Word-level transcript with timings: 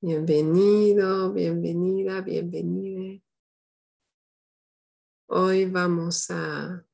Bienvenido, 0.00 1.32
bienvenida, 1.32 2.20
bienvenida. 2.20 3.20
Hoy 5.26 5.64
vamos 5.64 6.30
a 6.30 6.86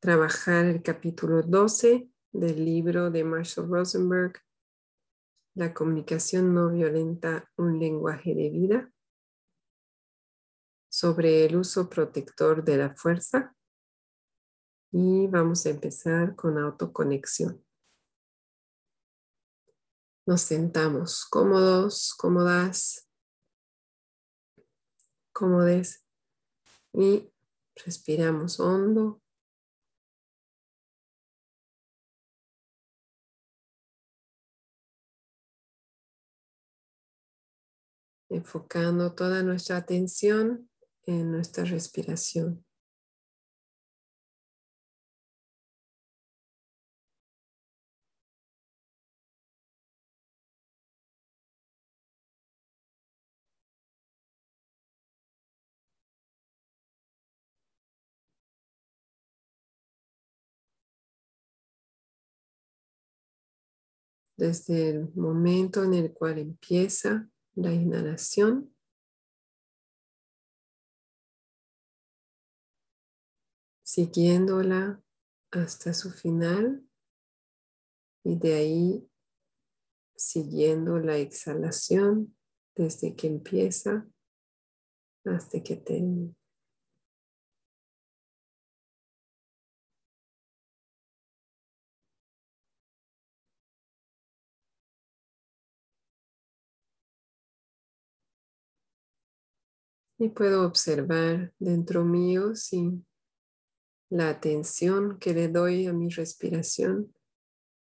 trabajar 0.00 0.64
el 0.64 0.82
capítulo 0.82 1.42
12 1.42 2.08
del 2.32 2.64
libro 2.64 3.10
de 3.10 3.24
Marshall 3.24 3.68
Rosenberg, 3.68 4.40
La 5.54 5.74
comunicación 5.74 6.54
no 6.54 6.70
violenta, 6.70 7.46
un 7.58 7.78
lenguaje 7.78 8.34
de 8.34 8.48
vida, 8.48 8.90
sobre 10.90 11.44
el 11.44 11.56
uso 11.56 11.90
protector 11.90 12.64
de 12.64 12.78
la 12.78 12.94
fuerza. 12.94 13.54
Y 14.90 15.26
vamos 15.26 15.66
a 15.66 15.70
empezar 15.70 16.34
con 16.36 16.56
autoconexión. 16.56 17.62
Nos 20.26 20.42
sentamos 20.42 21.24
cómodos, 21.24 22.14
cómodas, 22.14 23.08
cómodes 25.32 26.04
y 26.92 27.32
respiramos 27.74 28.60
hondo. 28.60 29.20
enfocando 38.30 39.12
toda 39.14 39.42
nuestra 39.42 39.76
atención 39.76 40.70
en 41.04 41.32
nuestra 41.32 41.64
respiración. 41.64 42.64
Desde 64.40 64.88
el 64.88 65.14
momento 65.14 65.84
en 65.84 65.92
el 65.92 66.14
cual 66.14 66.38
empieza 66.38 67.28
la 67.54 67.72
inhalación. 67.72 68.74
siguiéndola 73.82 75.02
hasta 75.50 75.92
su 75.94 76.12
final 76.12 76.88
y 78.22 78.38
de 78.38 78.54
ahí 78.54 79.10
siguiendo 80.14 81.00
la 81.00 81.16
exhalación 81.16 82.36
desde 82.76 83.16
que 83.16 83.26
empieza 83.26 84.08
hasta 85.24 85.60
que 85.64 85.74
termina. 85.74 86.39
Y 100.22 100.28
puedo 100.28 100.66
observar 100.66 101.54
dentro 101.58 102.04
mío 102.04 102.54
si 102.54 103.02
la 104.10 104.28
atención 104.28 105.18
que 105.18 105.32
le 105.32 105.48
doy 105.48 105.86
a 105.86 105.94
mi 105.94 106.10
respiración 106.10 107.14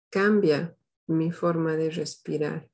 cambia 0.09 0.75
mi 1.08 1.31
forma 1.31 1.78
de 1.78 1.89
respirar. 1.89 2.69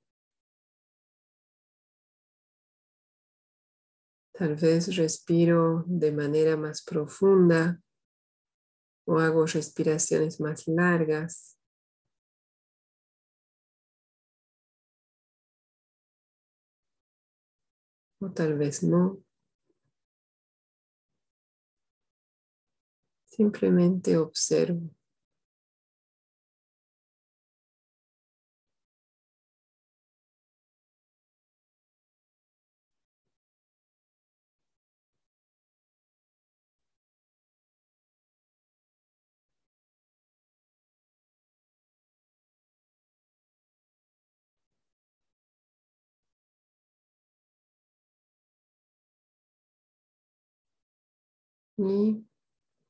Tal 4.31 4.55
vez 4.55 4.95
respiro 4.95 5.83
de 5.85 6.11
manera 6.11 6.57
más 6.57 6.81
profunda 6.81 7.79
o 9.05 9.19
hago 9.19 9.45
respiraciones 9.45 10.41
más 10.41 10.67
largas. 10.67 11.59
O 18.19 18.31
tal 18.31 18.57
vez 18.57 18.81
no. 18.81 19.22
Simplemente 23.35 24.15
observo. 24.17 24.89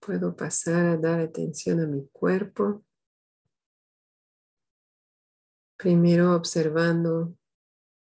Puedo 0.06 0.36
pasar 0.36 0.86
a 0.86 0.98
dar 0.98 1.22
atención 1.22 1.80
a 1.80 1.88
mi 1.88 2.06
cuerpo. 2.10 2.84
Primero 5.78 6.36
observando 6.36 7.38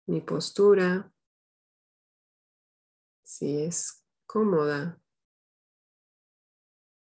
mi 0.05 0.19
postura, 0.19 1.09
si 3.23 3.63
es 3.63 4.03
cómoda 4.25 4.99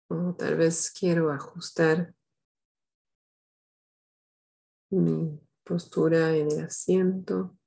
o 0.07 0.33
tal 0.33 0.55
vez 0.55 0.89
quiero 0.97 1.29
ajustar 1.29 2.15
mi 4.91 5.41
postura 5.65 6.33
en 6.37 6.51
el 6.53 6.65
asiento. 6.65 7.57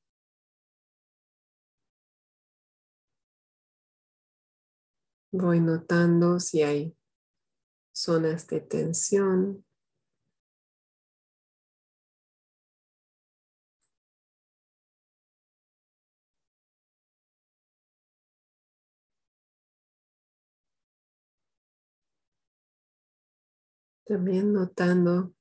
Voy 5.30 5.60
notando 5.60 6.40
si 6.40 6.62
hay 6.62 6.97
zonas 8.02 8.46
de 8.46 8.60
tensión. 8.60 9.64
También 24.04 24.52
notando 24.52 25.34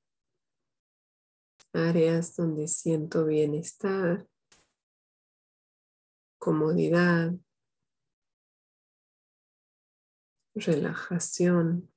áreas 1.72 2.36
donde 2.36 2.68
siento 2.68 3.24
bienestar, 3.24 4.26
comodidad, 6.38 7.32
relajación. 10.54 11.90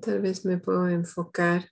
Tal 0.00 0.20
vez 0.20 0.44
me 0.44 0.58
puedo 0.58 0.88
enfocar 0.88 1.68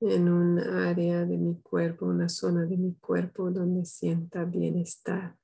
en 0.00 0.28
un 0.28 0.58
área 0.58 1.24
de 1.24 1.38
mi 1.38 1.60
cuerpo, 1.60 2.06
una 2.06 2.28
zona 2.28 2.64
de 2.64 2.76
mi 2.76 2.94
cuerpo 2.96 3.50
donde 3.50 3.84
sienta 3.84 4.44
bienestar. 4.44 5.36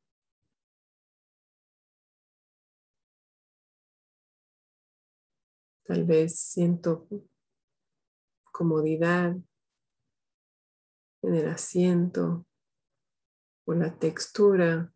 Tal 5.85 6.05
vez 6.05 6.39
siento 6.39 7.09
comodidad 8.53 9.37
en 11.23 11.35
el 11.35 11.49
asiento 11.49 12.47
o 13.65 13.75
la 13.75 13.97
textura 13.99 14.93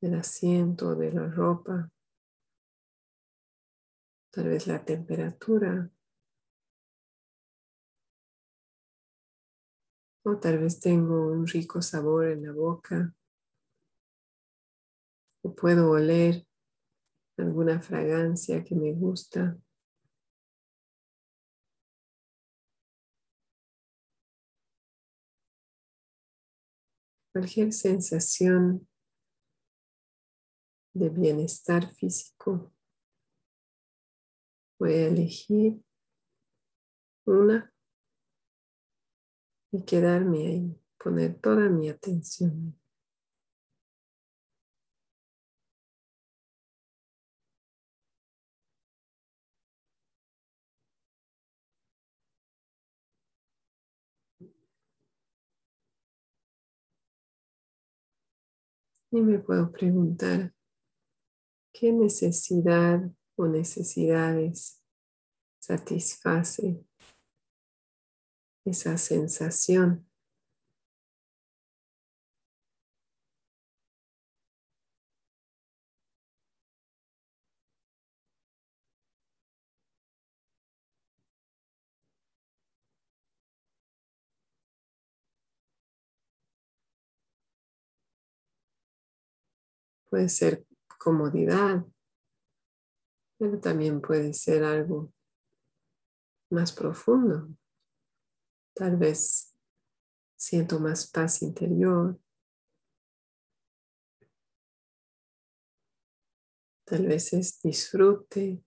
del 0.00 0.14
asiento, 0.14 0.94
de 0.94 1.12
la 1.12 1.28
ropa 1.28 1.90
tal 4.30 4.48
vez 4.48 4.66
la 4.66 4.84
temperatura, 4.84 5.90
o 10.22 10.38
tal 10.38 10.58
vez 10.58 10.80
tengo 10.80 11.26
un 11.30 11.46
rico 11.46 11.82
sabor 11.82 12.28
en 12.28 12.44
la 12.44 12.52
boca, 12.52 13.14
o 15.42 15.54
puedo 15.54 15.90
oler 15.90 16.46
alguna 17.36 17.80
fragancia 17.80 18.64
que 18.64 18.74
me 18.74 18.92
gusta. 18.92 19.58
Cualquier 27.32 27.72
sensación 27.72 28.88
de 30.94 31.08
bienestar 31.08 31.92
físico. 31.94 32.72
Voy 34.80 34.94
a 34.94 35.08
elegir 35.08 35.82
una 37.26 37.70
y 39.70 39.84
quedarme 39.84 40.46
ahí, 40.46 40.80
poner 40.96 41.38
toda 41.38 41.68
mi 41.68 41.90
atención. 41.90 42.74
Y 59.10 59.20
me 59.20 59.40
puedo 59.40 59.70
preguntar, 59.70 60.54
¿qué 61.74 61.92
necesidad 61.92 63.10
o 63.40 63.48
necesidades 63.48 64.82
satisface 65.58 66.84
esa 68.64 68.98
sensación? 68.98 70.06
Puede 90.10 90.28
ser 90.28 90.66
comodidad, 90.98 91.86
pero 93.40 93.58
también 93.58 94.02
puede 94.02 94.34
ser 94.34 94.62
algo 94.62 95.10
más 96.50 96.72
profundo. 96.72 97.48
Tal 98.74 98.98
vez 98.98 99.56
siento 100.36 100.78
más 100.78 101.10
paz 101.10 101.40
interior. 101.40 102.20
Tal 106.84 107.06
vez 107.06 107.32
es 107.32 107.62
disfrute, 107.62 108.62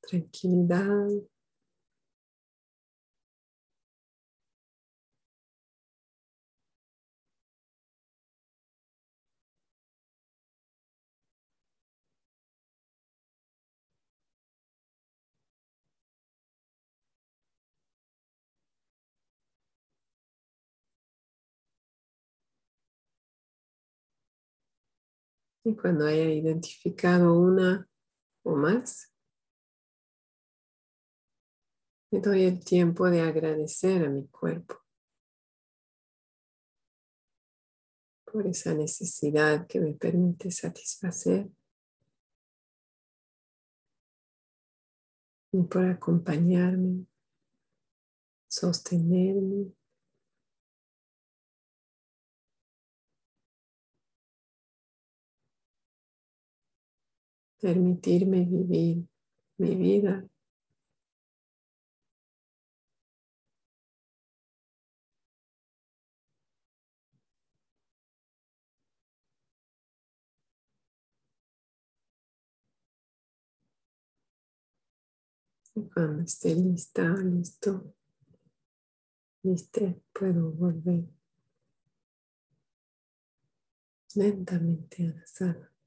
tranquilidad. 0.00 1.08
Y 25.64 25.76
cuando 25.76 26.06
haya 26.06 26.30
identificado 26.30 27.38
una 27.38 27.88
o 28.42 28.56
más, 28.56 29.12
me 32.10 32.20
doy 32.20 32.44
el 32.44 32.64
tiempo 32.64 33.10
de 33.10 33.20
agradecer 33.20 34.04
a 34.04 34.08
mi 34.08 34.26
cuerpo 34.28 34.76
por 38.24 38.46
esa 38.46 38.74
necesidad 38.74 39.66
que 39.66 39.80
me 39.80 39.94
permite 39.94 40.50
satisfacer 40.50 41.50
y 45.52 45.62
por 45.62 45.84
acompañarme, 45.84 47.06
sostenerme. 48.48 49.77
Permitirme 57.60 58.44
vivir 58.44 59.04
mi 59.58 59.74
vida. 59.74 60.28
Y 75.74 75.88
cuando 75.90 76.22
esté 76.22 76.54
lista, 76.54 77.04
listo, 77.22 77.94
listo, 79.42 80.02
puedo 80.12 80.50
volver 80.52 81.04
lentamente 84.14 85.06
a 85.06 85.14
la 85.14 85.26
sala. 85.26 85.77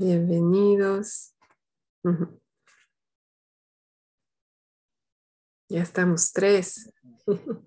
Bienvenidos. 0.00 1.34
Ya 5.68 5.82
estamos 5.82 6.32
tres. 6.32 6.88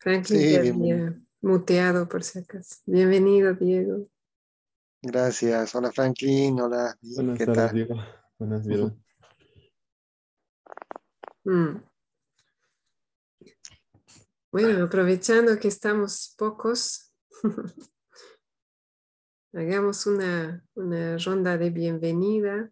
Franklin 0.00 0.74
sí, 0.74 1.22
muteado 1.40 2.06
por 2.06 2.22
si 2.22 2.40
acaso. 2.40 2.76
Bienvenido, 2.84 3.54
Diego. 3.54 4.06
Gracias. 5.00 5.74
Hola, 5.74 5.90
Franklin. 5.92 6.60
Hola. 6.60 6.94
Buenas 7.00 7.38
tardes, 7.38 7.72
Diego. 7.72 7.94
Buenas, 8.38 8.66
Diego. 8.66 8.92
Mm. 11.44 11.76
Bueno, 14.52 14.84
aprovechando 14.84 15.58
que 15.58 15.68
estamos 15.68 16.34
pocos, 16.36 17.14
Hagamos 19.56 20.06
una, 20.06 20.62
ronda 20.74 21.56
de 21.56 21.70
bienvenida. 21.70 22.70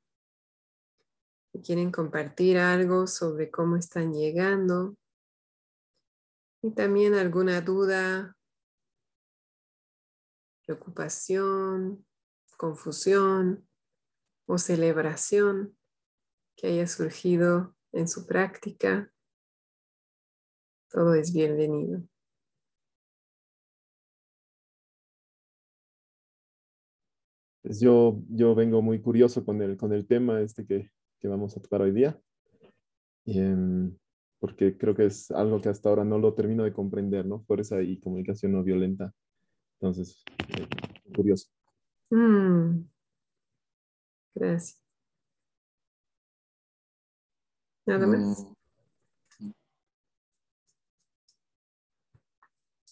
Si 1.50 1.62
quieren 1.62 1.90
compartir 1.90 2.58
algo 2.58 3.06
sobre 3.06 3.50
cómo 3.50 3.78
están 3.78 4.12
llegando 4.12 4.94
y 6.60 6.72
también 6.72 7.14
alguna 7.14 7.62
duda, 7.62 8.36
preocupación, 10.66 12.04
confusión 12.58 13.66
o 14.46 14.58
celebración 14.58 15.78
que 16.54 16.66
haya 16.66 16.86
surgido 16.86 17.74
en 17.92 18.08
su 18.08 18.26
práctica, 18.26 19.10
todo 20.90 21.14
es 21.14 21.32
bienvenido. 21.32 22.02
Pues 27.64 27.80
yo, 27.80 28.20
yo 28.28 28.54
vengo 28.54 28.82
muy 28.82 29.00
curioso 29.00 29.42
con 29.42 29.62
el, 29.62 29.78
con 29.78 29.94
el 29.94 30.06
tema 30.06 30.38
este 30.42 30.66
que, 30.66 30.90
que 31.18 31.28
vamos 31.28 31.56
a 31.56 31.62
tocar 31.62 31.80
hoy 31.80 31.92
día, 31.92 32.20
em, 33.24 33.96
porque 34.38 34.76
creo 34.76 34.94
que 34.94 35.06
es 35.06 35.30
algo 35.30 35.62
que 35.62 35.70
hasta 35.70 35.88
ahora 35.88 36.04
no 36.04 36.18
lo 36.18 36.34
termino 36.34 36.64
de 36.64 36.74
comprender, 36.74 37.24
¿no? 37.24 37.42
Fuerza 37.44 37.80
y 37.80 37.98
comunicación 38.00 38.52
no 38.52 38.62
violenta. 38.62 39.14
Entonces, 39.80 40.22
eh, 40.50 40.68
curioso. 41.14 41.48
Mm. 42.10 42.82
Gracias. 44.34 44.82
Nada 47.86 48.06
más. 48.06 48.46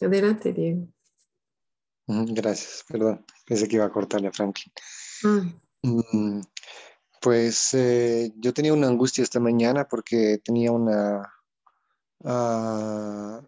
Adelante, 0.00 0.50
Diego. 0.54 0.88
Gracias, 2.28 2.85
perdón. 2.88 3.25
Pensé 3.47 3.69
que 3.69 3.76
iba 3.76 3.85
a 3.85 3.92
cortarle 3.92 4.28
a 4.28 4.33
Franklin. 4.33 4.73
Mm. 5.83 6.40
Pues 7.21 7.75
eh, 7.75 8.33
yo 8.37 8.52
tenía 8.52 8.73
una 8.73 8.88
angustia 8.88 9.23
esta 9.23 9.40
mañana 9.40 9.87
porque 9.87 10.40
tenía 10.45 10.73
una... 10.73 11.33
Ah, 12.25 13.40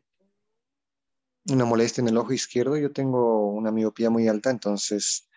una 1.51 1.65
molestia 1.65 2.01
en 2.01 2.09
el 2.09 2.17
ojo 2.17 2.33
izquierdo. 2.33 2.77
Yo 2.77 2.93
tengo 2.93 3.49
una 3.51 3.71
miopía 3.71 4.11
muy 4.11 4.29
alta, 4.29 4.51
entonces 4.51 5.29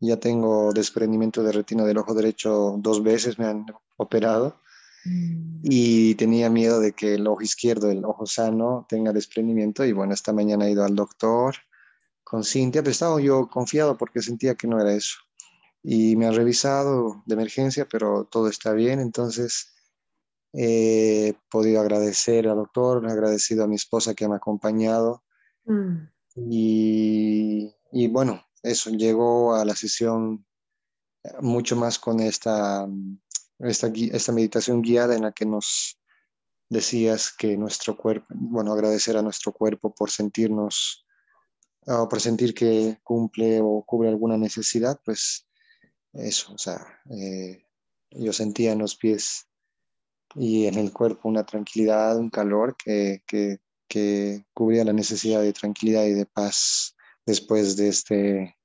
ya 0.00 0.18
tengo 0.18 0.72
desprendimiento 0.72 1.42
de 1.42 1.52
retina 1.52 1.84
del 1.84 1.98
ojo 1.98 2.14
derecho 2.14 2.76
dos 2.78 3.02
veces, 3.02 3.38
me 3.38 3.46
han 3.46 3.66
operado. 3.96 4.60
Mm. 5.04 5.60
Y 5.62 6.14
tenía 6.16 6.50
miedo 6.50 6.80
de 6.80 6.92
que 6.92 7.14
el 7.14 7.26
ojo 7.26 7.42
izquierdo, 7.42 7.90
el 7.90 8.04
ojo 8.04 8.26
sano, 8.26 8.86
tenga 8.88 9.12
desprendimiento. 9.12 9.84
Y 9.84 9.92
bueno, 9.92 10.12
esta 10.14 10.32
mañana 10.32 10.66
he 10.66 10.72
ido 10.72 10.84
al 10.84 10.96
doctor 10.96 11.54
con 12.24 12.42
Cintia, 12.42 12.82
pero 12.82 12.92
estaba 12.92 13.20
yo 13.20 13.48
confiado 13.48 13.96
porque 13.96 14.22
sentía 14.22 14.54
que 14.54 14.66
no 14.66 14.80
era 14.80 14.94
eso. 14.94 15.18
Y 15.82 16.16
me 16.16 16.26
ha 16.26 16.30
revisado 16.30 17.22
de 17.26 17.34
emergencia, 17.34 17.86
pero 17.86 18.24
todo 18.24 18.48
está 18.48 18.72
bien. 18.72 19.00
Entonces, 19.00 19.74
he 20.52 21.34
podido 21.50 21.80
agradecer 21.80 22.48
al 22.48 22.56
doctor, 22.56 23.04
he 23.06 23.12
agradecido 23.12 23.64
a 23.64 23.68
mi 23.68 23.74
esposa 23.76 24.14
que 24.14 24.26
me 24.26 24.34
ha 24.34 24.38
acompañado. 24.38 25.22
Mm. 25.64 26.08
Y, 26.36 27.74
y, 27.92 28.08
bueno, 28.08 28.42
eso, 28.62 28.90
llegó 28.90 29.54
a 29.54 29.64
la 29.64 29.76
sesión 29.76 30.46
mucho 31.40 31.76
más 31.76 31.98
con 31.98 32.20
esta, 32.20 32.88
esta, 33.58 33.92
esta 34.12 34.32
meditación 34.32 34.82
guiada 34.82 35.14
en 35.14 35.22
la 35.22 35.32
que 35.32 35.46
nos 35.46 36.00
decías 36.68 37.32
que 37.32 37.56
nuestro 37.56 37.96
cuerpo, 37.96 38.26
bueno, 38.30 38.72
agradecer 38.72 39.16
a 39.16 39.22
nuestro 39.22 39.52
cuerpo 39.52 39.94
por 39.94 40.10
sentirnos, 40.10 41.03
o 41.86 42.08
por 42.08 42.20
sentir 42.20 42.54
que 42.54 42.98
cumple 43.02 43.60
o 43.60 43.84
cubre 43.84 44.08
alguna 44.08 44.36
necesidad, 44.36 45.00
pues 45.04 45.46
eso, 46.12 46.54
o 46.54 46.58
sea, 46.58 46.80
eh, 47.10 47.64
yo 48.10 48.32
sentía 48.32 48.72
en 48.72 48.78
los 48.78 48.96
pies 48.96 49.48
y 50.34 50.66
en 50.66 50.76
el 50.76 50.92
cuerpo 50.92 51.28
una 51.28 51.44
tranquilidad, 51.44 52.16
un 52.16 52.30
calor 52.30 52.76
que, 52.76 53.22
que, 53.26 53.58
que 53.88 54.44
cubría 54.52 54.84
la 54.84 54.92
necesidad 54.92 55.42
de 55.42 55.52
tranquilidad 55.52 56.04
y 56.04 56.14
de 56.14 56.26
paz 56.26 56.96
después 57.26 57.76
de 57.76 57.88
este, 57.88 58.56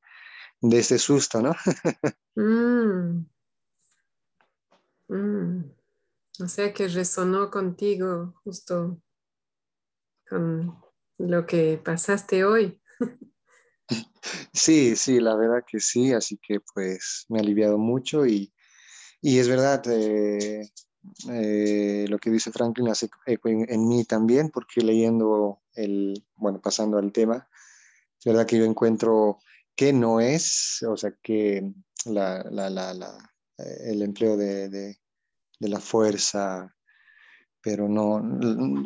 de 0.61 0.79
este 0.79 0.97
susto, 0.97 1.41
¿no? 1.41 1.53
Mm. 2.35 3.25
Mm. 5.09 5.63
O 6.41 6.47
sea 6.47 6.71
que 6.73 6.87
resonó 6.87 7.51
contigo 7.51 8.33
justo 8.45 9.01
con 10.29 10.79
lo 11.17 11.45
que 11.45 11.81
pasaste 11.83 12.45
hoy. 12.45 12.79
Sí, 14.53 14.95
sí, 14.95 15.19
la 15.19 15.35
verdad 15.35 15.63
que 15.65 15.79
sí, 15.79 16.13
así 16.13 16.37
que 16.37 16.59
pues 16.73 17.25
me 17.29 17.39
ha 17.39 17.41
aliviado 17.41 17.77
mucho 17.77 18.25
y, 18.25 18.53
y 19.21 19.39
es 19.39 19.47
verdad, 19.47 19.81
eh, 19.87 20.69
eh, 21.31 22.05
lo 22.09 22.19
que 22.19 22.29
dice 22.29 22.51
Franklin 22.51 22.89
hace 22.89 23.09
eco 23.25 23.49
en, 23.49 23.87
mí 23.87 24.03
también, 24.05 24.49
porque 24.49 24.81
leyendo 24.81 25.61
el, 25.73 26.25
bueno, 26.35 26.61
pasando 26.61 26.97
al 26.97 27.11
tema, 27.11 27.47
es 28.19 28.25
verdad 28.25 28.45
que 28.45 28.57
yo 28.57 28.65
encuentro 28.65 29.39
que 29.75 29.93
no 29.93 30.19
es, 30.19 30.83
o 30.87 30.97
sea, 30.97 31.13
que 31.23 31.71
la, 32.05 32.43
la, 32.51 32.69
la, 32.69 33.17
el 33.57 34.01
empleo 34.01 34.37
de, 34.37 34.69
de, 34.69 34.97
la 35.59 35.79
fuerza, 35.79 36.75
pero 37.61 37.87
no, 37.89 38.21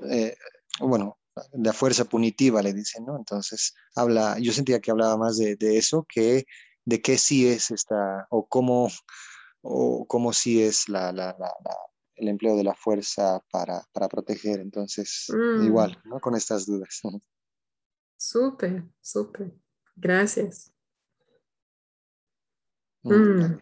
eh, 0.09 0.35
bueno, 0.79 1.17
la 1.53 1.73
fuerza 1.73 2.05
punitiva 2.05 2.61
le 2.61 2.73
dicen, 2.73 3.05
¿no? 3.05 3.17
Entonces, 3.17 3.73
habla, 3.95 4.37
yo 4.39 4.51
sentía 4.51 4.79
que 4.79 4.91
hablaba 4.91 5.17
más 5.17 5.37
de, 5.37 5.55
de 5.55 5.77
eso 5.77 6.05
que 6.07 6.45
de 6.85 7.01
qué 7.01 7.17
sí 7.17 7.47
es 7.47 7.71
esta, 7.71 8.27
o 8.29 8.47
cómo, 8.47 8.89
o 9.61 10.05
cómo 10.05 10.33
sí 10.33 10.61
es 10.61 10.89
la, 10.89 11.11
la, 11.11 11.35
la, 11.39 11.51
el 12.15 12.27
empleo 12.27 12.55
de 12.55 12.63
la 12.63 12.75
fuerza 12.75 13.41
para, 13.51 13.83
para 13.93 14.07
proteger. 14.09 14.59
Entonces, 14.59 15.27
mm. 15.29 15.63
igual, 15.63 15.99
¿no? 16.05 16.19
Con 16.19 16.35
estas 16.35 16.65
dudas. 16.65 17.01
Súper, 18.17 18.85
súper. 19.01 19.53
Gracias. 19.97 20.71
Mm. 23.01 23.57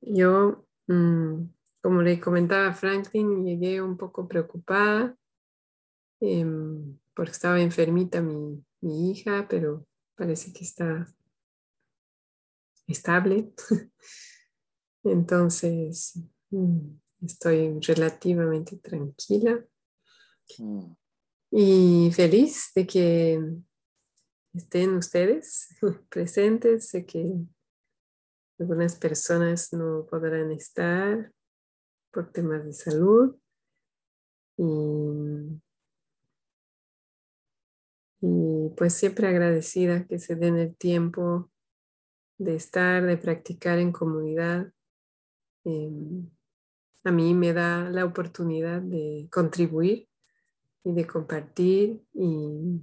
Yo, 0.00 0.64
mm, 0.86 1.42
como 1.82 2.00
le 2.00 2.18
comentaba 2.18 2.68
a 2.68 2.74
Franklin, 2.74 3.44
llegué 3.44 3.82
un 3.82 3.98
poco 3.98 4.26
preocupada 4.26 5.14
em, 6.20 6.98
porque 7.14 7.32
estaba 7.32 7.60
enfermita 7.60 8.20
mi, 8.20 8.64
mi 8.80 9.10
hija, 9.10 9.46
pero 9.48 9.86
parece 10.14 10.52
que 10.52 10.64
está 10.64 11.06
estable. 12.86 13.52
Entonces, 15.04 16.14
Estoy 17.20 17.80
relativamente 17.80 18.76
tranquila 18.76 19.64
mm. 20.58 20.92
y 21.50 22.12
feliz 22.12 22.70
de 22.76 22.86
que 22.86 23.40
estén 24.54 24.96
ustedes 24.96 25.68
presentes. 26.10 26.88
Sé 26.90 27.04
que 27.04 27.34
algunas 28.58 28.94
personas 28.94 29.72
no 29.72 30.06
podrán 30.08 30.52
estar 30.52 31.32
por 32.12 32.30
temas 32.30 32.64
de 32.64 32.72
salud. 32.72 33.36
Y, 34.56 35.60
y, 38.20 38.70
pues 38.76 38.94
siempre 38.94 39.28
agradecida 39.28 40.06
que 40.06 40.18
se 40.18 40.34
den 40.34 40.58
el 40.58 40.76
tiempo 40.76 41.50
de 42.38 42.56
estar, 42.56 43.04
de 43.04 43.16
practicar 43.16 43.78
en 43.78 43.92
comunidad. 43.92 44.72
Em, 45.64 46.30
a 47.04 47.10
mí 47.10 47.34
me 47.34 47.52
da 47.52 47.90
la 47.90 48.04
oportunidad 48.04 48.80
de 48.80 49.28
contribuir 49.30 50.08
y 50.84 50.92
de 50.92 51.06
compartir 51.06 52.02
y 52.12 52.80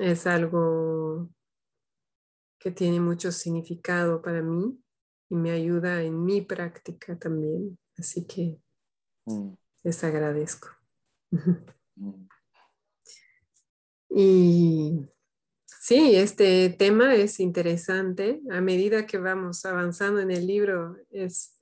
es 0.00 0.26
algo 0.26 1.30
que 2.58 2.70
tiene 2.70 3.00
mucho 3.00 3.32
significado 3.32 4.22
para 4.22 4.42
mí 4.42 4.78
y 5.28 5.36
me 5.36 5.50
ayuda 5.50 6.02
en 6.02 6.24
mi 6.24 6.42
práctica 6.42 7.18
también. 7.18 7.78
Así 7.96 8.26
que 8.26 8.60
mm. 9.26 9.52
les 9.84 10.04
agradezco. 10.04 10.68
Mm. 11.96 12.28
Y 14.10 15.06
sí, 15.66 16.16
este 16.16 16.70
tema 16.70 17.14
es 17.14 17.40
interesante. 17.40 18.40
A 18.50 18.60
medida 18.60 19.06
que 19.06 19.18
vamos 19.18 19.64
avanzando 19.64 20.20
en 20.20 20.30
el 20.30 20.46
libro, 20.46 20.96
es 21.10 21.56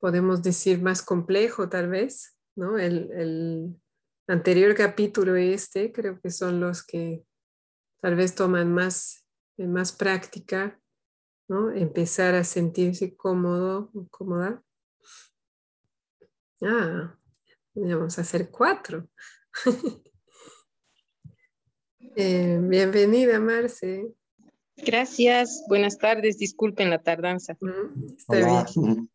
podemos 0.00 0.42
decir, 0.42 0.82
más 0.82 1.02
complejo 1.02 1.68
tal 1.68 1.88
vez, 1.88 2.36
¿no? 2.56 2.78
El, 2.78 3.76
anterior 4.26 4.76
capítulo 4.76 5.34
este 5.34 5.90
creo 5.90 6.20
que 6.20 6.30
son 6.30 6.60
los 6.60 6.84
que 6.84 7.24
tal 8.00 8.14
vez 8.14 8.36
toman 8.36 8.72
más, 8.72 9.26
más 9.56 9.90
práctica, 9.90 10.80
¿no? 11.48 11.72
Empezar 11.72 12.36
a 12.36 12.44
sentirse 12.44 13.16
cómodo 13.16 13.90
o 13.92 14.06
cómoda. 14.08 14.62
Ah, 16.62 17.18
vamos 17.74 18.18
a 18.18 18.20
hacer 18.20 18.50
cuatro. 18.50 19.08
Eh, 22.00 22.58
bienvenida, 22.62 23.38
Marce. 23.38 24.10
Gracias, 24.76 25.64
buenas 25.68 25.98
tardes, 25.98 26.38
disculpen 26.38 26.88
la 26.88 27.02
tardanza. 27.02 27.56
Mm, 27.60 28.14
está 28.16 28.36
bien. 28.36 29.10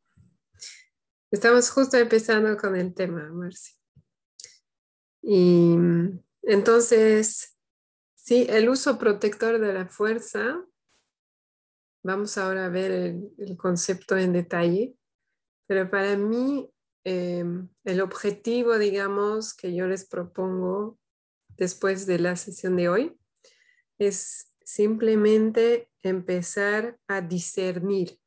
Estamos 1.31 1.71
justo 1.71 1.97
empezando 1.97 2.55
con 2.57 2.75
el 2.75 2.93
tema, 2.93 3.31
Marci. 3.31 3.73
Y 5.23 5.75
entonces, 6.43 7.57
sí, 8.13 8.45
el 8.49 8.69
uso 8.69 8.99
protector 8.99 9.59
de 9.59 9.73
la 9.73 9.87
fuerza. 9.87 10.63
Vamos 12.03 12.37
ahora 12.37 12.67
a 12.67 12.69
ver 12.69 12.91
el, 12.91 13.57
concepto 13.57 14.15
en 14.15 14.31
detalle. 14.31 14.95
Pero 15.65 15.89
para 15.89 16.15
mí, 16.15 16.71
em, 17.03 17.67
el 17.83 18.01
objetivo, 18.01 18.77
digamos, 18.77 19.55
que 19.55 19.73
yo 19.73 19.87
les 19.87 20.05
propongo 20.05 20.99
después 21.57 22.05
de 22.05 22.19
la 22.19 22.35
sesión 22.35 22.75
de 22.75 22.89
hoy 22.89 23.17
es 23.97 24.51
simplemente 24.63 25.89
empezar 26.01 26.99
a 27.07 27.21
discernir, 27.21 28.19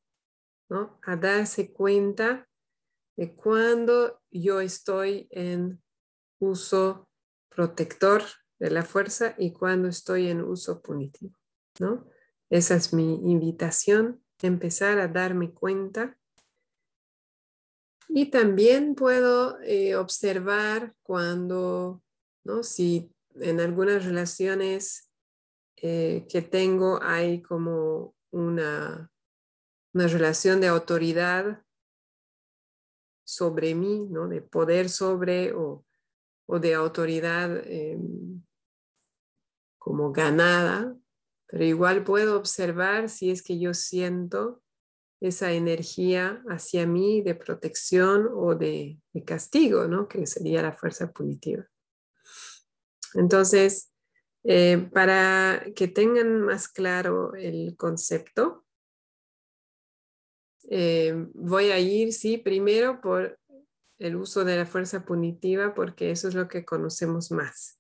¿no? 0.68 0.98
a 1.02 1.16
darse 1.16 1.72
cuenta 1.72 2.48
de 3.16 3.34
cuando 3.34 4.20
yo 4.30 4.60
estoy 4.60 5.26
en 5.30 5.82
uso 6.38 7.08
protector 7.48 8.22
de 8.58 8.70
la 8.70 8.84
fuerza 8.84 9.34
y 9.36 9.52
cuando 9.52 9.88
estoy 9.88 10.28
en 10.28 10.42
uso 10.42 10.80
punitivo, 10.80 11.36
¿no? 11.80 12.06
Esa 12.50 12.76
es 12.76 12.92
mi 12.92 13.14
invitación, 13.30 14.22
empezar 14.40 14.98
a 14.98 15.08
darme 15.08 15.52
cuenta. 15.52 16.16
Y 18.08 18.30
también 18.30 18.94
puedo 18.94 19.60
eh, 19.62 19.96
observar 19.96 20.94
cuando, 21.02 22.02
¿no? 22.44 22.62
Si 22.62 23.12
en 23.40 23.60
algunas 23.60 24.04
relaciones 24.04 25.10
eh, 25.76 26.26
que 26.28 26.42
tengo 26.42 27.00
hay 27.02 27.42
como 27.42 28.14
una, 28.30 29.10
una 29.94 30.06
relación 30.06 30.60
de 30.60 30.68
autoridad 30.68 31.62
sobre 33.24 33.74
mí, 33.74 34.06
¿no? 34.10 34.28
De 34.28 34.40
poder 34.42 34.88
sobre 34.88 35.52
o 35.52 35.84
o 36.48 36.58
de 36.58 36.74
autoridad 36.74 37.62
em, 37.66 38.42
como 39.78 40.12
ganada, 40.12 40.96
pero 41.46 41.64
igual 41.64 42.04
puedo 42.04 42.36
observar 42.36 43.08
si 43.10 43.30
es 43.30 43.42
que 43.42 43.58
yo 43.58 43.74
siento 43.74 44.62
esa 45.20 45.52
energía 45.52 46.42
hacia 46.48 46.86
mí 46.86 47.22
de 47.22 47.34
protección 47.34 48.28
o 48.32 48.54
de, 48.54 48.98
castigo, 49.26 49.88
¿no? 49.88 50.08
que 50.08 50.26
sería 50.26 50.62
la 50.62 50.72
fuerza 50.72 51.12
punitiva. 51.12 51.66
Entonces, 53.14 53.92
eh, 54.44 54.88
para 54.92 55.64
que 55.74 55.88
tengan 55.88 56.42
más 56.42 56.68
claro 56.68 57.34
el 57.34 57.76
concepto, 57.76 58.64
eh, 60.70 61.14
voy 61.34 61.70
a 61.70 61.78
ir, 61.78 62.12
sí, 62.12 62.38
primero 62.38 63.00
por 63.00 63.38
el 63.98 64.16
uso 64.16 64.44
de 64.44 64.56
la 64.56 64.66
fuerza 64.66 65.04
punitiva, 65.04 65.74
porque 65.74 66.10
eso 66.10 66.28
es 66.28 66.34
lo 66.34 66.46
que 66.48 66.64
conocemos 66.64 67.30
más. 67.30 67.78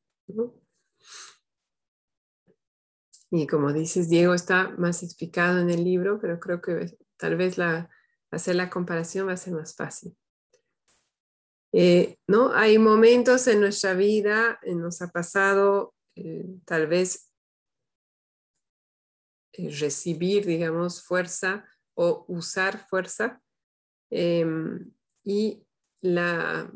Y 3.30 3.46
como 3.46 3.72
dices, 3.72 4.08
Diego, 4.08 4.34
está 4.34 4.70
más 4.78 5.02
explicado 5.02 5.58
en 5.58 5.70
el 5.70 5.84
libro, 5.84 6.18
pero 6.20 6.40
creo 6.40 6.60
que 6.60 6.96
tal 7.18 7.36
vez 7.36 7.56
hacer 8.30 8.56
la 8.56 8.70
comparación 8.70 9.28
va 9.28 9.32
a 9.32 9.36
ser 9.36 9.54
más 9.54 9.74
fácil. 9.76 10.16
Eh, 11.72 12.16
¿no? 12.26 12.52
Hay 12.54 12.78
momentos 12.78 13.46
en 13.46 13.60
nuestra 13.60 13.94
vida, 13.94 14.58
eh, 14.62 14.74
nos 14.74 15.02
ha 15.02 15.10
pasado 15.10 15.94
eh, 16.14 16.46
tal 16.64 16.86
vez 16.86 17.30
recibir, 19.52 20.46
digamos, 20.46 21.02
fuerza 21.02 21.68
o 21.94 22.24
usar 22.28 22.86
fuerza 22.88 23.42
em, 24.10 24.92
y 25.24 25.66
la, 26.00 26.72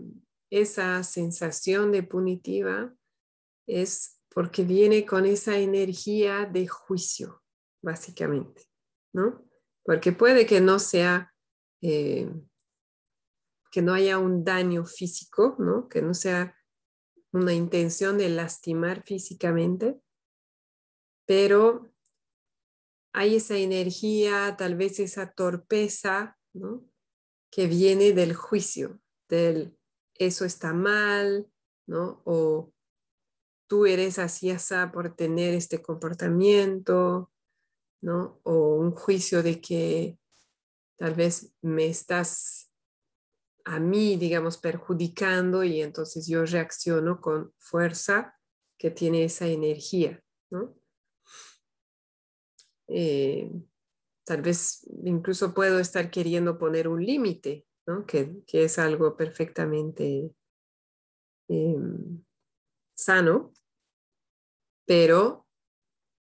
esa 0.50 1.02
sensación 1.04 1.92
de 1.92 2.02
punitiva 2.02 2.94
es 3.66 4.20
porque 4.28 4.64
viene 4.64 5.06
con 5.06 5.26
esa 5.26 5.58
energía 5.58 6.44
de 6.44 6.66
juicio, 6.66 7.42
básicamente, 7.82 8.64
¿no? 9.14 9.48
Porque 9.84 10.12
puede 10.12 10.44
que 10.44 10.60
no 10.60 10.78
sea, 10.78 11.32
que 13.72 13.80
no 13.80 13.94
haya 13.94 14.18
un 14.18 14.44
daño 14.44 14.84
físico, 14.84 15.56
¿no? 15.58 15.88
Que 15.88 16.02
no 16.02 16.12
sea 16.12 16.54
una 17.32 17.54
intención 17.54 18.18
de 18.18 18.28
lastimar 18.28 19.02
físicamente, 19.02 19.98
pero 21.26 21.90
hay 23.14 23.36
esa 23.36 23.56
energía, 23.56 24.56
tal 24.58 24.76
vez 24.76 25.00
esa 25.00 25.32
torpeza, 25.32 26.38
¿no? 26.52 26.86
Que 27.50 27.66
viene 27.66 28.12
del 28.12 28.34
juicio, 28.34 29.00
del 29.28 29.78
eso 30.18 30.44
está 30.44 30.74
mal, 30.74 31.50
¿no? 31.86 32.20
O 32.24 32.74
tú 33.66 33.86
eres 33.86 34.18
así, 34.18 34.50
así 34.50 34.74
por 34.92 35.16
tener 35.16 35.54
este 35.54 35.80
comportamiento, 35.80 37.32
¿no? 38.02 38.38
O 38.42 38.76
un 38.76 38.90
juicio 38.92 39.42
de 39.42 39.62
que 39.62 40.18
tal 40.96 41.14
vez 41.14 41.54
me 41.62 41.86
estás 41.86 42.71
a 43.64 43.78
mí, 43.78 44.16
digamos, 44.16 44.58
perjudicando 44.58 45.64
y 45.64 45.82
entonces 45.82 46.26
yo 46.26 46.44
reacciono 46.44 47.20
con 47.20 47.52
fuerza 47.58 48.38
que 48.78 48.90
tiene 48.90 49.24
esa 49.24 49.46
energía, 49.46 50.22
¿no? 50.50 50.76
Eh, 52.88 53.50
tal 54.24 54.42
vez 54.42 54.86
incluso 55.04 55.54
puedo 55.54 55.78
estar 55.78 56.10
queriendo 56.10 56.58
poner 56.58 56.88
un 56.88 57.04
límite, 57.04 57.66
¿no? 57.86 58.06
que, 58.06 58.42
es 58.52 58.78
algo 58.78 59.16
perfectamente 59.16 60.34
em, 61.48 62.22
sano, 62.94 63.52
pero 64.86 65.46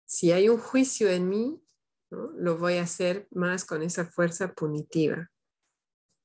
si 0.06 0.32
hay 0.32 0.50
un 0.50 0.58
juicio 0.58 1.10
en 1.10 1.30
mí, 1.30 1.64
lo 2.10 2.58
voy 2.58 2.78
a 2.78 2.84
hacer 2.84 3.28
más 3.32 3.64
con 3.64 3.84
esa 3.84 4.06
fuerza 4.06 4.54
punitiva, 4.54 5.32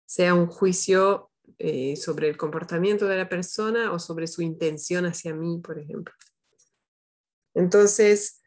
sea 0.06 0.34
un 0.34 0.46
juicio 0.46 1.30
eh, 1.58 1.96
sobre 1.96 2.28
el 2.28 2.36
comportamiento 2.36 3.06
de 3.06 3.16
la 3.16 3.28
persona 3.28 3.92
o 3.92 3.98
sobre 3.98 4.26
su 4.26 4.42
intención 4.42 5.06
hacia 5.06 5.34
mí, 5.34 5.60
por 5.62 5.78
ejemplo. 5.78 6.14
Entonces, 7.54 8.42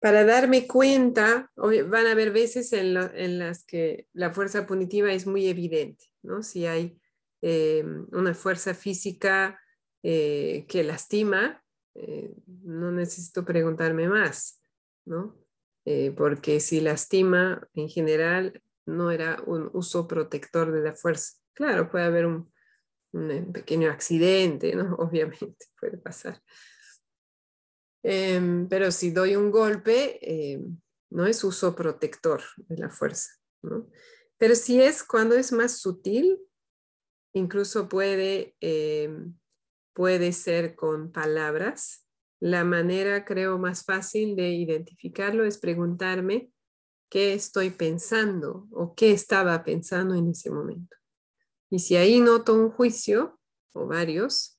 para 0.00 0.24
darme 0.24 0.66
cuenta, 0.66 1.50
van 1.56 2.06
a 2.06 2.12
haber 2.12 2.30
veces 2.32 2.72
en, 2.72 2.94
las 3.38 3.64
que 3.64 4.06
la 4.12 4.30
fuerza 4.30 4.66
punitiva 4.66 5.12
es 5.12 5.26
muy 5.26 5.48
evidente, 5.48 6.04
¿no? 6.22 6.42
Si 6.42 6.66
hay 6.66 7.00
eh, 7.42 7.84
una 8.12 8.32
fuerza 8.34 8.74
física 8.74 9.60
eh, 10.04 10.66
que 10.68 10.84
lastima, 10.84 11.64
eh, 11.94 12.32
no 12.46 12.92
necesito 12.92 13.44
preguntarme 13.44 14.08
más, 14.08 14.62
¿no? 15.04 15.36
Porque 16.18 16.60
si 16.60 16.82
lastima, 16.82 17.66
en 17.72 17.88
general, 17.88 18.60
no 18.88 19.10
era 19.10 19.42
un 19.46 19.70
uso 19.72 20.06
protector 20.06 20.72
de 20.72 20.80
la 20.80 20.94
fuerza. 20.94 21.38
Claro, 21.54 21.90
puede 21.90 22.04
haber 22.04 22.26
un, 22.26 22.52
pequeño 23.52 23.90
accidente, 23.90 24.74
¿no? 24.74 24.94
Obviamente 24.98 25.66
puede 25.80 25.98
pasar. 25.98 26.42
Em, 28.02 28.68
pero 28.68 28.90
si 28.90 29.10
doy 29.10 29.36
un 29.36 29.50
golpe, 29.50 30.18
em, 30.22 30.78
no 31.10 31.26
es 31.26 31.42
uso 31.42 31.74
protector 31.74 32.42
de 32.56 32.76
la 32.76 32.90
fuerza, 32.90 33.30
¿no? 33.62 33.88
Pero 34.36 34.54
si 34.54 34.80
es 34.80 35.02
cuando 35.02 35.34
es 35.34 35.52
más 35.52 35.78
sutil, 35.78 36.38
incluso 37.32 37.88
puede 37.88 38.54
em, 38.60 39.34
puede 39.98 40.30
ser 40.30 40.76
con 40.76 41.10
palabras. 41.10 42.06
La 42.38 42.62
manera, 42.62 43.24
creo, 43.24 43.58
más 43.58 43.84
fácil 43.84 44.36
de 44.36 44.50
identificarlo 44.50 45.44
es 45.44 45.58
preguntarme 45.58 46.52
qué 47.08 47.34
estoy 47.34 47.70
pensando 47.70 48.66
o 48.72 48.94
qué 48.94 49.12
estaba 49.12 49.62
pensando 49.64 50.14
en 50.14 50.30
ese 50.30 50.50
momento. 50.50 50.96
Y 51.70 51.80
si 51.80 51.96
ahí 51.96 52.20
noto 52.20 52.54
un 52.54 52.70
juicio 52.70 53.38
o 53.72 53.86
varios, 53.86 54.58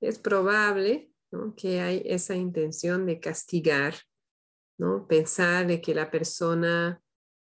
es 0.00 0.18
probable 0.18 1.10
que 1.56 1.80
hay 1.80 2.02
esa 2.04 2.34
intención 2.34 3.06
de 3.06 3.20
castigar, 3.20 3.94
¿no? 4.78 5.06
pensar 5.06 5.66
de 5.66 5.80
que 5.80 5.94
la 5.94 6.10
persona 6.10 7.02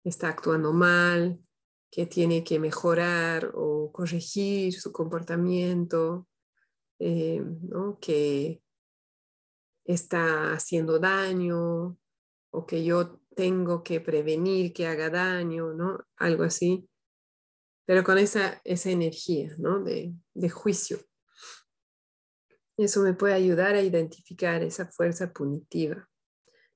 está 0.04 0.30
actuando 0.30 0.74
mal, 0.74 1.40
que 1.90 2.06
tiene 2.06 2.44
que 2.44 2.60
mejorar 2.60 3.52
o 3.56 3.92
corregir 3.92 4.74
su 4.74 4.92
comportamiento, 4.92 6.28
eh, 7.00 7.44
que 8.00 8.62
está 9.86 10.54
haciendo 10.54 11.00
daño 11.00 11.98
o 12.52 12.66
que 12.66 12.84
yo 12.84 13.20
tengo 13.36 13.84
que 13.84 14.00
prevenir 14.00 14.74
que 14.74 14.88
haga 14.88 15.10
daño, 15.10 15.74
¿no? 15.74 16.00
Algo 16.18 16.44
así, 16.44 16.88
pero 17.86 18.04
con 18.04 18.18
esa, 18.18 18.62
esa 18.64 18.90
energía, 18.90 19.54
¿no? 19.58 19.84
De, 19.84 20.14
de 20.34 20.50
juicio. 20.50 21.00
Eso 22.78 23.02
me 23.02 23.14
puede 23.14 23.34
ayudar 23.34 23.76
a 23.76 23.82
identificar 23.82 24.64
esa 24.64 24.88
fuerza 24.88 25.32
punitiva. 25.32 26.10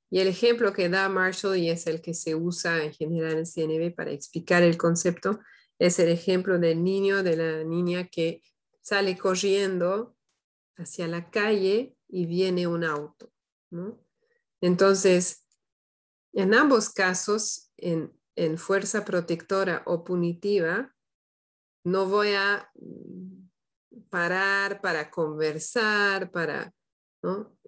Y 0.10 0.20
el 0.20 0.28
ejemplo 0.28 0.72
que 0.74 0.90
da 0.90 1.10
Marshall, 1.10 1.58
y 1.58 1.70
es 1.70 1.88
el 1.88 2.02
que 2.02 2.14
se 2.14 2.36
usa 2.36 2.84
en 2.84 2.94
general 2.94 3.38
en 3.38 3.46
CNB 3.46 3.96
para 3.96 4.12
explicar 4.12 4.64
el 4.64 4.78
concepto, 4.78 5.40
es 5.80 6.00
el 6.00 6.10
ejemplo 6.10 6.60
del 6.60 6.84
niño, 6.84 7.24
de 7.24 7.36
la 7.36 7.64
niña 7.64 8.08
que 8.08 8.42
sale 8.82 9.18
corriendo 9.18 10.16
hacia 10.78 11.08
la 11.08 11.30
calle 11.30 11.96
y 12.08 12.26
viene 12.26 12.68
un 12.68 12.84
auto. 12.84 13.32
Entonces, 14.62 15.47
en 16.38 16.54
ambos 16.54 16.92
casos, 16.92 17.72
en, 17.78 18.14
fuerza 18.58 19.04
protectora 19.04 19.82
o 19.88 20.04
punitiva, 20.04 20.96
no 21.84 22.06
voy 22.06 22.34
a 22.36 22.72
parar 24.12 24.80
para 24.80 25.10
conversar, 25.10 26.30
para 26.30 26.72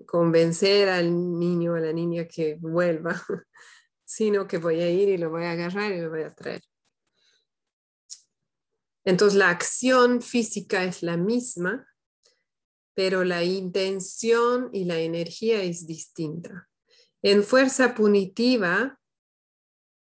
convencer 0.06 0.88
al 0.88 1.40
niño 1.40 1.74
o 1.74 1.76
a 1.78 1.80
la 1.80 1.92
niña 1.92 2.28
que 2.28 2.58
vuelva, 2.62 3.20
sino 4.06 4.48
que 4.48 4.60
voy 4.60 4.80
a 4.82 4.92
ir 4.92 5.10
y 5.10 5.18
lo 5.18 5.32
voy 5.32 5.46
a 5.46 5.54
agarrar 5.54 5.92
y 5.92 6.02
lo 6.02 6.12
voy 6.12 6.22
a 6.22 6.36
traer. 6.36 6.62
Entonces 9.04 9.36
la 9.36 9.50
acción 9.50 10.22
física 10.22 10.84
es 10.84 11.02
la 11.02 11.18
misma, 11.18 11.88
pero 12.94 13.24
la 13.24 13.44
intención 13.44 14.70
y 14.72 14.86
la 14.86 15.00
energía 15.00 15.64
es 15.64 15.88
distinta. 15.88 16.69
En 17.22 17.44
fuerza 17.44 17.96
punitiva, 17.96 19.00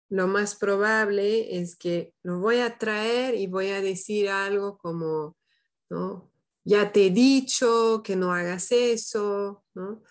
lo 0.09 0.27
más 0.27 0.55
probable 0.55 1.59
es 1.59 1.75
que 1.75 2.13
lo 2.23 2.39
voy 2.39 2.59
a 2.59 2.77
traer 2.77 3.35
y 3.35 3.47
voy 3.47 3.69
a 3.69 3.81
decir 3.81 4.29
algo 4.29 4.77
como, 4.77 5.37
¿no? 5.89 6.31
Ya 6.63 6.91
te 6.91 7.07
he 7.07 7.09
dicho 7.09 8.01
que 8.03 8.15
no 8.15 8.33
hagas 8.33 8.71
eso, 8.71 9.63
¿no? 9.73 10.03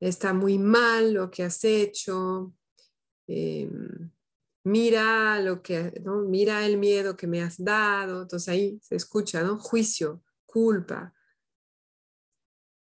Está 0.00 0.32
muy 0.32 0.58
mal 0.58 1.12
lo 1.12 1.30
que 1.30 1.42
has 1.42 1.64
hecho. 1.64 2.54
Em, 3.26 4.10
mira 4.64 5.40
lo 5.40 5.62
que, 5.62 5.92
¿no? 6.04 6.22
mira 6.22 6.64
el 6.66 6.76
miedo 6.78 7.16
que 7.16 7.26
me 7.26 7.42
has 7.42 7.62
dado, 7.62 8.22
entonces 8.22 8.48
ahí 8.48 8.78
se 8.82 8.96
escucha, 8.96 9.42
¿no? 9.42 9.58
Juicio, 9.58 10.22
culpa. 10.46 11.12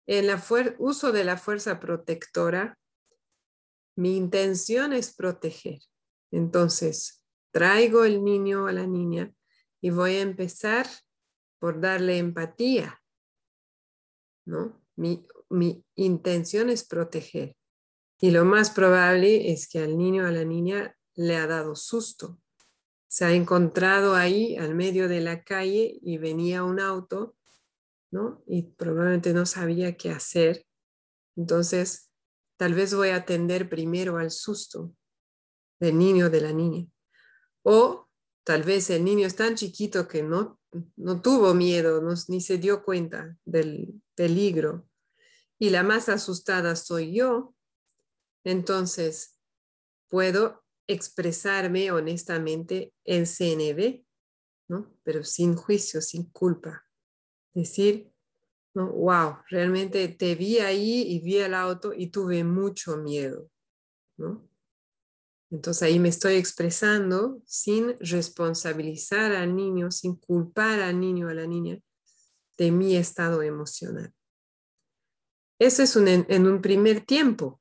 en 0.07 0.29
el 0.29 0.77
uso 0.79 1.12
de 1.12 1.25
la 1.25 1.37
fuerza 1.37 1.79
protectora, 1.79 2.80
mi 4.00 4.16
intención 4.16 4.94
es 4.94 5.14
proteger. 5.14 5.80
Entonces, 6.30 7.22
traigo 7.52 8.04
el 8.04 8.24
niño 8.24 8.66
a 8.66 8.72
la 8.72 8.86
niña 8.86 9.34
y 9.82 9.90
voy 9.90 10.14
a 10.14 10.22
empezar 10.22 10.86
por 11.58 11.82
darle 11.82 12.16
empatía, 12.16 13.02
¿no? 14.46 14.82
Mi, 14.96 15.26
mi 15.50 15.84
intención 15.96 16.70
es 16.70 16.82
proteger. 16.84 17.58
Y 18.18 18.30
lo 18.30 18.46
más 18.46 18.70
probable 18.70 19.52
es 19.52 19.68
que 19.68 19.80
al 19.80 19.98
niño 19.98 20.24
o 20.24 20.28
a 20.28 20.32
la 20.32 20.44
niña 20.44 20.96
le 21.14 21.36
ha 21.36 21.46
dado 21.46 21.76
susto. 21.76 22.40
Se 23.06 23.26
ha 23.26 23.34
encontrado 23.34 24.14
ahí 24.14 24.56
al 24.56 24.74
medio 24.74 25.08
de 25.08 25.20
la 25.20 25.44
calle 25.44 25.98
y 26.00 26.16
venía 26.16 26.64
un 26.64 26.80
auto, 26.80 27.36
¿no? 28.10 28.42
Y 28.46 28.62
probablemente 28.62 29.34
no 29.34 29.44
sabía 29.44 29.98
qué 29.98 30.10
hacer. 30.10 30.64
Entonces, 31.36 32.10
tal 32.61 32.75
vez 32.75 32.92
voy 32.92 33.09
a 33.09 33.16
atender 33.16 33.70
primero 33.70 34.18
al 34.18 34.31
susto 34.31 34.94
del 35.81 35.96
niño 35.96 36.27
o 36.27 36.29
de 36.29 36.42
la 36.42 36.53
niña. 36.53 36.87
O 37.62 38.07
tal 38.44 38.64
vez 38.64 38.90
el 38.90 39.03
niño 39.03 39.27
es 39.27 39.35
tan 39.35 39.55
chiquito 39.55 40.07
que 40.07 40.23
no, 40.23 40.61
no 40.94 41.23
tuvo 41.23 41.55
miedo, 41.55 42.03
ni 42.29 42.42
se 42.42 42.59
dio 42.59 42.85
cuenta 42.85 43.35
del 43.46 44.03
peligro. 44.14 44.87
Y 45.59 45.70
la 45.70 45.83
más 45.83 46.11
asustada 46.11 46.77
soy 46.77 47.14
yo. 47.14 47.55
Entonces, 48.44 49.38
puedo 50.11 50.62
expresarme 50.87 51.90
honestamente 51.92 52.92
en 53.05 53.25
CNB, 53.25 54.05
¿no? 54.68 54.94
Pero 55.03 55.25
sin 55.25 55.57
juicio, 55.57 56.03
sin 56.03 56.25
culpa. 56.25 56.85
Decir, 57.55 58.12
wow, 58.74 59.38
realmente 59.48 60.06
te 60.09 60.35
vi 60.35 60.59
ahí 60.59 61.02
y 61.02 61.20
vi 61.20 61.38
el 61.38 61.54
auto 61.54 61.92
y 61.94 62.09
tuve 62.09 62.44
mucho 62.44 62.96
miedo, 62.96 63.50
¿no? 64.16 64.48
Entonces 65.50 65.83
ahí 65.83 65.98
me 65.98 66.09
estoy 66.09 66.35
expresando 66.35 67.42
sin 67.44 67.96
responsabilizar 67.98 69.33
al 69.33 69.56
niño, 69.56 69.90
sin 69.90 70.14
culpar 70.14 70.80
al 70.80 71.00
niño 71.00 71.26
o 71.26 71.30
a 71.30 71.35
la 71.35 71.46
niña 71.46 71.80
de 72.56 72.70
mi 72.70 72.96
estado 72.96 73.42
emocional. 73.42 74.14
Eso 75.59 75.83
es 75.83 75.96
en 75.96 76.46
un 76.46 76.62
primer 76.62 77.00
tiempo, 77.00 77.61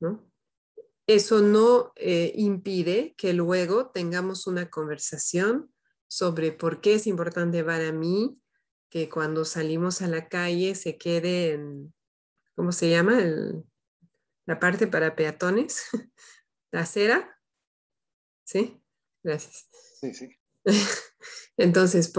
¿no? 0.00 0.26
Eso 1.06 1.40
no 1.40 1.92
eh, 1.94 2.32
impide 2.34 3.14
que 3.16 3.32
luego 3.32 3.90
tengamos 3.90 4.46
una 4.48 4.70
conversación 4.70 5.72
sobre 6.08 6.52
por 6.52 6.80
qué 6.80 6.94
es 6.94 7.06
importante 7.06 7.62
para 7.62 7.92
mí 7.92 8.40
que 8.88 9.08
cuando 9.08 9.44
salimos 9.44 10.02
a 10.02 10.08
la 10.08 10.28
calle 10.28 10.74
se 10.74 10.96
quede 10.96 11.52
en, 11.52 11.94
¿cómo 12.54 12.72
se 12.72 12.90
llama? 12.90 13.20
la 14.46 14.60
parte 14.60 14.86
para 14.86 15.16
peatones, 15.16 15.86
la 16.70 16.80
acera. 16.82 17.40
¿Sí? 18.44 18.80
Gracias. 19.24 19.68
Sí, 20.00 20.14
sí. 20.14 20.28
Entonces, 21.56 22.12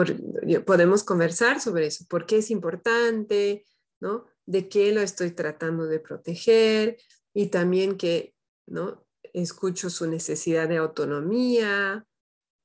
podemos 0.65 1.03
conversar 1.03 1.61
sobre 1.61 1.87
eso. 1.87 2.05
¿Por 2.09 2.25
qué 2.25 2.39
es 2.39 2.51
importante? 2.51 3.65
¿No? 4.01 4.25
¿De 4.45 4.67
qué 4.67 4.91
lo 4.91 4.99
estoy 5.01 5.31
tratando 5.31 5.85
de 5.85 5.99
proteger? 5.99 6.97
Y 7.33 7.47
también 7.47 7.97
que 7.97 8.35
¿no? 8.67 9.05
Escucho 9.33 9.89
su 9.89 10.07
necesidad 10.07 10.67
de 10.69 10.77
autonomía 10.77 12.05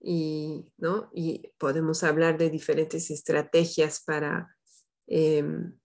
y, 0.03 0.73
¿no? 0.79 1.11
y 1.15 1.53
podemos 1.59 2.03
hablar 2.03 2.37
de 2.37 2.51
diferentes 2.51 3.11
estrategias 3.11 4.03
para, 4.05 4.57
em, 5.07 5.79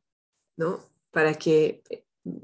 ¿no? 0.58 0.84
para 1.12 1.36
que 1.36 1.84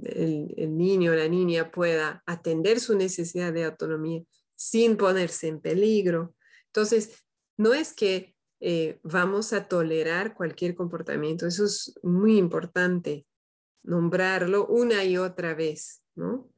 el, 0.03 0.77
niño 0.77 1.11
o 1.11 1.15
la 1.15 1.27
niña 1.27 1.71
pueda 1.71 2.23
atender 2.25 2.79
su 2.79 2.95
necesidad 2.95 3.51
de 3.51 3.65
autonomía 3.65 4.23
sin 4.55 4.97
ponerse 4.97 5.47
en 5.47 5.59
peligro. 5.59 6.35
Entonces, 6.67 7.25
no 7.57 7.73
es 7.73 7.93
que 7.93 8.35
eh, 8.59 8.99
vamos 9.03 9.51
a 9.51 9.67
tolerar 9.67 10.35
cualquier 10.35 10.75
comportamiento, 10.75 11.47
eso 11.47 11.65
es 11.65 11.93
muy 12.01 12.37
importante, 12.37 13.25
nombrarlo 13.83 14.65
una 14.67 15.03
y 15.03 15.17
otra 15.17 15.53
vez, 15.53 16.01
¿no? 16.15 16.49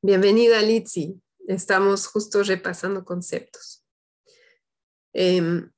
Bienvenida, 0.00 0.62
Litsi. 0.62 1.20
Estamos 1.54 2.06
justo 2.06 2.42
repasando 2.42 3.04
conceptos. 3.04 3.84
Em, 5.12 5.70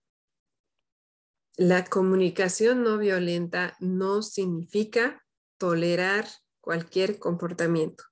la 1.57 1.85
comunicación 1.85 2.85
no 2.85 2.99
violenta 2.99 3.77
no 3.81 4.23
significa 4.23 5.25
tolerar 5.59 6.27
cualquier 6.61 7.19
comportamiento. 7.19 8.05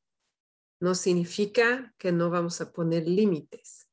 No 0.80 0.96
significa 0.96 1.94
que 1.98 2.10
no 2.10 2.30
vamos 2.30 2.60
a 2.60 2.72
poner 2.72 3.06
límites. 3.06 3.88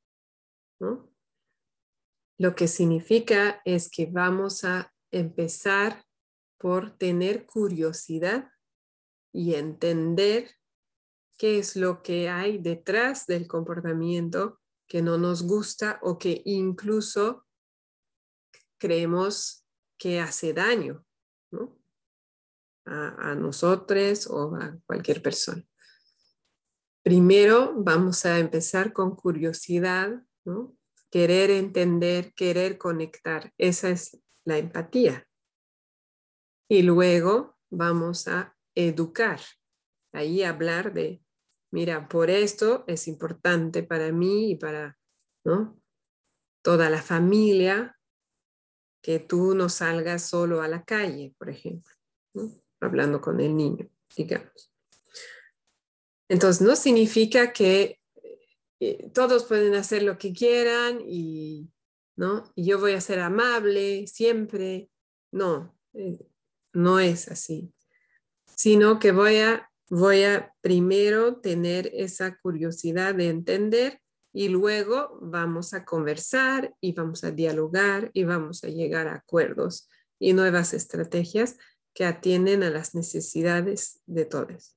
Lo 2.40 2.56
que 2.56 2.68
significa 2.68 3.62
es 3.66 3.90
que 3.92 4.08
vamos 4.08 4.64
a 4.64 4.92
empezar 5.12 6.06
por 6.58 6.98
tener 6.98 7.46
curiosidad 7.46 8.50
y 9.32 9.54
entender 9.54 10.59
qué 11.40 11.58
es 11.58 11.78
lo 11.78 12.04
que 12.04 12.28
hay 12.30 12.58
detrás 12.58 13.26
del 13.26 13.48
comportamiento 13.48 14.60
que 14.88 15.02
no 15.02 15.18
nos 15.18 15.44
gusta 15.44 15.98
o 16.04 16.18
que 16.18 16.42
incluso 16.44 17.48
creemos 18.78 19.66
que 19.98 20.20
hace 20.20 20.54
daño 20.54 21.06
a, 22.86 23.36
nosotros 23.36 24.28
o 24.28 24.56
a 24.56 24.78
cualquier 24.86 25.22
persona. 25.22 25.64
Primero 27.04 27.74
vamos 27.78 28.26
a 28.26 28.38
empezar 28.38 28.92
con 28.92 29.16
curiosidad, 29.16 30.22
querer 31.10 31.52
entender, 31.52 32.34
querer 32.34 32.78
conectar. 32.78 33.54
Esa 33.58 33.90
es 33.90 34.20
la 34.44 34.58
empatía. 34.58 35.26
Y 36.68 36.82
luego 36.82 37.58
vamos 37.70 38.28
a 38.28 38.58
educar. 38.76 39.40
Ahí 40.12 40.44
hablar 40.44 40.94
de 40.94 41.24
mira, 41.72 42.08
por 42.08 42.30
esto 42.30 42.84
es 42.88 43.08
importante 43.08 43.84
para 43.84 44.12
mí 44.12 44.52
y 44.52 44.56
para 44.56 44.98
toda 46.62 46.90
la 46.90 47.02
familia 47.02 47.98
que 49.02 49.20
tú 49.20 49.56
no 49.56 49.70
salgas 49.70 50.28
solo 50.28 50.62
a 50.62 50.68
la 50.68 50.84
calle, 50.84 51.34
por 51.38 51.50
ejemplo, 51.50 51.94
hablando 52.82 53.22
con 53.22 53.40
el 53.40 53.56
niño, 53.56 53.90
digamos. 54.16 54.72
Entonces, 56.30 56.62
no 56.62 56.76
significa 56.76 57.54
que 57.54 58.00
eh, 58.80 59.10
todos 59.14 59.46
pueden 59.46 59.74
hacer 59.76 60.04
lo 60.04 60.18
que 60.18 60.32
quieran 60.32 61.02
y, 61.06 61.72
¿no? 62.16 62.52
y 62.56 62.66
yo 62.66 62.80
voy 62.80 62.94
a 62.94 63.02
ser 63.02 63.20
amable 63.20 64.06
siempre. 64.08 64.90
No, 65.32 65.78
eh, 65.94 66.28
no 66.74 67.00
es 67.00 67.28
así, 67.30 67.74
sino 68.56 69.00
que 69.00 69.12
voy 69.12 69.38
a 69.38 69.69
voy 69.90 70.24
a 70.24 70.54
primero 70.62 71.38
tener 71.38 71.90
esa 71.94 72.38
curiosidad 72.38 73.16
de 73.16 73.30
entender 73.30 74.00
y 74.32 74.50
luego 74.50 75.18
vamos 75.22 75.74
a 75.74 75.84
conversar 75.84 76.76
y 76.80 76.94
vamos 76.94 77.24
a 77.24 77.32
dialogar 77.32 78.12
y 78.14 78.24
vamos 78.24 78.64
a 78.64 78.68
llegar 78.68 79.08
a 79.08 79.16
acuerdos 79.16 79.90
y 80.20 80.34
nuevas 80.34 80.74
estrategias 80.74 81.58
que 81.94 82.06
atienden 82.06 82.64
a 82.64 82.70
las 82.70 82.94
necesidades 82.94 84.00
de 84.06 84.26
todos. 84.26 84.76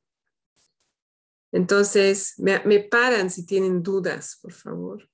Entonces, 1.52 2.38
me, 2.38 2.80
paran 2.80 3.30
si 3.30 3.44
tienen 3.44 3.82
dudas, 3.82 4.38
por 4.40 4.52
favor. 4.52 5.08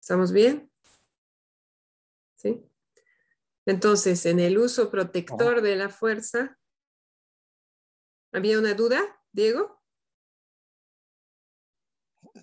¿Estamos 0.00 0.32
bien? 0.32 0.70
¿Sí? 2.36 2.64
Entonces, 3.66 4.24
en 4.24 4.40
el 4.40 4.56
uso 4.56 4.90
protector 4.90 5.60
de 5.60 5.76
la 5.76 5.90
fuerza, 5.90 6.58
¿Había 8.32 8.60
una 8.60 8.74
duda, 8.74 9.00
Diego? 9.32 9.80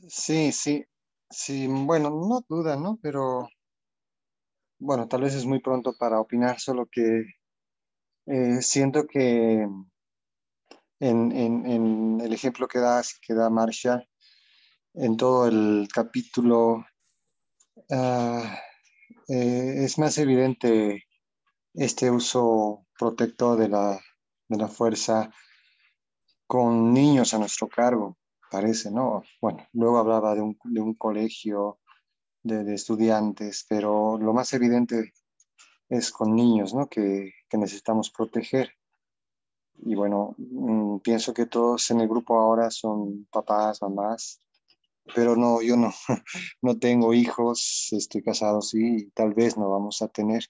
Sí, 0.09 0.51
sí, 0.51 0.85
sí, 1.29 1.67
bueno, 1.67 2.09
no 2.09 2.43
duda, 2.49 2.75
¿no? 2.75 2.99
Pero 3.01 3.47
bueno, 4.79 5.07
tal 5.07 5.21
vez 5.21 5.33
es 5.33 5.45
muy 5.45 5.61
pronto 5.61 5.93
para 5.97 6.19
opinar, 6.19 6.59
solo 6.59 6.87
que 6.91 7.23
eh, 8.25 8.61
siento 8.61 9.07
que 9.07 9.65
en, 10.99 12.21
el 12.21 12.33
ejemplo 12.33 12.67
que 12.67 12.79
da, 12.79 13.01
que 13.21 13.33
da 13.33 13.49
Marcia, 13.49 14.05
en 14.93 15.15
todo 15.15 15.47
el 15.47 15.87
capítulo, 15.93 16.85
ah, 17.91 18.59
eh, 19.29 19.85
es 19.85 19.97
más 19.97 20.17
evidente 20.17 21.05
este 21.73 22.11
uso 22.11 22.85
protector 22.99 23.57
de 23.57 23.69
la, 23.69 24.01
de 24.49 24.57
la 24.57 24.67
fuerza 24.67 25.31
con 26.47 26.93
niños 26.93 27.33
a 27.33 27.39
nuestro 27.39 27.67
cargo, 27.67 28.17
parece, 28.49 28.89
¿no? 28.89 29.23
Bueno, 29.41 29.67
luego 29.73 29.97
hablaba 29.97 30.33
de 30.33 30.41
un, 30.41 30.57
de 30.63 30.81
un 30.81 30.93
colegio 30.95 31.79
de, 32.43 32.73
estudiantes, 32.73 33.65
pero 33.69 34.17
lo 34.17 34.33
más 34.33 34.53
evidente 34.53 35.13
es 35.89 36.11
con 36.11 36.35
niños, 36.35 36.73
¿no? 36.73 36.87
Que, 36.87 37.33
que 37.49 37.57
necesitamos 37.57 38.09
proteger. 38.09 38.71
y 39.79 39.95
bueno, 39.95 40.35
mm, 40.37 40.99
pienso 40.99 41.33
que 41.33 41.45
todos 41.45 41.91
en 41.91 42.01
el 42.01 42.07
grupo 42.07 42.39
ahora 42.39 42.71
son 42.71 43.27
papás, 43.31 43.81
mamás, 43.81 44.41
pero 45.15 45.35
no, 45.35 45.61
yo 45.61 45.77
no, 45.77 45.91
no 46.61 46.77
tengo 46.79 47.13
hijos, 47.13 47.89
estoy 47.91 48.23
casado, 48.23 48.61
sí, 48.61 49.11
tal 49.13 49.33
vez 49.33 49.57
no 49.57 49.69
vamos 49.69 50.01
a 50.01 50.07
tener. 50.07 50.45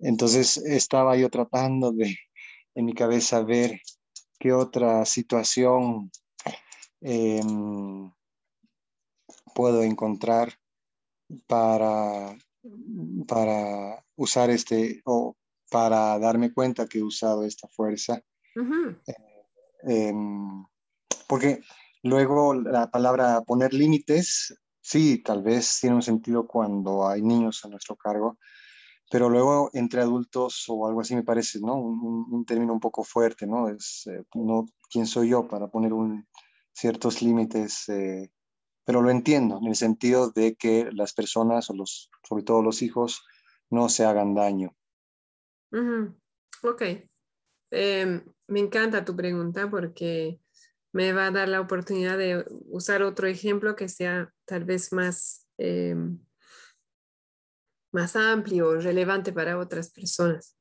Entonces 0.00 0.58
estaba 0.58 1.16
yo 1.16 1.30
tratando 1.30 1.92
de 1.92 2.16
en 2.74 2.84
mi 2.84 2.94
cabeza 2.94 3.42
ver 3.42 3.80
qué 4.38 4.52
otra 4.52 5.04
situación 5.04 6.10
em, 7.00 8.10
puedo 9.54 9.82
encontrar 9.82 10.52
para, 11.46 12.36
para 13.26 14.04
usar 14.16 14.50
este 14.50 15.02
o 15.04 15.36
para 15.70 16.18
darme 16.18 16.52
cuenta 16.52 16.86
que 16.86 16.98
he 16.98 17.02
usado 17.02 17.44
esta 17.44 17.68
fuerza. 17.68 18.22
Eh, 19.06 19.14
em, 19.84 20.64
porque 21.28 21.60
luego 22.02 22.54
la 22.54 22.90
palabra 22.90 23.42
poner 23.42 23.74
límites, 23.74 24.54
sí, 24.80 25.22
tal 25.22 25.42
vez 25.42 25.78
tiene 25.80 25.96
un 25.96 26.02
sentido 26.02 26.46
cuando 26.46 27.08
hay 27.08 27.22
niños 27.22 27.64
a 27.64 27.68
nuestro 27.68 27.96
cargo, 27.96 28.38
pero 29.10 29.28
luego 29.28 29.70
entre 29.72 30.00
adultos 30.00 30.64
o 30.68 30.86
algo 30.86 31.00
así 31.00 31.14
me 31.14 31.22
parece, 31.22 31.60
¿no? 31.60 31.76
Un, 31.76 32.44
término 32.44 32.72
un 32.72 32.80
poco 32.80 33.04
fuerte, 33.04 33.46
¿no? 33.46 33.68
Es, 33.68 34.06
eh, 34.06 34.24
no, 34.34 34.66
¿quién 34.90 35.06
soy 35.06 35.30
yo 35.30 35.46
para 35.46 35.68
poner 35.68 35.92
un, 35.92 36.26
ciertos 36.72 37.22
límites? 37.22 37.88
Eh, 37.88 38.30
pero 38.84 39.02
lo 39.02 39.10
entiendo 39.10 39.58
en 39.58 39.66
el 39.66 39.76
sentido 39.76 40.30
de 40.30 40.56
que 40.56 40.88
las 40.92 41.12
personas, 41.12 41.70
o 41.70 41.74
los, 41.74 42.10
sobre 42.22 42.42
todo 42.42 42.62
los 42.62 42.82
hijos, 42.82 43.24
no 43.70 43.88
se 43.88 44.04
hagan 44.04 44.34
daño. 44.34 44.76
Ok. 46.62 46.82
Em, 47.70 48.24
me 48.46 48.60
encanta 48.60 49.04
tu 49.04 49.16
pregunta 49.16 49.68
porque 49.68 50.40
me 50.92 51.12
va 51.12 51.26
a 51.26 51.30
dar 51.30 51.48
la 51.48 51.60
oportunidad 51.60 52.16
de 52.16 52.44
usar 52.70 53.02
otro 53.02 53.26
ejemplo 53.26 53.76
que 53.76 53.88
sea 53.88 54.32
tal 54.44 54.64
vez 54.64 54.92
más 54.92 55.46
em, 55.58 56.18
más 57.96 58.14
amplio, 58.14 58.78
relevante 58.78 59.32
para 59.32 59.58
otras 59.58 59.90
personas. 59.90 60.56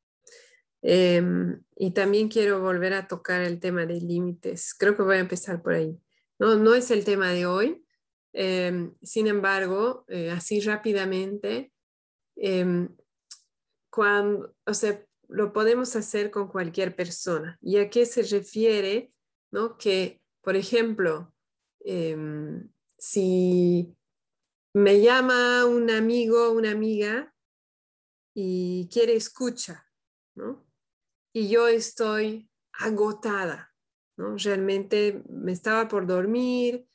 Em, 0.82 1.62
y 1.76 1.91
también 1.91 2.30
quiero 2.30 2.62
volver 2.62 2.93
a 2.93 3.08
tocar 3.08 3.41
el 3.41 3.60
tema 3.60 3.86
de 3.86 4.00
límites. 4.00 4.74
Creo 4.74 4.95
que 4.95 5.04
voy 5.04 5.17
a 5.17 5.19
empezar 5.19 5.62
por 5.62 5.74
ahí. 5.74 6.00
No, 6.39 6.56
no 6.56 6.74
es 6.74 6.91
el 6.91 7.04
tema 7.04 7.32
de 7.32 7.45
hoy. 7.45 7.86
Em, 8.34 8.95
sin 9.02 9.28
embargo, 9.28 10.06
eh, 10.08 10.32
así 10.32 10.62
rápidamente, 10.62 11.74
em, 12.38 12.95
cuando, 13.89 14.56
o 14.65 14.74
sea, 14.74 15.06
lo 15.28 15.52
podemos 15.52 15.95
hacer 15.95 16.32
con 16.32 16.48
cualquier 16.48 16.95
persona. 16.95 17.58
¿Y 17.62 17.78
a 17.78 17.89
qué 17.89 18.06
se 18.06 18.24
refiere? 18.24 19.12
¿no? 19.52 19.78
Que, 19.78 20.21
por 20.41 20.56
ejemplo, 20.56 21.34
si 22.98 23.94
me 24.76 25.00
llama 25.00 25.66
un 25.66 25.90
amigo, 25.90 26.52
una 26.52 26.72
amiga 26.72 27.34
y 28.34 28.90
quiere 28.92 29.16
escucha, 29.16 29.90
¿no? 30.36 30.68
Y 31.32 31.48
yo 31.48 31.70
estoy 31.70 32.50
agotada, 32.74 33.74
¿no? 34.18 34.36
Realmente 34.36 35.24
me 35.30 35.54
estaba 35.54 35.88
por 35.88 36.06
dormir, 36.06 36.86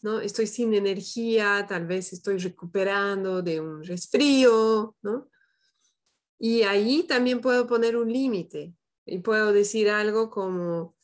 ¿no? 0.00 0.20
Estoy 0.20 0.46
sin 0.46 0.72
energía, 0.72 1.66
tal 1.68 1.86
vez 1.86 2.14
estoy 2.14 2.38
recuperando 2.38 3.42
de 3.42 3.60
un 3.60 3.84
resfrío, 3.84 4.96
¿no? 5.02 5.28
Y 6.38 6.62
ahí 6.62 7.02
también 7.02 7.42
puedo 7.42 7.66
poner 7.66 7.98
un 7.98 8.10
límite 8.10 8.74
y 9.04 9.18
puedo 9.18 9.52
decir 9.52 9.90
algo 9.90 10.30
como, 10.30 10.96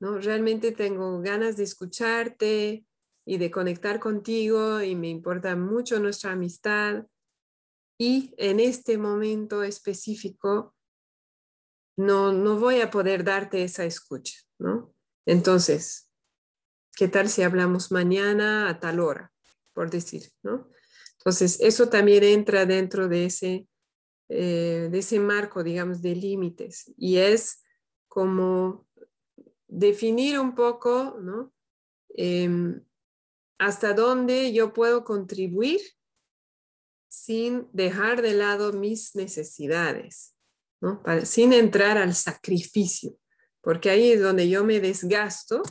¿no? 0.00 0.18
Realmente 0.18 0.72
tengo 0.72 1.20
ganas 1.20 1.56
de 1.56 1.62
escucharte, 1.62 2.84
y 3.28 3.36
de 3.36 3.50
conectar 3.50 4.00
contigo 4.00 4.80
y 4.80 4.96
me 4.96 5.10
importa 5.10 5.54
mucho 5.54 6.00
nuestra 6.00 6.32
amistad. 6.32 7.04
Y 7.98 8.34
en 8.38 8.58
este 8.58 8.96
momento 8.96 9.62
específico 9.62 10.74
no, 11.98 12.32
no 12.32 12.58
voy 12.58 12.80
a 12.80 12.90
poder 12.90 13.24
darte 13.24 13.62
esa 13.62 13.84
escucha, 13.84 14.38
¿no? 14.58 14.94
Entonces, 15.26 16.10
¿qué 16.96 17.06
tal 17.06 17.28
si 17.28 17.42
hablamos 17.42 17.92
mañana 17.92 18.70
a 18.70 18.80
tal 18.80 18.98
hora, 18.98 19.30
por 19.74 19.90
decir, 19.90 20.30
¿no? 20.42 20.70
Entonces, 21.18 21.60
eso 21.60 21.90
también 21.90 22.24
entra 22.24 22.64
dentro 22.64 23.08
de 23.08 23.26
ese, 23.26 23.68
eh, 24.30 24.88
de 24.90 24.98
ese 24.98 25.20
marco, 25.20 25.62
digamos, 25.62 26.00
de 26.00 26.14
límites. 26.14 26.94
Y 26.96 27.18
es 27.18 27.62
como 28.06 28.88
definir 29.66 30.38
un 30.38 30.54
poco, 30.54 31.18
¿no? 31.20 31.52
Em, 32.16 32.87
hasta 33.58 33.92
dónde 33.92 34.52
yo 34.52 34.72
puedo 34.72 35.04
contribuir 35.04 35.80
sin 37.08 37.68
dejar 37.72 38.22
de 38.22 38.34
lado 38.34 38.72
mis 38.72 39.14
necesidades, 39.16 40.34
sin 41.24 41.52
entrar 41.52 41.98
al 41.98 42.14
sacrificio, 42.14 43.18
porque 43.60 43.90
ahí 43.90 44.12
es 44.12 44.22
donde 44.22 44.48
yo 44.48 44.64
me 44.64 44.80
desgasto, 44.80 45.62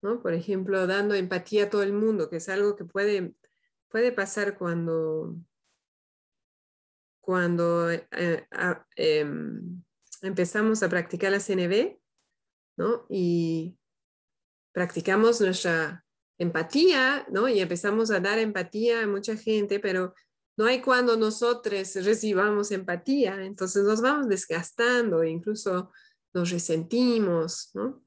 por 0.00 0.34
ejemplo, 0.34 0.86
dando 0.86 1.14
empatía 1.14 1.64
a 1.64 1.70
todo 1.70 1.82
el 1.82 1.92
mundo, 1.92 2.30
que 2.30 2.36
es 2.36 2.48
algo 2.48 2.76
que 2.76 2.84
puede, 2.84 3.34
puede 3.88 4.12
pasar 4.12 4.56
cuando, 4.56 5.36
cuando 7.20 7.90
eh, 7.90 8.46
em, 8.94 9.82
empezamos 10.22 10.82
a 10.82 10.88
practicar 10.88 11.32
la 11.32 11.40
CNV, 11.40 11.98
¿no? 12.76 13.06
y 13.08 13.76
practicamos 14.72 15.40
nuestra 15.40 16.05
empatía, 16.38 17.26
¿no? 17.30 17.48
Y 17.48 17.60
empezamos 17.60 18.10
a 18.10 18.20
dar 18.20 18.38
empatía 18.38 19.02
a 19.02 19.06
mucha 19.06 19.36
gente, 19.36 19.80
pero 19.80 20.14
no 20.56 20.64
hay 20.64 20.80
cuando 20.80 21.16
nosotros 21.16 21.94
recibamos 21.94 22.70
empatía, 22.70 23.44
entonces 23.44 23.84
nos 23.84 24.00
vamos 24.00 24.28
desgastando, 24.28 25.22
incluso 25.24 25.92
nos 26.32 26.50
resentimos, 26.50 27.70
¿no? 27.74 28.02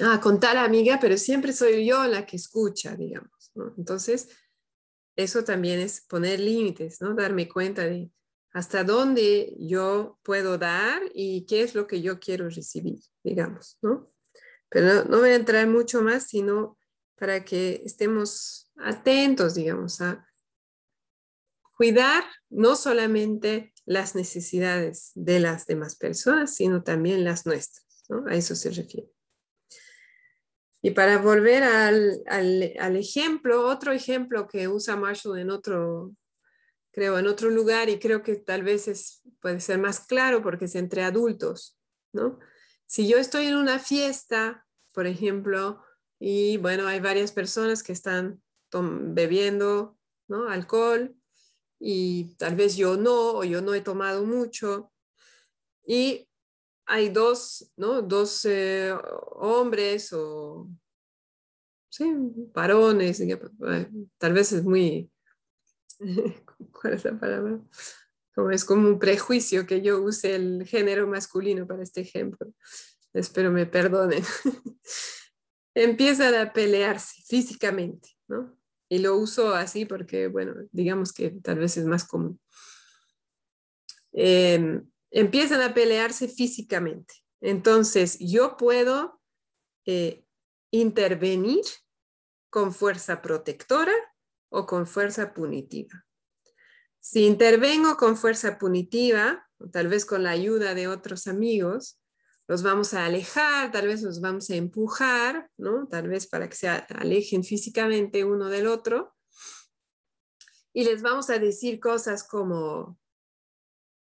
Ah, 0.00 0.20
con 0.20 0.38
tal 0.38 0.58
amiga, 0.58 0.98
pero 1.00 1.16
siempre 1.16 1.52
soy 1.52 1.84
yo 1.86 2.04
la 2.06 2.24
que 2.24 2.36
escucha, 2.36 2.94
digamos, 2.94 3.50
¿no? 3.54 3.74
Entonces, 3.76 4.28
eso 5.16 5.42
también 5.42 5.80
es 5.80 6.02
poner 6.02 6.38
límites, 6.38 7.00
¿no? 7.00 7.14
Darme 7.14 7.48
cuenta 7.48 7.82
de 7.84 8.12
hasta 8.52 8.84
dónde 8.84 9.54
yo 9.58 10.18
puedo 10.22 10.58
dar 10.58 11.02
y 11.12 11.44
qué 11.46 11.62
es 11.62 11.74
lo 11.74 11.86
que 11.86 12.00
yo 12.00 12.18
quiero 12.20 12.48
recibir, 12.48 13.00
digamos, 13.24 13.78
¿no? 13.82 14.12
Pero 14.68 15.04
no 15.04 15.18
voy 15.18 15.30
a 15.30 15.34
entrar 15.34 15.66
mucho 15.66 16.02
más, 16.02 16.28
sino 16.28 16.77
para 17.18 17.44
que 17.44 17.82
estemos 17.84 18.70
atentos, 18.76 19.54
digamos, 19.54 20.00
a 20.00 20.26
cuidar 21.76 22.24
no 22.50 22.76
solamente 22.76 23.72
las 23.84 24.14
necesidades 24.14 25.12
de 25.14 25.40
las 25.40 25.66
demás 25.66 25.96
personas, 25.96 26.54
sino 26.54 26.82
también 26.82 27.24
las 27.24 27.46
nuestras. 27.46 28.04
¿no? 28.08 28.26
A 28.26 28.34
eso 28.34 28.54
se 28.54 28.70
refiere. 28.70 29.10
Y 30.80 30.90
para 30.90 31.18
volver 31.18 31.64
al, 31.64 32.96
ejemplo, 32.96 33.66
otro 33.66 33.92
ejemplo 33.92 34.46
que 34.46 34.68
usa 34.68 34.96
Marshall 34.96 35.38
en 35.38 35.50
otro, 35.50 36.12
creo, 36.92 37.18
en 37.18 37.26
otro 37.26 37.50
lugar, 37.50 37.88
y 37.88 37.98
creo 37.98 38.22
que 38.22 38.36
tal 38.36 38.62
vez 38.62 38.86
es, 38.86 39.22
puede 39.40 39.60
ser 39.60 39.78
más 39.78 40.00
claro 40.00 40.42
porque 40.42 40.66
es 40.66 40.74
entre 40.76 41.02
adultos, 41.02 41.78
¿no? 42.12 42.38
Si 42.86 43.08
yo 43.08 43.18
estoy 43.18 43.46
en 43.46 43.56
una 43.56 43.78
fiesta, 43.78 44.66
por 44.94 45.06
ejemplo, 45.06 45.82
y 46.18 46.56
bueno, 46.56 46.86
hay 46.86 47.00
varias 47.00 47.32
personas 47.32 47.82
que 47.82 47.92
están 47.92 48.42
bebiendo 48.70 49.96
¿no? 50.28 50.48
alcohol 50.48 51.14
y 51.80 52.34
tal 52.36 52.56
vez 52.56 52.76
yo 52.76 52.96
no, 52.96 53.32
o 53.38 53.44
yo 53.44 53.62
no 53.62 53.74
he 53.74 53.80
tomado 53.80 54.24
mucho. 54.24 54.92
Y 55.86 56.28
hay 56.86 57.08
dos, 57.10 57.72
¿no? 57.76 58.02
Dos 58.02 58.44
eh, 58.46 58.92
hombres 59.32 60.12
o, 60.12 60.68
sí, 61.88 62.04
varones, 62.52 63.22
tal 64.18 64.32
vez 64.32 64.52
es 64.52 64.64
muy, 64.64 65.10
¿cuál 66.72 66.94
es 66.94 67.04
la 67.04 67.18
palabra? 67.18 67.60
Como 68.34 68.50
es 68.50 68.64
como 68.64 68.88
un 68.88 68.98
prejuicio 68.98 69.66
que 69.66 69.82
yo 69.82 70.00
use 70.00 70.34
el 70.34 70.64
género 70.66 71.06
masculino 71.06 71.66
para 71.66 71.82
este 71.82 72.02
ejemplo. 72.02 72.52
Espero 73.12 73.50
me 73.50 73.66
perdonen. 73.66 74.22
empiezan 75.82 76.34
a 76.34 76.52
pelearse 76.52 77.22
físicamente, 77.26 78.10
¿no? 78.26 78.58
Y 78.88 78.98
lo 78.98 79.16
uso 79.16 79.54
así 79.54 79.84
porque, 79.84 80.28
bueno, 80.28 80.54
digamos 80.72 81.12
que 81.12 81.30
tal 81.30 81.58
vez 81.58 81.76
es 81.76 81.84
más 81.84 82.04
común. 82.06 82.40
Em, 84.12 84.90
empiezan 85.10 85.60
a 85.60 85.74
pelearse 85.74 86.28
físicamente. 86.28 87.14
Entonces, 87.40 88.18
yo 88.18 88.56
puedo 88.56 89.20
eh, 89.86 90.24
intervenir 90.70 91.64
con 92.50 92.72
fuerza 92.72 93.22
protectora 93.22 93.94
o 94.50 94.66
con 94.66 94.86
fuerza 94.86 95.34
punitiva. 95.34 96.06
Si 96.98 97.26
intervengo 97.26 97.96
con 97.96 98.16
fuerza 98.16 98.58
punitiva, 98.58 99.46
tal 99.70 99.88
vez 99.88 100.04
con 100.04 100.24
la 100.24 100.30
ayuda 100.30 100.74
de 100.74 100.88
otros 100.88 101.26
amigos, 101.26 102.00
los 102.48 102.62
vamos 102.62 102.94
a 102.94 103.04
alejar, 103.04 103.70
tal 103.70 103.86
vez 103.86 104.02
los 104.02 104.22
vamos 104.22 104.48
a 104.48 104.56
empujar, 104.56 105.50
¿no? 105.58 105.86
Tal 105.86 106.08
vez 106.08 106.26
para 106.26 106.48
que 106.48 106.56
se 106.56 106.66
alejen 106.68 107.44
físicamente 107.44 108.24
uno 108.24 108.48
del 108.48 108.66
otro. 108.66 109.14
Y 110.72 110.84
les 110.84 111.02
vamos 111.02 111.28
a 111.28 111.38
decir 111.38 111.78
cosas 111.78 112.24
como, 112.24 112.98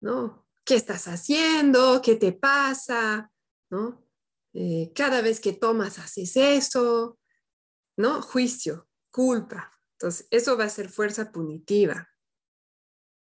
¿no? 0.01 0.45
¿Qué 0.65 0.75
estás 0.75 1.07
haciendo? 1.07 2.01
¿Qué 2.03 2.15
te 2.15 2.33
pasa? 2.33 3.31
¿No? 3.69 4.05
Eh, 4.53 4.91
cada 4.93 5.21
vez 5.21 5.39
que 5.39 5.53
tomas 5.53 5.97
haces 5.97 6.35
eso, 6.35 7.17
¿no? 7.97 8.21
Juicio, 8.21 8.89
culpa. 9.11 9.79
Entonces, 9.93 10.27
eso 10.29 10.57
va 10.57 10.65
a 10.65 10.69
ser 10.69 10.89
fuerza 10.89 11.31
punitiva. 11.31 12.09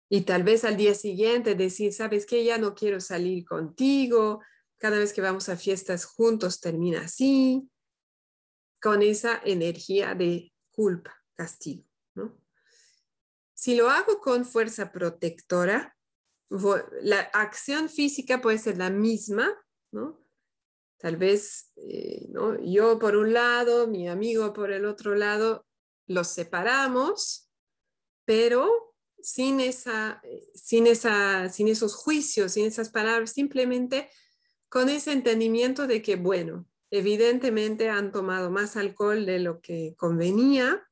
Y 0.09 0.21
tal 0.21 0.43
vez 0.43 0.65
al 0.65 0.75
día 0.75 0.95
siguiente 0.95 1.55
decir, 1.55 1.93
¿sabes 1.93 2.25
qué? 2.25 2.43
Ya 2.43 2.57
no 2.57 2.75
quiero 2.75 2.99
salir 2.99 3.45
contigo, 3.45 4.41
cada 4.77 4.99
vez 4.99 5.13
que 5.13 5.21
vamos 5.21 5.49
a 5.49 5.57
fiestas 5.57 6.05
juntos 6.05 6.59
termina 6.59 7.01
así, 7.01 7.69
con 8.81 9.01
esa 9.01 9.41
energía 9.43 10.13
de 10.13 10.53
culpa, 10.69 11.15
castigo. 11.33 11.83
¿no? 12.15 12.39
Si 13.53 13.75
lo 13.75 13.89
hago 13.89 14.19
con 14.19 14.45
fuerza 14.45 14.91
protectora, 14.91 15.97
la 17.01 17.21
acción 17.33 17.89
física 17.89 18.41
puede 18.41 18.57
ser 18.57 18.77
la 18.77 18.89
misma, 18.89 19.53
¿no? 19.91 20.23
Tal 20.97 21.17
vez 21.17 21.71
eh, 21.75 22.27
¿no? 22.29 22.59
yo 22.59 22.97
por 22.97 23.15
un 23.15 23.33
lado, 23.33 23.87
mi 23.87 24.07
amigo 24.07 24.53
por 24.53 24.71
el 24.71 24.85
otro 24.85 25.13
lado, 25.15 25.65
los 26.07 26.29
separamos, 26.29 27.51
pero 28.25 28.95
sin, 29.21 29.59
esa, 29.59 30.21
sin, 30.53 30.87
esa, 30.87 31.49
sin 31.49 31.67
esos 31.67 31.95
juicios, 31.95 32.53
sin 32.53 32.65
esas 32.65 32.89
palabras, 32.89 33.31
simplemente 33.31 34.09
con 34.69 34.89
ese 34.89 35.11
entendimiento 35.11 35.87
de 35.87 36.01
que, 36.01 36.15
bueno, 36.15 36.65
evidentemente 36.91 37.89
han 37.89 38.11
tomado 38.11 38.49
más 38.49 38.77
alcohol 38.77 39.25
de 39.25 39.39
lo 39.39 39.61
que 39.61 39.95
convenía. 39.97 40.83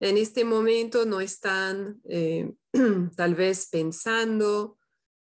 En 0.00 0.18
este 0.18 0.44
momento 0.44 1.06
no 1.06 1.20
están 1.20 2.00
eh, 2.04 2.52
tal 3.16 3.34
vez 3.34 3.68
pensando 3.68 4.78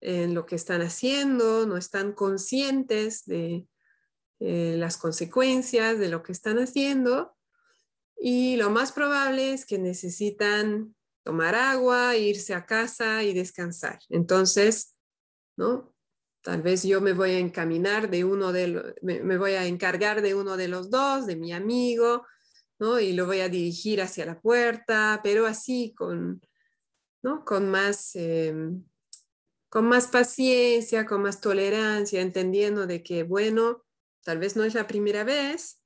en 0.01 0.35
lo 0.35 0.47
que 0.47 0.57
están 0.57 0.83
haciendo, 0.83 1.67
no 1.67 1.77
están 1.77 2.13
conscientes 2.13 3.25
de 3.25 3.67
eh, 4.41 4.77
las 4.79 4.99
consecuencias 4.99 5.99
de 5.99 6.09
lo 6.09 6.23
que 6.23 6.33
están 6.33 6.59
haciendo 6.59 7.35
y 8.19 8.57
lo 8.57 8.71
más 8.71 8.93
probable 8.93 9.53
es 9.53 9.67
que 9.67 9.79
necesitan 9.79 10.95
tomar 11.23 11.55
agua, 11.55 12.17
irse 12.17 12.55
a 12.55 12.67
casa 12.67 13.23
y 13.23 13.35
descansar. 13.35 13.99
Entonces, 14.09 14.95
¿no? 15.57 15.96
Tal 16.47 16.63
vez 16.63 16.85
yo 16.85 17.01
me 17.01 17.13
voy 17.13 17.31
a 17.31 17.41
encaminar 17.41 18.09
de 18.09 18.25
uno 18.25 18.53
de 18.53 18.95
me, 19.03 19.37
voy 19.37 19.55
a 19.55 19.67
encargar 19.67 20.23
de 20.23 20.37
uno 20.37 20.57
de 20.57 20.69
los 20.69 20.91
dos, 20.91 21.27
de 21.27 21.35
mi 21.35 21.53
amigo, 21.53 22.25
¿no? 22.79 23.01
Y 23.01 23.15
lo 23.15 23.27
voy 23.27 23.41
a 23.41 23.49
dirigir 23.49 24.01
hacia 24.01 24.27
la 24.27 24.41
puerta, 24.41 25.19
pero 25.25 25.49
así 25.49 25.93
con, 25.97 26.41
¿no? 27.21 27.45
Con 27.45 27.69
más, 27.69 28.15
em, 28.15 28.85
con 29.69 29.87
más 29.87 30.07
paciencia, 30.07 31.05
con 31.05 31.23
más 31.23 31.41
tolerancia, 31.41 32.21
entendiendo 32.21 32.87
de 32.87 33.03
que, 33.03 33.25
bueno, 33.25 33.85
tal 34.23 34.39
vez 34.39 34.55
no 34.55 34.63
es 34.63 34.75
la 34.75 34.87
primera 34.87 35.25
vez, 35.25 35.83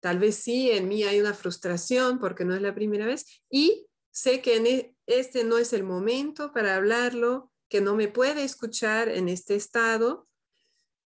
tal 0.00 0.18
vez 0.18 0.34
sí, 0.34 0.72
en 0.72 0.88
mí 0.88 1.04
hay 1.04 1.20
una 1.20 1.32
frustración 1.32 2.18
porque 2.18 2.44
no 2.44 2.56
es 2.56 2.60
la 2.60 2.74
primera 2.74 3.06
vez 3.06 3.40
y 3.48 3.86
sé 4.10 4.42
que 4.42 4.56
e, 4.56 4.96
este 5.06 5.44
no 5.44 5.58
es 5.58 5.72
el 5.72 5.84
momento 5.84 6.52
para 6.52 6.74
hablarlo, 6.74 7.51
que 7.72 7.80
no 7.80 7.96
me 7.96 8.06
puede 8.06 8.44
escuchar 8.44 9.08
en 9.08 9.30
este 9.30 9.54
estado 9.54 10.28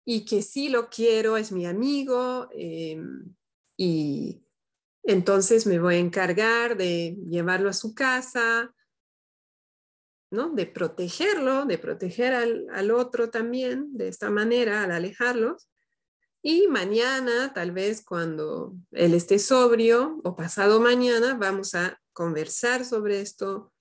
y 0.06 0.24
que 0.24 0.40
sí 0.40 0.70
lo 0.70 0.88
quiero, 0.88 1.36
es 1.36 1.52
mi 1.52 1.66
amigo 1.66 2.48
em, 2.52 3.36
y 3.76 4.42
entonces 5.02 5.66
me 5.66 5.78
voy 5.78 5.96
a 5.96 5.98
encargar 5.98 6.78
de 6.78 7.14
llevarlo 7.28 7.68
a 7.68 7.74
su 7.74 7.94
casa, 7.94 8.74
¿no? 10.30 10.48
de 10.48 10.64
protegerlo, 10.64 11.66
de 11.66 11.76
proteger 11.76 12.32
al, 12.32 12.66
al 12.72 12.90
otro 12.90 13.28
también 13.28 13.94
de 13.94 14.08
esta 14.08 14.30
manera, 14.30 14.82
al 14.82 14.92
alejarlos. 14.92 15.68
Y 16.42 16.68
mañana, 16.68 17.52
tal 17.52 17.72
vez 17.72 18.02
cuando 18.02 18.72
él 18.92 19.12
esté 19.12 19.38
sobrio 19.38 20.22
o 20.24 20.34
pasado 20.34 20.80
mañana, 20.80 21.34
vamos 21.34 21.74
a 21.74 22.00
conversar 22.14 22.86
sobre 22.86 23.20
esto, 23.20 23.74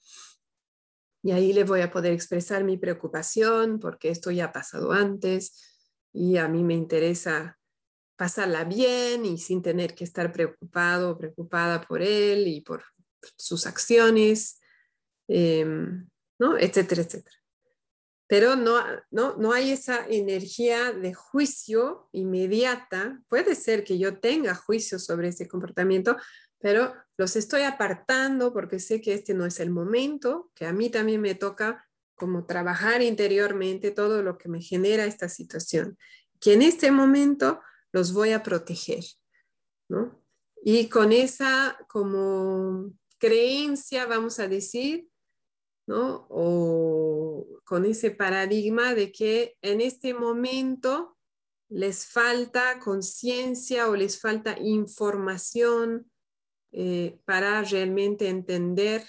y 1.26 1.32
ahí 1.32 1.54
le 1.54 1.64
voy 1.64 1.82
a 1.82 1.90
poder 1.90 2.14
expresar 2.14 2.64
mi 2.64 2.78
preocupación 2.78 3.80
porque 3.80 4.10
esto 4.10 4.30
ya 4.30 4.46
ha 4.46 4.52
pasado 4.52 4.92
antes 4.92 5.74
y 6.14 6.38
a 6.38 6.48
mí 6.48 6.64
me 6.64 6.76
interesa 6.76 7.58
pasarla 8.16 8.64
bien 8.64 9.26
y 9.26 9.40
sin 9.40 9.64
tener 9.64 9.96
que 9.96 10.04
estar 10.04 10.32
preocupado 10.32 11.10
o 11.10 11.18
preocupada 11.18 11.82
por 11.82 12.04
él 12.04 12.48
y 12.48 12.62
por 12.62 12.84
sus 13.38 13.66
acciones, 13.66 14.62
em, 15.28 16.08
¿no? 16.38 16.60
etcétera, 16.60 17.02
etcétera. 17.02 17.38
Pero 18.28 18.56
no, 18.56 18.80
no, 19.10 19.36
no 19.38 19.52
hay 19.52 19.72
esa 19.72 20.06
energía 20.06 20.92
de 20.92 21.16
juicio 21.16 22.08
inmediata. 22.12 23.20
Puede 23.28 23.56
ser 23.56 23.84
que 23.84 23.98
yo 23.98 24.20
tenga 24.20 24.54
juicio 24.54 25.00
sobre 25.00 25.30
ese 25.30 25.48
comportamiento, 25.48 26.18
pero 26.60 26.94
los 27.18 27.36
estoy 27.36 27.62
apartando 27.62 28.54
porque 28.54 28.80
sé 28.80 29.02
que 29.02 29.14
este 29.14 29.34
no 29.34 29.46
es 29.46 29.60
el 29.60 29.70
momento, 29.70 30.52
que 30.54 30.66
a 30.66 30.74
mí 30.74 30.90
también 30.90 31.22
me 31.22 31.36
toca 31.36 31.88
como 32.16 32.46
trabajar 32.46 33.02
interiormente 33.02 33.92
todo 33.92 34.22
lo 34.24 34.38
que 34.38 34.50
me 34.50 34.62
genera 34.62 35.06
esta 35.06 35.30
situación, 35.30 35.98
que 36.40 36.54
en 36.54 36.62
este 36.62 36.92
momento 36.92 37.62
los 37.92 38.14
voy 38.14 38.32
a 38.32 38.44
proteger, 38.44 39.04
¿no? 39.90 40.22
Y 40.64 40.90
con 40.90 41.12
esa 41.12 41.78
como 41.88 42.92
creencia, 43.18 44.06
vamos 44.06 44.40
a 44.40 44.48
decir, 44.48 45.08
¿no? 45.88 46.26
O 46.30 47.62
con 47.64 47.86
ese 47.86 48.12
paradigma 48.12 48.94
de 48.94 49.12
que 49.12 49.58
en 49.62 49.82
este 49.82 50.14
momento 50.14 51.18
les 51.70 52.08
falta 52.08 52.80
conciencia 52.80 53.90
o 53.90 53.96
les 53.96 54.20
falta 54.20 54.58
información 54.60 56.12
eh, 56.78 57.22
para 57.24 57.62
realmente 57.62 58.28
entender 58.28 59.02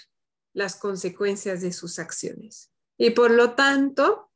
las 0.53 0.77
consecuencias 0.77 1.59
de 1.59 1.73
sus 1.73 1.99
acciones. 1.99 2.71
Y 2.97 3.09
por 3.09 3.29
lo 3.29 3.55
tanto, 3.55 4.31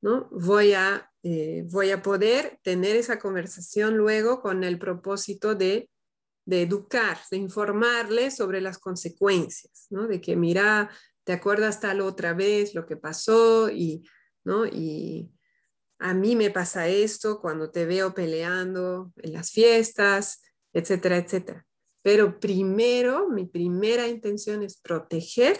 ¿no? 0.00 0.30
voy, 0.30 0.72
a, 0.72 1.12
eh, 1.22 1.66
voy 1.66 1.90
a 1.90 2.00
poder 2.00 2.58
tener 2.62 2.96
esa 2.96 3.18
conversación 3.18 3.98
luego 3.98 4.40
con 4.40 4.64
el 4.64 4.78
propósito 4.78 5.54
de, 5.54 5.90
de 6.46 6.62
educar, 6.62 7.18
de 7.30 7.36
informarles 7.36 8.36
sobre 8.36 8.62
las 8.62 8.78
consecuencias, 8.78 9.86
¿no? 9.90 10.06
de 10.06 10.22
que 10.22 10.34
mira, 10.34 10.90
¿te 11.24 11.34
acuerdas 11.34 11.80
tal 11.80 12.00
otra 12.00 12.32
vez 12.32 12.74
lo 12.74 12.86
que 12.86 12.96
pasó? 12.96 13.68
Y, 13.68 14.08
¿no? 14.42 14.64
y 14.64 15.30
a 15.98 16.14
mí 16.14 16.34
me 16.34 16.50
pasa 16.50 16.88
esto 16.88 17.42
cuando 17.42 17.70
te 17.70 17.84
veo 17.84 18.14
peleando 18.14 19.12
en 19.18 19.34
las 19.34 19.50
fiestas, 19.50 20.40
etcétera, 20.72 21.18
etcétera. 21.18 21.66
Pero 22.04 22.38
primero, 22.38 23.30
mi 23.30 23.46
primera 23.46 24.06
intención 24.06 24.62
es 24.62 24.76
proteger 24.76 25.58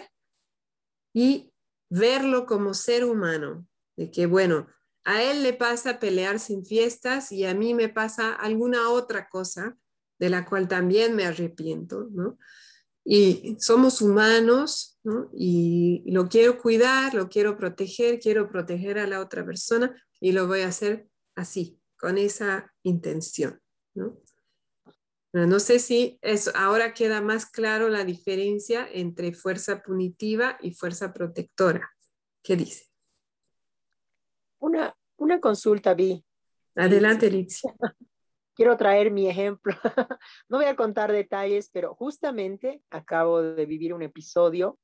y 1.11 1.51
verlo 1.89 2.45
como 2.45 2.75
ser 2.75 3.03
humano, 3.03 3.67
de 3.97 4.11
que, 4.11 4.27
bueno, 4.27 4.67
a 5.05 5.23
él 5.23 5.41
le 5.41 5.53
pasa 5.53 5.99
pelear 5.99 6.39
sin 6.39 6.63
fiestas 6.63 7.31
y 7.31 7.45
a 7.45 7.55
mí 7.55 7.73
me 7.73 7.89
pasa 7.89 8.33
alguna 8.33 8.89
otra 8.89 9.27
cosa 9.27 9.75
de 10.19 10.29
la 10.29 10.45
cual 10.45 10.67
también 10.67 11.15
me 11.15 11.25
arrepiento, 11.25 12.09
¿no? 12.11 12.37
Y 13.03 13.57
somos 13.59 14.01
humanos, 14.01 14.99
¿no? 15.03 15.31
Y 15.33 16.03
lo 16.11 16.29
quiero 16.29 16.59
cuidar, 16.59 17.15
lo 17.15 17.27
quiero 17.27 17.57
proteger, 17.57 18.19
quiero 18.19 18.49
proteger 18.49 18.99
a 18.99 19.07
la 19.07 19.19
otra 19.19 19.43
persona 19.43 19.95
y 20.19 20.31
lo 20.31 20.45
voy 20.45 20.61
a 20.61 20.67
hacer 20.67 21.09
así, 21.35 21.79
con 21.97 22.19
esa 22.19 22.71
intención, 22.83 23.59
¿no? 23.95 24.21
No 25.35 25.59
sé 25.59 25.79
si 25.79 26.17
eso, 26.21 26.49
ahora 26.55 26.93
queda 26.93 27.19
más 27.19 27.45
claro 27.45 27.89
la 27.89 28.05
diferencia 28.05 28.87
entre 28.89 29.33
fuerza 29.33 29.81
punitiva 29.81 30.57
y 30.61 30.71
fuerza 30.71 31.11
protectora. 31.11 31.91
¿Qué 32.41 32.55
dice? 32.55 32.85
Una, 34.59 34.95
una 35.17 35.41
consulta, 35.41 35.93
Vi. 35.93 36.23
Adelante, 36.73 37.29
Litzia. 37.29 37.75
Quiero 38.55 38.77
traer 38.77 39.11
mi 39.11 39.27
ejemplo. 39.27 39.75
no 40.47 40.55
voy 40.55 40.67
a 40.67 40.77
contar 40.77 41.11
detalles, 41.11 41.69
pero 41.69 41.95
justamente 41.95 42.81
acabo 42.89 43.41
de 43.41 43.65
vivir 43.65 43.93
un 43.93 44.03
episodio 44.03 44.79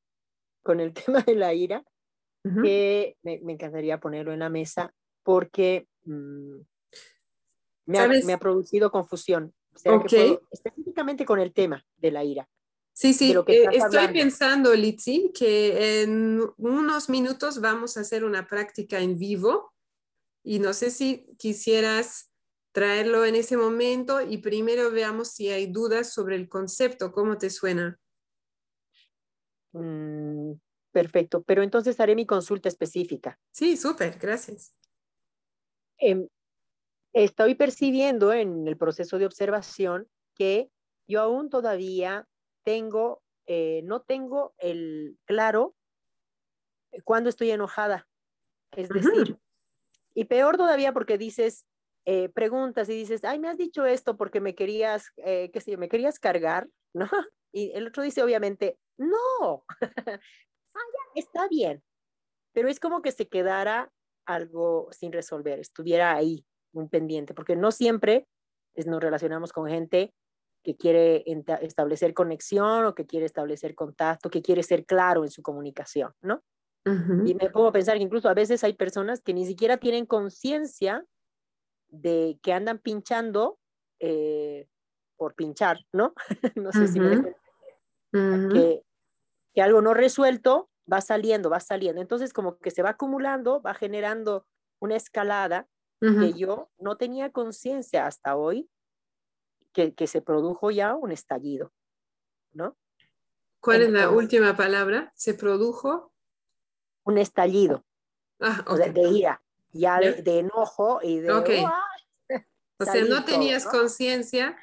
con 0.64 0.82
el 0.82 0.92
tema 1.16 1.22
de 1.22 1.36
la 1.36 1.54
ira 1.54 1.82
que 2.44 3.16
me, 3.24 3.40
encantaría 3.54 4.02
ponerlo 4.02 4.34
en 4.34 4.40
la 4.40 4.50
mesa 4.50 4.94
porque 5.24 5.88
mm, 6.04 6.58
me, 7.86 8.00
ha, 8.00 8.08
me, 8.10 8.34
ha, 8.34 8.38
producido 8.38 8.92
confusión 8.92 9.54
específicamente 9.74 11.26
con 11.26 11.40
el 11.40 11.54
tema 11.54 11.86
de 11.98 12.12
la 12.12 12.24
ira. 12.24 12.50
Sí, 12.94 13.14
sí, 13.14 13.34
eh, 13.48 13.66
estoy 13.72 14.08
pensando, 14.10 14.76
Litsi, 14.76 15.32
que 15.34 16.02
en 16.02 16.42
unos 16.58 17.10
minutos 17.10 17.62
vamos 17.62 17.98
a 17.98 18.02
hacer 18.02 18.24
una 18.24 18.48
práctica 18.48 19.00
en 19.00 19.18
vivo 19.18 19.74
y 20.44 20.60
no 20.60 20.74
sé 20.74 20.92
si 20.92 21.28
quisieras 21.38 22.32
traerlo 22.72 23.26
en 23.26 23.36
ese 23.36 23.58
momento 23.58 24.22
y 24.22 24.38
primero 24.38 24.92
veamos 24.92 25.30
si 25.30 25.50
hay 25.50 25.68
dudas 25.68 26.14
sobre 26.14 26.36
el 26.36 26.50
concepto. 26.50 27.12
¿Cómo 27.12 27.38
te 27.38 27.50
suena? 27.50 28.00
Mm, 29.74 30.54
perfecto, 30.92 31.44
pero 31.44 31.64
entonces 31.64 32.00
haré 32.00 32.16
mi 32.16 32.26
consulta 32.26 32.70
específica. 32.70 33.40
Sí, 33.52 33.78
súper, 33.78 34.18
gracias. 34.20 34.74
Em, 35.98 36.28
estoy 37.14 37.56
percibiendo 37.56 38.34
en 38.34 38.68
el 38.68 38.78
proceso 38.78 39.18
de 39.20 39.26
observación 39.26 40.08
que 40.36 40.70
yo 41.08 41.22
aún 41.22 41.50
todavía 41.50 42.28
tengo, 42.64 43.22
eh, 43.48 43.82
no 43.84 44.02
tengo 44.02 44.54
el 44.58 45.18
claro 45.26 45.76
cuando 47.04 47.30
estoy 47.30 47.52
enojada. 47.52 48.08
Es 48.72 48.90
decir, 48.90 49.38
y 50.14 50.26
peor 50.26 50.58
todavía 50.58 50.94
porque 50.94 51.18
dices, 51.18 51.66
eh, 52.06 52.30
preguntas 52.30 52.90
y 52.90 52.94
dices, 52.94 53.24
ay, 53.24 53.40
me 53.40 53.50
has 53.50 53.58
dicho 53.58 53.86
esto 53.86 54.18
porque 54.18 54.40
me 54.40 54.56
querías, 54.56 55.12
eh, 55.18 55.52
qué 55.52 55.62
sé 55.62 55.72
yo, 55.72 55.78
me 55.78 55.90
querías 55.90 56.20
cargar, 56.20 56.68
¿no? 56.94 57.10
Y 57.52 57.72
el 57.74 57.88
otro 57.88 58.04
dice, 58.04 58.24
obviamente, 58.24 58.80
no, 58.98 59.66
ah, 59.82 60.20
ya, 60.76 61.12
está 61.16 61.48
bien. 61.50 61.84
Pero 62.54 62.70
es 62.70 62.80
como 62.80 63.02
que 63.02 63.12
se 63.12 63.28
quedara 63.28 63.92
algo 64.26 64.90
sin 64.92 65.12
resolver, 65.12 65.60
estuviera 65.60 66.16
ahí, 66.16 66.46
un 66.74 66.90
pendiente, 66.90 67.34
porque 67.34 67.56
no 67.56 67.72
siempre 67.72 68.28
nos 68.86 69.02
relacionamos 69.02 69.52
con 69.52 69.68
gente 69.68 70.14
que 70.64 70.76
quiere 70.76 71.24
establecer 71.62 72.14
conexión 72.14 72.86
o 72.86 72.96
que 72.96 73.06
quiere 73.06 73.26
establecer 73.26 73.76
contacto, 73.76 74.30
que 74.30 74.42
quiere 74.42 74.64
ser 74.64 74.86
claro 74.86 75.24
en 75.24 75.32
su 75.32 75.42
comunicación, 75.42 76.14
¿no? 76.22 76.44
Y 76.84 77.36
me 77.36 77.52
pongo 77.52 77.68
a 77.68 77.72
pensar 77.72 77.98
que 77.98 78.04
incluso 78.04 78.28
a 78.28 78.34
veces 78.34 78.64
hay 78.64 78.74
personas 78.74 79.22
que 79.22 79.36
ni 79.36 79.46
siquiera 79.46 79.78
tienen 79.78 80.08
conciencia 80.08 81.06
de 81.90 82.40
que 82.42 82.54
andan 82.54 82.80
pinchando 82.80 83.60
eh, 84.00 84.68
por 85.16 85.36
pinchar, 85.36 85.78
¿no? 85.94 86.16
no 86.56 86.72
sé 86.72 86.88
si 86.88 87.00
me 87.00 87.36
que, 88.12 88.82
que 89.54 89.62
algo 89.62 89.82
no 89.82 89.94
resuelto 89.94 90.70
va 90.92 91.02
saliendo, 91.02 91.52
va 91.52 91.60
saliendo. 91.60 92.02
Entonces 92.02 92.34
como 92.34 92.58
que 92.58 92.72
se 92.72 92.82
va 92.82 92.92
acumulando, 92.92 93.62
va 93.62 93.76
generando 93.76 94.48
una 94.80 94.96
escalada 94.96 95.68
que 96.02 96.34
yo 96.34 96.72
no 96.80 96.98
tenía 96.98 97.32
conciencia 97.32 98.08
hasta 98.08 98.36
hoy 98.36 98.68
que, 99.72 99.94
que, 99.94 100.08
se 100.08 100.22
produjo 100.22 100.72
ya 100.72 100.96
un 100.96 101.12
estallido, 101.12 101.72
¿no? 102.54 102.76
¿Cuál 103.60 103.84
es 103.84 103.92
la 103.92 104.10
última 104.10 104.58
palabra? 104.58 105.14
¿Se 105.16 105.36
produjo? 105.36 106.12
Un 107.04 107.20
estallido. 107.20 107.86
Ah, 108.40 108.66
de 108.76 109.02
ira, 109.10 109.44
ya 109.72 110.00
de, 110.00 110.40
enojo 110.40 111.00
y 111.04 111.20
de... 111.20 111.32
o 111.32 112.86
sea, 112.86 113.06
no 113.06 113.24
tenías 113.24 113.68
conciencia 113.68 114.58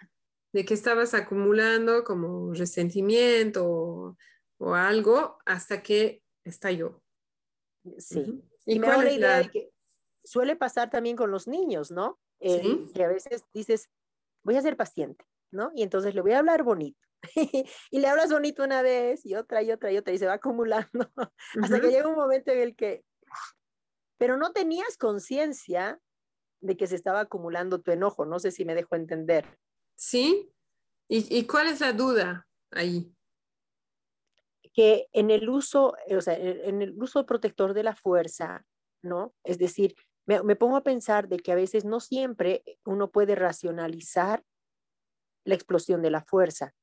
de 0.53 0.65
que 0.65 0.75
estabas 0.75 1.15
acumulando 1.15 2.03
como 2.03 2.53
resentimiento 2.53 3.65
o, 3.65 4.17
o 4.59 4.75
algo 4.75 5.39
hasta 5.47 5.81
que 5.81 6.25
estalló. 6.43 7.01
Sí. 7.99 8.43
Y, 8.67 8.81
me 8.81 8.89
da 8.89 8.99
la 8.99 9.13
idea 9.13 9.39
de 9.39 9.51
que 9.51 9.71
suele 10.25 10.57
pasar 10.57 10.91
también 10.91 11.17
con 11.17 11.31
los 11.31 11.49
niños, 11.49 11.91
¿no? 11.91 12.19
Que 12.41 13.05
a 13.05 13.09
veces 13.09 13.45
dices, 13.53 13.91
voy 14.45 14.57
a 14.57 14.63
ser 14.63 14.77
paciente, 14.77 15.25
¿no? 15.51 15.71
Y 15.75 15.83
entonces 15.83 16.15
le 16.15 16.21
voy 16.21 16.33
a 16.33 16.39
hablar 16.39 16.63
bonito. 16.63 16.99
y 17.91 17.99
le 17.99 18.07
hablas 18.07 18.31
bonito 18.31 18.63
una 18.63 18.81
vez 18.83 19.27
y 19.27 19.35
otra 19.35 19.63
y 19.63 19.73
otra 19.73 19.91
y 19.91 19.97
otra 19.97 20.13
y 20.13 20.19
se 20.19 20.27
va 20.27 20.35
acumulando 20.35 20.89
hasta 21.61 21.81
que 21.81 21.91
llega 21.91 22.09
un 22.09 22.15
momento 22.15 22.53
en 22.53 22.61
el 22.61 22.77
que, 22.77 23.05
pero 24.19 24.37
no 24.37 24.53
tenías 24.53 24.97
conciencia 24.97 26.01
de 26.61 26.77
que 26.77 26.87
se 26.87 26.97
estaba 26.97 27.21
acumulando 27.21 27.81
tu 27.81 27.91
enojo, 27.91 28.25
no 28.25 28.39
sé 28.39 28.51
si 28.51 28.65
me 28.65 28.75
dejo 28.75 28.97
entender. 28.97 29.59
Sí, 29.97 30.53
¿y, 31.09 31.39
y 31.39 31.47
cuál 31.47 31.69
es 31.69 31.81
la 31.81 31.93
duda 31.93 32.49
ahí? 32.71 33.13
Que 34.73 35.09
en 35.13 35.31
el 35.31 35.49
uso, 35.49 35.95
o 36.09 36.21
sea, 36.21 36.35
en 36.35 36.83
el 36.83 37.01
uso 37.01 37.27
protector 37.27 37.75
de 37.75 37.83
la 37.83 37.95
fuerza, 37.95 38.65
¿no? 39.03 39.35
Es 39.45 39.59
decir, 39.59 39.95
me, 40.29 40.57
pongo 40.57 40.77
a 40.77 40.83
pensar 40.83 41.29
de 41.29 41.39
que 41.39 41.53
a 41.53 41.55
veces 41.55 41.87
no 41.87 42.01
siempre 42.01 42.63
uno 42.85 43.11
puede 43.11 43.35
racionalizar 43.35 44.45
la 45.45 45.55
explosión 45.55 46.03
de 46.03 46.11
la 46.11 46.23
fuerza, 46.23 46.75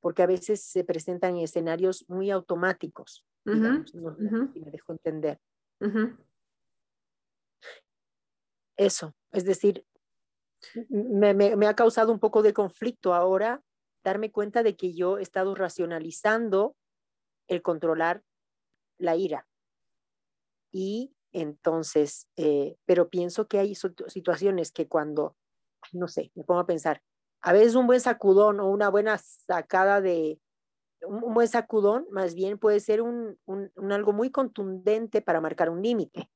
porque 0.00 0.22
a 0.22 0.26
veces 0.26 0.64
se 0.64 0.84
presentan 0.84 1.36
escenarios 1.36 2.04
muy 2.08 2.30
automáticos, 2.30 3.26
digamos, 3.44 3.92
no 3.94 4.14
si 4.52 4.60
me 4.60 4.70
dejo 4.70 4.92
entender. 4.92 5.40
Eso, 8.76 9.16
es 9.32 9.44
decir, 9.44 9.84
me, 10.88 11.34
me, 11.34 11.66
ha 11.66 11.74
causado 11.74 12.12
un 12.12 12.20
poco 12.20 12.42
de 12.42 12.52
conflicto 12.52 13.14
ahora 13.14 13.64
darme 14.04 14.30
cuenta 14.30 14.62
de 14.62 14.76
que 14.76 14.94
yo 14.94 15.18
he 15.18 15.22
estado 15.22 15.56
racionalizando 15.56 16.76
el 17.48 17.62
controlar 17.62 18.22
la 18.98 19.16
ira. 19.16 19.48
Y 20.70 21.12
entonces, 21.32 22.28
eh, 22.36 22.76
pero 22.84 23.08
pienso 23.08 23.48
que 23.48 23.58
hay 23.58 23.74
situaciones 23.74 24.72
que 24.72 24.88
cuando, 24.88 25.36
no 25.92 26.08
sé, 26.08 26.30
me 26.34 26.44
pongo 26.44 26.60
a 26.60 26.66
pensar, 26.66 27.02
a 27.40 27.52
veces 27.52 27.74
un 27.74 27.86
buen 27.86 28.00
sacudón 28.00 28.60
o 28.60 28.68
una 28.68 28.88
buena 28.88 29.18
sacada 29.18 30.00
de, 30.00 30.40
un, 31.06 31.34
buen 31.34 31.48
sacudón 31.48 32.06
más 32.10 32.34
bien 32.34 32.58
puede 32.58 32.80
ser 32.80 33.02
un, 33.02 33.38
un, 33.46 33.92
algo 33.92 34.12
muy 34.12 34.30
contundente 34.30 35.22
para 35.22 35.40
marcar 35.40 35.70
un 35.70 35.82
límite. 35.82 36.30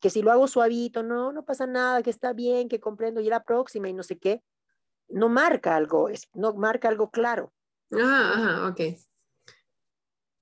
Que 0.00 0.10
si 0.10 0.22
lo 0.22 0.30
hago 0.30 0.46
suavito, 0.46 1.02
no, 1.02 1.32
no 1.32 1.44
pasa 1.44 1.66
nada, 1.66 2.02
que 2.02 2.10
está 2.10 2.32
bien, 2.32 2.68
que 2.68 2.78
comprendo, 2.78 3.20
y 3.20 3.28
la 3.28 3.42
próxima 3.42 3.88
y 3.88 3.94
no 3.94 4.04
sé 4.04 4.16
qué, 4.16 4.44
no 5.08 5.28
marca 5.28 5.74
algo, 5.74 6.08
no 6.34 6.54
marca 6.54 6.88
algo 6.88 7.10
claro. 7.10 7.52
Ajá, 7.90 8.32
ajá, 8.32 8.68
ok. 8.68 8.80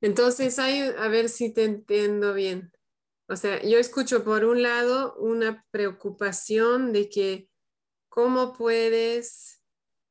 Entonces, 0.02 0.58
hay, 0.58 0.80
a 0.80 1.08
ver 1.08 1.30
si 1.30 1.52
te 1.52 1.64
entiendo 1.64 2.34
bien. 2.34 2.70
O 3.28 3.36
sea, 3.36 3.62
yo 3.62 3.78
escucho 3.78 4.22
por 4.24 4.44
un 4.44 4.62
lado 4.62 5.16
una 5.16 5.64
preocupación 5.70 6.92
de 6.92 7.08
que 7.08 7.48
cómo 8.08 8.52
puedes 8.52 9.62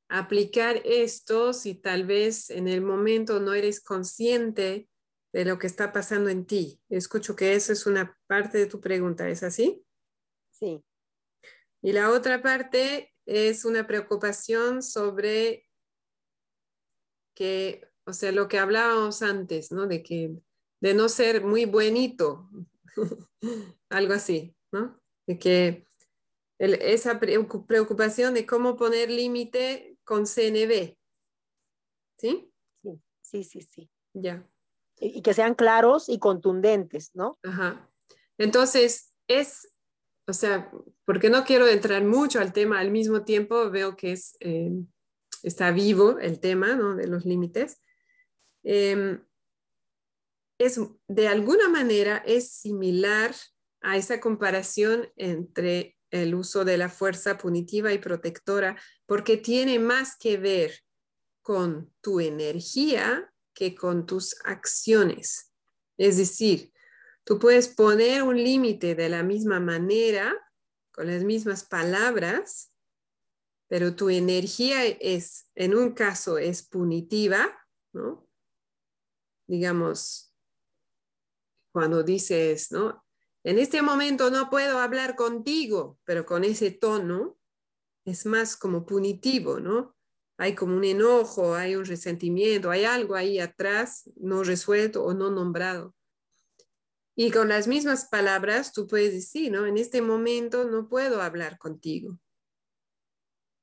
aplicar 0.09 0.81
esto 0.85 1.53
si 1.53 1.75
tal 1.75 2.05
vez 2.05 2.49
en 2.49 2.67
el 2.67 2.81
momento 2.81 3.39
no 3.39 3.53
eres 3.53 3.81
consciente 3.81 4.89
de 5.33 5.45
lo 5.45 5.57
que 5.57 5.67
está 5.67 5.91
pasando 5.91 6.29
en 6.29 6.45
ti. 6.45 6.81
Escucho 6.89 7.35
que 7.35 7.55
esa 7.55 7.73
es 7.73 7.85
una 7.85 8.17
parte 8.27 8.57
de 8.57 8.67
tu 8.67 8.79
pregunta, 8.79 9.27
¿es 9.29 9.43
así? 9.43 9.85
Sí. 10.51 10.83
Y 11.81 11.93
la 11.93 12.11
otra 12.11 12.41
parte 12.41 13.13
es 13.25 13.65
una 13.65 13.87
preocupación 13.87 14.83
sobre 14.83 15.67
que, 17.35 17.89
o 18.05 18.13
sea, 18.13 18.31
lo 18.31 18.47
que 18.47 18.59
hablábamos 18.59 19.21
antes, 19.21 19.71
¿no? 19.71 19.87
De 19.87 20.03
que 20.03 20.35
de 20.81 20.93
no 20.93 21.09
ser 21.09 21.43
muy 21.43 21.65
buenito, 21.65 22.49
algo 23.89 24.13
así, 24.13 24.55
¿no? 24.71 24.99
De 25.27 25.37
que 25.37 25.85
esa 26.57 27.19
preocupación 27.19 28.33
de 28.33 28.45
cómo 28.45 28.77
poner 28.77 29.09
límite 29.09 29.97
con 30.03 30.25
CNB, 30.25 30.95
¿sí? 32.17 32.51
Sí, 33.21 33.43
sí, 33.43 33.61
sí, 33.61 33.89
Ya. 34.13 34.47
Y, 34.97 35.21
que 35.21 35.33
sean 35.33 35.55
claros 35.55 36.07
y 36.07 36.19
contundentes, 36.19 37.11
¿no? 37.13 37.37
Ajá. 37.43 37.85
Entonces, 38.37 39.13
es, 39.27 39.73
o 40.25 40.31
sea, 40.31 40.71
porque 41.03 41.29
no 41.29 41.43
quiero 41.43 41.67
entrar 41.67 42.03
mucho 42.05 42.39
al 42.39 42.53
tema 42.53 42.79
al 42.79 42.91
mismo 42.91 43.25
tiempo, 43.25 43.69
veo 43.69 43.97
que 43.97 44.13
es, 44.13 44.37
eh, 44.39 44.71
está 45.43 45.71
vivo 45.71 46.19
el 46.19 46.39
tema, 46.39 46.75
¿no? 46.75 46.95
De 46.95 47.07
los 47.07 47.25
límites. 47.25 47.81
Em, 48.63 49.24
es 50.57 50.79
de 51.07 51.27
alguna 51.27 51.69
manera 51.69 52.17
es 52.25 52.51
similar 52.51 53.35
a 53.81 53.97
esa 53.97 54.19
comparación 54.19 55.09
entre 55.15 55.97
el 56.11 56.33
uso 56.33 56.65
de 56.65 56.77
la 56.77 56.89
fuerza 56.89 57.37
punitiva 57.37 57.93
y 57.93 57.97
protectora, 57.97 58.77
porque 59.05 59.37
tiene 59.37 59.79
más 59.79 60.15
que 60.17 60.37
ver 60.37 60.79
con 61.41 61.93
tu 62.01 62.19
energía 62.19 63.31
que 63.53 63.75
con 63.75 64.05
tus 64.05 64.35
acciones. 64.43 65.53
Es 65.97 66.17
decir, 66.17 66.73
tú 67.23 67.37
puedes 67.39 67.67
poner 67.67 68.23
un 68.23 68.37
límite 68.41 68.95
de 68.95 69.09
la 69.09 69.23
misma 69.23 69.59
manera, 69.59 70.33
con 70.91 71.07
las 71.07 71.23
mismas 71.23 71.65
palabras, 71.65 72.71
pero 73.67 73.95
tu 73.95 74.09
energía 74.09 74.85
es, 74.85 75.49
en 75.55 75.75
un 75.75 75.93
caso, 75.93 76.37
es 76.37 76.63
punitiva, 76.63 77.45
¿no? 77.93 78.27
Digamos, 79.47 80.34
cuando 81.75 82.03
dices, 82.03 82.71
¿no? 82.71 83.03
En 83.43 83.59
este 83.59 83.81
momento 83.81 84.31
no 84.31 84.49
puedo 84.49 84.79
hablar 84.79 85.17
contigo, 85.17 85.99
pero 86.05 86.25
con 86.25 86.45
ese 86.45 86.71
tono 86.71 87.37
es 88.05 88.25
más 88.25 88.55
como 88.55 88.85
punitivo, 88.85 89.59
¿no? 89.59 89.93
Hay 90.37 90.55
como 90.55 90.77
un 90.77 90.85
enojo, 90.85 91.53
hay 91.53 91.75
un 91.75 91.83
resentimiento, 91.83 92.71
hay 92.71 92.85
algo 92.85 93.15
ahí 93.15 93.39
atrás 93.39 94.09
no 94.15 94.41
resuelto 94.45 95.03
o 95.03 95.13
no 95.13 95.31
nombrado. 95.31 95.93
Y 97.13 97.29
con 97.31 97.49
las 97.49 97.67
mismas 97.67 98.05
palabras 98.05 98.71
tú 98.71 98.87
puedes 98.87 99.11
decir, 99.11 99.51
¿no? 99.51 99.65
En 99.65 99.77
este 99.77 100.01
momento 100.01 100.63
no 100.63 100.87
puedo 100.87 101.21
hablar 101.21 101.57
contigo. 101.57 102.17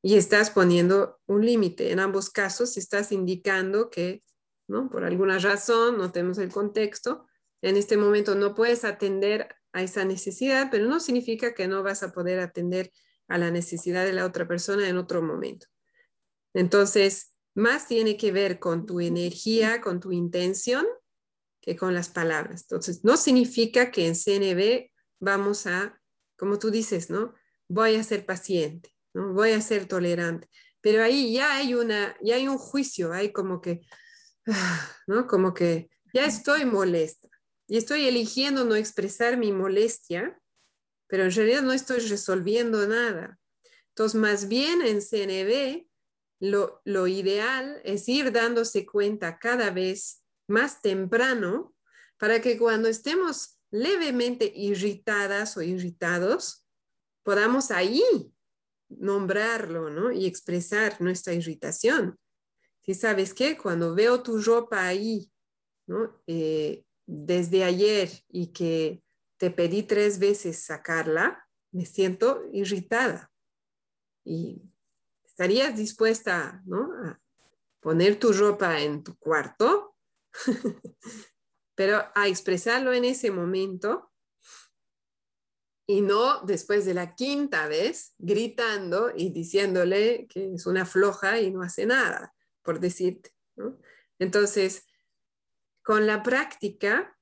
Y 0.02 0.16
estás 0.16 0.50
poniendo 0.50 1.18
un 1.24 1.46
límite. 1.46 1.92
En 1.92 1.98
ambos 1.98 2.28
casos 2.28 2.76
estás 2.76 3.10
indicando 3.10 3.88
que, 3.88 4.22
¿no? 4.68 4.90
Por 4.90 5.02
alguna 5.02 5.38
razón, 5.38 5.96
no 5.96 6.12
tenemos 6.12 6.36
el 6.36 6.52
contexto, 6.52 7.26
en 7.62 7.76
este 7.76 7.96
momento 7.96 8.34
no 8.34 8.54
puedes 8.54 8.84
atender 8.84 9.54
a 9.72 9.82
esa 9.82 10.04
necesidad, 10.04 10.68
pero 10.70 10.86
no 10.86 11.00
significa 11.00 11.54
que 11.54 11.68
no 11.68 11.82
vas 11.82 12.02
a 12.02 12.12
poder 12.12 12.40
atender 12.40 12.92
a 13.28 13.38
la 13.38 13.50
necesidad 13.50 14.04
de 14.04 14.12
la 14.12 14.26
otra 14.26 14.46
persona 14.46 14.88
en 14.88 14.98
otro 14.98 15.22
momento. 15.22 15.66
Entonces, 16.54 17.34
más 17.54 17.86
tiene 17.86 18.16
que 18.16 18.32
ver 18.32 18.58
con 18.58 18.84
tu 18.84 19.00
energía, 19.00 19.80
con 19.80 20.00
tu 20.00 20.12
intención, 20.12 20.86
que 21.60 21.76
con 21.76 21.94
las 21.94 22.08
palabras. 22.08 22.62
Entonces, 22.62 23.04
no 23.04 23.16
significa 23.16 23.90
que 23.90 24.08
en 24.08 24.16
CNB 24.16 24.90
vamos 25.20 25.66
a, 25.66 25.98
como 26.36 26.58
tú 26.58 26.70
dices, 26.70 27.08
¿no? 27.08 27.32
Voy 27.68 27.94
a 27.94 28.02
ser 28.02 28.26
paciente, 28.26 28.92
¿no? 29.14 29.32
Voy 29.32 29.52
a 29.52 29.60
ser 29.60 29.86
tolerante. 29.86 30.48
Pero 30.80 31.04
ahí 31.04 31.32
ya 31.32 31.54
hay 31.54 31.74
una, 31.74 32.16
ya 32.20 32.34
hay 32.34 32.48
un 32.48 32.58
juicio, 32.58 33.12
hay 33.12 33.32
como 33.32 33.60
que, 33.60 33.82
¿no? 35.06 35.28
Como 35.28 35.54
que 35.54 35.88
ya 36.12 36.26
estoy 36.26 36.64
molesta 36.64 37.32
y 37.66 37.76
estoy 37.76 38.06
eligiendo 38.06 38.64
no 38.64 38.74
expresar 38.74 39.36
mi 39.36 39.52
molestia, 39.52 40.38
pero 41.06 41.24
en 41.24 41.30
realidad 41.30 41.62
no 41.62 41.72
estoy 41.72 42.00
resolviendo 42.00 42.86
nada. 42.86 43.38
Entonces, 43.88 44.20
más 44.20 44.48
bien 44.48 44.82
en 44.82 45.00
CNB, 45.02 45.86
lo, 46.40 46.80
lo 46.84 47.06
ideal 47.06 47.80
es 47.84 48.08
ir 48.08 48.32
dándose 48.32 48.86
cuenta 48.86 49.38
cada 49.38 49.70
vez 49.70 50.22
más 50.48 50.82
temprano 50.82 51.74
para 52.18 52.40
que 52.40 52.58
cuando 52.58 52.88
estemos 52.88 53.58
levemente 53.70 54.52
irritadas 54.54 55.56
o 55.56 55.62
irritados, 55.62 56.66
podamos 57.22 57.70
ahí 57.70 58.02
nombrarlo, 58.88 59.90
¿no? 59.90 60.12
Y 60.12 60.26
expresar 60.26 61.00
nuestra 61.00 61.32
irritación. 61.32 62.18
Si 62.80 62.94
sabes 62.94 63.32
que 63.32 63.56
cuando 63.56 63.94
veo 63.94 64.22
tu 64.22 64.40
ropa 64.40 64.86
ahí, 64.86 65.30
¿no? 65.86 66.22
Eh, 66.26 66.84
desde 67.12 67.64
ayer 67.64 68.10
y 68.28 68.52
que 68.52 69.02
te 69.36 69.50
pedí 69.50 69.82
tres 69.82 70.18
veces 70.18 70.64
sacarla, 70.64 71.48
me 71.70 71.86
siento 71.86 72.42
irritada. 72.52 73.30
Y 74.24 74.62
estarías 75.24 75.76
dispuesta, 75.76 76.62
¿no? 76.64 76.92
A 77.04 77.20
poner 77.80 78.18
tu 78.18 78.32
ropa 78.32 78.80
en 78.80 79.02
tu 79.02 79.16
cuarto 79.16 79.92
pero 81.74 82.04
a 82.14 82.28
expresarlo 82.28 82.92
en 82.92 83.04
ese 83.04 83.30
momento 83.30 84.10
y 85.86 86.00
no 86.00 86.42
después 86.42 86.84
de 86.84 86.94
la 86.94 87.14
quinta 87.14 87.66
vez 87.66 88.14
gritando 88.18 89.10
y 89.14 89.30
diciéndole 89.30 90.26
que 90.28 90.54
es 90.54 90.66
una 90.66 90.86
floja 90.86 91.40
y 91.40 91.50
no 91.50 91.62
hace 91.62 91.86
nada, 91.86 92.34
por 92.62 92.78
decirte. 92.78 93.34
Entonces, 94.18 94.86
con 95.83 96.07
la 96.07 96.22
práctica 96.22 97.16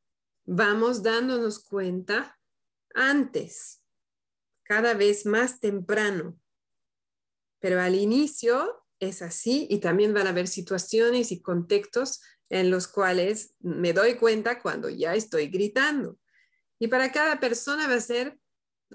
vamos 0.44 1.02
dándonos 1.02 1.62
cuenta 1.64 2.38
antes, 2.94 3.82
cada 4.64 4.94
vez 4.94 5.26
más 5.26 5.60
temprano, 5.60 6.38
pero 7.60 7.80
al 7.80 7.94
inicio 7.94 8.84
es 8.98 9.22
así 9.22 9.66
y 9.70 9.78
también 9.78 10.12
van 10.12 10.26
a 10.26 10.30
haber 10.30 10.48
situaciones 10.48 11.32
y 11.32 11.40
contextos 11.40 12.20
en 12.48 12.70
los 12.70 12.88
cuales 12.88 13.54
me 13.60 13.92
doy 13.92 14.16
cuenta 14.16 14.60
cuando 14.60 14.88
ya 14.88 15.14
estoy 15.14 15.46
gritando. 15.48 16.18
Y 16.78 16.88
para 16.88 17.12
cada 17.12 17.38
persona 17.38 17.86
va 17.86 17.94
a 17.94 18.00
ser, 18.00 18.38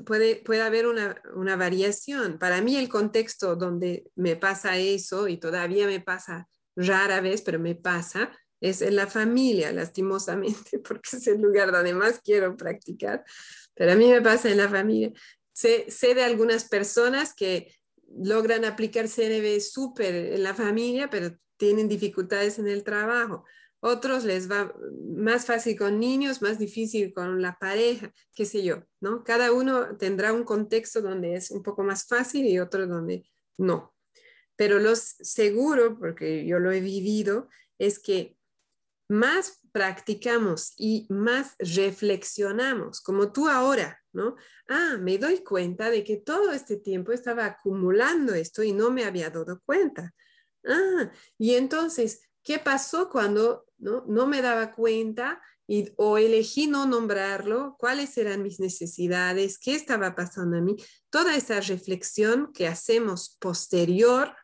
puede, 0.05 0.37
puede 0.37 0.61
haber 0.61 0.87
una, 0.87 1.21
una 1.35 1.55
variación. 1.55 2.37
Para 2.37 2.61
mí 2.61 2.75
el 2.75 2.89
contexto 2.89 3.55
donde 3.55 4.11
me 4.15 4.35
pasa 4.35 4.77
eso 4.77 5.27
y 5.27 5.37
todavía 5.37 5.87
me 5.87 6.01
pasa 6.01 6.49
rara 6.75 7.21
vez, 7.21 7.41
pero 7.41 7.59
me 7.59 7.75
pasa, 7.75 8.37
es 8.69 8.81
en 8.81 8.95
la 8.95 9.07
familia, 9.07 9.71
lastimosamente, 9.71 10.79
porque 10.87 11.17
es 11.17 11.27
el 11.27 11.41
lugar 11.41 11.71
donde 11.71 11.93
más 11.93 12.19
quiero 12.19 12.57
practicar. 12.57 13.23
Pero 13.75 13.91
a 13.91 13.95
mí 13.95 14.09
me 14.09 14.21
pasa 14.21 14.49
en 14.49 14.57
la 14.57 14.69
familia. 14.69 15.11
Sé, 15.53 15.85
sé 15.89 16.15
de 16.15 16.23
algunas 16.23 16.65
personas 16.65 17.33
que 17.33 17.73
logran 18.17 18.65
aplicar 18.65 19.07
CNB 19.07 19.59
súper 19.59 20.15
en 20.15 20.43
la 20.43 20.53
familia, 20.53 21.09
pero 21.09 21.37
tienen 21.57 21.87
dificultades 21.87 22.59
en 22.59 22.67
el 22.67 22.83
trabajo. 22.83 23.45
Otros 23.81 24.23
les 24.23 24.49
va 24.49 24.73
más 25.15 25.45
fácil 25.45 25.77
con 25.77 25.99
niños, 25.99 26.41
más 26.41 26.57
difícil 26.57 27.13
con 27.13 27.41
la 27.41 27.59
pareja, 27.59 28.11
qué 28.33 28.45
sé 28.45 28.63
yo, 28.63 28.83
¿no? 28.99 29.23
Cada 29.23 29.51
uno 29.51 29.95
tendrá 29.97 30.33
un 30.33 30.43
contexto 30.43 31.01
donde 31.01 31.35
es 31.35 31.51
un 31.51 31.61
poco 31.61 31.83
más 31.83 32.07
fácil 32.07 32.47
y 32.47 32.57
otro 32.57 32.87
donde 32.87 33.29
no. 33.57 33.93
Pero 34.55 34.79
lo 34.79 34.95
seguro, 34.95 35.99
porque 35.99 36.45
yo 36.45 36.59
lo 36.59 36.71
he 36.71 36.79
vivido, 36.79 37.47
es 37.77 37.99
que 37.99 38.34
más 39.07 39.59
practicamos 39.71 40.73
y 40.77 41.05
más 41.09 41.55
reflexionamos, 41.59 43.01
como 43.01 43.31
tú 43.31 43.47
ahora, 43.47 44.01
¿no? 44.13 44.35
Ah, 44.67 44.97
me 44.99 45.17
doy 45.17 45.43
cuenta 45.43 45.89
de 45.89 46.03
que 46.03 46.17
todo 46.17 46.51
este 46.51 46.77
tiempo 46.77 47.11
estaba 47.11 47.45
acumulando 47.45 48.33
esto 48.33 48.63
y 48.63 48.71
no 48.71 48.89
me 48.89 49.03
había 49.03 49.29
dado 49.29 49.61
cuenta. 49.65 50.13
Ah, 50.65 51.11
y 51.37 51.55
entonces, 51.55 52.21
¿qué 52.43 52.57
pasó 52.57 53.09
cuando 53.09 53.65
no, 53.77 54.05
no 54.07 54.25
me 54.27 54.41
daba 54.41 54.71
cuenta 54.71 55.41
y, 55.67 55.91
o 55.97 56.17
elegí 56.17 56.67
no 56.67 56.87
nombrarlo? 56.87 57.75
¿Cuáles 57.77 58.17
eran 58.17 58.41
mis 58.41 58.59
necesidades? 58.59 59.59
¿Qué 59.59 59.75
estaba 59.75 60.15
pasando 60.15 60.57
a 60.57 60.61
mí? 60.61 60.77
Toda 61.09 61.35
esa 61.35 61.59
reflexión 61.61 62.51
que 62.53 62.67
hacemos 62.67 63.37
posterior 63.39 64.35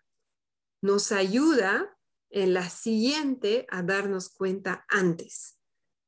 nos 0.82 1.12
ayuda 1.12 1.98
en 2.32 2.54
la 2.54 2.70
siguiente 2.70 3.68
a 3.70 3.84
darnos 3.84 4.30
cuenta 4.30 4.86
antes. 4.90 5.60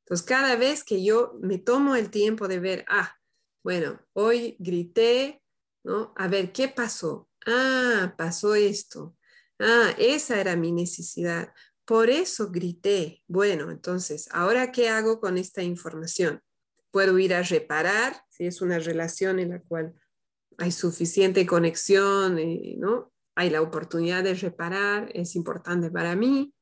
Entonces, 0.05 0.25
cada 0.25 0.55
vez 0.55 0.83
que 0.83 1.03
yo 1.03 1.33
me 1.41 1.57
tomo 1.57 1.95
el 1.95 2.09
tiempo 2.09 2.47
de 2.47 2.59
ver, 2.59 2.85
ah, 2.89 3.15
bueno, 3.63 4.01
hoy 4.13 4.57
grité, 4.59 5.41
¿no? 5.83 6.13
A 6.17 6.27
ver, 6.27 6.51
¿qué 6.51 6.67
pasó? 6.67 7.29
Ah, 7.45 8.13
pasó 8.17 8.55
esto. 8.55 9.15
Ah, 9.59 9.93
esa 9.97 10.39
era 10.41 10.55
mi 10.55 10.71
necesidad. 10.71 11.53
Por 11.85 12.09
eso 12.09 12.51
grité. 12.51 13.23
Bueno, 13.27 13.71
entonces, 13.71 14.27
¿ahora 14.31 14.71
qué 14.71 14.89
hago 14.89 15.19
con 15.19 15.37
esta 15.37 15.63
información? 15.63 16.41
Puedo 16.91 17.17
ir 17.19 17.33
a 17.33 17.43
reparar, 17.43 18.23
si 18.29 18.45
es 18.45 18.61
una 18.61 18.79
relación 18.79 19.39
en 19.39 19.49
la 19.51 19.61
cual 19.61 19.93
hay 20.57 20.71
suficiente 20.71 21.45
conexión, 21.45 22.37
eh, 22.39 22.75
¿no? 22.77 23.12
Hay 23.35 23.49
la 23.49 23.61
oportunidad 23.61 24.23
de 24.23 24.35
reparar, 24.35 25.09
es 25.13 25.35
importante 25.35 25.89
para 25.89 26.15
mí. 26.15 26.53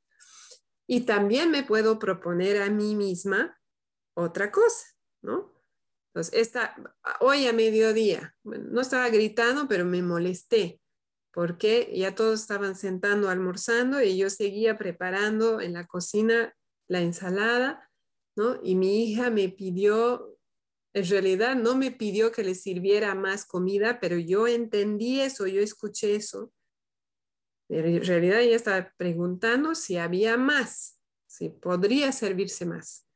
Y 0.88 1.02
también 1.02 1.52
me 1.52 1.64
puedo 1.64 2.00
proponer 2.00 2.62
a 2.62 2.70
mí 2.70 2.96
misma 2.96 3.58
otra 4.14 4.52
cosa, 4.52 4.88
¿no? 5.22 5.54
Entonces, 6.14 6.34
esta, 6.42 6.76
hoy 7.22 7.48
a 7.48 7.54
mediodía, 7.54 8.36
no 8.44 8.82
estaba 8.82 9.10
gritando, 9.10 9.68
pero 9.68 9.86
me 9.86 10.02
molesté 10.02 10.82
porque 11.34 11.92
ya 11.96 12.14
todos 12.14 12.42
estaban 12.42 12.76
sentando 12.76 13.30
almorzando 13.30 14.02
y 14.02 14.18
yo 14.18 14.30
seguía 14.30 14.78
preparando 14.78 15.62
en 15.62 15.74
la 15.74 15.88
cocina 15.88 16.54
la 16.88 17.02
ensalada, 17.02 17.90
¿no? 18.36 18.60
Y 18.62 18.76
mi 18.76 19.06
hija 19.06 19.30
me 19.30 19.48
pidió, 19.50 20.38
en 20.94 21.08
realidad 21.08 21.56
no 21.56 21.76
me 21.76 21.92
pidió 21.92 22.32
que 22.32 22.44
le 22.44 22.56
sirviera 22.56 23.16
más 23.16 23.46
comida, 23.46 24.00
pero 24.02 24.18
yo 24.18 24.48
entendí 24.48 25.22
eso, 25.22 25.48
yo 25.48 25.62
escuché 25.62 26.16
eso. 26.16 26.52
En 27.72 28.06
realidad 28.06 28.42
ella 28.42 28.56
estaba 28.56 28.94
preguntando 28.98 29.76
si 29.76 29.98
había 29.98 30.38
más, 30.38 31.00
si 31.28 31.50
podría 31.50 32.12
servirse 32.12 32.66
más. 32.66 33.08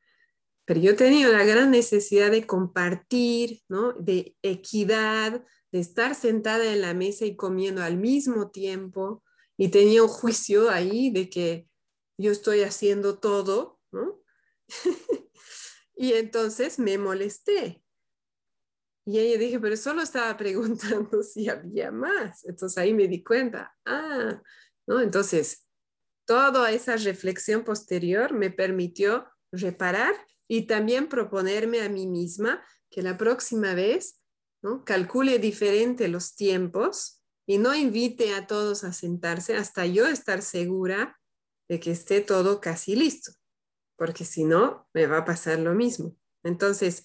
Pero 0.64 0.80
yo 0.80 0.96
tenía 0.96 1.28
una 1.28 1.44
gran 1.44 1.70
necesidad 1.70 2.30
de 2.30 2.46
compartir, 2.46 3.60
¿no? 3.68 3.92
De 3.92 4.34
equidad, 4.42 5.44
de 5.70 5.78
estar 5.78 6.14
sentada 6.14 6.72
en 6.72 6.80
la 6.80 6.94
mesa 6.94 7.24
y 7.24 7.36
comiendo 7.36 7.82
al 7.82 7.98
mismo 7.98 8.50
tiempo 8.50 9.22
y 9.56 9.68
tenía 9.68 10.02
un 10.02 10.08
juicio 10.08 10.70
ahí 10.70 11.10
de 11.10 11.30
que 11.30 11.68
yo 12.18 12.32
estoy 12.32 12.62
haciendo 12.62 13.18
todo, 13.18 13.78
¿no? 13.92 14.20
y 15.96 16.14
entonces 16.14 16.78
me 16.78 16.98
molesté. 16.98 17.82
Y 19.06 19.18
ella 19.18 19.38
dije, 19.38 19.60
pero 19.60 19.76
solo 19.76 20.02
estaba 20.02 20.36
preguntando 20.36 21.22
si 21.22 21.48
había 21.48 21.90
más. 21.90 22.44
Entonces 22.44 22.76
ahí 22.76 22.92
me 22.92 23.08
di 23.08 23.22
cuenta, 23.22 23.74
ah, 23.84 24.42
¿no? 24.86 25.00
Entonces, 25.00 25.66
toda 26.26 26.70
esa 26.72 26.96
reflexión 26.96 27.64
posterior 27.64 28.34
me 28.34 28.50
permitió 28.50 29.26
reparar 29.52 30.14
y 30.48 30.66
también 30.66 31.08
proponerme 31.08 31.82
a 31.82 31.88
mí 31.88 32.06
misma 32.06 32.64
que 32.90 33.02
la 33.02 33.16
próxima 33.16 33.74
vez 33.74 34.20
Calcule 34.84 35.38
diferente 35.38 36.08
los 36.08 36.34
tiempos 36.34 37.22
y 37.46 37.58
no 37.58 37.74
invite 37.74 38.34
a 38.34 38.46
todos 38.46 38.82
a 38.82 38.92
sentarse 38.92 39.56
hasta 39.56 39.86
yo 39.86 40.08
estar 40.08 40.42
segura 40.42 41.20
de 41.68 41.78
que 41.78 41.92
esté 41.92 42.20
todo 42.20 42.60
casi 42.60 42.96
listo, 42.96 43.32
porque 43.96 44.24
si 44.24 44.44
no, 44.44 44.88
me 44.92 45.06
va 45.06 45.18
a 45.18 45.24
pasar 45.24 45.58
lo 45.60 45.74
mismo. 45.74 46.16
Entonces, 46.42 47.04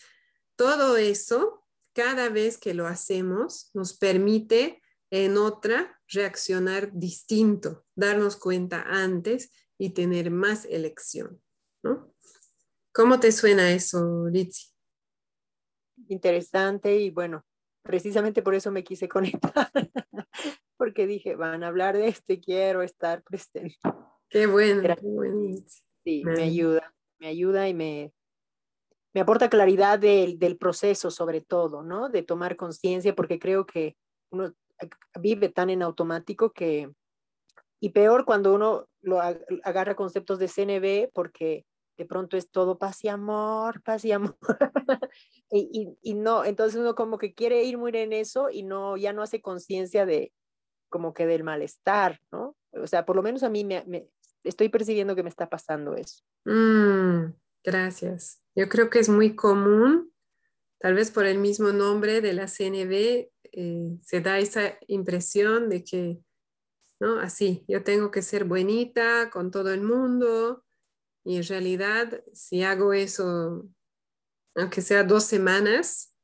todo 0.56 0.97
eso, 0.97 1.61
cada 1.94 2.30
vez 2.30 2.58
que 2.58 2.74
lo 2.74 2.88
hacemos, 2.88 3.70
nos 3.74 3.98
permite 3.98 4.82
en 5.12 5.38
otra 5.38 6.00
reaccionar 6.08 6.92
distinto, 6.94 7.86
darnos 7.96 8.38
cuenta 8.38 8.84
antes 8.88 9.52
y 9.78 9.92
tener 9.92 10.32
más 10.32 10.66
elección. 10.66 11.42
¿no? 11.84 12.14
¿Cómo 12.94 13.20
te 13.20 13.32
suena 13.32 13.72
eso, 13.72 14.28
Litsi? 14.30 14.70
Interesante 16.08 16.98
y 16.98 17.10
bueno, 17.10 17.46
precisamente 17.84 18.42
por 18.42 18.56
eso 18.56 18.72
me 18.72 18.84
quise 18.84 19.08
conectar, 19.08 19.72
porque 20.78 21.08
dije, 21.08 21.36
van 21.36 21.64
a 21.64 21.68
hablar 21.68 21.98
de 21.98 22.08
esto 22.08 22.34
y 22.34 22.42
quiero 22.42 22.82
estar 22.82 23.24
presente. 23.24 23.78
Qué 24.30 24.48
bueno, 24.48 24.82
qué 24.82 25.02
bueno. 25.02 25.58
Sí, 26.04 26.24
me 26.24 26.44
ayuda, 26.44 26.94
me 27.20 27.28
ayuda 27.28 27.68
y 27.68 27.74
me, 27.74 28.14
me 29.14 29.22
aporta 29.22 29.49
claridad 29.49 29.99
del, 29.99 30.39
del 30.39 30.57
proceso 30.57 31.12
sobre 31.12 31.41
todo, 31.41 31.84
¿no? 31.84 32.09
De 32.09 32.24
tomar 32.24 32.55
conciencia, 32.55 33.16
porque 33.16 33.39
creo 33.39 33.66
que 33.66 33.97
uno 34.32 34.53
vive 35.20 35.49
tan 35.49 35.70
en 35.70 35.84
automático 35.84 36.51
que, 36.51 36.91
y 37.80 37.89
peor 37.89 38.26
cuando 38.26 38.53
uno 38.53 38.88
lo 39.01 39.20
agarra 39.20 39.95
conceptos 39.95 40.39
de 40.39 40.47
CNB, 40.47 41.12
porque 41.14 41.66
de 41.97 42.05
pronto 42.05 42.38
es 42.38 42.49
todo 42.49 42.78
paz 42.78 43.03
y 43.03 43.09
amor, 43.09 43.82
paz 43.84 44.05
y 44.05 44.12
amor. 44.12 44.38
y, 45.51 45.97
y, 46.01 46.14
no, 46.14 46.45
entonces 46.45 46.80
uno 46.80 46.95
como 46.95 47.18
que 47.18 47.34
quiere 47.34 47.64
ir 47.64 47.78
muy 47.78 47.91
en 47.93 48.14
eso 48.14 48.49
y 48.49 48.64
no, 48.64 48.97
ya 48.97 49.14
no 49.14 49.22
hace 49.22 49.41
conciencia 49.41 50.05
de 50.05 50.32
como 50.89 51.14
que 51.14 51.26
del 51.26 51.43
malestar, 51.43 52.20
¿no? 52.32 52.55
O 52.72 52.88
sea, 52.88 53.05
por 53.05 53.16
lo 53.16 53.22
menos 53.22 53.43
a 53.43 53.49
mí 53.49 53.64
me, 53.64 54.07
estoy 54.43 54.70
percibiendo 54.70 55.16
que 55.16 55.24
me 55.24 55.30
está 55.30 55.49
pasando 55.49 55.95
eso. 55.95 56.24
Mm, 56.45 57.34
gracias. 57.64 58.41
Yo 58.55 58.68
creo 58.70 58.89
que 58.89 58.99
es 58.99 59.09
muy 59.09 59.36
común, 59.36 60.12
tal 60.80 60.93
vez 60.93 61.12
por 61.12 61.26
el 61.26 61.38
mismo 61.38 61.72
nombre 61.72 62.22
de 62.22 62.34
la 62.34 62.47
CNB, 62.47 63.30
eh, 63.53 63.97
se 64.01 64.22
da 64.22 64.39
esa 64.39 64.78
impresión 64.88 65.70
de 65.70 65.84
que, 65.84 66.20
¿no? 66.99 67.20
Así, 67.20 67.66
yo 67.68 67.84
tengo 67.84 68.12
que 68.12 68.22
ser 68.22 68.45
buenita 68.45 69.30
con 69.30 69.51
todo 69.51 69.72
el 69.74 69.82
mundo 69.82 70.64
y 71.24 71.38
en 71.38 71.43
realidad 71.43 72.24
si 72.34 72.64
hago 72.64 72.93
eso, 72.93 73.70
aunque 74.55 74.82
sea 74.82 75.03
dos 75.03 75.26
semanas, 75.26 76.16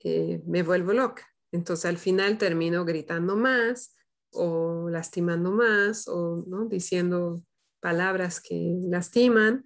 eh, 0.00 0.42
me 0.46 0.62
vuelvo 0.62 0.92
loca. 0.92 1.28
Entonces 1.52 1.84
al 1.84 1.98
final 1.98 2.38
termino 2.38 2.84
gritando 2.84 3.36
más 3.36 3.94
o 4.30 4.88
lastimando 4.88 5.52
más 5.52 6.08
o 6.08 6.44
¿no? 6.46 6.66
diciendo 6.66 7.44
palabras 7.80 8.40
que 8.40 8.78
lastiman 8.88 9.64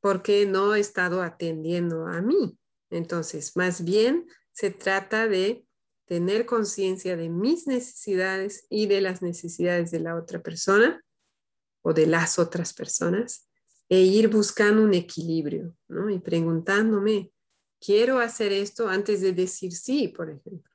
porque 0.00 0.46
no 0.46 0.74
he 0.74 0.80
estado 0.80 1.22
atendiendo 1.22 2.06
a 2.06 2.20
mí. 2.22 2.58
Entonces, 2.90 3.56
más 3.56 3.84
bien 3.84 4.26
se 4.52 4.70
trata 4.70 5.28
de 5.28 5.64
tener 6.06 6.44
conciencia 6.44 7.16
de 7.16 7.28
mis 7.28 7.66
necesidades 7.66 8.66
y 8.68 8.86
de 8.86 9.00
las 9.00 9.22
necesidades 9.22 9.90
de 9.90 10.00
la 10.00 10.16
otra 10.16 10.42
persona 10.42 11.00
o 11.82 11.92
de 11.92 12.06
las 12.06 12.38
otras 12.38 12.72
personas 12.72 13.48
e 13.88 14.00
ir 14.00 14.28
buscando 14.28 14.82
un 14.82 14.94
equilibrio, 14.94 15.76
¿no? 15.88 16.10
Y 16.10 16.18
preguntándome, 16.18 17.32
quiero 17.80 18.18
hacer 18.18 18.52
esto 18.52 18.88
antes 18.88 19.20
de 19.20 19.32
decir 19.32 19.72
sí, 19.72 20.08
por 20.08 20.30
ejemplo, 20.30 20.70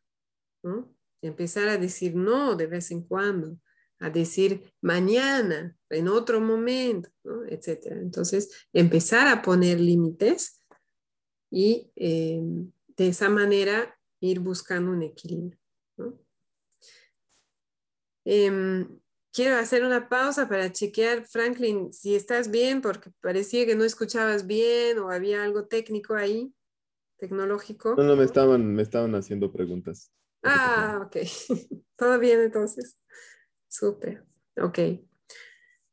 empezar 1.22 1.68
a 1.68 1.78
decir 1.78 2.16
no 2.16 2.56
de 2.56 2.68
vez 2.68 2.92
en 2.92 3.04
cuando, 3.04 3.58
a 4.00 4.10
decir 4.10 4.74
mañana, 4.82 5.78
en 5.90 6.08
otro 6.08 6.42
momento, 6.42 7.10
¿no? 7.24 7.35
Etc. 7.50 7.98
Entonces, 8.02 8.68
empezar 8.74 9.28
a 9.28 9.42
poner 9.42 9.80
límites 9.80 10.64
y 11.52 11.92
eh, 11.96 12.42
de 12.98 13.08
esa 13.08 13.30
manera 13.30 13.98
ir 14.20 14.40
buscando 14.40 14.92
un 14.92 15.04
equilibrio. 15.04 15.60
Em, 18.26 19.00
quiero 19.32 19.56
hacer 19.58 19.84
una 19.84 20.10
pausa 20.10 20.50
para 20.50 20.72
chequear, 20.72 21.28
Franklin, 21.28 21.94
si 21.94 22.16
estás 22.16 22.50
bien, 22.50 22.82
porque 22.82 23.12
parecía 23.22 23.66
que 23.66 23.76
no 23.76 23.84
escuchabas 23.84 24.48
bien 24.48 24.98
o 25.00 25.12
había 25.12 25.44
algo 25.44 25.66
técnico 25.68 26.16
ahí, 26.16 26.54
tecnológico. 27.18 27.96
No, 27.96 28.04
no, 28.04 28.16
me 28.16 28.24
estaban, 28.24 28.74
me 28.74 28.82
estaban 28.82 29.14
haciendo 29.16 29.52
preguntas. 29.52 30.12
Ah, 30.44 31.02
ok. 31.06 31.18
Todo 31.96 32.20
bien 32.20 32.42
entonces. 32.42 32.98
Súper. 33.68 34.26
Ok. 34.58 34.80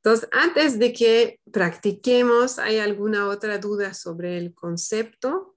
Entonces, 0.04 0.28
antes 0.32 0.80
de 0.80 0.92
que 0.92 1.40
practiquemos, 1.52 2.58
¿hay 2.58 2.78
alguna 2.78 3.28
otra 3.28 3.58
duda 3.58 3.94
sobre 3.94 4.36
el 4.36 4.52
concepto? 4.52 5.56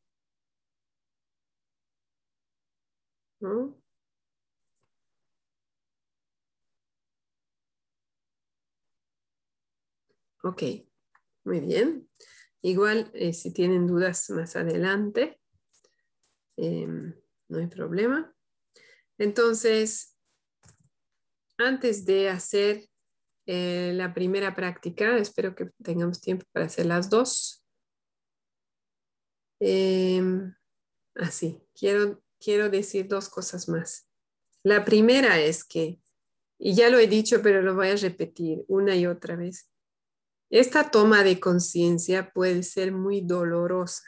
Ok, 10.44 10.62
muy 11.44 11.60
bien. 11.60 12.08
Igual, 12.62 13.10
eh, 13.16 13.34
si 13.34 13.52
tienen 13.52 13.88
dudas 13.88 14.30
más 14.30 14.56
adelante, 14.56 15.40
em, 16.58 17.16
no 17.50 17.58
hay 17.58 17.68
problema. 17.68 18.32
Entonces, 19.18 20.16
antes 21.58 22.06
de 22.06 22.30
hacer 22.30 22.88
eh, 23.46 23.92
la 23.94 24.14
primera 24.14 24.56
práctica, 24.56 25.18
espero 25.18 25.56
que 25.56 25.72
tengamos 25.84 26.22
tiempo 26.22 26.46
para 26.52 26.66
hacer 26.66 26.86
las 26.86 27.10
dos. 27.10 27.64
Em, 29.60 30.54
así, 31.16 31.62
quiero 31.74 32.22
quiero 32.46 32.70
decir 32.70 33.08
dos 33.08 33.28
cosas 33.28 33.68
más. 33.68 34.08
La 34.64 34.86
primera 34.86 35.40
es 35.40 35.64
que, 35.64 36.00
y 36.60 36.76
ya 36.76 36.90
lo 36.90 37.00
he 37.00 37.08
dicho, 37.08 37.42
pero 37.42 37.62
lo 37.62 37.76
voy 37.76 37.90
a 37.90 37.96
repetir 37.96 38.64
una 38.68 38.96
y 38.96 39.08
otra 39.08 39.36
vez, 39.36 39.72
esta 40.52 40.92
toma 40.92 41.24
de 41.24 41.40
conciencia 41.40 42.32
puede 42.32 42.62
ser 42.62 42.92
muy 42.92 43.22
dolorosa. 43.22 44.04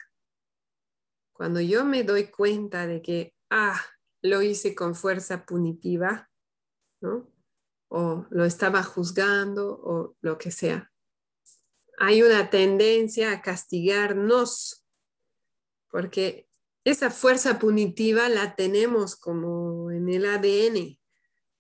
Cuando 1.34 1.62
yo 1.62 1.84
me 1.84 2.04
doy 2.04 2.28
cuenta 2.28 2.86
de 2.86 3.02
que, 3.02 3.34
ah, 3.50 3.80
lo 4.22 4.42
hice 4.42 4.76
con 4.76 4.96
fuerza 4.96 5.46
punitiva, 5.46 6.30
¿no? 7.02 7.28
O 7.90 8.26
lo 8.30 8.46
estaba 8.46 8.84
juzgando 8.84 9.80
o 9.82 10.16
lo 10.22 10.38
que 10.38 10.52
sea. 10.52 10.92
Hay 11.98 12.22
una 12.22 12.50
tendencia 12.50 13.32
a 13.32 13.42
castigarnos 13.42 14.86
porque 15.90 16.48
esa 16.84 17.10
fuerza 17.12 17.60
punitiva 17.60 18.30
la 18.30 18.56
tenemos 18.56 19.16
como 19.16 19.92
en 19.92 20.10
el 20.10 20.26
ADN, 20.26 20.98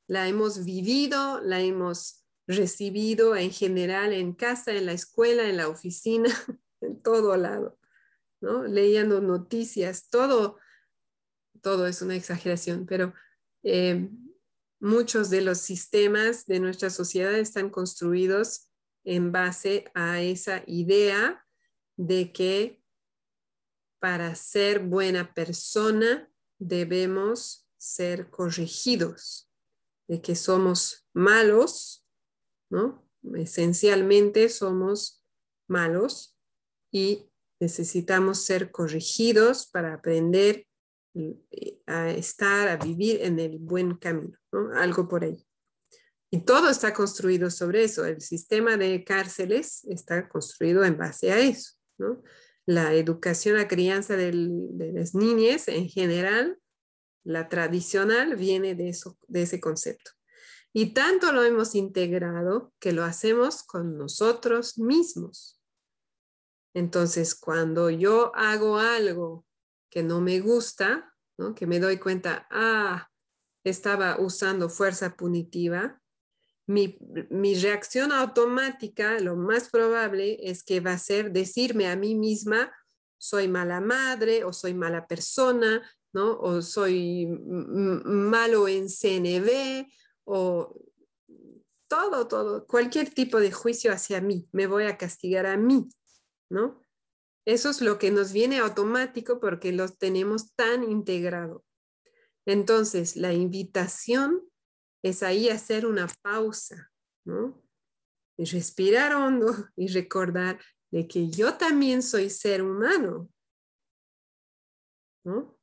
la 0.08 0.28
hemos 0.28 0.64
vivido, 0.64 1.42
la 1.42 1.60
hemos 1.60 2.24
recibido 2.48 3.36
en 3.36 3.52
general 3.52 4.14
en 4.14 4.34
casa, 4.34 4.72
en 4.72 4.86
la 4.86 4.94
escuela, 4.94 5.50
en 5.50 5.58
la 5.58 5.68
oficina, 5.68 6.30
en 6.82 7.02
todo 7.02 7.36
lado, 7.36 7.78
¿no? 8.40 8.64
Leyendo 8.64 9.20
noticias, 9.20 10.10
todo, 10.10 10.58
todo 11.62 11.88
es 11.88 12.02
una 12.02 12.16
exageración, 12.16 12.86
pero 12.86 13.14
eh, 13.64 14.10
muchos 14.80 15.30
de 15.30 15.42
los 15.42 15.60
sistemas 15.60 16.46
de 16.46 16.60
nuestra 16.60 16.90
sociedad 16.90 17.34
están 17.36 17.70
construidos 17.70 18.70
en 19.04 19.32
base 19.32 19.86
a 19.94 20.22
esa 20.22 20.64
idea 20.68 21.46
de 21.96 22.32
que 22.32 22.82
para 24.00 24.36
ser 24.36 24.80
buena 24.80 25.34
persona 25.34 26.30
debemos 26.60 27.68
ser 27.78 28.30
corregidos, 28.30 29.52
de 30.08 30.22
que 30.22 30.36
somos 30.36 31.08
malos, 31.14 32.06
¿no? 32.70 33.08
Esencialmente 33.36 34.50
somos 34.50 35.24
malos 35.68 36.38
y 36.92 37.30
necesitamos 37.60 38.44
ser 38.44 38.72
corregidos 38.72 39.68
para 39.68 39.94
aprender 39.94 40.68
a 41.86 42.12
estar, 42.12 42.68
a 42.68 42.78
vivir 42.78 43.22
en 43.22 43.40
el 43.40 43.58
buen 43.58 43.96
camino, 43.98 44.38
¿no? 44.52 44.72
Algo 44.74 45.08
por 45.08 45.24
ahí. 45.24 45.46
Y 46.30 46.42
todo 46.42 46.70
está 46.70 46.94
construido 46.94 47.50
sobre 47.50 47.84
eso. 47.84 48.06
El 48.06 48.22
sistema 48.22 48.76
de 48.76 49.04
cárceles 49.04 49.86
está 49.86 50.28
construido 50.28 50.84
en 50.84 50.98
base 50.98 51.32
a 51.32 51.40
eso, 51.40 51.76
la 52.66 52.94
educación, 52.94 53.56
la 53.56 53.68
crianza 53.68 54.18
de 54.18 54.34
las 54.94 55.16
niñas 55.16 55.70
en 55.70 55.88
general, 55.88 56.60
la 57.24 57.48
tradicional, 57.48 58.36
viene 58.36 58.76
de, 58.76 58.90
eso, 58.90 59.18
de 59.28 59.44
ese 59.44 59.62
concepto. 59.62 60.12
Y 60.74 60.94
tanto 60.94 61.32
lo 61.32 61.44
hemos 61.44 61.76
integrado 61.76 62.74
que 62.80 62.92
lo 62.92 63.04
hacemos 63.04 63.64
con 63.64 63.98
nosotros 63.98 64.78
mismos. 64.78 65.60
Entonces, 66.76 67.34
cuando 67.34 67.90
yo 67.90 68.32
hago 68.36 68.78
algo 68.78 69.47
que 69.90 70.04
no 70.04 70.22
me 70.22 70.40
gusta, 70.40 71.14
que 71.56 71.68
me 71.68 71.80
doy 71.80 71.98
cuenta, 71.98 72.48
ah, 72.50 73.10
estaba 73.64 74.20
usando 74.20 74.70
fuerza 74.70 75.16
punitiva, 75.16 76.02
mi, 76.68 76.98
reacción 77.56 78.12
automática, 78.12 79.20
lo 79.20 79.36
más 79.38 79.70
probable 79.70 80.38
es 80.42 80.64
que 80.64 80.82
va 80.82 80.94
a 80.94 80.98
ser 80.98 81.32
decirme 81.32 81.88
a 81.88 81.96
mí 81.96 82.14
misma, 82.14 82.72
soy 83.18 83.48
mala 83.48 83.80
madre 83.80 84.44
o 84.44 84.52
soy 84.52 84.74
mala 84.74 85.08
persona, 85.08 85.82
¿no? 86.12 86.38
O 86.40 86.62
soy 86.62 87.26
malo 87.26 88.68
en 88.68 88.90
CNV 88.90 89.88
o 90.26 90.76
todo, 91.88 92.28
todo, 92.28 92.68
cualquier 92.68 93.14
tipo 93.14 93.40
de 93.40 93.52
juicio 93.54 93.94
hacia 93.94 94.20
mí, 94.20 94.50
me 94.52 94.68
voy 94.68 94.84
a 94.84 94.98
castigar 94.98 95.46
a 95.46 95.56
mí, 95.56 95.88
¿no? 96.50 96.82
Eso 97.48 97.70
es 97.70 97.80
lo 97.80 97.98
que 97.98 98.12
nos 98.12 98.34
viene 98.34 98.60
automático 98.60 99.40
porque 99.40 99.72
lo 99.72 99.88
tenemos 99.88 100.54
tan 100.56 100.84
integrado. 100.84 101.64
Entonces, 102.46 103.16
la 103.16 103.32
invitación 103.32 104.42
es 105.02 105.24
ahí 105.24 105.48
hacer 105.48 105.86
una 105.86 106.08
pausa, 106.22 106.92
¿no? 107.26 107.64
Y 108.38 108.44
respirar 108.44 109.16
hondo 109.16 109.56
y 109.78 109.88
recordar 109.88 110.60
de 110.92 111.08
que 111.08 111.30
yo 111.30 111.54
también 111.54 112.04
soy 112.04 112.30
ser 112.30 112.62
humano, 112.62 113.30
¿no? 115.24 115.58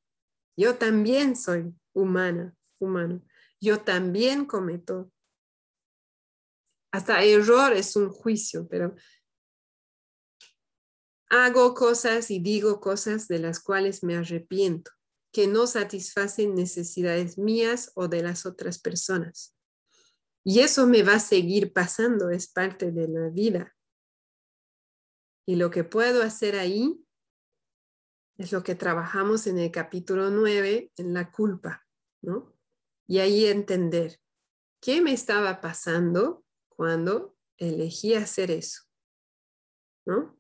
Yo 0.57 0.77
también 0.77 1.37
soy 1.37 1.75
humana, 1.93 2.57
humano. 2.81 3.23
Yo 3.61 3.83
también 3.83 4.47
cometo. 4.47 5.13
Hasta 6.95 7.23
error 7.25 7.75
es 7.75 7.95
un 7.95 8.09
juicio, 8.09 8.67
pero 8.69 8.95
hago 11.35 11.75
cosas 11.75 12.31
y 12.31 12.39
digo 12.39 12.81
cosas 12.81 13.29
de 13.29 13.39
las 13.39 13.61
cuales 13.61 14.05
me 14.05 14.17
arrepiento, 14.17 14.93
que 15.33 15.47
no 15.47 15.67
satisfacen 15.67 16.55
necesidades 16.55 17.39
mías 17.39 17.91
o 17.95 18.09
de 18.09 18.23
las 18.23 18.47
otras 18.47 18.79
personas. 18.79 19.57
Y 20.45 20.61
eso 20.61 20.87
me 20.87 21.03
va 21.03 21.15
a 21.15 21.21
seguir 21.21 21.73
pasando, 21.73 22.31
es 22.31 22.47
parte 22.47 22.93
de 22.93 23.09
la 23.09 23.31
vida. 23.31 23.75
Y 25.47 25.57
lo 25.57 25.71
que 25.71 25.85
puedo 25.85 26.23
hacer 26.23 26.57
ahí 26.57 27.05
es 28.37 28.53
lo 28.53 28.63
que 28.63 28.75
trabajamos 28.75 29.47
en 29.47 29.59
el 29.59 29.71
capítulo 29.71 30.31
9, 30.31 30.93
en 30.97 31.15
la 31.15 31.31
culpa, 31.31 31.87
¿no? 32.23 32.55
Y 33.07 33.19
ahí 33.19 33.47
entender 33.47 34.21
qué 34.81 35.01
me 35.01 35.13
estaba 35.13 35.61
pasando 35.61 36.45
cuando 36.69 37.37
elegí 37.57 38.15
hacer 38.15 38.51
eso, 38.51 38.83
¿no? 40.07 40.34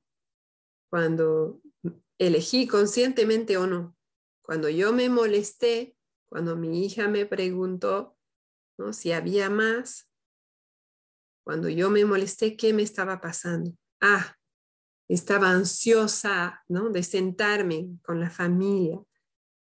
Cuando 0.94 1.60
elegí 2.18 2.68
conscientemente 2.68 3.56
o 3.56 3.66
no, 3.66 3.96
cuando 4.42 4.68
yo 4.68 4.92
me 4.92 5.08
molesté, 5.08 5.96
cuando 6.24 6.54
mi 6.54 6.86
hija 6.86 7.08
me 7.08 7.26
preguntó 7.26 8.16
¿no? 8.78 8.92
si 8.92 9.10
había 9.10 9.50
más, 9.50 10.08
cuando 11.42 11.68
yo 11.68 11.90
me 11.90 12.04
molesté, 12.04 12.56
¿qué 12.56 12.72
me 12.72 12.84
estaba 12.84 13.20
pasando? 13.20 13.72
Ah, 14.00 14.36
estaba 15.08 15.50
ansiosa 15.50 16.62
¿no? 16.68 16.90
de 16.90 17.02
sentarme 17.02 17.98
con 18.04 18.20
la 18.20 18.30
familia, 18.30 19.02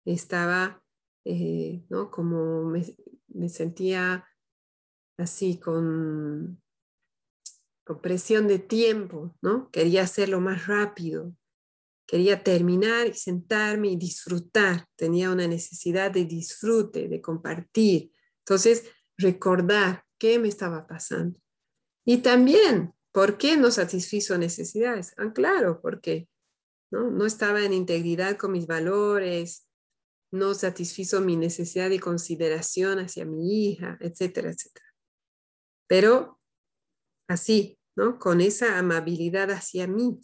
estaba, 0.04 0.82
eh, 1.24 1.84
¿no? 1.88 2.10
como 2.10 2.64
me, 2.64 3.48
sentía 3.48 4.26
así 5.16 5.60
con, 5.60 6.60
con 7.84 8.00
presión 8.00 8.48
de 8.48 8.58
tiempo, 8.58 9.34
¿no? 9.42 9.70
Quería 9.70 10.02
hacerlo 10.02 10.40
más 10.40 10.66
rápido, 10.66 11.34
quería 12.06 12.42
terminar 12.42 13.08
y 13.08 13.14
sentarme 13.14 13.88
y 13.88 13.96
disfrutar, 13.96 14.86
tenía 14.96 15.30
una 15.30 15.46
necesidad 15.46 16.10
de 16.10 16.24
disfrute, 16.24 17.08
de 17.08 17.20
compartir. 17.20 18.12
Entonces, 18.40 18.84
recordar 19.16 20.04
qué 20.18 20.38
me 20.38 20.48
estaba 20.48 20.86
pasando. 20.86 21.40
Y 22.04 22.18
también 22.18 22.94
¿Por 23.12 23.36
qué 23.36 23.58
no 23.58 23.70
satisfizo 23.70 24.38
necesidades? 24.38 25.12
Ah, 25.18 25.32
claro, 25.34 25.80
porque 25.82 26.28
¿no? 26.90 27.10
no 27.10 27.26
estaba 27.26 27.62
en 27.62 27.74
integridad 27.74 28.38
con 28.38 28.52
mis 28.52 28.66
valores, 28.66 29.68
no 30.32 30.54
satisfizo 30.54 31.20
mi 31.20 31.36
necesidad 31.36 31.90
de 31.90 32.00
consideración 32.00 32.98
hacia 32.98 33.26
mi 33.26 33.68
hija, 33.68 33.98
etcétera, 34.00 34.50
etcétera. 34.50 34.86
Pero 35.86 36.40
así, 37.28 37.78
¿no? 37.96 38.18
Con 38.18 38.40
esa 38.40 38.78
amabilidad 38.78 39.50
hacia 39.50 39.86
mí, 39.86 40.20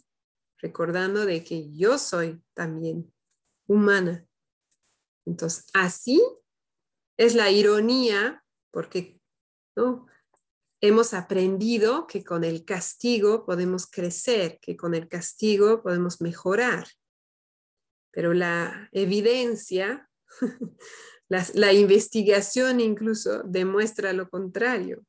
recordando 0.57 1.25
de 1.25 1.43
que 1.43 1.71
yo 1.75 1.97
soy 1.97 2.41
también 2.53 3.13
humana. 3.67 4.25
Entonces, 5.25 5.65
así 5.73 6.21
es 7.17 7.35
la 7.35 7.51
ironía, 7.51 8.43
porque 8.71 9.19
¿no? 9.75 10.07
hemos 10.81 11.13
aprendido 11.13 12.07
que 12.07 12.23
con 12.23 12.43
el 12.43 12.63
castigo 12.63 13.45
podemos 13.45 13.87
crecer, 13.87 14.59
que 14.61 14.77
con 14.77 14.95
el 14.95 15.07
castigo 15.07 15.83
podemos 15.83 16.21
mejorar. 16.21 16.87
Pero 18.11 18.33
la 18.33 18.89
evidencia, 18.91 20.09
la, 21.27 21.73
investigación 21.73 22.79
incluso 22.79 23.43
demuestra 23.43 24.13
lo 24.13 24.29
contrario. 24.29 25.03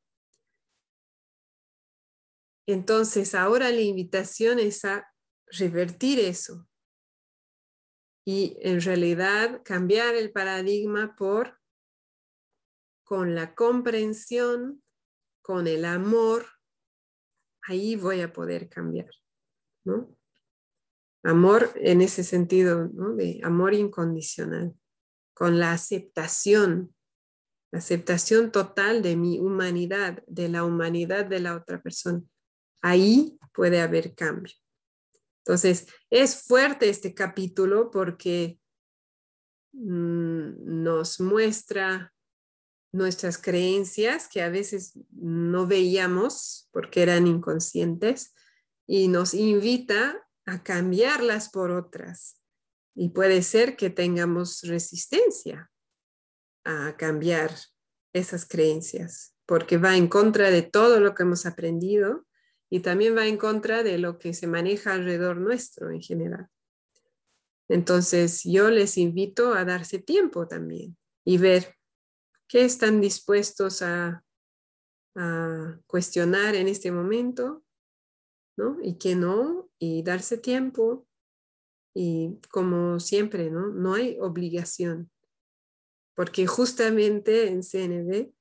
Entonces, 2.71 3.35
ahora 3.35 3.69
la 3.69 3.81
invitación 3.81 4.57
es 4.57 4.85
a 4.85 5.05
revertir 5.47 6.19
eso 6.19 6.69
y 8.25 8.57
en 8.61 8.79
realidad 8.79 9.61
cambiar 9.65 10.15
el 10.15 10.31
paradigma 10.31 11.15
por 11.17 11.59
con 13.03 13.35
la 13.35 13.55
comprensión 13.55 14.81
con 15.41 15.67
el 15.67 15.83
amor, 15.83 16.45
ahí 17.63 17.97
voy 17.97 18.21
a 18.21 18.31
poder 18.31 18.69
cambiar, 18.69 19.09
¿no? 19.83 20.17
Amor 21.23 21.73
en 21.75 21.99
ese 21.99 22.23
sentido, 22.23 22.87
¿no? 22.93 23.15
De 23.15 23.41
amor 23.43 23.73
incondicional, 23.73 24.73
con 25.33 25.59
la 25.59 25.73
aceptación, 25.73 26.95
la 27.73 27.79
aceptación 27.79 28.49
total 28.53 29.01
de 29.01 29.17
mi 29.17 29.39
humanidad, 29.39 30.23
de 30.25 30.47
la 30.47 30.63
humanidad 30.63 31.25
de 31.25 31.41
la 31.41 31.57
otra 31.57 31.81
persona. 31.81 32.23
Ahí 32.81 33.39
puede 33.53 33.81
haber 33.81 34.15
cambio. 34.15 34.53
Entonces, 35.45 35.87
es 36.09 36.43
fuerte 36.43 36.89
este 36.89 37.13
capítulo 37.13 37.89
porque 37.91 38.59
mm, 39.73 40.83
nos 40.83 41.19
muestra 41.19 42.13
nuestras 42.93 43.37
creencias 43.37 44.27
que 44.27 44.41
a 44.41 44.49
veces 44.49 44.93
no 45.11 45.65
veíamos 45.65 46.69
porque 46.71 47.01
eran 47.01 47.25
inconscientes 47.25 48.33
y 48.85 49.07
nos 49.07 49.33
invita 49.33 50.27
a 50.45 50.63
cambiarlas 50.63 51.49
por 51.49 51.71
otras. 51.71 52.41
Y 52.93 53.09
puede 53.09 53.41
ser 53.41 53.77
que 53.77 53.89
tengamos 53.89 54.61
resistencia 54.63 55.71
a 56.65 56.97
cambiar 56.97 57.51
esas 58.13 58.45
creencias 58.45 59.33
porque 59.45 59.77
va 59.77 59.95
en 59.95 60.07
contra 60.07 60.49
de 60.49 60.61
todo 60.61 60.99
lo 60.99 61.15
que 61.15 61.23
hemos 61.23 61.45
aprendido 61.45 62.25
y 62.71 62.79
también 62.79 63.15
va 63.15 63.27
en 63.27 63.37
contra 63.37 63.83
de 63.83 63.99
lo 63.99 64.17
que 64.17 64.33
se 64.33 64.47
maneja 64.47 64.93
alrededor 64.93 65.37
nuestro 65.37 65.91
en 65.91 66.01
general. 66.01 66.47
Entonces 67.69 68.41
yo 68.43 68.71
les 68.71 68.97
invito 68.97 69.53
a 69.53 69.63
darse 69.65 69.99
tiempo 69.99 70.47
también 70.47 70.97
y 71.23 71.37
ver 71.37 71.75
¿Qué 72.51 72.65
están 72.65 72.99
dispuestos 72.99 73.81
a, 73.81 74.25
cuestionar 75.87 76.53
en 76.55 76.67
este 76.67 76.91
momento? 76.91 77.63
¿no? 78.57 78.77
Y 78.83 78.97
qué 78.97 79.15
no, 79.15 79.69
y 79.79 80.03
darse 80.03 80.37
tiempo. 80.37 81.07
Y 81.95 82.41
como 82.49 82.99
siempre, 82.99 83.49
¿no? 83.49 83.67
No 83.69 83.93
hay 83.93 84.17
obligación, 84.19 85.09
porque 86.13 86.45
justamente 86.45 87.47
en 87.47 87.63
CNB 87.63 88.33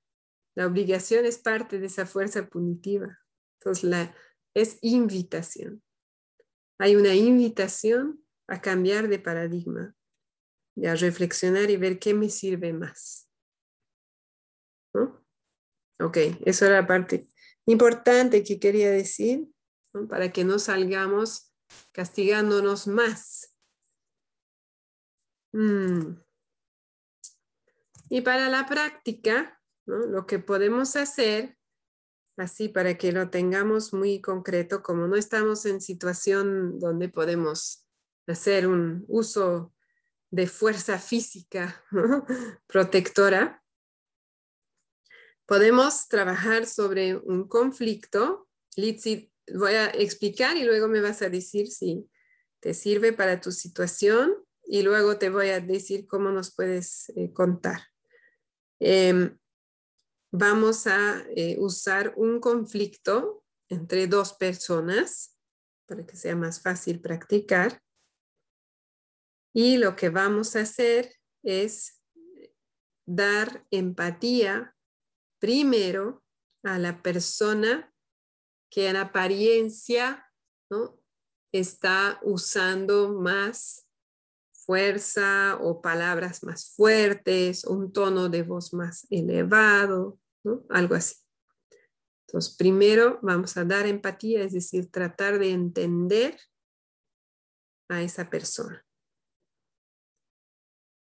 la 0.56 0.66
obligación 0.66 1.24
es 1.24 1.38
parte 1.38 1.78
de 1.78 1.86
esa 1.86 2.04
fuerza 2.04 2.48
punitiva. 2.48 3.16
Entonces, 3.60 3.84
la, 3.84 4.14
es 4.54 4.78
invitación. 4.82 5.82
Hay 6.78 6.96
una 6.96 7.14
invitación 7.14 8.24
a 8.48 8.60
cambiar 8.60 9.08
de 9.08 9.18
paradigma, 9.18 9.94
y 10.76 10.86
a 10.86 10.94
reflexionar 10.94 11.70
y 11.70 11.76
ver 11.76 11.98
qué 11.98 12.14
me 12.14 12.30
sirve 12.30 12.72
más. 12.72 13.28
Ok, 16.02 16.16
eso 16.46 16.64
era 16.64 16.80
la 16.80 16.86
parte 16.86 17.28
importante 17.66 18.42
que 18.42 18.58
quería 18.58 18.90
decir, 18.90 19.46
para 20.08 20.32
que 20.32 20.44
no 20.44 20.58
salgamos 20.58 21.52
castigándonos 21.92 22.86
más. 22.86 23.54
Mm. 25.52 26.14
Y 28.08 28.22
para 28.22 28.48
la 28.48 28.66
práctica, 28.66 29.60
lo 29.84 30.26
que 30.26 30.38
podemos 30.38 30.96
hacer, 30.96 31.58
así 32.36 32.68
para 32.68 32.96
que 32.96 33.12
lo 33.12 33.30
tengamos 33.30 33.92
muy 33.92 34.20
concreto, 34.20 34.82
como 34.82 35.06
no 35.06 35.16
estamos 35.16 35.66
en 35.66 35.80
situación 35.80 36.78
donde 36.78 37.08
podemos 37.08 37.86
hacer 38.26 38.66
un 38.66 39.04
uso 39.08 39.72
de 40.30 40.46
fuerza 40.46 40.98
física 40.98 41.84
protectora, 42.66 43.60
Podemos 45.50 46.06
trabajar 46.06 46.64
sobre 46.64 47.16
un 47.16 47.48
conflicto. 47.48 48.46
Litsi, 48.76 49.32
voy 49.52 49.72
a 49.72 49.86
explicar 49.86 50.56
y 50.56 50.62
luego 50.62 50.86
me 50.86 51.00
vas 51.00 51.22
a 51.22 51.28
decir 51.28 51.66
si 51.72 52.08
te 52.60 52.72
sirve 52.72 53.12
para 53.12 53.40
tu 53.40 53.50
situación 53.50 54.32
y 54.62 54.82
luego 54.82 55.18
te 55.18 55.28
voy 55.28 55.48
a 55.48 55.58
decir 55.58 56.06
cómo 56.06 56.30
nos 56.30 56.54
puedes 56.54 57.08
eh, 57.16 57.32
contar. 57.32 57.80
Em, 58.78 59.36
vamos 60.32 60.86
a 60.86 61.24
eh, 61.36 61.56
usar 61.58 62.14
un 62.16 62.40
conflicto 62.40 63.44
entre 63.68 64.06
dos 64.06 64.32
personas 64.32 65.36
para 65.86 66.06
que 66.06 66.16
sea 66.16 66.36
más 66.36 66.60
fácil 66.60 67.00
practicar. 67.00 67.82
Y 69.52 69.78
lo 69.78 69.96
que 69.96 70.08
vamos 70.08 70.54
a 70.54 70.60
hacer 70.60 71.16
es 71.42 72.00
dar 73.06 73.66
empatía 73.70 74.76
primero 75.40 76.22
a 76.62 76.78
la 76.78 77.02
persona 77.02 77.92
que 78.70 78.88
en 78.88 78.96
apariencia 78.96 80.30
¿no? 80.70 81.02
está 81.52 82.20
usando 82.22 83.12
más 83.14 83.89
fuerza 84.70 85.58
o 85.60 85.82
palabras 85.82 86.44
más 86.44 86.72
fuertes, 86.76 87.64
un 87.64 87.92
tono 87.92 88.28
de 88.28 88.44
voz 88.44 88.72
más 88.72 89.04
elevado, 89.10 90.20
¿no? 90.44 90.62
algo 90.70 90.94
así. 90.94 91.16
Entonces, 92.28 92.54
primero 92.56 93.18
vamos 93.20 93.56
a 93.56 93.64
dar 93.64 93.88
empatía, 93.88 94.44
es 94.44 94.52
decir, 94.52 94.88
tratar 94.88 95.40
de 95.40 95.50
entender 95.50 96.38
a 97.88 98.00
esa 98.00 98.30
persona. 98.30 98.86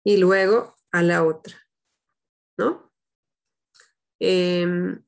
Y 0.05 0.15
luego 0.15 0.77
a 0.93 1.03
la 1.03 1.25
otra, 1.25 1.57
¿no? 2.57 2.93
Em, 4.21 5.03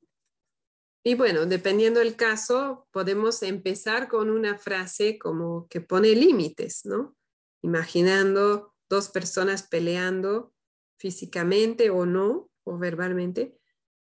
y 1.05 1.15
bueno, 1.15 1.45
dependiendo 1.45 2.01
del 2.01 2.17
caso, 2.17 2.89
podemos 2.91 3.41
empezar 3.41 4.09
con 4.09 4.29
una 4.29 4.57
frase 4.57 5.17
como 5.17 5.65
que 5.69 5.79
pone 5.79 6.09
límites, 6.09 6.85
¿no? 6.85 7.15
Imaginando 7.61 8.75
dos 8.89 9.09
personas 9.09 9.63
peleando 9.63 10.53
físicamente 10.97 11.89
o 11.89 12.05
no, 12.05 12.49
o 12.63 12.77
verbalmente, 12.77 13.57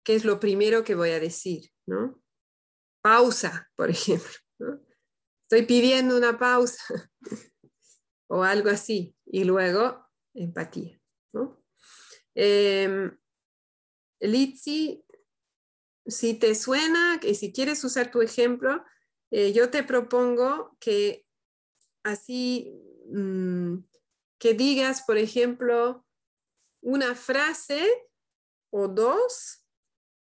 ¿qué 0.04 0.16
es 0.16 0.26
lo 0.26 0.39
primero 0.39 0.84
que 0.84 0.95
voy 0.95 1.12
a 1.12 1.20
decir? 1.20 1.72
¿no? 1.86 2.22
Pausa, 3.02 3.70
por 3.76 3.89
ejemplo. 3.89 4.30
Estoy 5.43 5.66
pidiendo 5.66 6.18
una 6.18 6.38
pausa 6.38 7.12
o 8.28 8.43
algo 8.43 8.70
así. 8.70 9.16
Y 9.26 9.43
luego, 9.43 10.06
empatía. 10.34 11.00
¿no? 11.34 11.64
Eh, 12.36 13.12
Litsi, 14.20 15.04
si 16.06 16.34
te 16.34 16.56
suena 16.56 17.20
y 17.24 17.36
si 17.36 17.54
quieres 17.54 17.84
usar 17.84 18.12
tu 18.12 18.22
ejemplo, 18.22 18.84
eh, 19.32 19.54
yo 19.54 19.70
te 19.70 19.84
propongo 19.84 20.76
que 20.80 21.26
así, 22.04 22.74
mm, 23.12 23.84
que 24.39 24.53
digas, 24.53 25.03
por 25.03 25.18
ejemplo, 25.18 26.05
una 26.82 27.16
frase 27.16 27.86
o 28.72 28.88
dos 28.88 29.64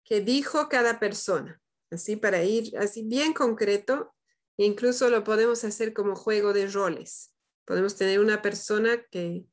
que 0.04 0.20
dijo 0.20 0.68
cada 0.68 0.98
persona, 0.98 1.60
así 1.90 2.16
para 2.16 2.42
ir 2.44 2.76
así 2.76 3.02
bien 3.02 3.32
concreto, 3.32 4.14
incluso 4.56 5.08
lo 5.08 5.24
podemos 5.24 5.64
hacer 5.64 5.92
como 5.92 6.14
juego 6.14 6.52
de 6.52 6.66
roles. 6.66 7.34
Podemos 7.64 7.96
tener 7.96 8.20
una 8.20 8.42
persona 8.42 9.02
que 9.10 9.46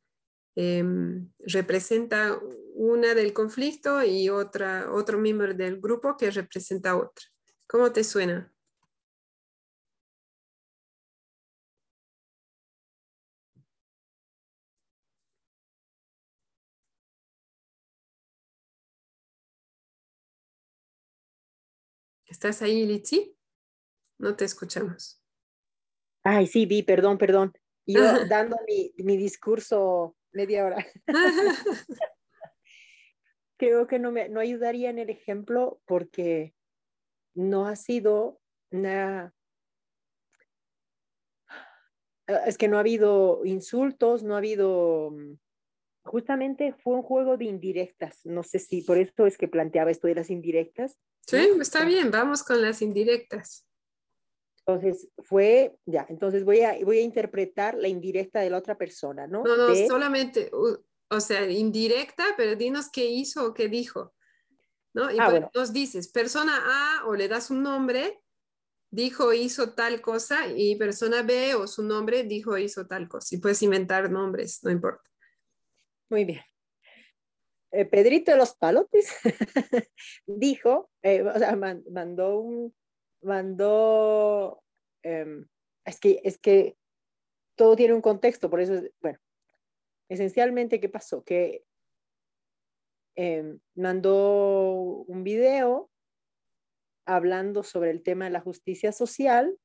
em, 0.55 1.31
representa 1.45 2.39
una 2.73 3.13
del 3.13 3.33
conflicto 3.33 4.03
y 4.03 4.29
otra, 4.29 4.91
otro 4.91 5.17
miembro 5.19 5.53
del 5.53 5.79
grupo 5.79 6.17
que 6.17 6.31
representa 6.31 6.97
otra. 6.97 7.25
¿Cómo 7.67 7.91
te 7.91 8.03
suena? 8.03 8.51
¿Estás 22.29 22.61
ahí, 22.61 22.85
Litsi? 22.85 23.35
No 24.19 24.35
te 24.35 24.45
escuchamos. 24.45 25.19
Ay, 26.23 26.45
sí, 26.45 26.67
vi, 26.67 26.83
perdón, 26.83 27.17
perdón. 27.17 27.53
Yo 27.87 28.01
dando 28.29 28.55
mi, 28.67 28.93
mi 28.97 29.17
discurso 29.17 30.15
media 30.31 30.63
hora. 30.63 30.85
Creo 33.57 33.87
que 33.87 33.97
no 33.97 34.11
me 34.11 34.29
no 34.29 34.39
ayudaría 34.39 34.91
en 34.91 34.99
el 34.99 35.09
ejemplo 35.09 35.81
porque 35.85 36.53
no 37.33 37.65
ha 37.65 37.75
sido 37.75 38.39
una... 38.71 39.33
Es 42.45 42.59
que 42.59 42.67
no 42.67 42.77
ha 42.77 42.81
habido 42.81 43.43
insultos, 43.43 44.21
no 44.21 44.35
ha 44.35 44.37
habido 44.37 45.09
mm, 45.11 45.33
justamente 46.03 46.73
fue 46.73 46.95
un 46.95 47.03
juego 47.03 47.37
de 47.37 47.45
indirectas. 47.45 48.19
No 48.25 48.43
sé 48.43 48.59
si 48.59 48.81
por 48.81 48.97
eso 48.97 49.25
es 49.25 49.37
que 49.37 49.47
planteaba 49.47 49.91
esto 49.91 50.07
de 50.07 50.15
las 50.15 50.29
indirectas. 50.29 50.97
Sí, 51.25 51.49
está 51.59 51.85
bien, 51.85 52.11
vamos 52.11 52.43
con 52.43 52.61
las 52.61 52.81
indirectas. 52.81 53.65
Entonces 54.65 55.09
fue, 55.17 55.77
ya, 55.85 56.05
entonces 56.09 56.43
voy 56.43 56.61
a, 56.61 56.77
voy 56.83 56.99
a 56.99 57.01
interpretar 57.01 57.75
la 57.75 57.87
indirecta 57.87 58.39
de 58.39 58.49
la 58.51 58.57
otra 58.57 58.77
persona, 58.77 59.25
¿no? 59.25 59.43
No, 59.43 59.57
no, 59.57 59.75
solamente, 59.87 60.51
o 60.51 61.19
sea, 61.19 61.49
indirecta, 61.49 62.23
pero 62.37 62.55
dinos 62.55 62.89
qué 62.91 63.05
hizo 63.05 63.45
o 63.45 63.53
qué 63.53 63.67
dijo. 63.67 64.13
¿no? 64.93 65.11
Y 65.11 65.17
ah, 65.19 65.27
pues 65.29 65.43
nos 65.53 65.73
dices, 65.73 66.07
persona 66.09 66.53
A 66.65 67.07
o 67.07 67.15
le 67.15 67.27
das 67.27 67.51
un 67.51 67.63
nombre, 67.63 68.21
dijo, 68.91 69.33
hizo 69.33 69.73
tal 69.73 70.01
cosa, 70.01 70.47
y 70.47 70.75
persona 70.75 71.21
B 71.21 71.55
o 71.55 71.67
su 71.67 71.83
nombre 71.83 72.23
dijo, 72.23 72.57
hizo 72.57 72.87
tal 72.87 73.07
cosa. 73.07 73.35
Y 73.35 73.39
puedes 73.39 73.61
inventar 73.61 74.09
nombres, 74.11 74.63
no 74.63 74.71
importa. 74.71 75.03
Muy 76.09 76.25
bien. 76.25 76.41
Eh, 77.71 77.85
Pedrito 77.85 78.31
de 78.31 78.37
los 78.37 78.55
Palotes 78.55 79.15
dijo, 80.25 80.89
eh, 81.03 81.21
o 81.21 81.37
sea, 81.37 81.55
mandó 81.55 82.39
un, 82.39 82.73
mandó, 83.21 84.63
em, 85.03 85.47
es, 85.85 85.99
que, 85.99 86.19
es 86.23 86.39
que 86.39 86.75
todo 87.55 87.75
tiene 87.75 87.93
un 87.93 88.01
contexto, 88.01 88.49
por 88.49 88.59
eso, 88.59 88.81
bueno, 89.01 89.19
esencialmente, 90.09 90.79
¿qué 90.79 90.89
pasó? 90.89 91.23
Que 91.23 91.63
em, 93.15 93.59
mandó 93.75 95.03
un 95.07 95.23
video 95.23 95.91
hablando 97.05 97.61
sobre 97.61 97.91
el 97.91 98.01
tema 98.01 98.25
de 98.25 98.31
la 98.31 98.41
justicia 98.41 98.91
social, 98.91 99.55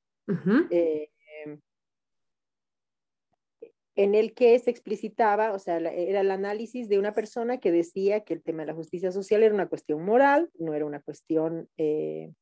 en 3.97 4.15
el 4.15 4.35
que 4.35 4.59
se 4.59 4.71
explicitaba, 4.71 5.53
o 5.53 5.59
sea, 5.59 5.79
era 5.79 6.21
el 6.21 6.31
análisis 6.31 6.89
de 6.89 6.99
una 6.99 7.15
persona 7.15 7.59
que 7.59 7.71
decía 7.71 8.25
que 8.25 8.35
el 8.35 8.43
tema 8.43 8.63
de 8.63 8.69
la 8.69 8.75
justicia 8.75 9.13
social 9.13 9.43
era 9.43 9.55
una 9.55 9.69
cuestión 9.69 10.05
moral, 10.05 10.51
no 10.59 10.75
era 10.75 10.85
una 10.85 11.01
cuestión, 11.01 11.69
eh, 11.77 12.33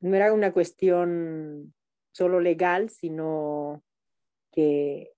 no 0.00 0.16
era 0.16 0.32
una 0.32 0.52
cuestión 0.52 1.74
solo 2.12 2.40
legal, 2.40 2.88
sino 2.88 3.82
que 4.50 5.12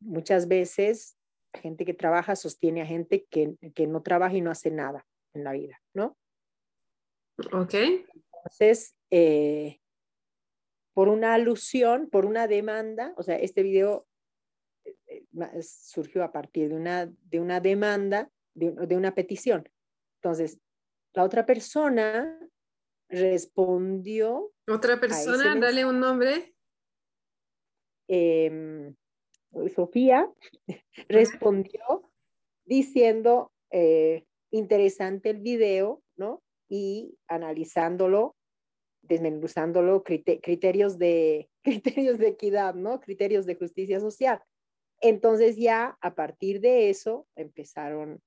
muchas 0.00 0.48
veces 0.48 1.16
gente 1.54 1.84
que 1.84 1.94
trabaja 1.94 2.34
sostiene 2.34 2.82
a 2.82 2.86
gente 2.86 3.26
que, 3.30 3.54
que 3.74 3.86
no 3.86 4.02
trabaja 4.02 4.34
y 4.34 4.40
no 4.40 4.50
hace 4.50 4.70
nada 4.70 5.06
en 5.34 5.44
la 5.44 5.52
vida, 5.52 5.80
¿no? 5.94 6.16
Ok. 7.52 7.74
Entonces, 7.74 8.96
eh, 9.10 9.78
por 10.94 11.08
una 11.08 11.34
alusión, 11.34 12.08
por 12.10 12.26
una 12.26 12.46
demanda, 12.46 13.14
o 13.16 13.22
sea, 13.22 13.36
este 13.36 13.62
video 13.62 14.06
eh, 14.84 14.96
eh, 15.06 15.62
surgió 15.62 16.22
a 16.22 16.32
partir 16.32 16.68
de 16.68 16.74
una, 16.74 17.06
de 17.06 17.40
una 17.40 17.60
demanda, 17.60 18.30
de, 18.54 18.96
una 18.96 19.14
petición. 19.14 19.68
Entonces, 20.20 20.58
la 21.14 21.24
otra 21.24 21.46
persona 21.46 22.38
respondió. 23.08 24.52
¿Otra 24.68 25.00
persona? 25.00 25.54
Dale 25.56 25.84
un 25.86 26.00
nombre. 26.00 26.54
Em, 28.08 28.94
Sofía 29.74 30.30
respondió 31.08 32.10
diciendo, 32.64 33.52
eh, 33.70 34.24
interesante 34.50 35.30
el 35.30 35.38
video, 35.38 36.02
¿no? 36.16 36.42
Y 36.68 37.16
analizándolo 37.28 38.36
desmenuzándolo, 39.02 40.02
criterios 40.04 40.98
de, 40.98 41.50
criterios 41.62 42.18
de 42.18 42.28
equidad, 42.28 42.74
¿no? 42.74 43.00
Criterios 43.00 43.46
de 43.46 43.56
justicia 43.56 44.00
social. 44.00 44.42
Entonces 45.00 45.56
ya 45.56 45.98
a 46.00 46.14
partir 46.14 46.60
de 46.60 46.88
eso 46.88 47.26
empezaron, 47.34 48.22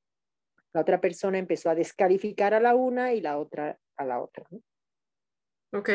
la 0.73 0.81
otra 0.81 0.99
persona 0.99 1.37
empezó 1.37 1.69
a 1.69 1.75
descalificar 1.75 2.53
a 2.53 2.59
la 2.59 2.75
una 2.75 3.13
y 3.13 3.21
la 3.21 3.37
otra 3.37 3.79
a 3.97 4.05
la 4.05 4.21
otra. 4.21 4.45
¿no? 4.49 4.61
Ok. 5.79 5.89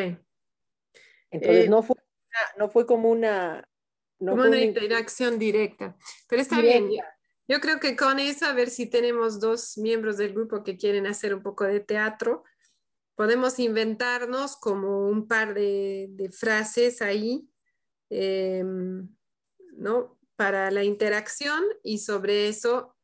Entonces 1.31 1.67
eh, 1.67 1.69
no, 1.69 1.83
fue 1.83 1.97
no 2.57 2.69
fue 2.69 2.87
como 2.87 3.11
una... 3.11 3.67
No 4.19 4.33
como 4.33 4.45
una 4.45 4.61
interacción 4.61 5.39
directa. 5.39 5.97
Pero 6.29 6.43
está 6.43 6.61
bien. 6.61 6.91
Yo 7.49 7.61
creo 7.61 7.81
que 7.81 7.97
con 7.97 8.19
eso, 8.19 8.47
a 8.47 8.53
ver 8.53 8.69
si 8.69 8.87
tenemos 8.87 9.41
dos 9.41 9.79
miembros 9.79 10.19
del 10.19 10.35
grupo 10.35 10.63
que 10.63 10.77
quieren 10.77 11.07
hacer 11.07 11.35
un 11.35 11.43
poco 11.43 11.65
de 11.65 11.81
teatro 11.81 12.45
podemos 13.21 13.59
inventarnos 13.59 14.57
como 14.57 15.07
un 15.07 15.29
par 15.29 15.53
de, 15.53 16.31
frases 16.33 17.03
ahí 17.03 17.47
em, 18.09 19.15
¿no? 19.75 20.19
para 20.37 20.71
la 20.71 20.85
interacción 20.85 21.63
y 21.83 21.99
sobre 21.99 22.49
eso 22.49 22.97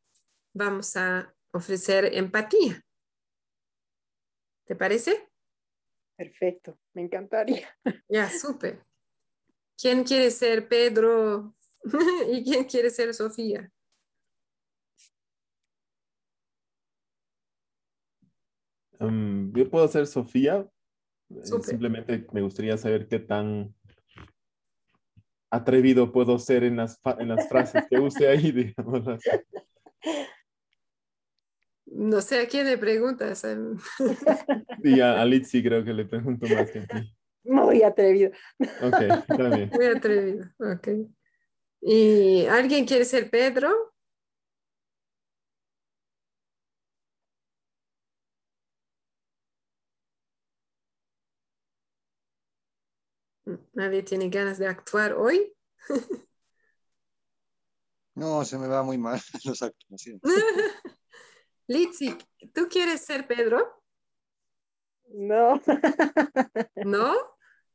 vamos 0.55 0.97
a 0.97 1.37
ofrecer 1.53 2.15
empatía. 2.15 2.83
¿Te 4.65 4.75
parece? 4.75 5.29
Perfecto, 6.17 6.79
me 6.95 7.03
encantaría. 7.03 7.69
Ya, 8.09 8.31
súper. 8.31 8.83
¿Quién 9.77 10.03
quiere 10.03 10.31
ser 10.31 10.67
Pedro 10.67 11.55
y 12.33 12.43
quién 12.43 12.65
quiere 12.65 12.89
ser 12.89 13.13
Sofía? 13.13 13.71
Um, 19.01 19.53
yo 19.53 19.69
puedo 19.71 19.87
ser 19.89 20.07
Sofía. 20.07 20.67
Eh, 21.31 21.43
simplemente 21.63 22.27
me 22.33 22.43
gustaría 22.43 22.77
saber 22.77 23.09
qué 23.09 23.19
tan 23.19 23.75
atrevido 25.51 26.13
puedo 26.13 26.39
ser 26.39 26.65
en 26.65 26.77
las, 26.77 27.01
en 27.19 27.29
las 27.29 27.49
frases 27.49 27.85
que 27.89 27.99
use 27.99 28.29
ahí, 28.29 28.53
digamos. 28.77 29.03
No 31.87 32.21
sé 32.21 32.41
a 32.41 32.49
quién 32.49 32.67
le 32.67 32.79
preguntas. 32.79 33.47
Sí, 34.83 35.01
a, 35.01 35.23
a 35.23 35.27
creo 35.27 35.85
que 35.85 35.93
le 35.93 36.05
pregunto 36.05 36.47
más 36.49 36.71
que 36.71 36.81
a 36.81 36.87
ti. 36.87 37.13
Muy 37.45 37.83
atrevido. 37.83 38.31
Ok, 38.83 39.01
está 39.29 39.49
bien. 39.49 39.71
Muy 39.73 39.87
atrevido, 39.87 40.47
ok. 40.59 40.89
¿Y 41.81 42.47
alguien 42.47 42.85
quiere 42.85 43.05
ser 43.05 43.31
Pedro? 43.31 43.95
¿Nadie 53.77 54.03
tiene 54.03 54.31
ganas 54.31 54.59
de 54.59 54.67
actuar 54.67 55.13
hoy? 55.13 55.55
No, 58.15 58.47
se 58.47 58.57
me 58.57 58.67
va 58.67 58.83
muy 58.83 58.97
mal 58.97 59.21
los 59.45 59.61
actuaciones. 59.61 60.23
Litsi, 61.67 62.17
¿tú 62.55 62.67
quieres 62.67 63.03
ser 63.03 63.27
Pedro? 63.27 63.85
No. 65.09 65.61
¿No? 66.77 67.15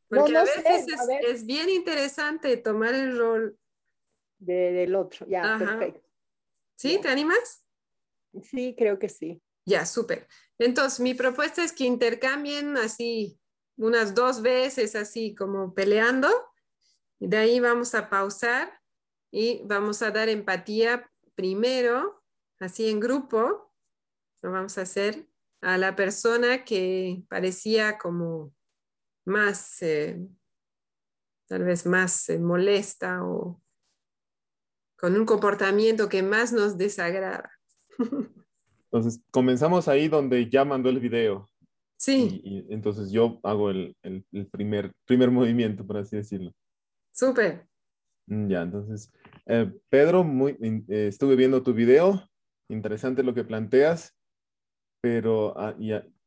Porque 0.08 0.36
a 0.36 0.44
veces 0.44 0.88
es, 1.28 1.46
bien 1.46 1.70
interesante 1.70 2.58
tomar 2.58 2.96
el 2.96 3.16
rol 3.16 3.56
del 4.40 4.96
otro. 4.96 5.28
Ya, 5.28 5.60
perfecto. 5.60 6.10
¿Sí? 6.74 7.00
¿Te 7.00 7.10
animas? 7.10 7.64
Sí, 8.42 8.74
creo 8.76 8.98
que 8.98 9.10
sí. 9.10 9.44
Ya, 9.64 9.86
súper. 9.86 10.28
Entonces, 10.58 11.00
mi 11.02 11.14
propuesta 11.14 11.64
es 11.64 11.72
que 11.72 11.84
intercambien 11.84 12.78
así 12.78 13.40
unas 13.78 14.14
dos 14.14 14.42
veces, 14.42 14.96
así 14.96 15.36
como 15.36 15.74
peleando. 15.74 16.30
Y 17.20 17.28
de 17.28 17.38
ahí 17.38 17.60
vamos 17.60 17.94
a 17.96 18.10
pausar 18.10 18.82
y 19.32 19.62
vamos 19.66 20.02
a 20.02 20.12
dar 20.12 20.30
empatía 20.30 21.10
primero, 21.36 22.24
así 22.60 22.90
en 22.90 23.00
grupo. 23.00 23.74
Lo 24.42 24.52
vamos 24.52 24.78
a 24.78 24.82
hacer 24.82 25.28
a 25.62 25.78
la 25.78 25.96
persona 25.96 26.66
que 26.66 27.24
parecía 27.30 27.98
como 27.98 28.54
más, 29.26 29.82
eh, 29.82 30.20
tal 31.48 31.64
vez 31.64 31.86
más 31.86 32.30
eh, 32.30 32.40
molesta 32.40 33.24
o 33.24 33.62
con 34.98 35.16
un 35.16 35.26
comportamiento 35.26 36.10
que 36.10 36.24
más 36.24 36.54
nos 36.54 36.78
desagrada. 36.78 37.52
Entonces, 38.86 39.22
comenzamos 39.32 39.88
ahí 39.88 40.08
donde 40.08 40.50
ya 40.50 40.66
mandó 40.66 40.90
el 40.90 41.00
video. 41.00 41.51
Sí. 42.02 42.42
Y, 42.44 42.74
entonces 42.74 43.12
yo 43.12 43.40
hago 43.44 43.70
el, 43.70 43.96
primer, 44.52 44.92
primer 45.06 45.30
movimiento, 45.30 45.86
por 45.86 45.98
así 45.98 46.16
decirlo. 46.16 46.52
Súper. 47.12 47.68
Mm, 48.26 48.48
ya, 48.50 48.64
entonces, 48.64 49.14
eh, 49.46 49.72
Pedro, 49.88 50.24
muy, 50.24 50.58
estuve 50.88 51.36
viendo 51.36 51.62
tu 51.62 51.76
video, 51.76 52.28
interesante 52.70 53.22
lo 53.22 53.36
que 53.36 53.44
planteas, 53.44 54.18
pero, 55.00 55.54
ah, 55.56 55.76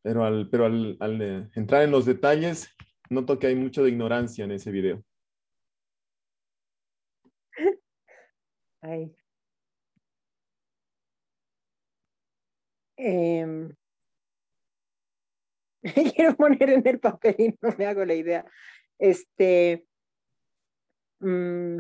pero, 0.03 0.25
al, 0.25 0.49
pero 0.49 0.67
al, 0.67 0.97
al 1.01 1.51
entrar 1.57 1.83
en 1.83 1.91
los 1.91 2.07
detalles, 2.07 2.69
noto 3.11 3.41
que 3.41 3.49
hay 3.49 3.57
mucho 3.57 3.83
de 3.83 3.91
ignorancia 3.91 4.45
en 4.45 4.53
ese 4.53 4.71
video. 4.71 5.03
Ay. 8.81 9.13
Em, 15.85 16.11
quiero 16.15 16.37
poner 16.37 16.71
en 16.71 16.87
el 16.87 16.99
papel 16.99 17.37
y 17.39 17.59
no 17.61 17.75
me 17.77 17.87
hago 17.87 18.05
la 18.05 18.15
idea. 18.15 18.45
Este. 18.99 19.87
Mm, 21.21 21.79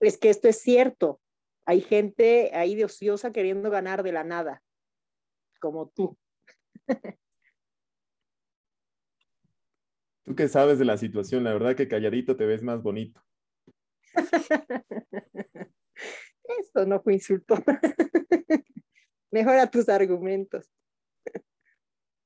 es 0.00 0.18
que 0.18 0.30
esto 0.30 0.48
es 0.48 0.60
cierto. 0.60 1.20
Hay 1.64 1.80
gente 1.80 2.50
ahí 2.54 2.74
de 2.74 2.84
ociosa 2.84 3.32
queriendo 3.32 3.70
ganar 3.70 4.02
de 4.02 4.12
la 4.12 4.24
nada, 4.24 4.62
como 5.60 5.88
tú. 5.88 6.18
Tú 10.24 10.34
que 10.34 10.48
sabes 10.48 10.78
de 10.80 10.84
la 10.84 10.96
situación, 10.96 11.44
la 11.44 11.52
verdad 11.52 11.76
que 11.76 11.88
calladito 11.88 12.36
te 12.36 12.46
ves 12.46 12.62
más 12.62 12.82
bonito. 12.82 13.20
Eso 16.44 16.86
no 16.86 17.00
fue 17.00 17.14
insulto. 17.14 17.54
Mejora 19.32 19.68
tus 19.68 19.88
argumentos. 19.88 20.70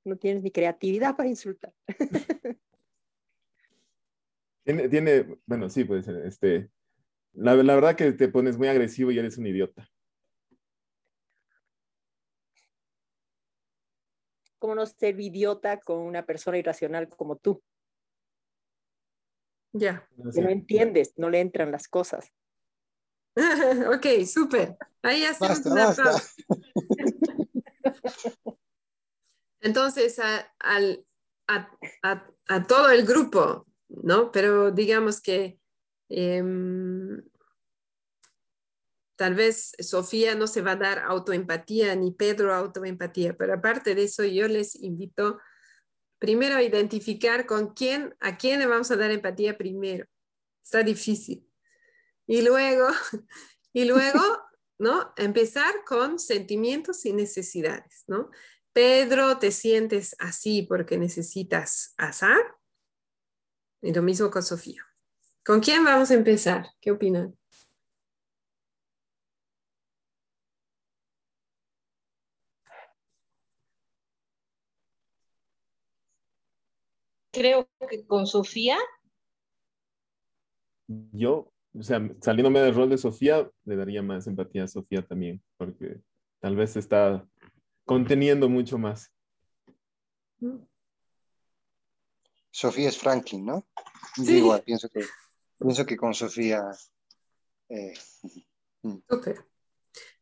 No 0.05 0.17
tienes 0.17 0.45
ni 0.45 0.53
creatividad 0.53 1.17
para 1.17 1.29
insultar. 1.29 1.73
Tiene, 4.63 4.89
tiene 4.89 5.39
bueno, 5.47 5.69
sí, 5.69 5.85
puede 5.85 6.03
ser. 6.03 6.25
Este, 6.27 6.71
la, 7.33 7.55
la 7.55 7.75
verdad 7.75 7.97
que 7.97 8.13
te 8.13 8.29
pones 8.29 8.57
muy 8.59 8.67
agresivo 8.67 9.13
y 9.13 9.19
eres 9.19 9.39
un 9.39 9.47
idiota. 9.47 9.89
¿Cómo 14.59 14.75
no 14.75 14.87
ser 14.87 15.21
idiota 15.21 15.79
con 15.79 15.99
una 15.99 16.27
persona 16.27 16.59
irracional 16.59 17.09
como 17.09 17.37
tú? 17.37 17.63
Ya. 19.73 20.09
No 20.17 20.49
entiendes, 20.49 21.15
no 21.17 21.31
le 21.31 21.41
entran 21.41 21.71
las 21.71 21.87
cosas. 21.87 22.33
ok, 23.95 24.07
súper. 24.27 24.77
Ahí 25.03 25.25
hacemos 25.25 25.65
una 25.67 25.95
pausa. 25.95 26.33
Entonces, 29.61 30.19
a, 30.19 30.53
a, 31.49 32.67
todo 32.67 32.91
el 32.91 33.05
grupo, 33.05 33.67
¿no? 33.89 34.33
Pero 34.33 34.71
digamos 34.71 35.21
que 35.21 35.59
em, 36.09 37.23
tal 39.17 39.35
vez 39.35 39.73
Sofía 39.79 40.35
no 40.35 40.47
se 40.47 40.63
va 40.63 40.73
a 40.73 40.77
dar 40.77 41.01
autoempatía 41.01 41.95
ni 41.97 42.13
Pedro 42.13 42.55
autoempatía, 42.55 43.37
pero 43.37 43.55
aparte 43.55 43.95
de 43.95 44.05
eso 44.05 44.25
yo 44.25 44.49
les 44.49 44.75
invito 44.77 45.39
primero 46.19 46.61
identificar 46.61 47.47
con 47.47 47.75
quién, 47.75 48.15
a 48.21 48.37
quién 48.37 48.61
le 48.61 48.67
vamos 48.67 48.91
a 48.91 48.97
dar 48.97 49.11
empatía 49.11 49.57
primero. 49.57 50.07
Está 50.63 50.83
difícil. 50.83 51.46
Y 52.27 52.43
luego, 52.43 52.89
y 53.73 53.85
luego, 53.85 54.21
¿no? 54.79 55.13
Empezar 55.17 55.85
con 55.85 56.19
sentimientos 56.19 57.05
y 57.07 57.13
necesidades, 57.13 58.05
¿no? 58.07 58.31
Pedro, 58.73 59.39
¿te 59.39 59.53
sientes 59.53 60.15
así 60.19 60.63
porque 60.63 60.99
necesitas 60.99 61.95
azar? 61.97 62.57
Y 63.81 63.93
lo 63.93 64.03
mismo 64.03 64.31
con 64.31 64.43
Sofía. 64.43 64.85
¿Con 65.45 65.61
quién 65.61 65.85
vamos 65.85 66.11
a 66.11 66.15
empezar? 66.15 66.67
¿Qué 66.81 66.91
opinan? 66.91 67.37
creo 77.37 77.69
que 77.89 78.07
con 78.07 78.27
Sofía. 78.27 78.79
Yo, 81.13 81.53
o 81.79 81.83
sea, 81.83 82.01
saliéndome 82.21 82.61
del 82.61 82.75
rol 82.75 82.91
de 82.91 82.99
Sofía, 82.99 83.49
le 83.65 83.77
daría 83.77 84.03
más 84.03 84.27
empatía 84.27 84.65
a 84.65 84.69
Sofía 84.69 85.03
también, 85.03 85.43
porque 85.57 86.01
tal 86.41 86.57
vez 86.57 86.77
está 86.77 87.27
conteniendo 87.85 88.49
mucho 88.49 88.79
más. 88.79 89.13
Sofía 92.51 92.89
es 92.89 92.99
Franklin, 92.99 93.45
¿no? 93.45 93.67
Sí. 94.15 94.39
Igual, 94.39 94.63
pienso 94.63 94.89
que, 94.89 95.05
pienso 95.59 95.85
que 95.85 95.97
con 95.97 96.15
Sofía. 96.15 96.63
Eh, 97.69 97.95
mm. 98.83 98.99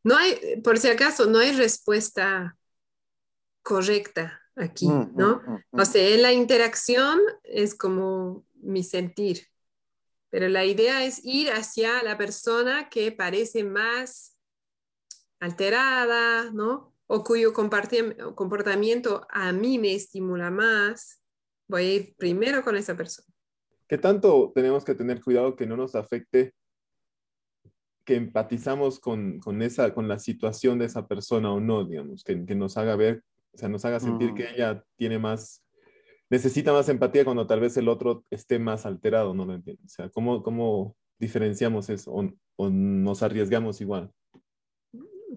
No 0.03 0.17
hay, 0.17 0.61
por 0.63 0.79
si 0.79 0.89
acaso, 0.89 1.27
no 1.27 1.39
hay 1.39 1.53
respuesta 1.53 2.57
correcta 3.63 4.41
aquí, 4.57 4.89
mm, 4.89 4.93
mm, 4.93 5.17
¿no? 5.17 5.43
Mm, 5.47 5.81
o 5.81 5.85
sea, 5.85 6.19
la 6.19 6.33
interacción 6.33 7.21
es 7.45 7.75
como 7.75 8.45
mi 8.55 8.83
sentir, 8.83 9.47
pero 10.35 10.49
la 10.49 10.64
idea 10.64 11.05
es 11.05 11.24
ir 11.24 11.51
hacia 11.51 12.03
la 12.03 12.18
persona 12.18 12.89
que 12.89 13.12
parece 13.12 13.62
más 13.62 14.37
alterada, 15.39 16.51
¿no? 16.51 16.93
O 17.07 17.22
cuyo 17.22 17.53
comportamiento 17.53 19.28
a 19.30 19.53
mí 19.53 19.78
me 19.78 19.95
estimula 19.95 20.51
más, 20.51 21.22
voy 21.68 21.82
a 21.82 21.95
ir 21.95 22.16
primero 22.16 22.64
con 22.64 22.74
esa 22.74 22.97
persona. 22.97 23.32
¿Qué 23.87 23.97
tanto 23.97 24.51
tenemos 24.53 24.85
que 24.85 24.97
tener 24.97 25.22
cuidado 25.22 25.55
que 25.55 25.66
no 25.66 25.76
nos 25.76 25.95
afecte 25.95 26.53
que 28.05 28.16
empatizamos 28.16 28.99
con, 28.99 29.39
con, 29.39 29.62
esa, 29.62 29.95
con 29.95 30.09
la 30.09 30.18
situación 30.18 30.80
de 30.80 30.87
esa 30.87 31.07
persona 31.07 31.53
o 31.53 31.61
no, 31.61 31.85
digamos, 31.85 32.24
que, 32.24 32.45
que 32.45 32.57
nos 32.57 32.76
haga 32.76 32.97
ver, 32.97 33.22
o 33.53 33.57
sea, 33.57 33.68
nos 33.68 33.85
haga 33.85 34.01
sentir 34.01 34.35
que 34.35 34.43
mm. 34.43 34.55
ella 34.57 34.85
tiene 34.97 35.20
más, 35.20 35.64
necesita 36.31 36.72
más 36.72 36.89
empatía 36.89 37.25
cuando 37.25 37.47
tal 37.47 37.61
vez 37.61 37.77
el 37.77 37.89
otro 37.89 38.25
esté 38.31 38.59
más 38.59 38.87
alterado, 38.87 39.35
no 39.35 39.45
lo 39.45 39.55
entiendo. 39.55 39.83
O 39.85 39.89
sea, 39.89 40.09
¿cómo, 40.09 40.43
cómo 40.43 40.97
diferenciamos 41.18 41.89
eso 41.89 42.12
o, 42.12 42.31
o 42.57 42.70
nos 42.70 43.22
arriesgamos 43.22 43.81
igual? 43.81 44.12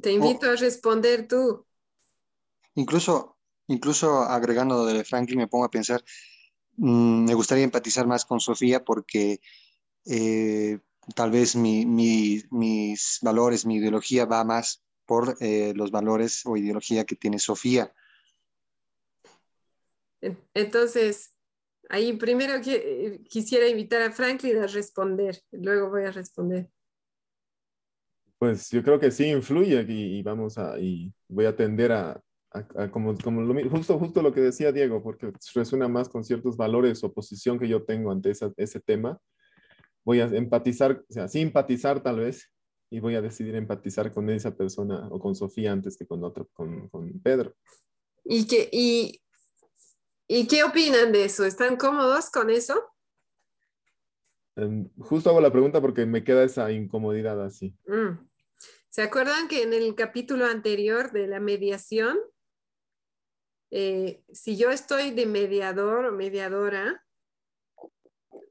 Te 0.01 0.11
invito 0.11 0.49
a 0.49 0.55
responder 0.55 1.27
tú. 1.27 1.65
Incluso, 2.75 3.37
incluso 3.67 4.21
agregando 4.21 4.85
de 4.85 5.03
Franklin, 5.03 5.39
me 5.39 5.47
pongo 5.47 5.65
a 5.65 5.71
pensar, 5.71 6.03
mmm, 6.75 7.25
me 7.25 7.33
gustaría 7.33 7.63
empatizar 7.63 8.05
más 8.05 8.25
con 8.25 8.39
Sofía 8.39 8.83
porque 8.83 9.39
eh, 10.05 10.79
tal 11.15 11.31
vez 11.31 11.55
mi, 11.55 11.85
mi, 11.85 12.43
mis 12.51 13.19
valores, 13.21 13.65
mi 13.65 13.77
ideología 13.77 14.25
va 14.25 14.43
más 14.43 14.83
por 15.05 15.37
eh, 15.39 15.73
los 15.75 15.89
valores 15.89 16.45
o 16.45 16.57
ideología 16.57 17.05
que 17.05 17.15
tiene 17.15 17.39
Sofía. 17.39 17.91
Entonces, 20.53 21.35
ahí 21.89 22.13
primero 22.13 22.61
que, 22.61 23.21
quisiera 23.29 23.67
invitar 23.67 24.01
a 24.01 24.11
Franklin 24.11 24.57
a 24.57 24.67
responder, 24.67 25.39
luego 25.51 25.89
voy 25.89 26.03
a 26.03 26.11
responder. 26.11 26.69
Pues 28.39 28.69
yo 28.69 28.83
creo 28.83 28.99
que 28.99 29.11
sí 29.11 29.25
influye 29.25 29.85
y, 29.87 30.21
vamos 30.21 30.57
a, 30.57 30.79
y 30.79 31.11
voy 31.27 31.45
a 31.45 31.49
atender 31.49 31.91
a, 31.91 32.21
a, 32.51 32.91
como, 32.91 33.17
como 33.17 33.41
lo, 33.41 33.69
justo, 33.69 33.97
justo 33.97 34.21
lo 34.21 34.31
que 34.31 34.41
decía 34.41 34.71
Diego, 34.71 35.01
porque 35.01 35.31
resuena 35.55 35.87
más 35.87 36.07
con 36.07 36.23
ciertos 36.23 36.55
valores 36.55 37.03
o 37.03 37.11
posición 37.11 37.57
que 37.57 37.67
yo 37.67 37.83
tengo 37.83 38.11
ante 38.11 38.29
esa, 38.29 38.53
ese 38.57 38.79
tema 38.79 39.19
voy 40.07 40.21
a 40.21 40.25
empatizar, 40.27 41.03
o 41.09 41.13
sea, 41.13 41.27
simpatizar 41.27 42.01
tal 42.01 42.19
vez, 42.19 42.49
y 42.89 43.01
voy 43.01 43.15
a 43.15 43.21
decidir 43.21 43.55
empatizar 43.55 44.09
con 44.13 44.29
esa 44.29 44.55
persona 44.55 45.05
o 45.11 45.19
con 45.19 45.35
Sofía 45.35 45.73
antes 45.73 45.97
que 45.97 46.07
con 46.07 46.23
otro, 46.23 46.47
con, 46.53 46.87
con 46.87 47.19
Pedro. 47.19 47.53
¿Y 48.23 48.47
qué, 48.47 48.69
y, 48.71 49.19
¿Y 50.27 50.47
qué 50.47 50.63
opinan 50.63 51.11
de 51.11 51.25
eso? 51.25 51.45
¿Están 51.45 51.77
cómodos 51.77 52.29
con 52.29 52.49
eso? 52.49 52.93
Um, 54.55 54.89
justo 54.99 55.29
hago 55.29 55.39
la 55.39 55.51
pregunta 55.51 55.79
porque 55.79 56.05
me 56.05 56.23
queda 56.23 56.43
esa 56.43 56.71
incomodidad 56.71 57.43
así. 57.43 57.75
Mm. 57.85 58.19
¿Se 58.89 59.01
acuerdan 59.03 59.47
que 59.47 59.63
en 59.63 59.73
el 59.73 59.95
capítulo 59.95 60.45
anterior 60.45 61.11
de 61.11 61.27
la 61.27 61.39
mediación, 61.39 62.17
eh, 63.71 64.23
si 64.33 64.57
yo 64.57 64.71
estoy 64.71 65.11
de 65.11 65.25
mediador 65.25 66.05
o 66.05 66.11
mediadora, 66.11 67.05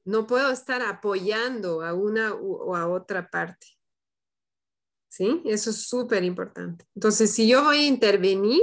no 0.07 0.27
puedo 0.27 0.51
estar 0.51 0.83
apoyando 0.83 1.83
a 1.83 1.93
una 1.93 2.33
o 2.33 2.77
a 2.77 2.89
otra 2.89 3.29
parte. 3.29 3.67
¿Sí? 5.09 5.43
Eso 5.45 5.71
es 5.71 5.89
súper 5.89 6.23
importante. 6.23 6.87
Entonces, 6.95 7.33
si 7.33 7.49
yo 7.49 7.65
voy 7.65 7.79
a 7.79 7.89
intervenir 7.89 8.63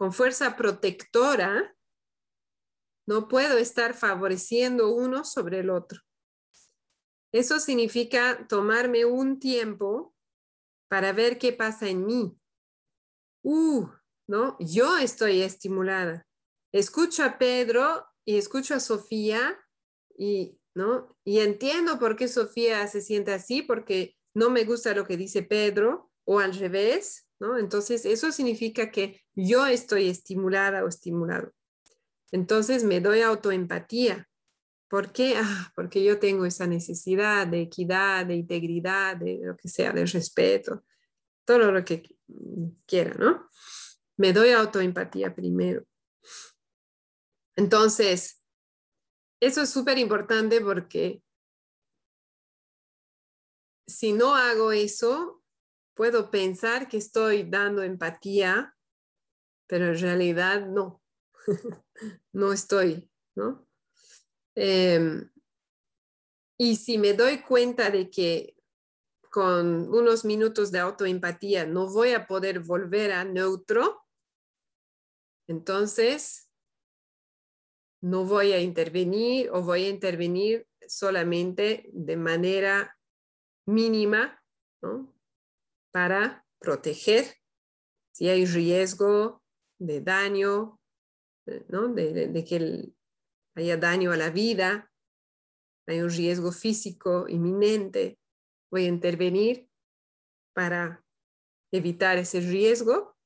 con 0.00 0.14
fuerza 0.14 0.56
protectora, 0.56 1.76
no 3.06 3.28
puedo 3.28 3.58
estar 3.58 3.92
favoreciendo 3.92 4.94
uno 4.94 5.26
sobre 5.26 5.58
el 5.58 5.68
otro. 5.68 6.00
Eso 7.34 7.60
significa 7.60 8.46
tomarme 8.48 9.04
un 9.04 9.38
tiempo 9.38 10.14
para 10.88 11.12
ver 11.12 11.36
qué 11.36 11.52
pasa 11.52 11.90
en 11.90 12.06
mí. 12.06 12.34
Uh, 13.44 13.88
¿no? 14.26 14.56
Yo 14.58 14.96
estoy 14.96 15.42
estimulada. 15.42 16.26
Escucho 16.72 17.22
a 17.22 17.36
Pedro 17.36 18.06
y 18.24 18.38
escucho 18.38 18.76
a 18.76 18.80
Sofía 18.80 19.60
y, 20.16 20.62
¿no? 20.74 21.14
y 21.26 21.40
entiendo 21.40 21.98
por 21.98 22.16
qué 22.16 22.26
Sofía 22.26 22.86
se 22.86 23.02
siente 23.02 23.34
así, 23.34 23.60
porque 23.60 24.16
no 24.34 24.48
me 24.48 24.64
gusta 24.64 24.94
lo 24.94 25.06
que 25.06 25.18
dice 25.18 25.42
Pedro 25.42 26.10
o 26.24 26.38
al 26.38 26.54
revés, 26.54 27.29
¿no? 27.40 27.58
Entonces, 27.58 28.04
eso 28.04 28.30
significa 28.30 28.90
que 28.90 29.20
yo 29.34 29.66
estoy 29.66 30.08
estimulada 30.08 30.84
o 30.84 30.88
estimulado. 30.88 31.52
Entonces, 32.30 32.84
me 32.84 33.00
doy 33.00 33.22
autoempatía. 33.22 34.28
¿Por 34.88 35.12
qué? 35.12 35.34
Ah, 35.36 35.72
porque 35.74 36.04
yo 36.04 36.18
tengo 36.18 36.44
esa 36.44 36.66
necesidad 36.66 37.46
de 37.46 37.62
equidad, 37.62 38.26
de 38.26 38.36
integridad, 38.36 39.16
de 39.16 39.40
lo 39.42 39.56
que 39.56 39.68
sea, 39.68 39.92
de 39.92 40.04
respeto, 40.04 40.84
todo 41.44 41.72
lo 41.72 41.84
que 41.84 42.02
quiera, 42.86 43.14
¿no? 43.14 43.48
Me 44.16 44.32
doy 44.32 44.50
autoempatía 44.50 45.34
primero. 45.34 45.84
Entonces, 47.56 48.42
eso 49.40 49.62
es 49.62 49.70
súper 49.70 49.98
importante 49.98 50.60
porque 50.60 51.22
si 53.86 54.12
no 54.12 54.34
hago 54.34 54.72
eso, 54.72 55.39
puedo 56.00 56.30
pensar 56.30 56.88
que 56.88 56.96
estoy 56.96 57.42
dando 57.42 57.82
empatía, 57.82 58.74
pero 59.66 59.88
en 59.88 60.00
realidad 60.00 60.66
no, 60.66 61.02
no 62.32 62.54
estoy, 62.54 63.10
¿no? 63.36 63.68
Em, 64.54 65.30
y 66.58 66.76
si 66.76 66.96
me 66.96 67.12
doy 67.12 67.42
cuenta 67.42 67.90
de 67.90 68.08
que 68.08 68.56
con 69.30 69.94
unos 69.94 70.24
minutos 70.24 70.72
de 70.72 70.78
autoempatía 70.78 71.66
no 71.66 71.92
voy 71.92 72.12
a 72.12 72.26
poder 72.26 72.60
volver 72.60 73.12
a 73.12 73.24
neutro, 73.24 74.02
entonces 75.48 76.50
no 78.00 78.24
voy 78.24 78.52
a 78.52 78.60
intervenir 78.62 79.50
o 79.50 79.60
voy 79.60 79.84
a 79.84 79.90
intervenir 79.90 80.66
solamente 80.88 81.90
de 81.92 82.16
manera 82.16 82.96
mínima 83.66 84.42
para 85.92 86.44
proteger 86.58 87.26
si 88.12 88.28
hay 88.28 88.44
riesgo 88.44 89.42
de 89.78 90.00
daño, 90.00 90.78
eh, 91.46 91.64
de, 91.68 92.44
que 92.44 92.92
haya 93.54 93.76
daño 93.76 94.12
a 94.12 94.16
la 94.16 94.30
vida, 94.30 94.90
hay 95.86 96.00
un 96.00 96.10
riesgo 96.10 96.52
físico 96.52 97.26
inminente, 97.28 98.18
voy 98.70 98.84
a 98.84 98.88
intervenir 98.88 99.68
para 100.54 101.04
evitar 101.72 102.18
ese 102.18 102.40
riesgo 102.40 103.16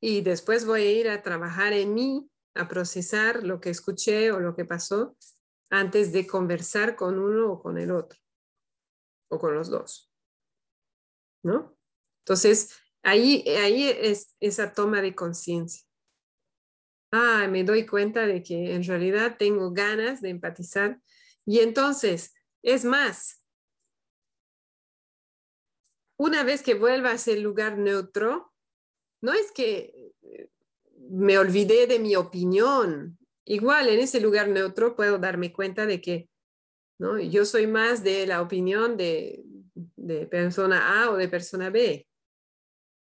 y 0.00 0.20
después 0.22 0.64
voy 0.64 0.82
a 0.82 0.92
ir 0.92 1.08
a 1.08 1.22
trabajar 1.22 1.72
en 1.72 1.94
mí 1.94 2.30
a 2.54 2.68
procesar 2.68 3.42
lo 3.44 3.60
que 3.60 3.70
escuché 3.70 4.30
o 4.30 4.40
lo 4.40 4.54
que 4.54 4.64
pasó 4.64 5.16
antes 5.70 6.12
de 6.12 6.26
conversar 6.26 6.96
con 6.96 7.18
uno 7.18 7.52
o 7.52 7.62
con 7.62 7.78
el 7.78 7.90
otro, 7.90 8.18
o 9.30 9.38
con 9.38 9.54
los 9.54 9.70
dos. 9.70 10.11
¿No? 11.42 11.76
Entonces, 12.18 12.78
ahí, 13.02 13.44
ahí 13.48 13.88
es 13.88 14.36
esa 14.40 14.72
toma 14.72 15.02
de 15.02 15.14
conciencia. 15.14 15.84
Ah, 17.10 17.46
me 17.50 17.64
doy 17.64 17.84
cuenta 17.84 18.26
de 18.26 18.42
que 18.42 18.74
en 18.74 18.84
realidad 18.84 19.36
tengo 19.38 19.72
ganas 19.72 20.22
de 20.22 20.30
empatizar. 20.30 21.00
Y 21.44 21.60
entonces, 21.60 22.34
es 22.62 22.84
más, 22.84 23.44
una 26.16 26.44
vez 26.44 26.62
que 26.62 26.74
vuelva 26.74 27.10
a 27.10 27.14
ese 27.14 27.38
lugar 27.38 27.76
neutro, 27.76 28.52
no 29.20 29.32
es 29.32 29.52
que 29.52 30.12
me 31.10 31.38
olvidé 31.38 31.86
de 31.86 31.98
mi 31.98 32.16
opinión. 32.16 33.18
Igual 33.44 33.88
en 33.88 34.00
ese 34.00 34.20
lugar 34.20 34.48
neutro 34.48 34.96
puedo 34.96 35.18
darme 35.18 35.52
cuenta 35.52 35.84
de 35.84 36.00
que 36.00 36.30
¿no? 36.98 37.18
yo 37.18 37.44
soy 37.44 37.66
más 37.66 38.04
de 38.04 38.26
la 38.26 38.40
opinión 38.40 38.96
de, 38.96 39.44
de 40.02 40.26
persona 40.26 41.02
A 41.02 41.10
o 41.10 41.16
de 41.16 41.28
persona 41.28 41.70
B. 41.70 42.06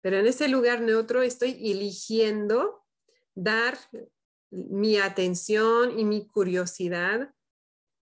Pero 0.01 0.18
en 0.18 0.27
ese 0.27 0.47
lugar 0.47 0.81
neutro 0.81 1.22
estoy 1.22 1.51
eligiendo 1.72 2.85
dar 3.35 3.77
mi 4.49 4.97
atención 4.97 5.99
y 5.99 6.05
mi 6.05 6.27
curiosidad 6.27 7.34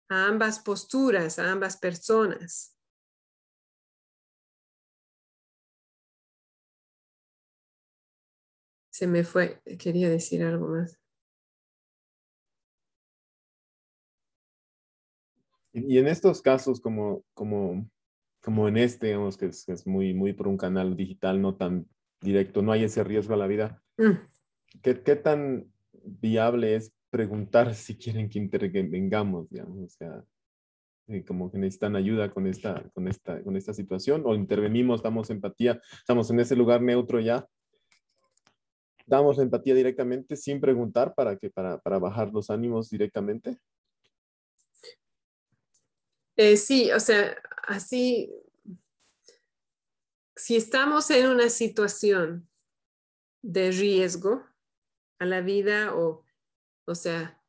a 0.08 0.26
ambas 0.26 0.58
posturas, 0.60 1.38
a 1.38 1.52
ambas 1.52 1.76
personas. 1.76 2.76
se 9.00 9.06
me 9.06 9.24
fue, 9.24 9.62
quería 9.78 10.10
decir 10.10 10.42
algo 10.42 10.68
más. 10.68 11.00
Y 15.72 15.96
en 15.96 16.06
estos 16.06 16.42
casos, 16.42 16.82
como, 16.82 17.24
como, 17.32 17.88
como 18.40 18.68
en 18.68 18.76
este, 18.76 19.08
digamos 19.08 19.36
que 19.36 19.46
es, 19.46 19.86
muy, 19.86 20.14
muy 20.14 20.32
por 20.32 20.48
un 20.48 20.56
canal 20.56 20.96
digital, 20.96 21.40
no 21.40 21.56
tan 21.56 21.86
directo, 22.20 22.62
no 22.62 22.72
hay 22.72 22.84
ese 22.84 23.04
riesgo 23.04 23.34
a 23.34 23.38
la 23.38 23.46
vida, 23.46 23.82
mm. 23.98 24.12
¿qué, 24.82 24.94
tan 24.94 25.70
viable 26.04 26.76
es 26.76 26.92
preguntar 27.10 27.74
si 27.74 27.96
quieren 27.96 28.28
que 28.28 28.38
intervengamos, 28.38 29.50
digamos? 29.50 29.78
O 29.78 29.88
sea, 29.88 30.24
eh, 31.08 31.24
como 31.24 31.50
que 31.50 31.58
necesitan 31.58 31.96
ayuda 31.96 32.30
con 32.30 32.46
esta, 32.46 32.82
con, 32.94 33.08
esta, 33.08 33.42
con 33.42 33.56
esta 33.56 33.74
situación, 33.74 34.22
o 34.24 34.34
intervenimos, 34.34 35.02
damos 35.02 35.30
empatía, 35.30 35.80
estamos 35.98 36.30
en 36.30 36.40
ese 36.40 36.56
lugar 36.56 36.82
neutro 36.82 37.20
ya, 37.20 37.46
damos 39.06 39.38
empatía 39.38 39.74
directamente 39.74 40.36
sin 40.36 40.60
preguntar 40.60 41.14
para 41.14 41.36
que 41.36 41.50
para, 41.50 41.78
para 41.78 41.98
bajar 41.98 42.32
los 42.32 42.48
ánimos 42.48 42.88
directamente? 42.90 43.58
Eh, 46.36 46.56
sí, 46.56 46.90
o 46.92 47.00
sea, 47.00 47.36
así, 47.66 48.32
si 50.36 50.56
estamos 50.56 51.10
en 51.10 51.28
una 51.28 51.48
situación 51.48 52.48
de 53.42 53.70
riesgo 53.70 54.44
a 55.18 55.26
la 55.26 55.40
vida 55.40 55.94
o, 55.94 56.24
o 56.86 56.94
sea, 56.94 57.42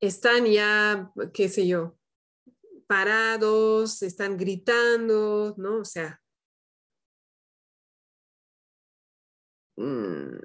están 0.00 0.46
ya, 0.46 1.12
qué 1.32 1.48
sé 1.48 1.66
yo, 1.66 1.98
parados, 2.86 4.02
están 4.02 4.36
gritando, 4.36 5.54
¿no? 5.56 5.80
O 5.80 5.84
sea, 5.84 6.20
mm, 9.76 10.38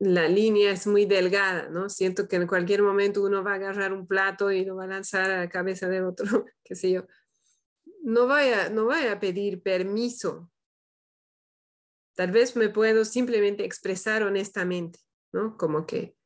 la 0.00 0.28
línea 0.28 0.70
es 0.72 0.86
muy 0.86 1.06
delgada, 1.06 1.68
¿no? 1.70 1.88
Siento 1.88 2.28
que 2.28 2.36
en 2.36 2.46
cualquier 2.46 2.82
momento 2.82 3.22
uno 3.22 3.42
va 3.42 3.52
a 3.52 3.54
agarrar 3.54 3.92
un 3.92 4.06
plato 4.06 4.50
y 4.52 4.64
lo 4.64 4.76
va 4.76 4.84
a 4.84 4.86
lanzar 4.88 5.30
a 5.30 5.38
la 5.40 5.48
cabeza 5.48 5.88
de 5.88 6.02
otro, 6.02 6.24
qué 6.64 6.74
sé 6.74 6.90
yo. 6.92 7.06
No 8.08 8.26
vaya, 8.26 8.70
no 8.70 8.86
vaya 8.86 9.12
a 9.12 9.20
pedir 9.20 9.62
permiso. 9.62 10.50
Tal 12.16 12.30
vez 12.30 12.56
me 12.56 12.70
puedo 12.70 13.04
simplemente 13.04 13.66
expresar 13.66 14.22
honestamente, 14.22 14.98
¿no? 15.30 15.58
Como 15.58 15.84
que, 15.84 16.16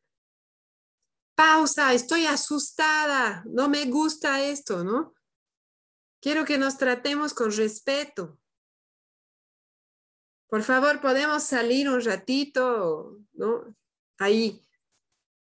pausa, 1.34 1.92
estoy 1.92 2.26
asustada, 2.26 3.42
no 3.46 3.68
me 3.68 3.84
gusta 3.86 4.44
esto, 4.44 4.84
¿no? 4.84 5.12
Quiero 6.20 6.44
que 6.44 6.56
nos 6.56 6.78
tratemos 6.78 7.34
con 7.34 7.50
respeto. 7.50 8.38
Por 10.46 10.62
favor, 10.62 11.00
podemos 11.00 11.42
salir 11.42 11.88
un 11.88 12.00
ratito, 12.00 13.18
¿no? 13.32 13.76
Ahí. 14.18 14.64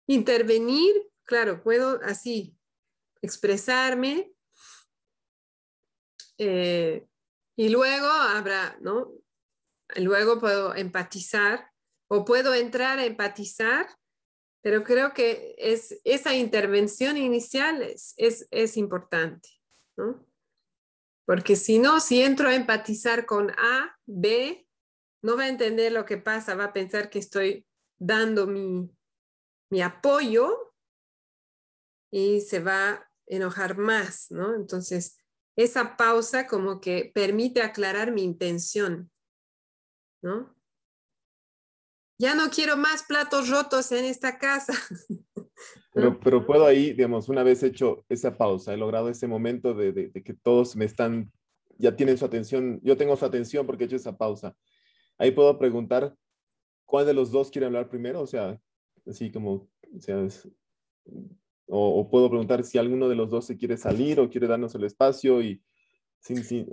Intervenir, 0.05 0.95
claro, 1.23 1.63
puedo 1.63 2.01
así 2.03 2.57
expresarme. 3.21 4.34
Eh, 6.37 7.05
y 7.55 7.69
luego 7.69 8.07
habrá, 8.07 8.77
¿no? 8.81 9.11
Luego 9.95 10.39
puedo 10.39 10.75
empatizar 10.75 11.71
o 12.07 12.25
puedo 12.25 12.53
entrar 12.53 12.99
a 12.99 13.05
empatizar, 13.05 13.87
pero 14.61 14.83
creo 14.83 15.13
que 15.13 15.55
es, 15.57 15.99
esa 16.03 16.35
intervención 16.35 17.17
inicial 17.17 17.81
es, 17.81 18.13
es, 18.17 18.47
es 18.51 18.77
importante, 18.77 19.49
¿no? 19.97 20.25
Porque 21.25 21.55
si 21.55 21.79
no, 21.79 21.99
si 21.99 22.21
entro 22.21 22.49
a 22.49 22.55
empatizar 22.55 23.25
con 23.25 23.51
A, 23.51 23.97
B, 24.05 24.65
no 25.23 25.35
va 25.35 25.43
a 25.43 25.49
entender 25.49 25.91
lo 25.91 26.05
que 26.05 26.17
pasa, 26.17 26.55
va 26.55 26.65
a 26.65 26.73
pensar 26.73 27.09
que 27.09 27.19
estoy 27.19 27.65
dando 27.97 28.45
mi, 28.45 28.91
apoyo 29.83 30.73
y 32.11 32.41
se 32.41 32.59
va 32.59 32.89
a 32.91 33.11
enojar 33.25 33.75
más, 33.77 34.31
¿no? 34.31 34.55
Entonces, 34.55 35.17
esa 35.55 35.97
pausa 35.97 36.47
como 36.47 36.81
que 36.81 37.11
permite 37.13 37.61
aclarar 37.61 38.11
mi 38.11 38.23
intención, 38.23 39.09
¿no? 40.21 40.53
Ya 42.17 42.33
no 42.33 42.49
quiero 42.49 42.77
más 42.77 43.03
platos 43.03 43.49
rotos 43.49 43.91
en 43.91 44.05
esta 44.05 44.37
casa. 44.37 44.73
Pero, 45.93 46.19
pero 46.19 46.45
puedo 46.45 46.65
ahí, 46.65 46.91
digamos, 46.91 47.29
una 47.29 47.41
vez 47.41 47.63
hecho 47.63 48.03
esa 48.09 48.37
pausa, 48.37 48.73
he 48.73 48.77
logrado 48.77 49.07
ese 49.07 49.27
momento 49.27 49.73
de, 49.73 49.93
de, 49.93 50.23
que 50.23 50.33
todos 50.33 50.75
me 50.75 50.83
están, 50.83 51.31
ya 51.77 51.95
tienen 51.95 52.17
su 52.17 52.25
atención, 52.25 52.81
yo 52.83 52.97
tengo 52.97 53.15
su 53.15 53.23
atención 53.23 53.65
porque 53.65 53.85
he 53.85 53.87
hecho 53.87 53.95
esa 53.95 54.17
pausa 54.17 54.53
ahí 55.17 55.31
puedo 55.31 55.57
preguntar 55.57 56.15
cuál 56.85 57.05
de 57.05 57.13
los 57.13 57.31
dos 57.31 57.49
quiere 57.49 57.65
hablar 57.65 57.89
primero, 57.89 58.21
o 58.21 58.27
sea, 58.27 58.59
así 59.07 59.31
como, 59.31 59.69
o, 59.95 59.99
sea, 59.99 60.25
o, 61.67 62.09
puedo 62.09 62.29
preguntar 62.29 62.63
si 62.63 62.77
alguno 62.77 63.09
de 63.09 63.15
los 63.15 63.29
dos 63.29 63.45
se 63.45 63.57
quiere 63.57 63.77
salir 63.77 64.19
o 64.19 64.29
quiere 64.29 64.47
darnos 64.47 64.75
el 64.75 64.83
espacio 64.83 65.41
y 65.41 65.61
sin, 66.19 66.43
sin, 66.43 66.67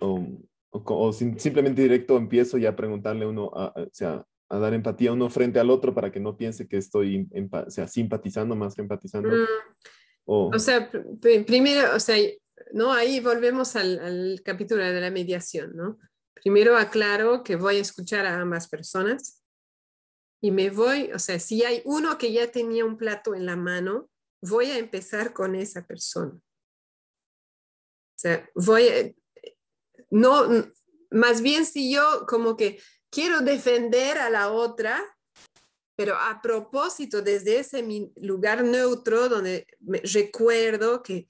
o, 0.00 0.26
o, 0.70 1.12
simplemente 1.12 1.82
directo 1.82 2.16
empiezo 2.16 2.58
ya 2.58 2.70
a 2.70 2.76
preguntarle 2.76 3.26
uno, 3.26 3.50
a, 3.54 3.72
o 3.76 3.88
sea, 3.92 4.24
a 4.48 4.58
dar 4.58 4.74
empatía 4.74 5.10
a 5.10 5.12
uno 5.14 5.30
frente 5.30 5.58
al 5.58 5.70
otro 5.70 5.94
para 5.94 6.10
que 6.12 6.20
no 6.20 6.36
piense 6.36 6.68
que 6.68 6.76
estoy 6.76 7.28
o 7.50 7.70
sea, 7.70 7.88
simpatizando 7.88 8.54
más 8.54 8.74
que 8.74 8.82
empatizando. 8.82 9.30
Mm. 9.30 9.46
O, 10.24 10.58
sea, 10.58 10.90
primero, 11.20 11.96
o 11.96 12.00
sea, 12.00 12.16
no, 12.72 12.92
ahí 12.92 13.20
volvemos 13.20 13.76
al, 13.76 13.98
al 13.98 14.42
capítulo 14.44 14.84
de 14.84 15.00
la 15.00 15.10
mediación, 15.10 15.74
¿no? 15.74 15.98
Primero 16.34 16.76
aclaro 16.76 17.42
que 17.42 17.56
voy 17.56 17.76
a 17.76 17.80
escuchar 17.80 18.26
a 18.26 18.40
ambas 18.40 18.68
personas 18.68 19.42
y 20.40 20.50
me 20.50 20.70
voy, 20.70 21.12
o 21.12 21.18
sea, 21.18 21.38
si 21.38 21.64
hay 21.64 21.82
uno 21.84 22.18
que 22.18 22.32
ya 22.32 22.50
tenía 22.50 22.84
un 22.84 22.96
plato 22.96 23.34
en 23.34 23.46
la 23.46 23.56
mano, 23.56 24.10
voy 24.42 24.66
a 24.66 24.78
empezar 24.78 25.32
con 25.32 25.54
esa 25.54 25.86
persona. 25.86 26.32
O 26.34 28.18
sea, 28.18 28.48
voy 28.54 28.88
a, 28.88 29.12
no, 30.10 30.48
más 31.10 31.40
bien 31.40 31.64
si 31.64 31.92
yo 31.92 32.26
como 32.28 32.56
que 32.56 32.80
quiero 33.10 33.40
defender 33.40 34.18
a 34.18 34.28
la 34.28 34.52
otra, 34.52 35.02
pero 35.96 36.16
a 36.16 36.40
propósito 36.42 37.22
desde 37.22 37.60
ese 37.60 37.82
lugar 38.16 38.64
neutro 38.64 39.28
donde 39.28 39.66
recuerdo 40.12 41.02
que 41.02 41.28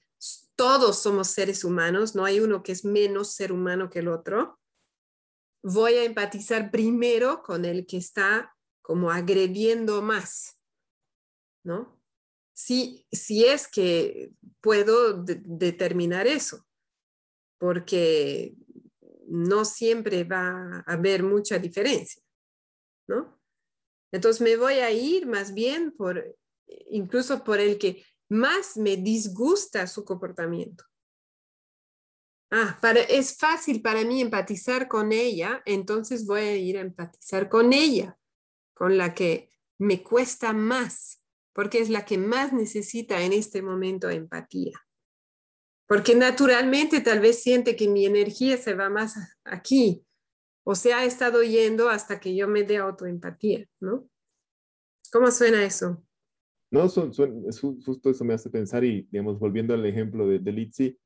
todos 0.55 1.01
somos 1.01 1.29
seres 1.29 1.63
humanos, 1.63 2.15
no 2.15 2.25
hay 2.25 2.39
uno 2.39 2.63
que 2.63 2.71
es 2.71 2.85
menos 2.85 3.33
ser 3.33 3.51
humano 3.51 3.89
que 3.89 3.99
el 3.99 4.07
otro 4.07 4.59
voy 5.63 5.93
a 5.95 6.03
empatizar 6.03 6.69
primero 6.69 7.41
con 7.41 7.65
el 7.65 7.85
que 7.85 7.97
está 7.97 8.55
como 8.81 9.09
agrediendo 9.11 10.01
más, 10.01 10.59
¿no? 11.63 12.02
Si, 12.63 13.05
si 13.11 13.43
es 13.43 13.67
que 13.67 14.31
puedo 14.61 15.21
determinar 15.21 16.27
eso, 16.27 16.65
porque 17.57 18.55
no 19.27 19.65
siempre 19.65 20.23
va 20.23 20.77
a 20.87 20.93
haber 20.93 21.23
mucha 21.23 21.59
diferencia, 21.59 22.23
¿no? 23.05 23.37
Entonces 24.13 24.41
me 24.41 24.55
voy 24.55 24.75
a 24.75 24.91
ir 24.91 25.25
más 25.27 25.53
bien 25.53 25.91
por, 25.91 26.37
incluso 26.89 27.43
por 27.43 27.59
el 27.59 27.77
que 27.77 28.05
más 28.29 28.77
me 28.77 28.95
disgusta 28.95 29.85
su 29.85 30.05
comportamiento. 30.05 30.85
Ah, 32.49 32.77
para, 32.81 33.01
es 33.01 33.35
fácil 33.37 33.81
para 33.81 34.05
mí 34.05 34.21
empatizar 34.21 34.87
con 34.87 35.11
ella, 35.11 35.61
entonces 35.65 36.25
voy 36.25 36.41
a 36.41 36.55
ir 36.55 36.77
a 36.77 36.81
empatizar 36.81 37.49
con 37.49 37.73
ella, 37.73 38.17
con 38.73 38.97
la 38.97 39.13
que 39.13 39.49
me 39.79 40.01
cuesta 40.01 40.53
más, 40.53 41.22
porque 41.53 41.79
es 41.79 41.89
la 41.89 42.05
que 42.05 42.17
más 42.17 42.51
necesita 42.51 43.21
en 43.21 43.33
este 43.33 43.61
momento 43.61 44.09
empatía. 44.09 44.73
Porque 45.87 46.15
naturalmente 46.15 47.01
tal 47.01 47.19
vez 47.19 47.41
siente 47.41 47.75
que 47.75 47.87
mi 47.87 48.05
energía 48.05 48.57
se 48.57 48.73
va 48.73 48.89
más 48.89 49.15
aquí, 49.43 50.05
o 50.65 50.75
se 50.75 50.93
ha 50.93 51.05
estado 51.05 51.43
yendo 51.43 51.89
hasta 51.89 52.19
que 52.19 52.35
yo 52.35 52.47
me 52.47 52.63
dé 52.63 52.77
autoempatía, 52.77 53.67
¿no? 53.79 54.09
¿Cómo 55.11 55.29
suena 55.29 55.63
eso? 55.63 56.03
No, 56.71 56.89
son, 56.89 57.11
justo 57.85 58.09
eso 58.09 58.25
me 58.25 58.33
hace 58.33 58.49
pensar 58.49 58.83
y, 58.83 59.07
digamos, 59.11 59.37
volviendo 59.37 59.75
al 59.75 59.85
ejemplo 59.85 60.27
de, 60.27 60.39
de 60.39 60.51
Litsi, 60.51 60.97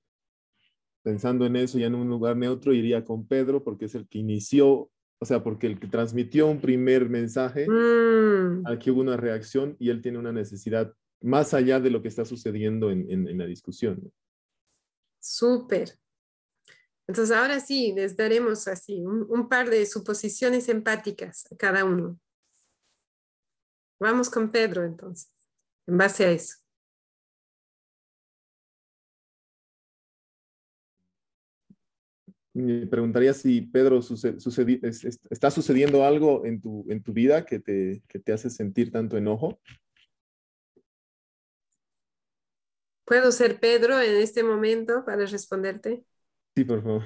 pensando 1.04 1.46
en 1.46 1.58
eso, 1.58 1.78
ya 1.78 1.88
en 1.88 1.96
un 1.96 2.08
lugar 2.08 2.38
neutro, 2.38 2.72
iría 2.74 3.04
con 3.04 3.28
Pedro 3.28 3.64
porque 3.64 3.86
es 3.86 3.96
el 3.96 4.08
que 4.08 4.20
inició, 4.20 4.90
o 5.20 5.26
sea, 5.26 5.44
porque 5.44 5.68
el 5.68 5.80
que 5.80 5.88
transmitió 5.88 6.48
un 6.48 6.62
primer 6.62 7.10
mensaje, 7.10 7.68
mm. 7.68 8.68
aquí 8.68 8.92
hubo 8.92 9.02
una 9.02 9.18
reacción 9.18 9.76
y 9.80 9.90
él 9.90 10.02
tiene 10.02 10.20
una 10.20 10.32
necesidad 10.32 10.94
más 11.22 11.54
allá 11.54 11.80
de 11.80 11.90
lo 11.90 12.02
que 12.02 12.08
está 12.08 12.26
sucediendo 12.26 12.92
en, 12.92 13.10
en, 13.10 13.38
la 13.38 13.46
discusión. 13.46 14.12
Súper. 15.20 15.98
Entonces 17.08 17.36
ahora 17.36 17.60
sí, 17.60 17.94
les 17.96 18.16
daremos 18.16 18.68
así 18.68 19.02
un, 19.02 19.26
un 19.30 19.50
par 19.50 19.70
de 19.70 19.86
suposiciones 19.86 20.70
empáticas 20.70 21.52
a 21.52 21.56
cada 21.56 21.84
uno. 21.84 22.20
Vamos 24.00 24.30
con 24.30 24.52
Pedro 24.52 24.84
entonces, 24.84 25.32
en 25.88 25.98
base 25.98 26.26
a 26.26 26.32
eso. 26.32 26.58
Me 32.62 32.88
preguntaría 32.88 33.34
si, 33.34 33.62
Pedro, 33.62 34.00
está 35.30 35.52
sucediendo 35.52 36.04
algo 36.04 36.46
en 36.46 36.62
tu, 36.62 36.86
en 36.90 37.04
tu 37.04 37.14
vida 37.14 37.46
que 37.46 37.60
te, 37.60 38.02
que 38.08 38.20
te 38.20 38.34
hace 38.34 38.50
sentir 38.50 38.92
tanto 38.92 39.18
enojo. 39.18 39.60
¿Puedo 43.06 43.32
ser 43.32 43.60
Pedro 43.60 44.02
en 44.02 44.18
este 44.18 44.44
momento 44.44 45.06
para 45.06 45.26
responderte? 45.26 46.04
Sí, 46.56 46.66
por 46.66 46.84
favor. 46.84 47.04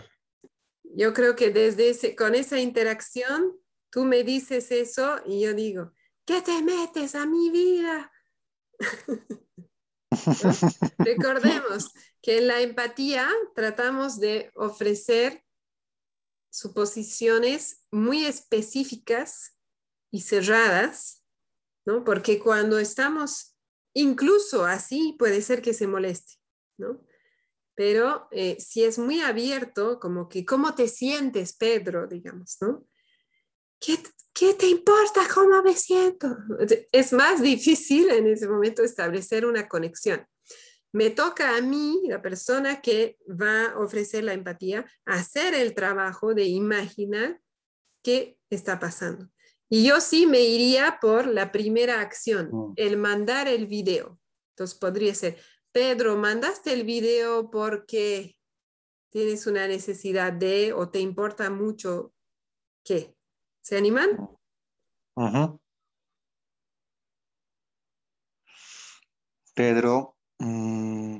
Yo 0.84 1.14
creo 1.14 1.36
que 1.36 1.52
desde 1.52 1.90
ese, 1.90 2.16
con 2.16 2.34
esa 2.34 2.60
interacción, 2.60 3.60
tú 3.92 4.06
me 4.06 4.24
dices 4.24 4.72
eso 4.72 5.18
y 5.26 5.42
yo 5.42 5.54
digo, 5.54 5.94
¿qué 6.26 6.42
te 6.42 6.62
metes 6.64 7.16
a 7.16 7.26
mi 7.26 7.50
vida? 7.50 8.12
Recordemos 10.98 11.94
que 12.22 12.40
en 12.40 12.48
la 12.48 12.62
empatía 12.62 13.30
tratamos 13.56 14.20
de 14.20 14.52
ofrecer 14.56 15.44
suposiciones 16.50 17.86
muy 17.92 18.26
específicas 18.26 19.58
y 20.12 20.22
cerradas, 20.22 21.24
¿no? 21.86 22.04
Porque 22.04 22.40
cuando 22.40 22.78
estamos 22.78 23.56
incluso 23.94 24.66
así 24.66 25.16
puede 25.18 25.42
ser 25.42 25.62
que 25.62 25.74
se 25.74 25.88
moleste, 25.88 26.36
¿no? 26.78 27.02
Pero 27.74 28.28
eh, 28.32 28.58
si 28.60 28.84
es 28.84 29.00
muy 29.00 29.22
abierto, 29.22 30.00
como 30.00 30.28
que, 30.28 30.46
¿cómo 30.46 30.76
te 30.76 30.88
sientes, 30.88 31.54
Pedro? 31.54 32.06
Digamos, 32.06 32.58
¿no? 32.62 32.86
¿Qué, 33.82 33.98
¿Qué 34.34 34.54
te 34.54 34.68
importa 34.68 35.28
cómo 35.34 35.62
me 35.62 35.76
siento? 35.76 36.38
Es 36.92 37.12
más 37.12 37.42
difícil 37.42 38.10
en 38.10 38.28
ese 38.28 38.48
momento 38.48 38.84
establecer 38.84 39.46
una 39.46 39.68
conexión. 39.68 40.26
Me 40.94 41.10
toca 41.10 41.56
a 41.56 41.62
mí, 41.62 42.02
la 42.08 42.22
persona 42.22 42.82
que 42.82 43.18
va 43.30 43.72
a 43.72 43.80
ofrecer 43.80 44.24
la 44.24 44.34
empatía, 44.34 44.86
hacer 45.06 45.54
el 45.54 45.74
trabajo 45.74 46.34
de 46.34 46.46
imaginar 46.46 47.40
qué 48.04 48.38
está 48.50 48.80
pasando. 48.80 49.30
Y 49.70 49.88
yo 49.88 50.02
sí 50.02 50.26
me 50.26 50.42
iría 50.42 51.00
por 51.02 51.28
la 51.28 51.52
primera 51.52 52.02
acción, 52.02 52.50
mm. 52.52 52.74
el 52.76 52.98
mandar 52.98 53.48
el 53.48 53.68
video. 53.68 54.20
Entonces 54.54 54.78
podría 54.78 55.16
ser, 55.16 55.38
Pedro, 55.72 56.18
mandaste 56.18 56.74
el 56.74 56.84
video 56.84 57.50
porque 57.50 58.36
tienes 59.10 59.48
una 59.48 59.68
necesidad 59.68 60.34
de 60.34 60.74
o 60.74 60.90
te 60.90 61.00
importa 61.00 61.50
mucho 61.50 62.14
qué. 62.84 63.16
¿Se 63.62 63.78
animan? 63.78 64.30
Pedro, 69.54 70.18
mm, 70.40 71.20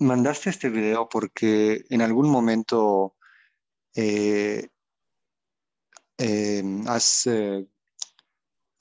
mandaste 0.00 0.50
este 0.50 0.68
video 0.68 1.08
porque 1.08 1.84
en 1.90 2.02
algún 2.02 2.30
momento 2.30 3.16
eh, 3.94 4.68
em, 6.18 6.86
has 6.86 7.26
eh, 7.26 7.66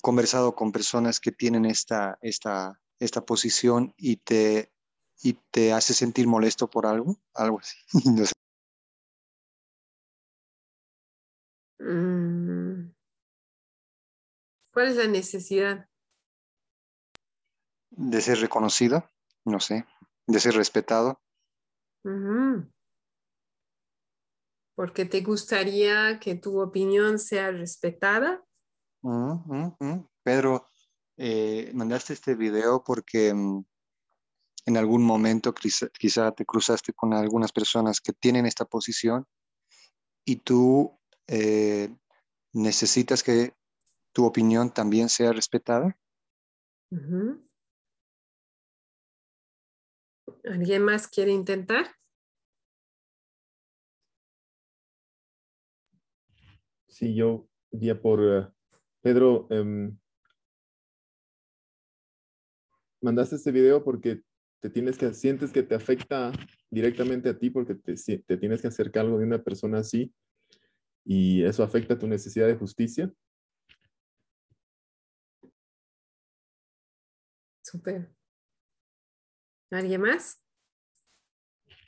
conversado 0.02 0.54
con 0.54 0.72
personas 0.72 1.20
que 1.20 1.32
tienen 1.32 1.66
esta, 1.66 2.18
esta, 2.22 2.80
esta 3.00 3.26
posición 3.26 3.94
y 3.98 4.18
te, 4.18 4.72
y 5.24 5.34
te 5.50 5.74
hace 5.74 5.94
sentir 5.94 6.28
molesto 6.28 6.70
por 6.70 6.86
algo, 6.86 7.18
algo 7.34 7.60
así. 7.60 7.78
Mm. 8.36 8.45
¿Cuál 14.74 14.88
es 14.88 14.96
la 14.96 15.08
necesidad? 15.08 15.88
De 17.92 18.22
ser 18.22 18.40
reconocido, 18.40 19.10
no 19.46 19.60
sé, 19.60 19.86
de 20.28 20.40
ser 20.40 20.56
respetado. 20.56 21.22
Porque 24.76 25.06
te 25.06 25.22
gustaría 25.22 26.20
que 26.20 26.36
tu 26.36 26.60
opinión 26.60 27.20
sea 27.20 27.52
respetada. 27.52 28.44
Pedro, 30.24 30.68
eh, 31.18 31.72
mandaste 31.74 32.14
este 32.14 32.36
video 32.36 32.84
porque 32.84 33.34
mm, 33.34 33.64
en 34.66 34.78
algún 34.78 35.04
momento 35.04 35.54
quizá, 35.54 36.32
te 36.32 36.46
cruzaste 36.46 36.94
con 36.94 37.14
algunas 37.14 37.52
personas 37.52 38.02
que 38.02 38.14
tienen 38.14 38.46
esta 38.46 38.66
posición 38.66 39.26
y 40.26 40.38
tú 40.38 41.00
eh, 41.28 41.96
necesitas 42.54 43.24
que 43.24 43.54
tu 44.14 44.26
opinión 44.26 44.74
también 44.74 45.10
sea 45.10 45.34
respetada. 45.34 45.98
¿Alguien 50.46 50.84
más 50.84 51.08
quiere 51.08 51.32
intentar? 51.32 51.88
Sí, 56.88 57.14
yo 57.14 57.48
diría 57.72 58.02
por 58.02 58.22
eh, 58.24 58.48
Pedro. 59.02 59.48
Em, 59.50 59.98
mandaste 63.02 63.36
este 63.36 63.52
video 63.52 63.84
porque 63.84 64.22
te 64.62 64.70
tienes 64.70 64.98
que, 64.98 65.14
sientes 65.14 65.52
que 65.52 65.64
te 65.64 65.76
afecta 65.76 66.32
directamente 66.72 67.30
a 67.30 67.38
ti 67.38 67.50
porque 67.50 67.76
te, 67.76 67.96
te 67.96 68.38
tienes 68.38 68.62
que 68.62 68.68
hacer 68.70 68.92
cargo 68.92 69.18
de 69.18 69.26
una 69.26 69.44
persona 69.44 69.80
así 69.80 70.14
y 71.06 71.44
eso 71.44 71.64
afecta 71.64 71.98
tu 71.98 72.08
necesidad 72.08 72.48
de 72.48 72.56
justicia. 72.56 73.14
Super. 77.64 78.12
¿Alguien 79.72 80.02
más? 80.02 80.42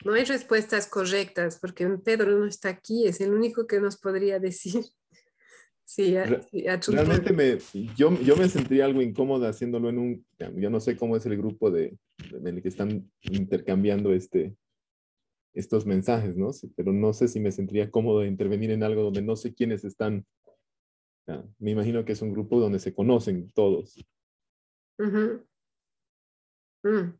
No 0.04 0.12
hay 0.12 0.24
respuestas 0.24 0.86
correctas 0.86 1.58
porque 1.60 1.88
Pedro 2.04 2.38
no 2.38 2.46
está 2.46 2.68
aquí, 2.68 3.06
es 3.06 3.20
el 3.20 3.34
único 3.34 3.66
que 3.66 3.80
nos 3.80 3.98
podría 3.98 4.38
decir. 4.38 4.84
Sí, 5.90 6.14
realmente 6.88 7.32
me, 7.32 7.56
yo, 7.96 8.12
yo 8.20 8.36
me 8.36 8.46
sentiría 8.50 8.84
algo 8.84 9.00
incómoda 9.00 9.48
haciéndolo 9.48 9.88
en 9.88 9.98
un, 9.98 10.26
yo 10.56 10.68
no 10.68 10.80
sé 10.80 10.98
cómo 10.98 11.16
es 11.16 11.24
el 11.24 11.38
grupo 11.38 11.70
de, 11.70 11.96
en 12.30 12.46
el 12.46 12.60
que 12.60 12.68
están 12.68 13.10
intercambiando 13.22 14.12
este, 14.12 14.54
estos 15.58 15.86
mensajes, 15.86 16.36
¿no? 16.36 16.50
Pero 16.76 16.92
no 16.92 17.12
sé 17.12 17.26
si 17.28 17.40
me 17.40 17.50
sentiría 17.50 17.90
cómodo 17.90 18.20
de 18.20 18.28
intervenir 18.28 18.70
en 18.70 18.84
algo 18.84 19.02
donde 19.02 19.22
no 19.22 19.34
sé 19.36 19.54
quiénes 19.54 19.84
están. 19.84 20.24
me 21.58 21.72
imagino 21.72 22.04
que 22.04 22.12
es 22.12 22.22
un 22.22 22.32
grupo 22.32 22.60
donde 22.60 22.78
se 22.78 22.94
conocen 22.94 23.50
todos. 23.52 23.96
Mm. 26.84 27.18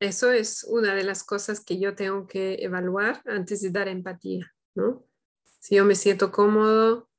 Eso 0.00 0.30
es 0.32 0.64
una 0.64 0.94
de 0.94 1.04
las 1.04 1.24
cosas 1.24 1.62
que 1.62 1.78
yo 1.78 1.94
tengo 1.94 2.26
que 2.26 2.54
evaluar 2.64 3.20
antes 3.26 3.60
de 3.60 3.70
dar 3.70 3.88
empatía, 3.88 4.50
¿no? 4.74 5.04
Si 5.58 5.76
yo 5.76 5.84
me 5.84 5.94
siento 5.94 6.32
cómodo, 6.32 7.09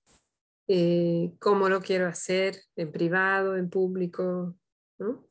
eh, 0.73 1.35
cómo 1.39 1.67
lo 1.67 1.81
quiero 1.81 2.07
hacer, 2.07 2.63
en 2.77 2.93
privado, 2.93 3.57
en 3.57 3.69
público, 3.69 4.55
¿no? 4.97 5.27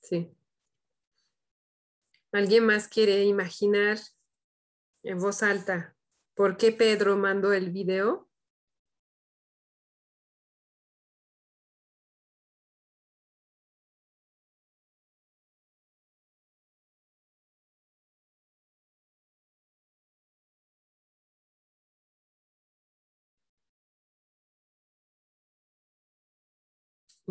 Sí. 0.00 0.34
¿Alguien 2.32 2.66
más 2.66 2.88
quiere 2.88 3.22
imaginar 3.24 4.00
en 5.04 5.20
voz 5.20 5.44
alta 5.44 5.94
por 6.34 6.56
qué 6.56 6.72
Pedro 6.72 7.16
mandó 7.16 7.52
el 7.52 7.70
video? 7.70 8.28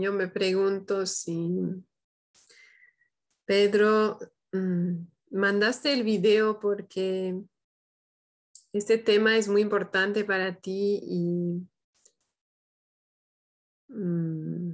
Yo 0.02 0.12
me 0.12 0.28
pregunto 0.28 1.06
si, 1.06 1.86
Pedro, 3.46 4.18
mm, 4.52 5.06
mandaste 5.30 5.94
el 5.94 6.02
video 6.02 6.60
porque 6.60 7.40
este 8.74 8.98
tema 8.98 9.38
es 9.38 9.48
muy 9.48 9.62
importante 9.62 10.26
para 10.26 10.56
ti 10.56 11.02
y 11.04 11.68
mm, 13.90 14.74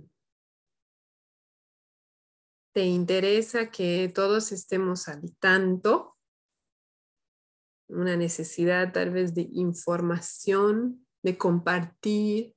te 2.73 2.85
interesa 2.85 3.69
que 3.69 4.09
todos 4.15 4.53
estemos 4.53 5.09
al 5.09 5.35
tanto, 5.39 6.15
una 7.89 8.15
necesidad 8.15 8.93
tal 8.93 9.09
vez 9.09 9.35
de 9.35 9.49
información, 9.51 11.05
de 11.21 11.37
compartir 11.37 12.56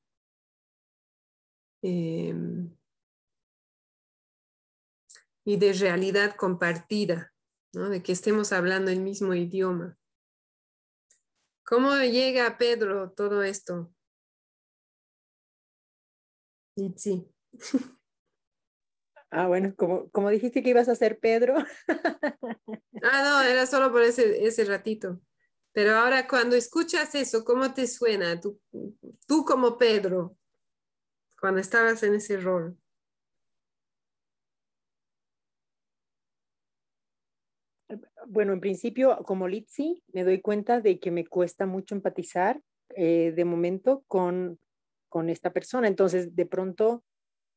Em, 1.83 2.77
y 5.45 5.57
de 5.57 5.73
realidad 5.73 6.37
compartida, 6.37 7.33
¿no? 7.73 7.89
de 7.89 8.03
que 8.03 8.13
estemos 8.13 8.53
hablando 8.53 8.91
el 8.91 9.01
mismo 9.01 9.35
idioma. 9.35 9.97
¿Cómo 11.65 11.95
llega 11.97 12.47
a 12.47 12.59
Pedro 12.59 13.13
todo 13.13 13.43
esto? 13.43 13.93
sí. 16.97 17.27
Ah, 19.33 19.47
bueno, 19.47 19.73
como, 19.77 20.11
como 20.11 20.29
dijiste 20.29 20.61
que 20.61 20.71
ibas 20.71 20.89
a 20.89 20.97
ser 20.97 21.21
Pedro. 21.21 21.55
ah, 23.05 23.23
no, 23.23 23.43
era 23.43 23.65
solo 23.65 23.93
por 23.93 24.03
ese, 24.03 24.45
ese 24.45 24.65
ratito. 24.65 25.21
Pero 25.73 25.95
ahora 25.95 26.27
cuando 26.27 26.57
escuchas 26.57 27.15
eso, 27.15 27.45
¿cómo 27.45 27.73
te 27.73 27.87
suena? 27.87 28.41
Tú, 28.41 28.61
tú 29.29 29.45
como 29.45 29.79
Pedro, 29.79 30.37
cuando 31.41 31.61
estabas 31.61 32.03
en 32.03 32.15
ese 32.15 32.37
rol? 32.39 32.77
Bueno, 38.27 38.53
en 38.53 38.61
principio, 38.61 39.19
como 39.25 39.49
Litsi, 39.49 40.03
me 40.13 40.25
doy 40.25 40.41
cuenta 40.41 40.81
de 40.81 41.01
que 41.01 41.11
me 41.11 41.27
cuesta 41.27 41.67
mucho 41.67 41.95
empatizar 41.95 42.61
eh, 42.91 43.33
de 43.35 43.45
momento 43.45 44.05
con, 44.07 44.59
con 45.09 45.29
esta 45.29 45.53
persona. 45.53 45.89
Entonces, 45.89 46.37
de 46.37 46.47
pronto, 46.47 47.03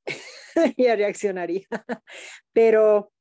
ya 0.77 0.95
reaccionaría. 0.95 1.67
Pero 2.53 3.11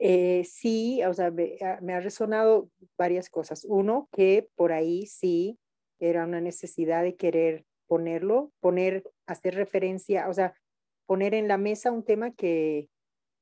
Eh, 0.00 0.44
sí, 0.44 1.02
o 1.04 1.12
sea, 1.14 1.26
ah, 1.28 1.78
me, 1.82 1.94
ha 1.94 2.00
resonado 2.00 2.70
varias 2.98 3.28
cosas. 3.28 3.64
Uno, 3.68 4.08
que 4.12 4.48
por 4.56 4.72
ahí 4.72 5.06
sí 5.06 5.58
era 6.00 6.24
una 6.24 6.40
necesidad 6.40 7.02
de 7.02 7.16
querer 7.16 7.66
ponerlo, 7.90 8.52
poner, 8.60 9.02
hacer 9.26 9.56
referencia, 9.56 10.28
o 10.28 10.32
sea, 10.32 10.54
poner 11.06 11.34
en 11.34 11.48
la 11.48 11.58
mesa 11.58 11.90
un 11.90 12.04
tema 12.04 12.30
que, 12.30 12.88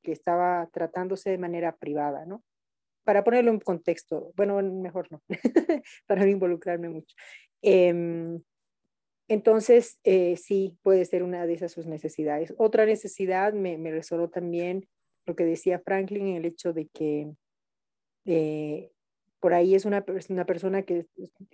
que 0.02 0.10
estaba 0.10 0.70
tratándose 0.72 1.28
de 1.28 1.36
manera 1.36 1.76
privada, 1.76 2.24
¿no? 2.24 2.42
Para 3.04 3.24
ponerlo 3.24 3.50
en 3.50 3.60
contexto, 3.60 4.32
bueno, 4.36 4.62
mejor 4.62 5.12
no, 5.12 5.22
para 6.06 6.22
no 6.22 6.28
involucrarme 6.28 6.88
mucho. 6.88 7.14
Em, 7.60 8.42
entonces, 9.28 10.00
eh, 10.04 10.38
sí, 10.38 10.78
puede 10.82 11.04
ser 11.04 11.22
una 11.24 11.46
de 11.46 11.52
esas 11.52 11.72
sus 11.72 11.86
necesidades. 11.86 12.54
Otra 12.56 12.86
necesidad 12.86 13.52
me, 13.52 13.76
me 13.76 13.90
resonó 13.90 14.30
también 14.30 14.88
lo 15.26 15.36
que 15.36 15.44
decía 15.44 15.78
Franklin, 15.78 16.28
el 16.28 16.46
hecho 16.46 16.72
de 16.72 16.88
que 16.88 17.34
eh, 18.24 18.92
por 19.40 19.52
ahí 19.52 19.74
es 19.74 19.84
una, 19.84 20.06
una 20.30 20.46
persona 20.46 20.84
que, 20.84 21.04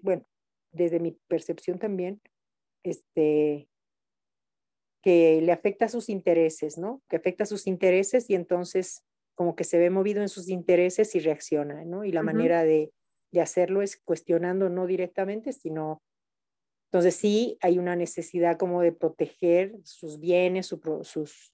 bueno, 0.00 0.24
desde 0.70 1.00
mi 1.00 1.18
percepción 1.26 1.80
también, 1.80 2.20
este, 2.84 3.68
que 5.02 5.40
le 5.42 5.52
afecta 5.52 5.86
a 5.86 5.88
sus 5.88 6.08
intereses, 6.08 6.78
¿no? 6.78 7.02
Que 7.08 7.16
afecta 7.16 7.42
a 7.44 7.46
sus 7.46 7.66
intereses 7.66 8.30
y 8.30 8.34
entonces 8.34 9.04
como 9.34 9.56
que 9.56 9.64
se 9.64 9.78
ve 9.78 9.90
movido 9.90 10.22
en 10.22 10.28
sus 10.28 10.48
intereses 10.48 11.14
y 11.16 11.18
reacciona, 11.18 11.84
¿no? 11.84 12.04
Y 12.04 12.12
la 12.12 12.22
manera 12.22 12.62
de, 12.62 12.92
de, 13.32 13.40
hacerlo 13.40 13.82
es 13.82 13.96
cuestionando 13.96 14.68
no 14.68 14.86
directamente, 14.86 15.52
sino... 15.52 16.02
Entonces 16.92 17.16
sí 17.16 17.58
hay 17.60 17.80
una 17.80 17.96
necesidad 17.96 18.56
como 18.56 18.80
de 18.80 18.92
proteger 18.92 19.74
sus 19.82 20.20
bienes, 20.20 20.66
sus, 20.66 21.52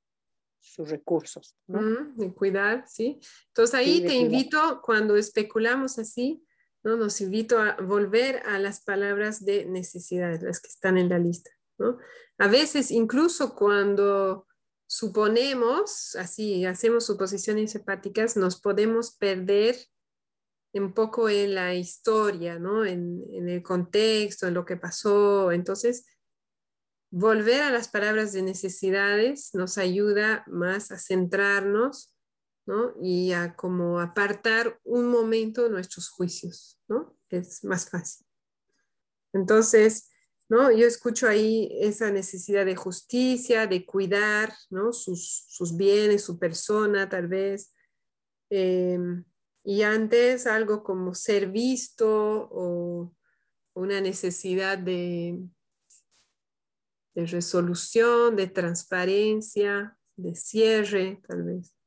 sus 0.60 0.90
recursos. 0.90 1.56
¿no? 1.66 1.80
de 2.14 2.32
cuidar, 2.34 2.84
sí. 2.86 3.18
Entonces 3.48 3.74
ahí 3.74 4.04
te 4.06 4.14
invito, 4.14 4.82
cuando 4.84 5.16
especulamos 5.16 5.98
así, 5.98 6.44
¿no? 6.82 6.96
Nos 6.96 7.20
invito 7.20 7.58
a 7.58 7.76
volver 7.76 8.42
a 8.46 8.58
las 8.58 8.80
palabras 8.80 9.44
de 9.44 9.64
necesidades, 9.66 10.42
las 10.42 10.60
que 10.60 10.68
están 10.68 10.98
en 10.98 11.08
la 11.08 11.18
lista. 11.18 11.50
A 12.38 12.48
veces, 12.48 12.90
incluso 12.90 13.54
cuando 13.54 14.46
suponemos, 14.86 16.16
así, 16.16 16.64
hacemos 16.64 17.06
suposiciones 17.06 17.74
hepáticas, 17.74 18.36
nos 18.36 18.60
podemos 18.60 19.12
perder 19.12 19.76
un 20.72 20.92
poco 20.92 21.28
en 21.28 21.54
la 21.54 21.74
historia, 21.74 22.58
¿no? 22.58 22.84
En, 22.84 23.24
en 23.32 23.48
el 23.48 23.62
contexto, 23.62 24.46
en 24.46 24.54
lo 24.54 24.64
que 24.64 24.76
pasó. 24.76 25.52
Entonces, 25.52 26.06
volver 27.10 27.62
a 27.62 27.70
las 27.70 27.88
palabras 27.88 28.32
de 28.32 28.42
necesidades 28.42 29.50
nos 29.54 29.78
ayuda 29.78 30.44
más 30.46 30.92
a 30.92 30.98
centrarnos 30.98 32.09
y 33.02 33.32
a 33.32 33.54
como 33.54 34.00
apartar 34.00 34.80
un 34.84 35.08
momento 35.08 35.68
nuestros 35.68 36.08
juicios, 36.08 36.78
¿no? 36.88 37.16
Es 37.28 37.64
más 37.64 37.88
fácil. 37.88 38.26
Entonces, 39.32 40.10
¿no? 40.48 40.70
Yo 40.72 40.86
escucho 40.86 41.28
ahí 41.28 41.68
esa 41.80 42.10
necesidad 42.10 42.66
de 42.66 42.76
justicia, 42.76 43.66
de 43.66 43.86
cuidar, 43.86 44.52
¿no? 44.68 44.92
Sus, 44.92 45.44
sus 45.48 45.76
bienes, 45.76 46.24
su 46.24 46.38
persona, 46.38 47.08
tal 47.08 47.28
vez. 47.28 47.72
Em, 48.50 49.24
y 49.62 49.82
antes 49.82 50.46
algo 50.46 50.82
como 50.82 51.14
ser 51.14 51.50
visto 51.50 52.48
o 52.50 53.14
una 53.74 54.00
necesidad 54.00 54.76
de, 54.76 55.38
de 57.14 57.26
resolución, 57.26 58.34
de 58.34 58.48
transparencia, 58.48 59.96
de 60.16 60.34
cierre, 60.34 61.20
tal 61.28 61.44
vez. 61.44 61.79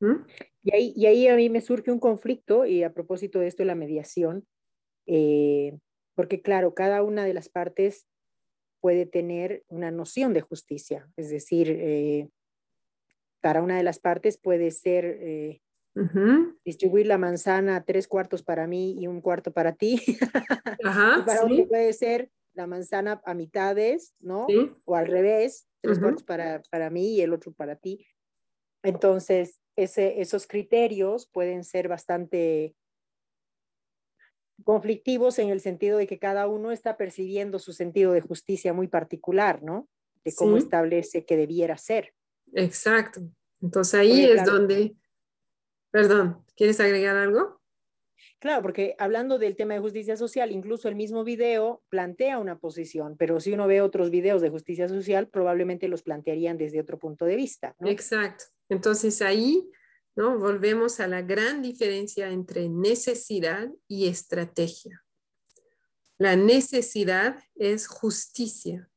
¿Mm? 0.00 0.26
Y, 0.62 0.74
ahí, 0.74 0.92
y 0.96 1.06
ahí 1.06 1.28
a 1.28 1.36
mí 1.36 1.50
me 1.50 1.60
surge 1.60 1.90
un 1.90 2.00
conflicto, 2.00 2.66
y 2.66 2.82
a 2.82 2.92
propósito 2.92 3.40
de 3.40 3.48
esto, 3.48 3.64
la 3.64 3.74
mediación, 3.74 4.46
eh, 5.06 5.78
porque 6.14 6.42
claro, 6.42 6.74
cada 6.74 7.02
una 7.02 7.24
de 7.24 7.34
las 7.34 7.48
partes 7.48 8.06
puede 8.80 9.06
tener 9.06 9.64
una 9.68 9.90
noción 9.90 10.34
de 10.34 10.40
justicia, 10.40 11.08
es 11.16 11.30
decir, 11.30 11.68
eh, 11.70 12.28
para 13.40 13.62
una 13.62 13.76
de 13.76 13.82
las 13.82 13.98
partes 13.98 14.38
puede 14.38 14.70
ser 14.70 15.04
eh, 15.04 15.60
distribuir 16.64 17.06
la 17.06 17.18
manzana 17.18 17.84
tres 17.84 18.06
cuartos 18.06 18.42
para 18.42 18.66
mí 18.66 18.96
y 19.00 19.06
un 19.06 19.20
cuarto 19.20 19.52
para 19.52 19.74
ti. 19.74 20.00
para 21.26 21.44
otro 21.44 21.68
puede 21.68 21.92
ser 21.92 22.30
la 22.54 22.66
manzana 22.66 23.20
a 23.24 23.34
mitades, 23.34 24.14
¿no? 24.20 24.46
O 24.84 24.96
al 24.96 25.06
revés, 25.06 25.68
tres 25.80 25.98
cuartos 25.98 26.24
para, 26.24 26.62
para 26.70 26.90
mí 26.90 27.14
y 27.14 27.20
el 27.20 27.32
otro 27.32 27.52
para 27.52 27.76
ti. 27.76 28.04
Entonces, 28.82 29.60
ese, 29.76 30.20
esos 30.20 30.46
criterios 30.46 31.28
pueden 31.28 31.64
ser 31.64 31.88
bastante 31.88 32.74
conflictivos 34.64 35.38
en 35.38 35.50
el 35.50 35.60
sentido 35.60 35.98
de 35.98 36.06
que 36.06 36.18
cada 36.18 36.48
uno 36.48 36.72
está 36.72 36.96
percibiendo 36.96 37.58
su 37.58 37.72
sentido 37.72 38.12
de 38.12 38.20
justicia 38.20 38.72
muy 38.72 38.88
particular, 38.88 39.62
¿no? 39.62 39.88
De 40.24 40.34
cómo 40.34 40.56
establece 40.56 41.24
que 41.24 41.36
debiera 41.36 41.78
ser. 41.78 42.12
Exacto. 42.52 43.20
Entonces 43.62 43.94
ahí 43.94 44.24
es 44.24 44.44
donde, 44.44 44.94
perdón, 45.90 46.44
¿quieres 46.56 46.80
agregar 46.80 47.16
algo? 47.16 47.60
Claro, 48.40 48.62
porque 48.62 48.94
hablando 48.98 49.38
del 49.38 49.56
tema 49.56 49.74
de 49.74 49.80
justicia 49.80 50.16
social, 50.16 50.52
incluso 50.52 50.88
el 50.88 50.94
mismo 50.94 51.24
video 51.24 51.82
plantea 51.88 52.38
una 52.38 52.58
posición, 52.58 53.16
pero 53.16 53.40
si 53.40 53.52
uno 53.52 53.66
ve 53.66 53.80
otros 53.80 54.10
videos 54.10 54.42
de 54.42 54.50
justicia 54.50 54.88
social, 54.88 55.28
probablemente 55.28 55.88
los 55.88 56.02
plantearían 56.02 56.56
desde 56.56 56.80
otro 56.80 56.98
punto 56.98 57.24
de 57.24 57.36
vista. 57.36 57.74
Exacto. 57.80 58.44
Entonces 58.68 59.22
ahí, 59.22 59.70
¿no? 60.14 60.38
Volvemos 60.38 61.00
a 61.00 61.08
la 61.08 61.22
gran 61.22 61.62
diferencia 61.62 62.30
entre 62.30 62.68
necesidad 62.68 63.70
y 63.86 64.08
estrategia. 64.08 65.04
La 66.18 66.34
necesidad 66.36 67.42
es 67.54 67.86
justicia. 67.86 68.90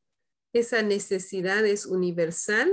Esa 0.54 0.82
necesidad 0.82 1.66
es 1.66 1.86
universal 1.86 2.72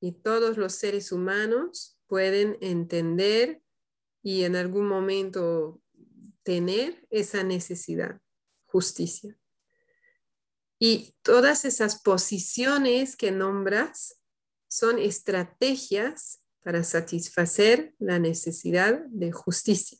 y 0.00 0.12
todos 0.12 0.56
los 0.56 0.74
seres 0.74 1.12
humanos 1.12 1.98
pueden 2.06 2.56
entender 2.60 3.62
y 4.22 4.44
en 4.44 4.56
algún 4.56 4.86
momento 4.86 5.80
tener 6.42 7.06
esa 7.10 7.42
necesidad, 7.42 8.20
justicia. 8.66 9.36
Y 10.78 11.14
todas 11.22 11.64
esas 11.64 12.02
posiciones 12.02 13.16
que 13.16 13.30
nombras 13.30 14.21
son 14.72 14.98
estrategias 14.98 16.42
para 16.62 16.84
satisfacer 16.84 17.94
la 17.98 18.18
necesidad 18.18 19.04
de 19.06 19.32
justicia. 19.32 19.98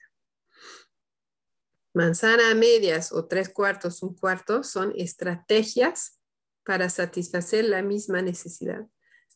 Manzana 1.94 2.50
a 2.50 2.54
medias 2.54 3.12
o 3.12 3.26
tres 3.26 3.48
cuartos, 3.48 4.02
un 4.02 4.14
cuarto 4.14 4.62
son 4.62 4.92
estrategias 4.96 6.18
para 6.64 6.88
satisfacer 6.88 7.64
la 7.64 7.82
misma 7.82 8.22
necesidad. 8.22 8.86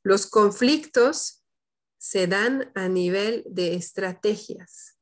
Los 0.03 0.27
conflictos 0.27 1.45
se 1.99 2.27
dan 2.27 2.71
a 2.75 2.89
nivel 2.89 3.45
de 3.47 3.75
estrategias 3.75 4.97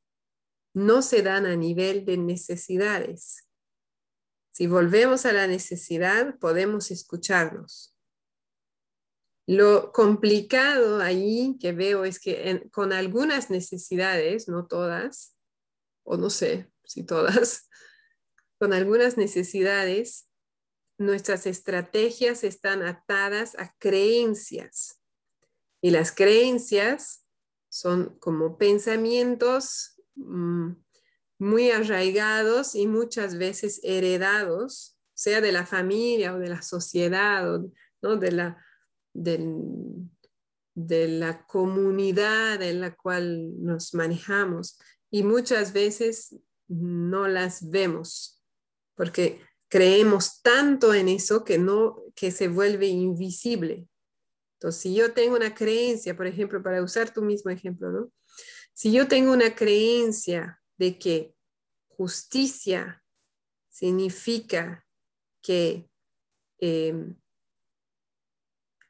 no 0.75 1.03
se 1.03 1.23
dan 1.23 1.47
a 1.47 1.57
nivel 1.57 2.05
de 2.05 2.19
necesidades. 2.19 3.49
Si 4.53 4.67
volvemos 4.67 5.25
a 5.25 5.33
la 5.33 5.47
necesidad, 5.47 6.39
podemos 6.39 6.91
escucharnos. 6.91 7.94
Lo 9.47 9.93
complicado 9.93 11.01
ahí 11.01 11.57
que 11.61 11.73
veo 11.73 12.05
es 12.05 12.19
que 12.19 12.69
con 12.73 12.93
algunas 12.93 13.51
necesidades, 13.51 14.49
no 14.49 14.67
todas, 14.67 15.37
o 16.03 16.17
no 16.17 16.31
sé 16.31 16.71
si 16.85 17.05
todas, 17.05 17.69
con 18.59 18.73
algunas 18.73 19.17
necesidades, 19.17 20.29
nuestras 20.97 21.47
estrategias 21.47 22.45
están 22.45 22.83
atadas 22.83 23.57
a 23.59 23.75
creencias. 23.79 25.01
Y 25.83 25.91
las 25.91 26.13
creencias 26.13 27.27
son 27.69 28.17
como 28.21 28.57
pensamientos 28.57 29.95
Mm, 30.17 30.77
muy 31.39 31.71
arraigados 31.71 32.75
y 32.75 32.87
muchas 32.87 33.37
veces 33.37 33.81
heredados, 33.83 34.97
sea 35.15 35.41
de 35.41 35.53
la 35.53 35.67
familia 35.67 36.35
o 36.35 36.39
de 36.39 36.49
la 36.49 36.63
sociedad 36.63 37.53
o 37.53 37.71
¿no? 38.03 38.17
de, 38.17 38.33
la, 38.33 38.65
de, 39.15 40.09
la 40.75 41.47
comunidad 41.47 42.61
en 42.63 42.81
la 42.81 42.95
cual 42.95 43.63
nos 43.63 43.95
manejamos. 43.95 44.79
Y 45.11 45.23
muchas 45.23 45.73
veces 45.73 46.37
no 46.69 47.29
las 47.29 47.71
vemos 47.71 48.43
porque 48.95 49.41
creemos 49.69 50.43
tanto 50.43 50.95
en 50.95 51.09
eso 51.09 51.45
que 51.45 51.59
no 51.59 52.03
que 52.15 52.31
se 52.31 52.49
vuelve 52.49 52.87
invisible. 52.87 53.89
Entonces, 54.59 54.83
si 54.83 54.95
yo 54.95 55.13
tengo 55.13 55.37
una 55.37 55.55
creencia, 55.55 56.17
por 56.17 56.27
ejemplo, 56.27 56.63
para 56.63 56.83
usar 56.83 57.13
tu 57.13 57.23
mismo 57.23 57.51
ejemplo, 57.51 57.91
¿no? 57.91 58.13
Si 58.73 58.93
yo 58.93 59.07
tengo 59.09 59.33
una 59.33 59.55
creencia 59.55 60.61
de 60.79 60.99
que 60.99 61.35
justicia 61.89 63.05
significa 63.69 64.85
que 65.43 65.89
em, 66.59 67.17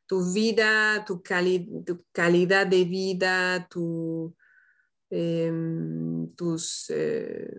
tu 0.07 0.33
vida, 0.33 1.05
tu, 1.05 1.23
calidad 1.23 2.67
de 2.67 2.85
vida, 2.85 3.69
em, 5.11 6.29
tus 6.37 6.91
eh, 6.91 7.55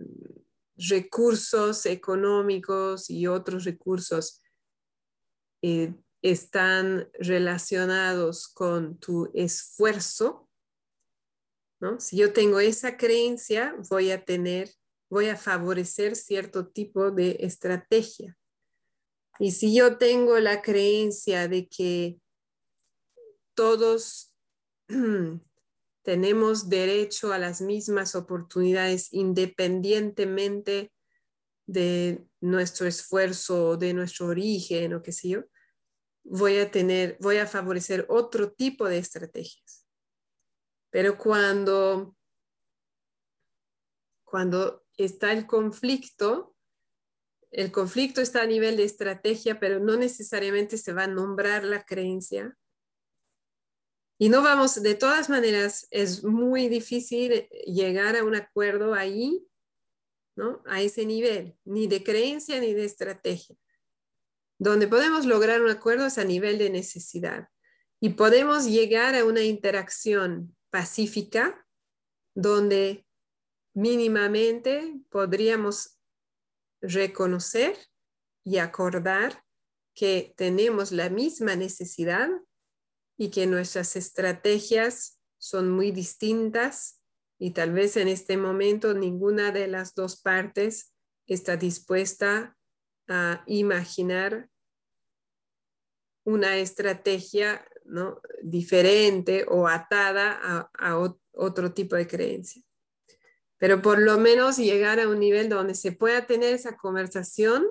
recursos 0.76 1.86
económicos 1.86 3.10
y 3.10 3.26
otros 3.26 3.64
recursos 3.64 4.42
eh, 5.62 5.94
están 6.22 7.08
relacionados 7.14 8.48
con 8.48 8.98
tu 8.98 9.30
esfuerzo, 9.34 10.48
¿no? 11.80 12.00
Si 12.00 12.16
yo 12.16 12.32
tengo 12.32 12.60
esa 12.60 12.96
creencia, 12.96 13.76
voy 13.90 14.10
a 14.10 14.24
tener, 14.24 14.70
voy 15.10 15.28
a 15.28 15.36
favorecer 15.36 16.16
cierto 16.16 16.68
tipo 16.68 17.10
de 17.10 17.36
estrategia. 17.40 18.36
Y 19.38 19.52
si 19.52 19.74
yo 19.74 19.98
tengo 19.98 20.38
la 20.38 20.62
creencia 20.62 21.48
de 21.48 21.68
que 21.68 22.18
todos 23.56 24.32
tenemos 26.04 26.68
derecho 26.68 27.32
a 27.32 27.38
las 27.38 27.60
mismas 27.60 28.14
oportunidades 28.14 29.12
independientemente 29.12 30.92
de 31.66 32.24
nuestro 32.40 32.86
esfuerzo, 32.86 33.76
de 33.76 33.92
nuestro 33.92 34.26
origen 34.26 34.94
o 34.94 35.02
qué 35.02 35.10
sé 35.10 35.30
yo, 35.30 35.44
voy 36.22 36.58
a 36.58 36.70
tener, 36.70 37.16
voy 37.20 37.38
a 37.38 37.46
favorecer 37.46 38.06
otro 38.08 38.52
tipo 38.52 38.88
de 38.88 38.98
estrategias. 38.98 39.84
Pero 40.90 41.18
cuando, 41.18 42.16
cuando 44.24 44.84
está 44.96 45.32
el 45.32 45.46
conflicto, 45.46 46.54
el 47.50 47.72
conflicto 47.72 48.20
está 48.20 48.42
a 48.42 48.46
nivel 48.46 48.76
de 48.76 48.84
estrategia, 48.84 49.58
pero 49.58 49.80
no 49.80 49.96
necesariamente 49.96 50.78
se 50.78 50.92
va 50.92 51.04
a 51.04 51.08
nombrar 51.08 51.64
la 51.64 51.84
creencia, 51.84 52.56
y 54.18 54.30
no 54.30 54.42
vamos, 54.42 54.82
de 54.82 54.94
todas 54.94 55.28
maneras, 55.28 55.86
es 55.90 56.24
muy 56.24 56.68
difícil 56.68 57.48
llegar 57.66 58.16
a 58.16 58.24
un 58.24 58.34
acuerdo 58.34 58.94
ahí, 58.94 59.46
¿no? 60.36 60.62
A 60.66 60.80
ese 60.80 61.04
nivel, 61.04 61.56
ni 61.64 61.86
de 61.86 62.02
creencia 62.02 62.58
ni 62.60 62.72
de 62.72 62.86
estrategia. 62.86 63.56
Donde 64.58 64.88
podemos 64.88 65.26
lograr 65.26 65.60
un 65.60 65.70
acuerdo 65.70 66.06
es 66.06 66.16
a 66.16 66.24
nivel 66.24 66.56
de 66.56 66.70
necesidad. 66.70 67.48
Y 68.00 68.10
podemos 68.10 68.64
llegar 68.64 69.14
a 69.14 69.24
una 69.24 69.42
interacción 69.42 70.56
pacífica 70.70 71.66
donde 72.34 73.06
mínimamente 73.74 74.98
podríamos 75.10 75.98
reconocer 76.80 77.76
y 78.44 78.58
acordar 78.58 79.44
que 79.94 80.34
tenemos 80.36 80.92
la 80.92 81.10
misma 81.10 81.56
necesidad 81.56 82.30
y 83.16 83.30
que 83.30 83.46
nuestras 83.46 83.96
estrategias 83.96 85.20
son 85.38 85.70
muy 85.70 85.90
distintas 85.90 87.00
y 87.38 87.50
tal 87.50 87.72
vez 87.72 87.96
en 87.96 88.08
este 88.08 88.36
momento 88.36 88.94
ninguna 88.94 89.52
de 89.52 89.68
las 89.68 89.94
dos 89.94 90.20
partes 90.20 90.94
está 91.26 91.56
dispuesta 91.56 92.56
a 93.08 93.44
imaginar 93.46 94.48
una 96.24 96.56
estrategia 96.56 97.66
¿no? 97.84 98.20
diferente 98.42 99.46
o 99.48 99.68
atada 99.68 100.70
a, 100.74 100.98
otro 101.38 101.72
tipo 101.72 101.96
de 101.96 102.06
creencia. 102.06 102.62
Pero 103.58 103.82
por 103.82 104.00
lo 104.00 104.18
menos 104.18 104.56
llegar 104.56 104.98
a 104.98 105.08
un 105.08 105.20
nivel 105.20 105.48
donde 105.48 105.74
se 105.74 105.92
pueda 105.92 106.26
tener 106.26 106.54
esa 106.54 106.76
conversación 106.76 107.66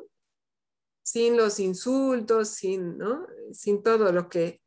sin 1.04 1.36
los 1.36 1.60
insultos, 1.60 2.50
sin, 2.50 2.98
¿no? 2.98 3.28
sin 3.52 3.84
todo 3.84 4.12
lo 4.12 4.30
que 4.30 4.62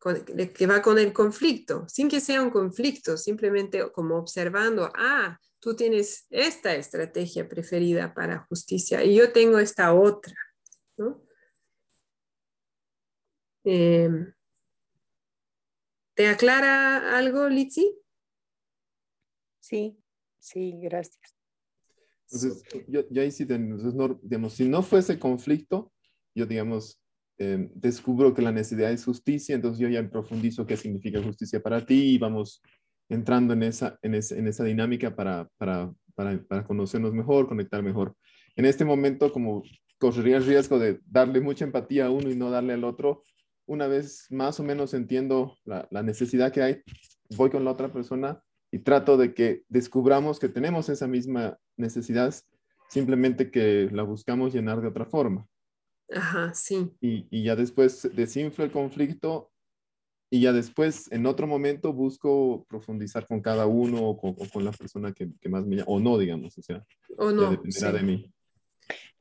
que 0.00 0.66
va 0.66 0.80
con 0.80 0.98
el 0.98 1.12
conflicto, 1.12 1.86
sin 1.88 2.08
que 2.08 2.20
sea 2.20 2.42
un 2.42 2.50
conflicto, 2.50 3.16
simplemente 3.16 3.90
como 3.92 4.16
observando, 4.16 4.90
ah, 4.94 5.38
tú 5.60 5.76
tienes 5.76 6.26
esta 6.30 6.74
estrategia 6.74 7.48
preferida 7.48 8.14
para 8.14 8.46
justicia 8.48 9.04
y 9.04 9.16
yo 9.16 9.30
tengo 9.32 9.58
esta 9.58 9.92
otra. 9.92 10.34
Em, 13.64 14.32
¿Te 16.14 16.28
aclara 16.28 17.16
algo, 17.16 17.48
Litsi? 17.48 17.98
Sí, 19.60 19.98
sí, 20.38 20.78
gracias. 20.80 21.36
Entonces, 22.32 22.62
yo, 22.88 23.22
ahí 23.22 23.30
sí, 23.30 23.44
digamos, 23.44 24.54
si 24.54 24.68
no 24.68 24.82
fuese 24.82 25.18
conflicto, 25.18 25.92
yo, 26.34 26.46
digamos, 26.46 26.99
Em, 27.42 27.70
descubro 27.74 28.34
que 28.34 28.42
la 28.42 28.52
necesidad 28.52 28.92
es 28.92 29.02
justicia, 29.02 29.54
entonces 29.54 29.78
yo 29.78 29.88
ya 29.88 30.06
profundizo 30.10 30.66
qué 30.66 30.76
significa 30.76 31.22
justicia 31.22 31.62
para 31.62 31.86
ti 31.86 32.12
y 32.12 32.18
vamos 32.18 32.62
entrando 33.08 33.54
en 33.54 33.62
esa, 33.62 33.98
en 34.02 34.14
esa, 34.14 34.62
dinámica 34.62 35.16
para, 35.16 35.48
para, 35.56 35.90
para, 36.14 36.66
conocernos 36.66 37.14
mejor, 37.14 37.48
conectar 37.48 37.82
mejor. 37.82 38.14
En 38.56 38.66
este 38.66 38.84
momento, 38.84 39.32
como 39.32 39.62
correría 39.98 40.36
el 40.36 40.44
riesgo 40.44 40.78
de 40.78 41.00
darle 41.06 41.40
mucha 41.40 41.64
empatía 41.64 42.06
a 42.06 42.10
uno 42.10 42.28
y 42.28 42.36
no 42.36 42.50
darle 42.50 42.74
al 42.74 42.84
otro, 42.84 43.22
una 43.64 43.86
vez 43.86 44.26
más 44.28 44.60
o 44.60 44.62
menos 44.62 44.92
entiendo 44.92 45.56
la, 45.64 45.88
la 45.90 46.02
necesidad 46.02 46.52
que 46.52 46.60
hay, 46.60 46.82
voy 47.38 47.48
con 47.48 47.64
la 47.64 47.70
otra 47.70 47.90
persona 47.90 48.42
y 48.70 48.80
trato 48.80 49.16
de 49.16 49.32
que 49.32 49.62
descubramos 49.70 50.38
que 50.38 50.50
tenemos 50.50 50.90
esa 50.90 51.06
misma 51.06 51.56
necesidad, 51.78 52.34
simplemente 52.90 53.50
que 53.50 53.88
la 53.90 54.02
buscamos 54.02 54.52
llenar 54.52 54.82
de 54.82 54.88
otra 54.88 55.06
forma. 55.06 55.46
Ajá, 56.12 56.52
sí. 56.54 56.90
Y, 57.00 57.26
y, 57.30 57.44
ya 57.44 57.56
después 57.56 58.08
desinflo 58.14 58.64
el 58.64 58.72
conflicto 58.72 59.50
y 60.30 60.42
ya 60.42 60.52
después 60.52 61.10
en 61.10 61.26
otro 61.26 61.46
momento 61.46 61.92
busco 61.92 62.64
profundizar 62.68 63.26
con 63.26 63.40
cada 63.40 63.66
uno 63.66 64.08
o 64.08 64.16
con, 64.16 64.64
la 64.64 64.72
persona 64.72 65.12
que, 65.12 65.28
que, 65.40 65.48
más 65.48 65.66
me 65.66 65.76
llama, 65.76 65.90
o 65.90 65.98
no, 65.98 66.18
digamos, 66.18 66.56
o 66.56 66.62
sea, 66.62 66.84
o 67.18 67.32
no, 67.32 67.50
dependerá 67.50 67.92
de 67.92 68.02
mí. 68.02 68.32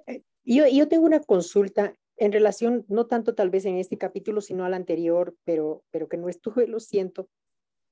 Eh, 0.05 0.23
yo, 0.43 0.67
yo 0.67 0.87
tengo 0.87 1.05
una 1.05 1.19
consulta 1.19 1.95
en 2.17 2.31
relación, 2.31 2.85
no 2.89 3.07
tanto 3.07 3.33
tal 3.33 3.49
vez 3.49 3.65
en 3.65 3.77
este 3.77 3.97
capítulo, 3.97 4.41
sino 4.41 4.65
al 4.65 4.73
anterior, 4.73 5.35
pero, 5.45 5.83
pero 5.89 6.07
que 6.07 6.17
no 6.17 6.29
estuve, 6.29 6.67
lo 6.67 6.79
siento. 6.79 7.27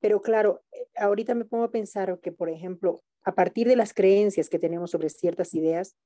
Pero 0.00 0.22
claro, 0.22 0.62
eh, 0.72 0.86
ahorita 0.96 1.34
me 1.34 1.44
pongo 1.44 1.64
a 1.64 1.70
pensar 1.72 2.20
que, 2.20 2.30
por 2.30 2.48
ejemplo, 2.48 3.00
a 3.24 3.34
partir 3.34 3.66
de 3.66 3.74
las 3.74 3.92
creencias 3.94 4.48
que 4.48 4.60
tenemos 4.60 4.92
sobre 4.92 5.08
ciertas 5.08 5.54
ideas, 5.54 5.96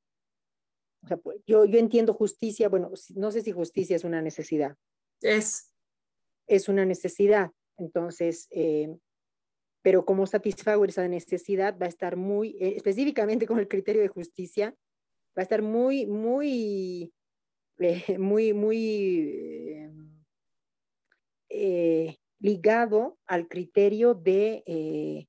pues, 1.22 1.38
yo, 1.46 1.64
yo 1.64 1.78
entiendo 1.78 2.14
justicia, 2.14 2.68
bueno, 2.68 2.90
no 3.14 3.32
sé 3.32 3.42
si 3.42 3.52
justicia 3.52 3.96
es 3.96 4.04
una 4.04 4.22
necesidad. 4.22 4.76
Es. 5.20 5.72
Es 6.46 6.68
una 6.68 6.84
necesidad. 6.84 7.50
Entonces, 7.78 8.46
eh, 8.50 8.94
pero 9.82 10.04
cómo 10.04 10.26
satisfago 10.26 10.84
esa 10.84 11.08
necesidad 11.08 11.76
va 11.80 11.86
a 11.86 11.88
estar 11.88 12.16
muy, 12.16 12.56
eh, 12.60 12.74
específicamente 12.76 13.46
con 13.46 13.58
el 13.58 13.68
criterio 13.68 14.02
de 14.02 14.08
justicia, 14.08 14.74
va 15.36 15.40
a 15.40 15.42
estar 15.42 15.62
muy, 15.62 16.06
muy, 16.06 17.12
eh, 17.78 18.18
muy, 18.18 18.52
muy 18.52 19.88
ligado 22.38 23.18
al 23.26 23.46
criterio 23.46 24.14
de 24.14 25.28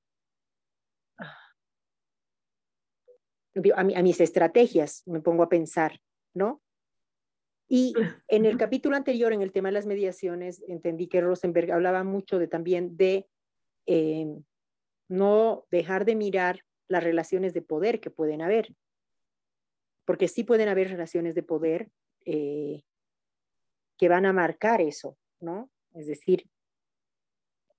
a, 3.74 3.84
mis 4.02 4.20
estrategias, 4.20 5.02
me 5.06 5.20
pongo 5.20 5.42
a 5.42 5.48
pensar, 5.48 6.00
¿no? 6.34 6.62
Y 7.68 7.94
en 8.28 8.44
el 8.44 8.58
capítulo 8.58 8.96
anterior, 8.96 9.32
en 9.32 9.40
el 9.40 9.52
tema 9.52 9.68
de 9.68 9.74
las 9.74 9.86
mediaciones, 9.86 10.62
entendí 10.68 11.08
que 11.08 11.20
Rosenberg 11.20 11.72
hablaba 11.72 12.04
mucho 12.04 12.38
de 12.38 12.46
también 12.46 12.96
de 12.96 13.26
em, 13.86 14.44
no 15.08 15.66
dejar 15.70 16.04
de 16.04 16.14
mirar 16.14 16.60
las 16.88 17.02
relaciones 17.02 17.54
de 17.54 17.62
poder 17.62 18.00
que 18.00 18.10
pueden 18.10 18.42
haber, 18.42 18.74
porque 20.04 20.28
sí 20.28 20.44
pueden 20.44 20.68
haber 20.68 20.88
relaciones 20.88 21.34
de 21.34 21.42
poder 21.42 21.90
eh, 22.26 22.82
que 23.98 24.08
van 24.08 24.26
a 24.26 24.32
marcar 24.32 24.80
eso, 24.80 25.16
¿no? 25.40 25.70
Es 25.94 26.06
decir, 26.06 26.48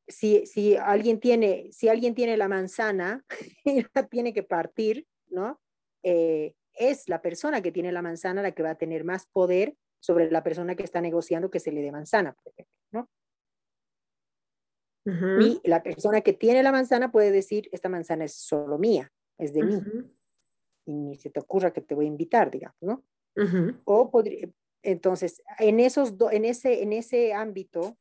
si, 0.08 0.46
si, 0.46 0.76
alguien 0.76 1.20
tiene, 1.20 1.70
si 1.72 1.90
alguien 1.90 2.16
tiene 2.16 2.38
la 2.38 2.48
manzana 2.48 3.26
la 3.94 4.08
tiene 4.08 4.34
que 4.34 4.44
partir, 4.44 5.08
¿no? 5.28 5.60
Eh, 6.08 6.54
es 6.74 7.10
la 7.10 7.20
persona 7.22 7.62
que 7.62 7.72
tiene 7.72 7.92
la 7.92 8.04
manzana 8.04 8.44
la 8.44 8.52
que 8.52 8.62
va 8.62 8.72
a 8.72 8.78
tener 8.78 9.04
más 9.04 9.26
poder 9.26 9.76
sobre 10.00 10.30
la 10.30 10.44
persona 10.44 10.76
que 10.76 10.84
está 10.84 11.02
negociando 11.02 11.50
que 11.50 11.60
se 11.60 11.72
le 11.72 11.82
dé 11.82 11.92
manzana, 11.92 12.36
por 12.44 12.54
ejemplo, 12.54 12.76
¿no? 12.92 13.10
Y 15.42 15.62
la 15.64 15.82
persona 15.82 16.22
que 16.22 16.34
tiene 16.34 16.62
la 16.62 16.72
manzana 16.72 17.12
puede 17.12 17.32
decir, 17.32 17.70
esta 17.72 17.90
manzana 17.90 18.26
es 18.26 18.36
solo 18.36 18.78
mía, 18.78 19.12
es 19.40 19.54
de 19.54 19.64
mí. 19.64 19.82
Y 20.86 20.94
ni 20.94 21.16
se 21.16 21.32
te 21.32 21.40
ocurra 21.40 21.74
que 21.74 21.82
te 21.82 21.96
voy 21.96 22.06
a 22.06 22.10
invitar, 22.10 22.52
digamos, 22.52 22.78
¿no? 22.82 23.04
O 23.86 24.12
podría, 24.12 24.48
entonces, 24.84 25.42
en, 25.58 25.80
esos 25.80 26.14
en, 26.32 26.46
ese, 26.46 26.84
en 26.84 26.94
ese 26.94 27.34
ámbito, 27.34 27.98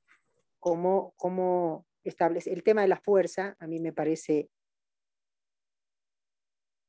como, 0.59 1.15
como 1.17 1.87
establece 2.05 2.53
el 2.53 2.63
tema 2.63 2.83
de 2.83 2.89
la 2.89 3.01
fuerza, 3.01 3.57
a 3.59 3.67
mí 3.67 3.81
me 3.81 3.93
parece 3.93 4.51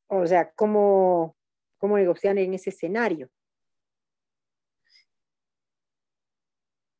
o 0.07 0.25
sea, 0.27 0.51
cómo, 0.53 1.35
cómo 1.77 1.97
negociar 1.97 2.37
en 2.37 2.53
ese 2.53 2.69
escenario. 2.69 3.29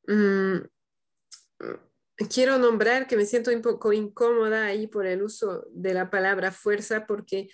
Mm, 0.07 0.67
quiero 2.29 2.57
nombrar 2.57 3.07
que 3.07 3.17
me 3.17 3.25
siento 3.25 3.51
un 3.51 3.61
poco 3.61 3.93
incómoda 3.93 4.65
ahí 4.65 4.87
por 4.87 5.05
el 5.05 5.23
uso 5.23 5.65
de 5.71 5.93
la 5.93 6.09
palabra 6.09 6.51
fuerza 6.51 7.05
porque 7.07 7.49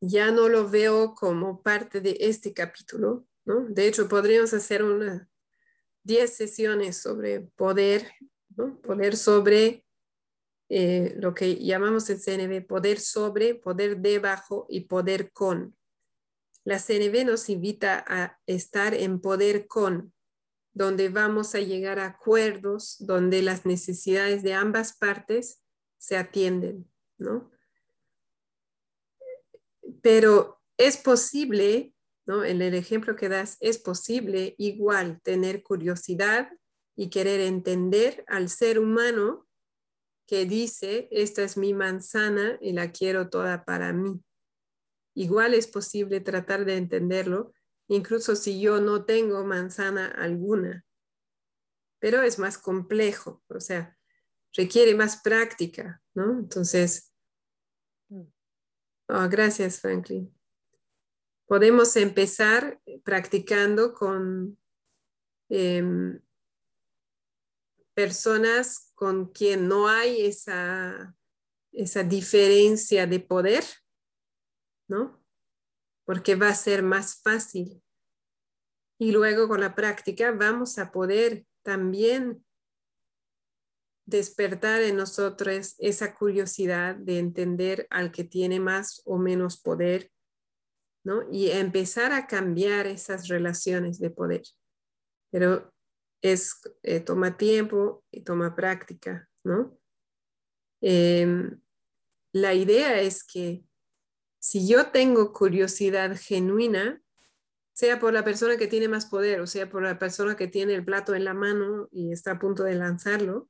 ya 0.00 0.30
no 0.30 0.48
lo 0.48 0.68
veo 0.68 1.14
como 1.14 1.62
parte 1.62 2.00
de 2.00 2.16
este 2.20 2.52
capítulo, 2.52 3.26
¿no? 3.44 3.64
De 3.68 3.88
hecho, 3.88 4.08
podríamos 4.08 4.54
hacer 4.54 4.84
unas 4.84 5.26
10 6.04 6.36
sesiones 6.36 6.96
sobre 6.96 7.40
poder. 7.40 8.10
Poder 8.82 9.16
sobre 9.16 9.84
eh, 10.70 11.14
lo 11.16 11.34
que 11.34 11.56
llamamos 11.56 12.10
el 12.10 12.20
CNV, 12.20 12.66
poder 12.66 13.00
sobre, 13.00 13.54
poder 13.54 13.98
debajo 13.98 14.66
y 14.68 14.82
poder 14.82 15.32
con. 15.32 15.76
La 16.64 16.78
CNV 16.78 17.24
nos 17.24 17.48
invita 17.48 18.04
a 18.06 18.38
estar 18.46 18.92
en 18.92 19.20
poder 19.20 19.66
con, 19.66 20.12
donde 20.74 21.08
vamos 21.08 21.54
a 21.54 21.60
llegar 21.60 21.98
a 21.98 22.06
acuerdos, 22.06 22.96
donde 23.00 23.40
las 23.40 23.64
necesidades 23.64 24.42
de 24.42 24.52
ambas 24.52 24.96
partes 24.96 25.64
se 25.96 26.18
atienden, 26.18 26.90
¿no? 27.16 27.50
Pero 30.02 30.60
es 30.76 30.98
posible, 30.98 31.94
¿no? 32.26 32.44
En 32.44 32.60
el 32.60 32.74
ejemplo 32.74 33.16
que 33.16 33.30
das, 33.30 33.56
es 33.60 33.78
posible 33.78 34.54
igual 34.58 35.20
tener 35.22 35.62
curiosidad 35.62 36.50
y 36.94 37.08
querer 37.08 37.40
entender 37.40 38.22
al 38.28 38.50
ser 38.50 38.78
humano 38.78 39.47
que 40.28 40.44
dice, 40.44 41.08
esta 41.10 41.42
es 41.42 41.56
mi 41.56 41.72
manzana 41.72 42.58
y 42.60 42.72
la 42.72 42.92
quiero 42.92 43.30
toda 43.30 43.64
para 43.64 43.94
mí. 43.94 44.22
Igual 45.14 45.54
es 45.54 45.66
posible 45.66 46.20
tratar 46.20 46.66
de 46.66 46.76
entenderlo 46.76 47.54
incluso 47.88 48.36
si 48.36 48.60
yo 48.60 48.78
no 48.82 49.06
tengo 49.06 49.42
manzana 49.44 50.06
alguna. 50.06 50.84
Pero 51.98 52.20
es 52.20 52.38
más 52.38 52.58
complejo, 52.58 53.42
o 53.48 53.58
sea, 53.58 53.98
requiere 54.52 54.94
más 54.94 55.22
práctica, 55.22 56.02
¿no? 56.14 56.38
Entonces, 56.38 57.10
oh, 58.10 59.28
gracias, 59.30 59.80
Franklin. 59.80 60.32
Podemos 61.46 61.96
empezar 61.96 62.78
practicando 63.02 63.94
con 63.94 64.58
em, 65.48 66.20
personas 67.94 68.87
con 68.98 69.26
quien 69.26 69.68
no 69.68 69.88
hay 69.88 70.26
esa, 70.26 71.16
esa 71.72 72.02
diferencia 72.02 73.06
de 73.06 73.20
poder, 73.20 73.64
¿no? 74.88 75.18
porque 76.08 76.36
va 76.36 76.48
a 76.48 76.54
ser 76.54 76.82
más 76.82 77.20
fácil. 77.20 77.82
Y 78.98 79.12
luego 79.12 79.46
con 79.46 79.60
la 79.60 79.74
práctica 79.74 80.32
vamos 80.32 80.78
a 80.78 80.90
poder 80.90 81.44
también 81.62 82.42
despertar 84.06 84.80
en 84.80 84.96
nosotros 84.96 85.74
esa 85.76 86.14
curiosidad 86.14 86.94
de 86.96 87.18
entender 87.18 87.86
al 87.90 88.10
que 88.10 88.24
tiene 88.24 88.58
más 88.58 89.02
o 89.04 89.18
menos 89.18 89.60
poder, 89.60 90.10
¿no? 91.04 91.30
Y 91.30 91.50
empezar 91.50 92.12
a 92.12 92.26
cambiar 92.26 92.86
esas 92.86 93.28
relaciones 93.28 93.98
de 93.98 94.08
poder. 94.08 94.44
Pero 95.30 95.74
es, 96.22 96.60
eh, 96.82 97.00
toma 97.00 97.36
tiempo 97.36 98.04
y 98.10 98.22
toma 98.22 98.54
práctica, 98.54 99.28
¿no? 99.44 99.78
Em, 100.80 101.60
la 102.32 102.54
idea 102.54 103.00
es 103.00 103.24
que 103.24 103.64
si 104.38 104.68
yo 104.68 104.90
tengo 104.90 105.32
curiosidad 105.32 106.16
genuina, 106.16 107.02
sea 107.72 108.00
por 108.00 108.12
la 108.12 108.24
persona 108.24 108.56
que 108.56 108.66
tiene 108.66 108.88
más 108.88 109.06
poder 109.06 109.40
o 109.40 109.46
sea 109.46 109.70
por 109.70 109.82
la 109.82 110.00
persona 110.00 110.36
que 110.36 110.48
tiene 110.48 110.74
el 110.74 110.84
plato 110.84 111.14
en 111.14 111.24
la 111.24 111.32
mano 111.32 111.88
y 111.92 112.12
está 112.12 112.32
a 112.32 112.38
punto 112.38 112.64
de 112.64 112.74
lanzarlo, 112.74 113.48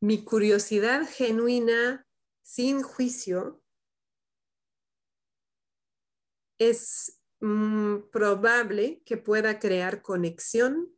mi 0.00 0.24
curiosidad 0.24 1.08
genuina 1.08 2.06
sin 2.42 2.82
juicio 2.82 3.62
es 6.58 7.20
mm, 7.40 8.10
probable 8.10 9.02
que 9.06 9.16
pueda 9.16 9.58
crear 9.58 10.02
conexión 10.02 10.92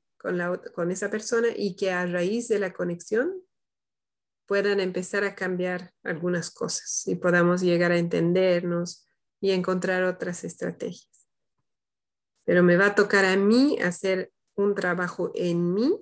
con, 0.75 0.91
esa 0.91 1.11
persona 1.11 1.49
y 1.55 1.77
que 1.77 1.91
a 1.91 2.07
raíz 2.07 2.49
de 2.49 2.59
la 2.59 2.73
conexión 2.73 3.43
puedan 4.47 4.81
empezar 4.81 5.25
a 5.25 5.35
cambiar 5.35 5.93
algunas 6.03 6.51
cosas 6.51 7.07
y 7.07 7.17
podamos 7.17 7.61
llegar 7.61 7.93
a 7.93 7.99
entendernos 7.99 9.07
y 9.41 9.51
encontrar 9.51 10.05
otras 10.05 10.45
estrategias. 10.45 11.29
Pero 12.45 12.63
me 12.63 12.77
va 12.77 12.87
a 12.87 12.95
tocar 12.95 13.25
a 13.27 13.37
mí 13.37 13.79
hacer 13.83 14.33
un 14.55 14.75
trabajo 14.75 15.31
en 15.35 15.75
mí 15.75 16.01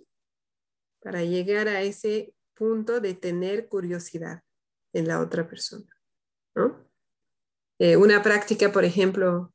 para 1.00 1.24
llegar 1.24 1.66
a 1.66 1.82
ese 1.82 2.34
punto 2.54 3.00
de 3.00 3.14
tener 3.14 3.68
curiosidad 3.68 4.42
en 4.92 5.08
la 5.08 5.20
otra 5.20 5.48
persona. 5.48 5.88
Eh, 7.78 7.96
una 7.96 8.22
práctica, 8.22 8.70
por 8.70 8.84
ejemplo, 8.84 9.52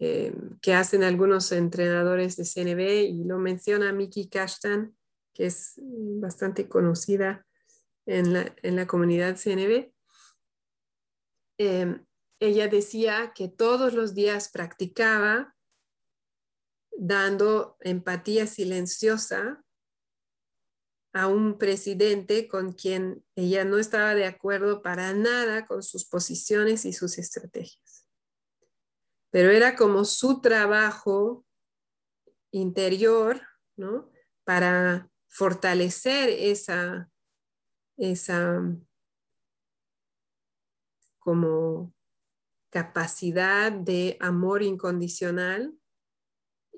eh, 0.00 0.34
que 0.60 0.74
hacen 0.74 1.04
algunos 1.04 1.52
entrenadores 1.52 2.36
de 2.36 2.44
CNB 2.44 3.04
y 3.10 3.24
lo 3.24 3.38
menciona 3.38 3.92
Miki 3.92 4.28
Kashtan, 4.28 4.96
que 5.32 5.46
es 5.46 5.74
bastante 5.76 6.68
conocida 6.68 7.46
en 8.06 8.32
la, 8.76 8.86
comunidad 8.86 9.36
CNB, 9.36 9.92
em, 11.58 12.04
ella 12.40 12.68
decía 12.68 13.32
que 13.34 13.48
todos 13.48 13.94
los 13.94 14.14
días 14.14 14.50
practicaba 14.50 15.54
dando 16.96 17.76
empatía 17.80 18.46
silenciosa 18.46 19.64
a 21.12 21.28
un 21.28 21.58
presidente 21.58 22.48
con 22.48 22.72
quien 22.72 23.24
ella 23.36 23.64
no 23.64 23.78
estaba 23.78 24.14
de 24.14 24.26
acuerdo 24.26 24.82
para 24.82 25.12
nada 25.12 25.64
con 25.64 25.82
sus 25.82 26.04
posiciones 26.04 26.84
y 26.84 26.92
sus 26.92 27.18
estrategias. 27.18 27.83
Pero 29.34 29.50
era 29.50 29.74
como 29.74 30.04
su 30.04 30.40
trabajo 30.40 31.44
interior, 32.52 33.42
¿no? 33.76 34.08
Para 34.44 35.10
fortalecer 35.28 36.28
esa 36.28 37.10
esa 37.96 38.62
como 41.18 41.92
capacidad 42.70 43.72
de 43.72 44.16
amor 44.20 44.62
incondicional 44.62 45.76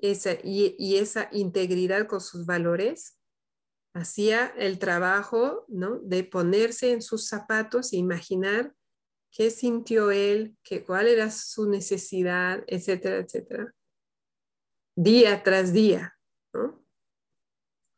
y, 0.01 0.95
esa 0.97 1.29
integridad 1.31 2.07
con 2.07 2.21
sus 2.21 2.47
valores, 2.47 3.19
hacía 3.93 4.47
el 4.57 4.79
trabajo 4.79 5.65
¿no? 5.67 5.99
de 5.99 6.23
ponerse 6.23 6.91
en 6.91 7.03
sus 7.03 7.27
zapatos 7.27 7.93
e 7.93 7.97
imaginar 7.97 8.73
qué 9.31 9.49
sintió 9.51 10.11
él, 10.11 10.57
qué, 10.63 10.83
cuál 10.83 11.07
era 11.07 11.29
su 11.31 11.69
necesidad, 11.69 12.63
etcétera, 12.67 13.17
etcétera, 13.17 13.73
día 14.95 15.43
tras 15.43 15.73
día, 15.73 16.17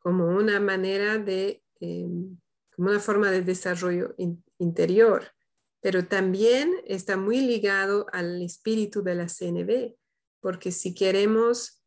como 0.00 0.26
una 0.26 0.60
manera 0.60 1.18
de 1.18 1.62
em, 1.80 2.38
como 2.74 2.90
una 2.90 3.00
forma 3.00 3.30
de 3.30 3.42
desarrollo 3.42 4.14
interior, 4.58 5.32
pero 5.80 6.06
también 6.06 6.72
está 6.86 7.16
muy 7.16 7.40
ligado 7.40 8.06
al 8.12 8.40
espíritu 8.42 9.02
de 9.02 9.14
la 9.14 9.28
CNB, 9.28 9.96
porque 10.40 10.72
si 10.72 10.94
queremos 10.94 11.82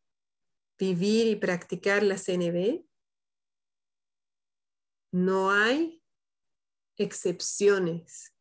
vivir 0.78 1.26
y 1.26 1.36
practicar 1.36 2.02
la 2.02 2.18
CNB, 2.18 2.84
no 5.12 5.50
hay 5.50 6.02
excepciones. 6.96 8.33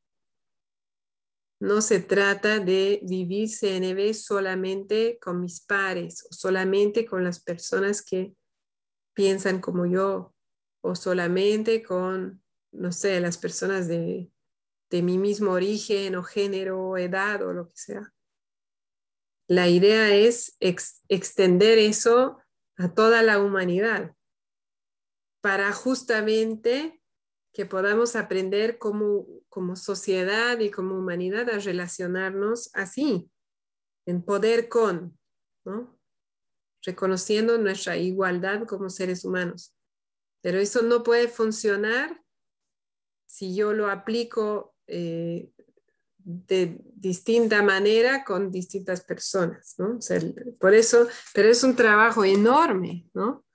No 1.64 1.80
se 1.80 2.02
trata 2.02 2.60
de 2.60 3.00
vivir 3.04 3.48
CNB 3.48 4.14
solamente 4.14 5.18
con 5.22 5.40
mis 5.40 5.62
pares 5.62 6.28
o 6.30 6.34
solamente 6.34 7.06
con 7.06 7.24
las 7.24 7.42
personas 7.42 8.02
que 8.02 8.36
piensan 9.14 9.62
como 9.62 9.86
yo 9.86 10.36
o 10.82 10.94
solamente 10.94 11.82
con 11.82 12.44
no 12.74 12.92
sé, 12.92 13.22
las 13.22 13.38
personas 13.38 13.88
de, 13.88 14.30
mi 14.92 15.18
mismo 15.18 15.52
origen 15.52 16.16
o 16.18 16.24
género 16.24 16.90
o 16.90 16.98
edad 16.98 17.42
o 17.42 17.54
lo 17.54 17.70
que 17.70 17.78
sea. 17.78 18.14
La 19.48 19.70
idea 19.70 20.14
es 20.14 20.58
extender 20.60 21.78
eso 21.78 22.40
a 22.78 22.94
toda 22.94 23.24
la 23.24 23.40
humanidad 23.40 24.16
para 25.42 25.72
justamente 25.72 27.02
que 27.54 27.66
podamos 27.66 28.16
aprender 28.16 28.80
como, 28.80 29.28
como 29.48 29.76
sociedad 29.76 30.60
y 30.60 30.72
como 30.72 30.98
humanidad 30.98 31.50
a 31.50 31.60
relacionarnos 31.60 32.72
así, 32.74 33.30
en 34.06 34.24
poder 34.24 34.70
con, 34.70 35.18
reconociendo 36.82 37.58
nuestra 37.58 37.96
igualdad 37.96 38.66
como 38.66 38.90
seres 38.90 39.24
humanos. 39.24 39.76
Pero 40.42 40.60
eso 40.60 40.82
no 40.82 41.04
puede 41.04 41.28
funcionar 41.28 42.22
si 43.28 43.56
yo 43.56 43.72
lo 43.72 43.90
aplico 43.90 44.76
eh, 44.88 45.52
de 46.18 46.82
distinta 46.96 47.62
manera 47.62 48.24
con 48.24 48.52
distintas 48.52 49.02
personas, 49.02 49.76
¿no? 49.78 50.00
por 50.60 50.74
eso, 50.74 51.08
pero 51.34 51.50
es 51.50 51.64
un 51.64 51.76
trabajo 51.76 52.24
enorme, 52.24 53.10
¿no? 53.14 53.46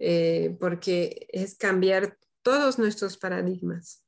eh, 0.00 0.56
porque 0.58 1.26
es 1.30 1.54
cambiar 1.54 2.16
todos 2.42 2.78
nuestros 2.78 3.16
paradigmas. 3.16 4.04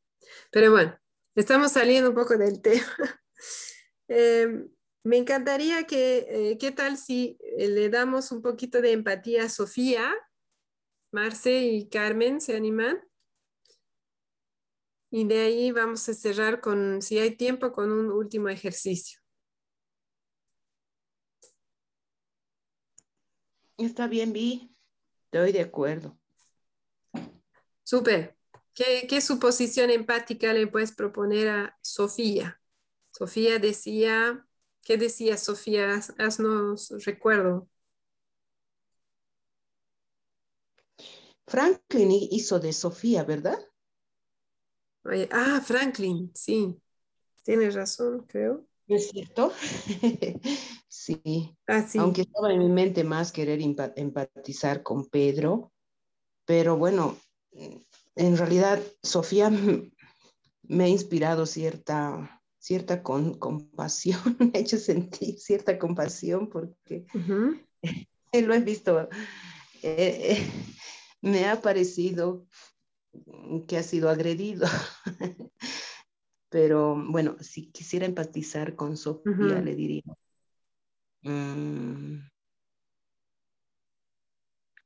Pero 0.51 0.71
bueno, 0.71 0.99
estamos 1.35 1.73
saliendo 1.73 2.11
un 2.11 2.17
poco 2.17 2.37
del 2.37 2.61
tema. 2.63 3.23
Em, 4.09 4.69
me 5.05 5.17
encantaría 5.17 5.85
que, 5.85 6.27
eh, 6.29 6.59
¿qué 6.59 6.71
tal 6.71 6.97
si 6.97 7.39
eh, 7.41 7.69
le 7.69 7.89
damos 7.89 8.31
un 8.33 8.43
poquito 8.43 8.81
de 8.81 8.93
empatía 8.93 9.45
a 9.45 9.49
Sofía? 9.49 10.15
Marce 11.13 11.61
y 11.63 11.89
Carmen, 11.89 12.41
¿se 12.41 12.57
animan? 12.57 13.01
Y 15.11 15.27
de 15.27 15.41
ahí 15.41 15.73
vamos 15.73 16.09
a 16.09 16.15
cerrar 16.15 16.61
con, 16.61 17.03
si 17.03 17.19
hay 17.19 17.37
tiempo, 17.37 17.73
con 17.73 17.93
un 17.93 18.11
último 18.11 18.49
ejercicio. 18.49 19.21
Está 23.77 24.07
bien, 24.07 24.33
Vi. 24.33 24.75
Estoy 25.25 25.53
de 25.53 25.61
acuerdo. 25.61 26.22
Súper. 27.93 28.35
¿Qué, 28.73 29.07
¿Qué 29.07 29.21
suposición 29.21 29.91
empática 29.91 30.55
le 30.55 30.67
puedes 30.67 30.93
proponer 30.93 31.49
a 31.51 31.79
Sofía? 31.83 32.59
Sofía 33.11 33.59
decía, 33.59 34.47
¿qué 34.81 34.97
decía 34.97 35.37
Sofía? 35.37 36.01
Haznos 36.17 36.89
recuerdo. 37.05 37.69
Franklin 41.47 42.13
hizo 42.31 42.59
de 42.61 42.73
Sofía, 42.73 43.25
¿verdad? 43.25 43.59
ah, 45.31 45.61
Franklin, 45.63 46.31
sí. 46.35 46.75
Tienes 47.45 47.75
razón, 47.75 48.25
creo. 48.27 48.65
¿Es 48.89 49.11
cierto? 49.11 49.53
sí. 50.89 51.55
Ah, 51.67 51.83
sí. 51.83 51.99
Aunque 51.99 52.23
estaba 52.23 52.55
en 52.55 52.61
mi 52.61 52.71
mente 52.71 53.05
más 53.05 53.33
querer 53.33 53.61
empatizar 53.61 54.83
con 54.83 55.11
Pedro, 55.11 55.75
pero 56.47 56.79
bueno, 56.79 57.19
en 57.53 58.37
realidad 58.37 58.81
Sofía 59.03 59.51
me 60.63 60.85
ha 60.85 60.89
inspirado 60.89 61.47
cierta, 61.47 62.43
cierta 62.59 63.03
compasión, 63.03 64.21
me 64.39 64.53
ha 64.55 64.59
hecho 64.59 64.79
sentir 64.79 65.39
cierta 65.39 65.79
compasión 65.79 66.49
porque 66.49 67.07
lo 68.33 68.55
he 68.55 68.61
visto. 68.61 69.09
Eh, 69.83 70.37
eh, 70.37 70.47
me 71.21 71.47
ha 71.47 71.61
parecido 71.61 72.47
que 73.67 73.77
ha 73.77 73.83
sido 73.83 74.09
agredido. 74.09 74.67
Pero 76.49 76.95
bueno, 77.09 77.37
si 77.41 77.71
quisiera 77.71 78.05
empatizar 78.05 78.77
con 78.77 78.97
Sofía, 78.97 79.61
le 79.63 79.75
diría. 79.75 80.03
Mm, 81.23 82.29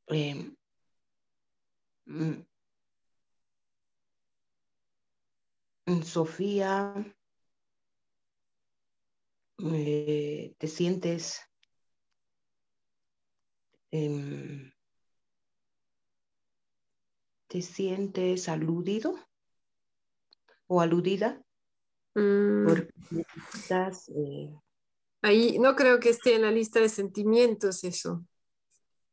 em, 0.08 0.56
mm, 2.06 2.46
Sofía, 6.04 6.94
eh, 9.58 10.54
te 10.58 10.66
sientes 10.68 11.40
em, 13.92 14.72
¿Te 17.48 17.62
sientes 17.62 18.48
aludido 18.48 19.14
o 20.66 20.80
aludida? 20.80 21.40
Mm. 22.14 22.66
Eh, 22.70 24.54
Ahí 25.22 25.58
no 25.58 25.76
creo 25.76 26.00
que 26.00 26.10
esté 26.10 26.34
en 26.34 26.42
la 26.42 26.50
lista 26.50 26.80
de 26.80 26.88
sentimientos 26.88 27.84
eso. 27.84 28.26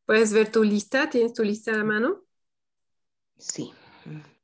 ¿Puedes 0.06 0.34
ver 0.34 0.52
tu 0.52 0.64
lista? 0.64 1.10
¿Tienes 1.10 1.34
tu 1.34 1.44
lista 1.44 1.72
a 1.72 1.78
la 1.78 1.84
mano? 1.84 2.24
Sí. 3.38 3.72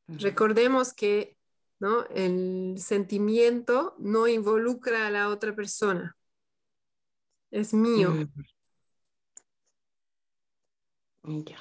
Recordemos 0.07 0.93
que 0.93 1.38
¿no? 1.79 2.05
el 2.07 2.75
sentimiento 2.79 3.95
no 3.99 4.27
involucra 4.27 5.07
a 5.07 5.11
la 5.11 5.29
otra 5.29 5.55
persona. 5.55 6.15
Es 7.51 7.73
mío. 7.73 8.13
Ya. 11.23 11.57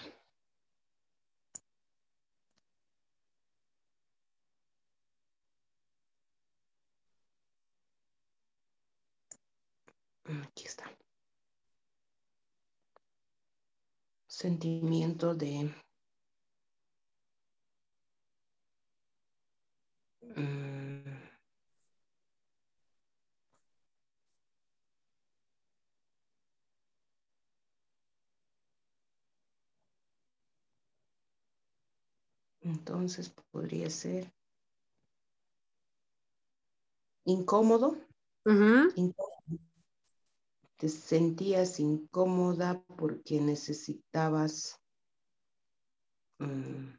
Aquí 10.24 10.66
está. 10.66 10.84
Sentimiento 14.26 15.34
de... 15.34 15.74
Mm, 20.38 21.02
entonces 32.60 33.32
podría 33.50 33.90
ser 33.90 34.32
incómodo. 37.24 37.96
incómodo 38.96 39.38
te 40.78 40.88
sentías 40.88 41.80
incómoda 41.80 42.80
porque 42.96 43.40
necesitabas 43.40 44.80
mm, 46.38 46.98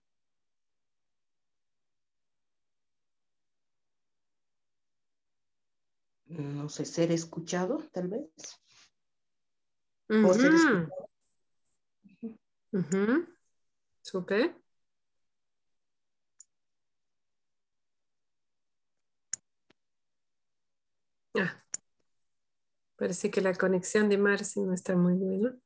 no 6.30 6.70
sé, 6.70 6.86
ser 6.86 7.12
escuchado, 7.12 7.78
tal 7.92 8.08
vez. 8.08 8.30
O 10.10 10.34
ser 10.34 10.54
escuchado. 10.54 11.10
Super. 14.02 14.56
Ah, 21.36 21.56
Parece 23.00 23.32
que 23.32 23.40
la 23.40 23.54
conexión 23.54 24.10
de 24.10 24.18
Marce 24.18 24.60
no 24.60 24.74
está 24.74 24.94
muy 24.96 25.14
buena. 25.14 25.58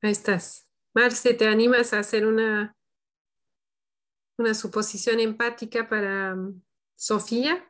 Ahí 0.00 0.12
estás. 0.12 0.70
Marce, 0.94 1.34
¿te 1.34 1.48
animas 1.48 1.92
a 1.92 1.98
hacer 1.98 2.24
una, 2.24 2.76
una 4.38 4.54
suposición 4.54 5.18
empática 5.18 5.88
para 5.88 6.34
um, 6.34 6.62
Sofía? 6.94 7.68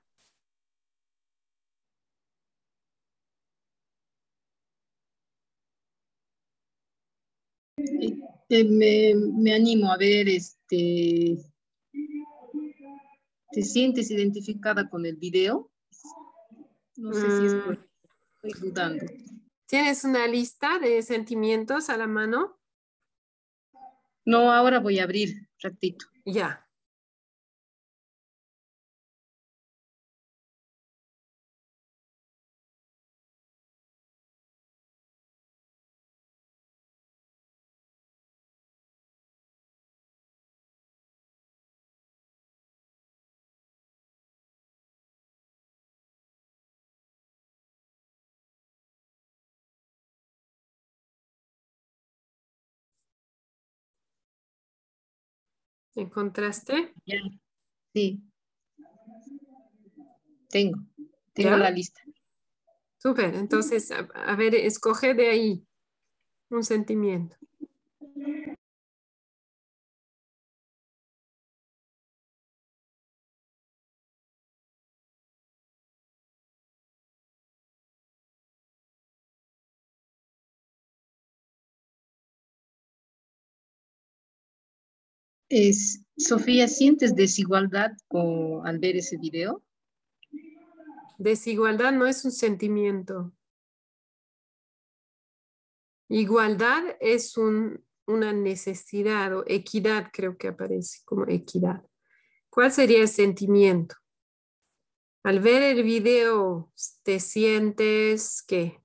Eh, 8.49 8.65
me, 8.65 9.15
me, 9.15 9.55
animo 9.55 9.91
a 9.91 9.97
ver, 9.97 10.29
este, 10.29 11.39
¿te 13.51 13.63
sientes 13.63 14.11
identificada 14.11 14.89
con 14.89 15.07
el 15.07 15.17
video? 15.17 15.71
No 16.97 17.13
sé 17.13 17.21
si 17.21 17.47
es 17.47 17.55
mm. 17.55 17.73
estoy 18.45 18.69
dudando. 18.69 19.07
¿Tienes 19.67 20.05
una 20.05 20.27
lista 20.27 20.79
de 20.79 21.03
sentimientos 21.03 21.89
a 21.89 21.97
la 21.97 22.07
mano? 22.07 22.61
No, 24.27 24.53
ahora 24.53 24.79
voy 24.79 24.99
a 24.99 25.05
abrir, 25.05 25.49
ratito. 25.61 26.07
Ya. 26.25 26.64
¿Encontraste? 55.95 56.93
Sí. 57.93 58.23
Tengo. 60.51 60.81
Tengo 61.33 61.57
la 61.57 61.71
lista. 61.71 62.01
Súper. 62.99 63.35
Entonces, 63.35 63.91
a, 63.91 64.37
ver, 64.37 64.55
escoge 64.55 65.15
de 65.15 65.29
ahí 65.29 65.67
un 66.49 66.65
sentimiento. 66.65 67.37
Es, 85.57 86.05
Sofía, 86.17 86.67
¿sientes 86.67 87.15
desigualdad 87.15 87.93
al 88.65 88.81
ver 88.81 88.97
ese 88.97 89.19
video? 89.19 89.63
Desigualdad 91.17 91.93
no 91.93 92.09
es 92.09 92.25
un 92.25 92.33
sentimiento. 92.33 93.33
Igualdad 96.09 96.97
es 96.99 97.37
una 97.37 98.33
necesidad 98.33 99.33
o 99.33 99.45
equidad, 99.47 100.11
creo 100.13 100.37
que 100.37 100.49
aparece 100.49 101.03
como 101.05 101.25
equidad. 101.29 101.87
¿Cuál 102.51 102.73
sería 102.73 103.03
el 103.03 103.09
sentimiento? 103.09 103.95
Al 105.23 105.39
ver 105.39 105.63
el 105.63 105.85
video, 105.85 106.73
¿te 107.05 107.21
sientes 107.21 108.43
qué? 108.43 108.84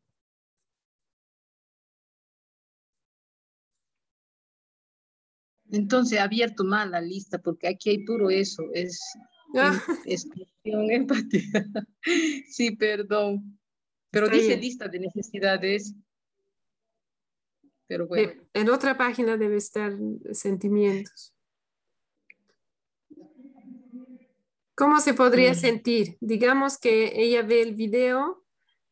Entonces, 5.72 6.20
abierto 6.20 6.64
mal 6.64 6.92
la 6.92 7.02
lista 7.02 7.38
porque 7.40 7.68
aquí 7.68 7.92
hay 7.92 8.06
puro 8.06 8.30
eso, 8.30 8.64
es 8.74 9.00
ah. 9.56 9.80
empatía. 10.64 11.42
sí, 12.50 12.76
perdón. 12.76 13.60
Pero 14.12 14.28
dice 14.28 14.58
lista 14.58 14.88
de 14.88 15.00
necesidades. 15.00 15.94
Pero 17.88 18.08
bueno. 18.08 18.34
En 18.54 18.70
otra 18.70 18.98
página 18.98 19.38
debe 19.38 19.58
estar 19.58 19.94
sentimientos. 20.32 21.34
¿Cómo 24.76 25.00
se 25.02 25.14
podría 25.14 25.52
mm. 25.52 25.56
sentir? 25.56 26.18
Digamos 26.22 26.78
que 26.78 27.12
ella 27.22 27.42
ve 27.42 27.62
el 27.62 27.76
video 27.76 28.46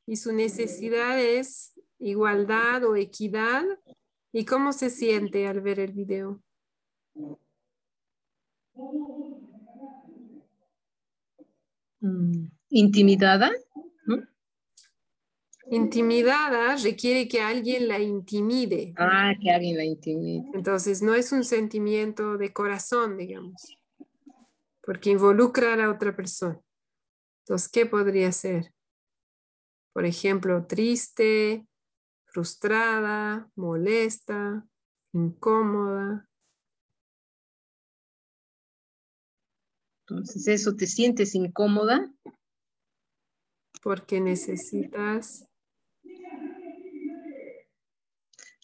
y 0.06 0.18
su 0.18 0.34
necesidad 0.34 1.20
es 1.20 1.74
igualdad 1.98 2.84
o 2.84 2.96
equidad. 2.96 3.64
¿Y 4.34 4.46
cómo 4.46 4.74
se 4.74 4.90
siente 4.90 5.48
al 5.48 5.62
ver 5.62 5.80
el 5.80 5.94
video? 5.94 6.44
Mm. 12.00 12.48
¿Intimidada? 12.70 13.52
Intimidada 15.70 16.78
requiere 16.78 17.28
que 17.28 17.42
alguien 17.42 17.88
la 17.88 18.00
intimide. 18.00 18.94
Ah, 18.98 19.34
que 19.42 19.52
alguien 19.52 19.78
la 19.78 19.84
intimide. 19.84 20.50
Entonces, 20.54 21.02
no 21.02 21.14
es 21.14 21.32
un 21.32 21.44
sentimiento 21.44 22.38
de 22.38 22.54
corazón, 22.54 23.18
digamos 23.18 23.78
porque 24.88 25.10
involucra 25.10 25.74
a 25.74 25.76
la 25.76 25.92
otra 25.92 26.16
persona. 26.16 26.58
Entonces, 27.42 27.68
¿qué 27.68 27.86
podría 27.86 28.32
ser? 28.32 28.74
Por 29.92 30.06
ejemplo, 30.06 30.66
triste, 30.66 31.68
frustrada, 32.28 33.52
molesta, 33.58 34.66
incómoda. 35.12 36.27
Entonces, 40.10 40.48
¿eso 40.48 40.76
te 40.76 40.88
sientes 40.88 41.36
incómoda? 41.36 42.10
Porque 43.84 44.22
necesitas... 44.22 45.46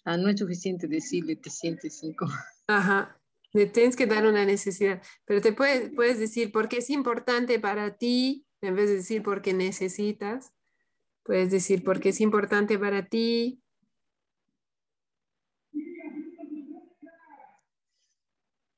Ah, 0.06 0.18
no 0.18 0.30
es 0.30 0.40
suficiente 0.40 0.88
decirle 0.88 1.36
te 1.36 1.50
sientes 1.50 2.02
incómoda. 2.04 2.46
Ajá, 2.68 3.22
le 3.54 3.66
tienes 3.68 3.96
que 3.96 4.06
dar 4.06 4.26
una 4.26 4.46
necesidad, 4.46 5.02
pero 5.26 5.42
te 5.42 5.54
puedes, 5.54 5.94
puedes 5.94 6.20
decir 6.20 6.52
por 6.52 6.70
qué 6.70 6.78
es 6.78 6.90
importante 6.90 7.60
para 7.60 7.98
ti, 7.98 8.46
en 8.62 8.76
vez 8.76 8.90
de 8.90 8.96
decir 8.96 9.22
porque 9.22 9.54
necesitas, 9.54 10.54
puedes 11.24 11.52
decir 11.52 11.84
porque 11.84 12.10
es 12.10 12.22
importante 12.22 12.80
para 12.80 13.08
ti. 13.08 13.63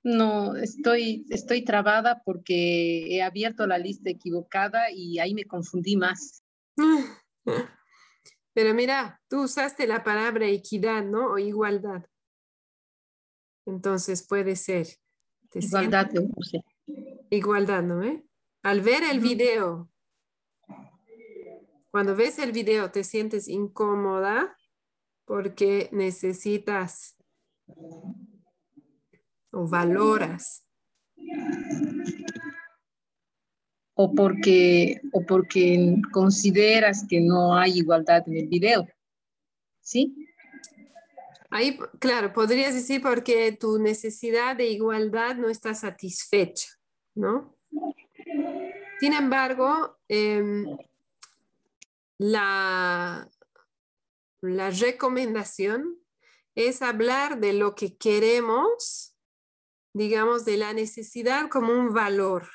No, 0.05 0.55
estoy, 0.55 1.25
estoy 1.31 1.63
trabada 1.63 2.21
porque 2.23 3.07
he 3.09 3.23
abierto 3.23 3.65
la 3.65 3.79
lista 3.79 4.11
equivocada 4.11 4.91
y 4.91 5.17
ahí 5.17 5.33
me 5.33 5.45
confundí 5.45 5.97
más. 5.97 6.43
Pero 8.53 8.75
mira, 8.75 9.19
tú 9.27 9.45
usaste 9.45 9.87
la 9.87 10.03
palabra 10.03 10.45
equidad, 10.45 11.03
¿no? 11.03 11.31
O 11.31 11.39
igualdad. 11.39 12.05
Entonces 13.65 14.21
puede 14.27 14.55
ser. 14.55 14.85
Igualdad, 15.55 16.11
Igualdad, 17.31 17.81
¿no? 17.81 18.03
Eh? 18.03 18.23
Al 18.61 18.81
ver 18.81 19.01
el 19.05 19.19
video, 19.19 19.89
cuando 21.89 22.15
ves 22.15 22.37
el 22.37 22.51
video 22.51 22.91
te 22.91 23.03
sientes 23.03 23.47
incómoda 23.47 24.55
porque 25.25 25.89
necesitas 25.91 27.17
o 29.55 29.67
valoras. 29.67 30.63
O 33.95 34.13
porque, 34.13 34.99
o 35.13 35.25
porque 35.25 35.95
consideras 36.11 37.05
que 37.09 37.21
no 37.21 37.55
hay 37.55 37.79
igualdad 37.79 38.23
en 38.27 38.37
el 38.37 38.47
video. 38.47 38.87
¿Sí? 39.79 40.13
Ahí, 41.49 41.79
claro, 41.99 42.33
podrías 42.33 42.73
decir 42.73 43.01
porque 43.01 43.53
tu 43.53 43.79
necesidad 43.79 44.57
de 44.57 44.65
igualdad 44.65 45.35
no 45.35 45.47
está 45.47 45.73
satisfecha, 45.73 46.67
¿no? 47.13 47.55
Sin 48.99 49.13
embargo, 49.13 49.97
em, 50.09 50.65
la, 52.17 53.29
la 54.41 54.69
recomendación 54.69 55.97
es 56.55 56.81
hablar 56.81 57.39
de 57.39 57.53
lo 57.53 57.75
que 57.75 57.95
queremos, 57.95 59.14
digamos, 59.95 60.43
de 60.43 60.57
la 60.57 60.73
necesidad 60.73 61.49
como 61.49 61.71
un 61.71 61.93
valor 61.93 62.49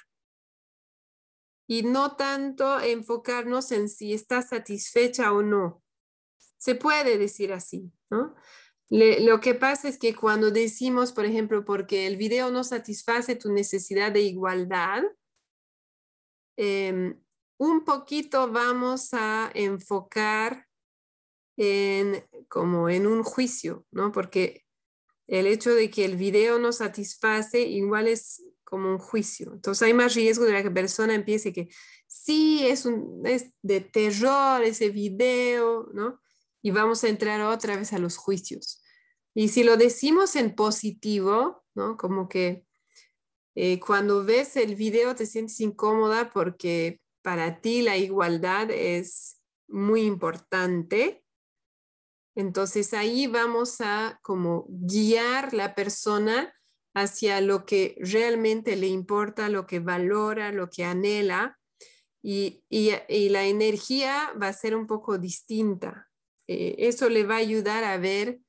y 1.66 1.82
no 1.84 2.16
tanto 2.16 2.78
enfocarnos 2.80 3.72
en 3.72 3.88
si 3.88 4.12
está 4.12 4.42
satisfecha 4.42 5.32
o 5.32 5.42
no. 5.42 5.82
Se 6.58 6.74
puede 6.74 7.16
decir 7.16 7.52
así, 7.54 7.90
¿no? 8.10 8.34
lo 8.90 9.38
que 9.38 9.54
pasa 9.54 9.88
es 9.88 9.98
que 9.98 10.16
cuando 10.16 10.50
decimos, 10.50 11.12
por 11.12 11.24
ejemplo, 11.24 11.64
porque 11.64 12.08
el 12.08 12.16
video 12.16 12.50
no 12.50 12.64
satisface 12.64 13.36
tu 13.36 13.52
necesidad 13.52 14.10
de 14.10 14.22
igualdad, 14.22 15.04
em, 16.58 17.22
un 17.56 17.84
poquito 17.84 18.50
vamos 18.50 19.14
a 19.14 19.50
enfocar 19.54 20.66
en 21.56 22.26
como 22.48 22.88
en 22.88 23.06
un 23.06 23.22
juicio, 23.22 23.86
¿no? 23.92 24.10
Porque 24.10 24.64
el 25.30 25.46
hecho 25.46 25.72
de 25.72 25.90
que 25.90 26.04
el 26.04 26.16
video 26.16 26.58
no 26.58 26.72
satisface 26.72 27.60
igual 27.60 28.08
es 28.08 28.42
como 28.64 28.90
un 28.90 28.98
juicio. 28.98 29.52
Entonces 29.54 29.82
hay 29.82 29.94
más 29.94 30.14
riesgo 30.14 30.44
de 30.44 30.52
que 30.52 30.64
la 30.64 30.74
persona 30.74 31.14
empiece 31.14 31.52
que 31.52 31.68
sí, 32.08 32.66
es, 32.66 32.84
un, 32.84 33.22
es 33.24 33.52
de 33.62 33.80
terror 33.80 34.62
ese 34.64 34.90
video, 34.90 35.88
¿no? 35.94 36.20
Y 36.62 36.72
vamos 36.72 37.04
a 37.04 37.08
entrar 37.08 37.40
otra 37.42 37.76
vez 37.76 37.92
a 37.92 37.98
los 37.98 38.16
juicios. 38.16 38.82
Y 39.32 39.48
si 39.48 39.62
lo 39.62 39.76
decimos 39.76 40.34
en 40.34 40.54
positivo, 40.56 41.64
¿no? 41.74 41.96
Como 41.96 42.28
que 42.28 42.66
eh, 43.54 43.78
cuando 43.78 44.24
ves 44.24 44.56
el 44.56 44.74
video 44.74 45.14
te 45.14 45.26
sientes 45.26 45.60
incómoda 45.60 46.30
porque 46.30 47.00
para 47.22 47.60
ti 47.60 47.82
la 47.82 47.96
igualdad 47.96 48.68
es 48.70 49.40
muy 49.68 50.02
importante. 50.02 51.24
Entonces 52.40 52.94
ahí 52.94 53.26
vamos 53.26 53.82
a 53.82 54.18
como 54.22 54.64
guiar 54.68 55.52
la 55.52 55.74
persona 55.74 56.54
hacia 56.94 57.42
lo 57.42 57.66
que 57.66 57.96
realmente 58.00 58.76
le 58.76 58.86
importa, 58.86 59.50
lo 59.50 59.66
que 59.66 59.78
valora, 59.78 60.50
lo 60.50 60.70
que 60.70 60.84
anhela. 60.84 61.58
Y, 62.22 62.64
la 62.70 63.44
energía 63.44 64.32
va 64.40 64.48
a 64.48 64.52
ser 64.54 64.74
un 64.74 64.86
poco 64.86 65.18
distinta. 65.18 66.08
Eh, 66.46 66.76
eso 66.78 67.10
le 67.10 67.24
va 67.24 67.34
a 67.34 67.38
ayudar 67.38 67.84
a 67.84 67.98
ver 67.98 68.40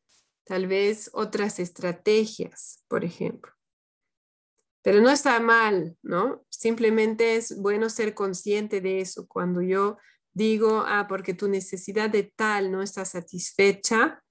tal 0.45 0.67
vez 0.67 1.09
otras 1.13 1.59
estrategias, 1.59 2.83
por 2.87 3.03
ejemplo. 3.03 3.51
Pero 4.81 5.01
no 5.01 5.09
está 5.09 5.39
mal, 5.41 5.97
¿no? 6.01 6.45
Simplemente 6.49 7.35
es 7.35 7.57
bueno 7.57 7.89
ser 7.89 8.13
consciente 8.13 8.79
de 8.79 9.01
eso. 9.01 9.27
Cuando 9.27 9.61
yo 9.61 9.97
digo, 10.33 10.83
ah, 10.85 11.07
porque 11.07 11.33
tu 11.33 11.47
necesidad 11.47 12.09
de 12.09 12.23
tal 12.23 12.71
no 12.71 12.81
está 12.81 13.05
satisfecha, 13.05 14.23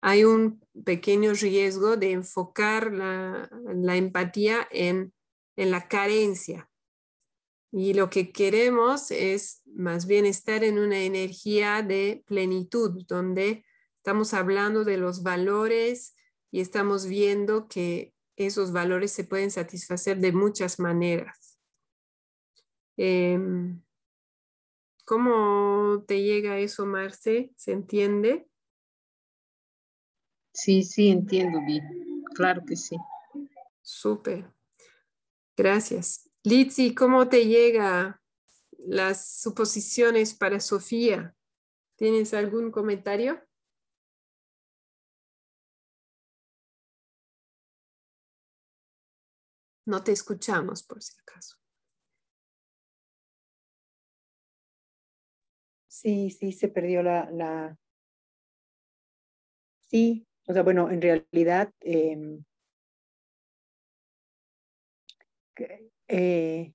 hay 0.00 0.24
un 0.24 0.60
pequeño 0.84 1.32
riesgo 1.32 1.96
de 1.96 2.12
enfocar 2.12 2.92
la, 2.92 3.48
empatía 3.96 4.68
en, 4.70 5.12
en 5.56 5.70
la 5.70 5.88
carencia. 5.88 6.70
Y 7.72 7.94
lo 7.94 8.08
que 8.08 8.32
queremos 8.32 9.10
es 9.10 9.62
más 9.66 10.06
bien 10.06 10.26
estar 10.26 10.64
en 10.64 10.78
una 10.78 11.00
energía 11.00 11.82
de 11.82 12.22
plenitud, 12.26 13.04
donde 13.06 13.64
Estamos 14.06 14.34
hablando 14.34 14.84
de 14.84 14.98
los 14.98 15.24
valores 15.24 16.14
y 16.52 16.60
estamos 16.60 17.06
viendo 17.06 17.66
que 17.66 18.14
esos 18.36 18.70
valores 18.70 19.10
se 19.10 19.24
pueden 19.24 19.50
satisfacer 19.50 20.18
de 20.18 20.30
muchas 20.30 20.78
maneras. 20.78 21.58
Em, 22.96 23.82
¿Cómo 25.06 26.02
te 26.04 26.20
llega 26.20 26.58
eso, 26.58 26.84
Marce? 26.84 27.52
¿Se 27.54 27.70
entiende? 27.70 28.48
Sí, 30.52 30.82
sí, 30.82 31.10
entiendo 31.10 31.60
bien. 31.64 32.24
Claro 32.34 32.64
que 32.66 32.74
sí. 32.74 32.96
Súper. 33.82 34.52
Gracias. 35.56 36.28
Litsi, 36.42 36.92
¿cómo 36.92 37.28
te 37.28 37.46
llega 37.46 38.20
las 38.78 39.40
suposiciones 39.40 40.34
para 40.34 40.58
Sofía? 40.58 41.36
¿Tienes 41.94 42.34
algún 42.34 42.72
comentario? 42.72 43.40
No 49.84 50.02
te 50.02 50.10
escuchamos 50.10 50.82
por 50.82 51.00
si 51.00 51.12
acaso. 51.20 51.58
Sí, 55.96 56.28
sí, 56.28 56.52
se 56.52 56.68
perdió 56.68 57.02
la, 57.02 57.30
la... 57.30 57.74
Sí, 59.80 60.26
o 60.46 60.52
sea, 60.52 60.62
bueno, 60.62 60.90
en 60.90 61.00
realidad 61.00 61.72
em, 61.80 62.44
eh, 66.08 66.74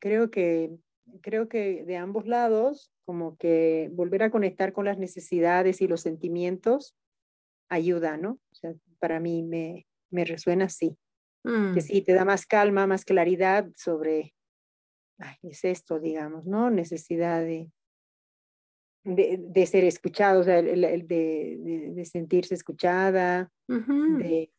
creo 0.00 0.32
que 0.32 0.76
creo 1.22 1.48
que 1.48 1.84
de 1.84 1.96
ambos 1.98 2.26
lados, 2.26 2.92
como 3.04 3.36
que 3.36 3.90
volver 3.92 4.24
a 4.24 4.30
conectar 4.30 4.72
con 4.72 4.86
las 4.86 4.98
necesidades 4.98 5.80
y 5.80 5.86
los 5.86 6.00
sentimientos 6.00 6.96
ayuda, 7.68 8.16
¿no? 8.16 8.40
O 8.50 8.54
sea, 8.56 8.74
para 8.98 9.20
mí 9.20 9.44
me, 9.44 9.86
me 10.10 10.24
resuena 10.24 10.64
así. 10.64 10.98
Que 11.44 11.50
mm. 11.50 11.80
sí, 11.80 12.02
te 12.02 12.12
da 12.12 12.24
más 12.24 12.44
calma, 12.44 12.88
más 12.88 13.04
claridad 13.04 13.70
sobre, 13.76 14.34
ay, 15.18 15.36
es 15.44 15.64
esto, 15.64 16.00
digamos, 16.00 16.44
¿no? 16.44 16.70
Necesidad 16.70 17.40
de, 17.40 17.70
de, 19.14 19.66
ser 19.66 19.84
escuchado, 19.84 20.40
o 20.40 20.44
sea, 20.44 20.58
el, 20.58 21.06
de, 21.08 21.92
de, 21.94 22.04
sentirse 22.04 22.54
escuchada, 22.54 23.50
de, 23.66 24.50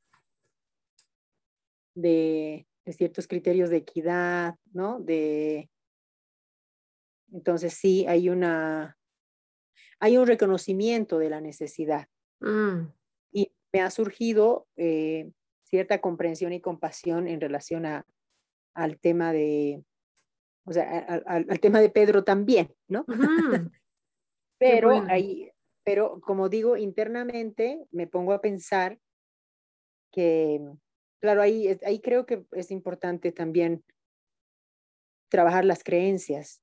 de, 1.95 2.65
ciertos 2.91 3.27
criterios 3.27 3.69
de 3.69 3.77
equidad, 3.77 4.55
¿no? 4.73 4.99
De, 4.99 5.69
entonces 7.31 7.73
sí, 7.73 8.05
hay 8.07 8.30
una, 8.30 8.97
hay 9.99 10.17
un 10.17 10.26
reconocimiento 10.26 11.19
de 11.19 11.30
la 11.30 11.41
necesidad. 11.41 12.07
Mm. 12.39 12.88
Y 13.31 13.51
me 13.71 13.81
ha 13.81 13.91
surgido 13.91 14.67
eh, 14.77 15.30
cierta 15.63 16.01
comprensión 16.01 16.53
y 16.53 16.61
compasión 16.61 17.27
en 17.27 17.39
relación 17.39 17.85
a, 17.85 18.07
al 18.73 18.99
tema 18.99 19.31
de, 19.31 19.84
o 20.65 20.73
sea, 20.73 21.21
al 21.27 21.59
tema 21.59 21.81
de 21.81 21.89
Pedro 21.89 22.23
también, 22.23 22.73
¿no? 22.88 23.05
Pero 24.60 24.91
ahí, 25.07 25.52
pero 25.84 26.19
como 26.22 26.49
digo, 26.49 26.77
internamente 26.77 27.88
me 27.91 28.06
pongo 28.06 28.34
a 28.34 28.41
pensar 28.41 28.99
que, 30.11 30.61
claro, 31.19 31.41
ahí, 31.41 31.77
ahí 31.86 31.99
creo 31.99 32.26
que 32.26 32.45
es 32.52 32.72
importante 32.72 33.31
también 33.31 33.84
trabajar 35.30 35.65
las 35.65 35.84
creencias, 35.84 36.61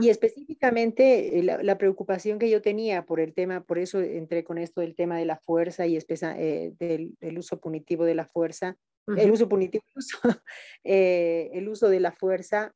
y 0.00 0.08
específicamente 0.08 1.38
eh, 1.38 1.42
la, 1.42 1.76
preocupación 1.76 2.38
que 2.38 2.48
yo 2.48 2.62
tenía 2.62 3.04
por 3.04 3.20
el 3.20 3.34
tema, 3.34 3.62
por 3.62 3.78
eso 3.78 4.00
entré 4.00 4.42
con 4.42 4.56
esto 4.56 4.80
del 4.80 4.94
tema 4.94 5.18
de 5.18 5.26
la 5.26 5.36
fuerza 5.36 5.86
y 5.86 5.98
eh, 5.98 6.72
del, 6.78 7.38
uso 7.38 7.60
punitivo 7.60 8.06
de 8.06 8.14
la 8.14 8.24
fuerza, 8.24 8.78
el 9.14 9.30
uso 9.30 9.46
punitivo, 9.48 9.84
eh, 10.84 11.50
el 11.52 11.68
uso 11.68 11.90
de 11.90 12.00
la 12.00 12.12
fuerza, 12.12 12.74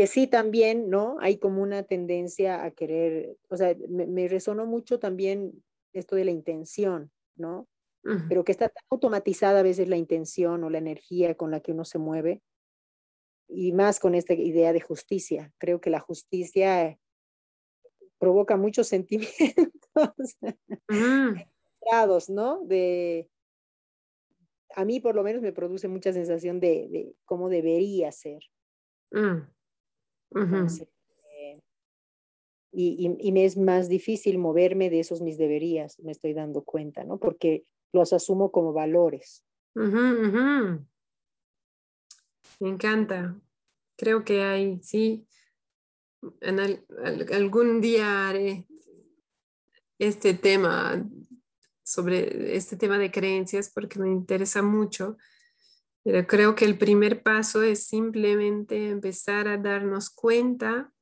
que 0.00 0.06
sí 0.06 0.26
también, 0.26 0.88
¿no? 0.88 1.18
Hay 1.20 1.36
como 1.36 1.60
una 1.60 1.82
tendencia 1.82 2.64
a 2.64 2.70
querer, 2.70 3.36
o 3.50 3.56
sea, 3.58 3.76
me, 3.86 4.28
resonó 4.28 4.64
mucho 4.64 4.98
también 4.98 5.62
esto 5.92 6.16
de 6.16 6.24
la 6.24 6.30
intención, 6.30 7.10
¿no? 7.36 7.68
Pero 8.30 8.42
que 8.42 8.52
está 8.52 8.70
tan 8.70 8.82
automatizada 8.88 9.60
a 9.60 9.62
veces 9.62 9.90
la 9.90 9.98
intención 9.98 10.64
o 10.64 10.70
la 10.70 10.78
energía 10.78 11.34
con 11.34 11.50
la 11.50 11.60
que 11.60 11.72
uno 11.72 11.84
se 11.84 11.98
mueve, 11.98 12.40
y 13.46 13.72
más 13.72 14.00
con 14.00 14.14
esta 14.14 14.32
idea 14.32 14.72
de 14.72 14.80
justicia. 14.80 15.52
Creo 15.58 15.82
que 15.82 15.90
la 15.90 16.00
justicia 16.00 16.98
provoca 18.18 18.56
muchos 18.56 18.88
sentimientos 18.88 20.38
¿no? 22.30 22.64
De, 22.64 23.28
a 24.74 24.86
mí 24.86 24.98
por 24.98 25.14
lo 25.14 25.22
menos 25.22 25.42
me 25.42 25.52
produce 25.52 25.88
mucha 25.88 26.14
sensación 26.14 26.58
de, 26.58 27.14
cómo 27.26 27.50
debería 27.50 28.10
ser. 28.12 28.40
Eh, 30.34 31.60
y, 32.72 33.32
me 33.32 33.44
es 33.44 33.56
más 33.56 33.88
difícil 33.88 34.38
moverme 34.38 34.90
de 34.90 35.00
esos 35.00 35.22
mis 35.22 35.38
deberías, 35.38 35.98
me 36.00 36.12
estoy 36.12 36.34
dando 36.34 36.62
cuenta, 36.62 37.04
¿no? 37.04 37.18
Porque 37.18 37.64
los 37.92 38.12
asumo 38.12 38.52
como 38.52 38.72
valores. 38.72 39.44
Me 42.60 42.68
encanta. 42.68 43.40
Creo 43.96 44.24
que 44.24 44.42
hay, 44.42 44.80
sí, 44.82 45.26
en 46.40 46.60
algún 47.32 47.80
día 47.80 48.28
haré 48.28 48.66
este 49.98 50.34
tema 50.34 51.04
sobre 51.82 52.56
este 52.56 52.76
tema 52.76 52.98
de 52.98 53.10
creencias 53.10 53.70
porque 53.70 53.98
me 53.98 54.08
interesa 54.08 54.62
mucho. 54.62 55.16
Pero 56.02 56.26
creo 56.26 56.54
que 56.54 56.64
el 56.64 56.78
primer 56.78 57.22
paso 57.22 57.62
es 57.62 57.86
simplemente 57.86 58.88
empezar 58.88 59.48
a 59.48 59.58
darnos 59.58 60.10
cuenta 60.10 60.92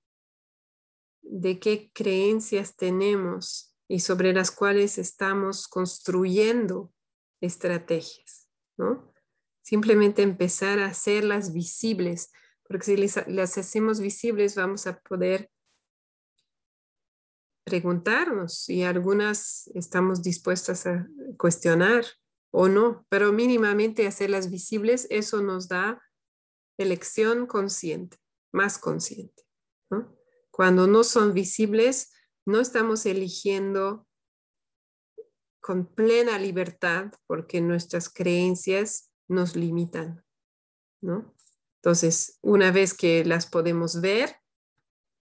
de 1.22 1.60
qué 1.60 1.90
creencias 1.94 2.76
tenemos 2.76 3.74
y 3.86 4.00
sobre 4.00 4.32
las 4.32 4.50
cuales 4.50 4.98
estamos 4.98 5.68
construyendo 5.68 6.92
estrategias, 7.40 8.48
¿no? 8.76 9.12
simplemente 9.68 10.22
empezar 10.22 10.78
a 10.78 10.86
hacerlas 10.86 11.52
visibles, 11.52 12.32
porque 12.66 12.86
si 12.86 12.96
las 13.30 13.58
hacemos 13.58 14.00
visibles 14.00 14.54
vamos 14.54 14.86
a 14.86 14.98
poder 15.00 15.50
preguntarnos 17.64 18.70
y 18.70 18.84
algunas 18.84 19.70
estamos 19.74 20.22
dispuestas 20.22 20.86
a 20.86 21.06
cuestionar 21.36 22.06
o 22.50 22.68
no, 22.68 23.06
pero 23.08 23.32
mínimamente 23.32 24.06
hacerlas 24.06 24.50
visibles, 24.50 25.06
eso 25.10 25.42
nos 25.42 25.68
da 25.68 26.02
elección 26.78 27.46
consciente, 27.46 28.18
más 28.52 28.78
consciente. 28.78 29.44
Cuando 30.50 30.86
no 30.86 31.04
son 31.04 31.34
visibles, 31.34 32.12
no 32.44 32.60
estamos 32.60 33.06
eligiendo 33.06 34.08
con 35.60 35.86
plena 35.86 36.38
libertad 36.38 37.12
porque 37.26 37.60
nuestras 37.60 38.08
creencias 38.08 39.12
nos 39.28 39.54
limitan, 39.54 40.24
¿no? 41.00 41.34
Entonces, 41.76 42.38
una 42.42 42.72
vez 42.72 42.94
que 42.94 43.24
las 43.24 43.46
podemos 43.46 44.00
ver, 44.00 44.36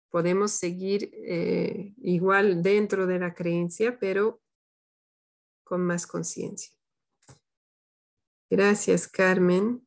podemos 0.10 0.52
seguir 0.52 1.12
eh, 1.14 1.94
igual 1.98 2.64
dentro 2.64 3.06
de 3.06 3.20
la 3.20 3.34
creencia, 3.34 4.00
pero 4.00 4.42
con 5.64 5.86
más 5.86 6.08
conciencia. 6.08 6.77
Gracias, 8.50 9.08
Carmen. 9.08 9.86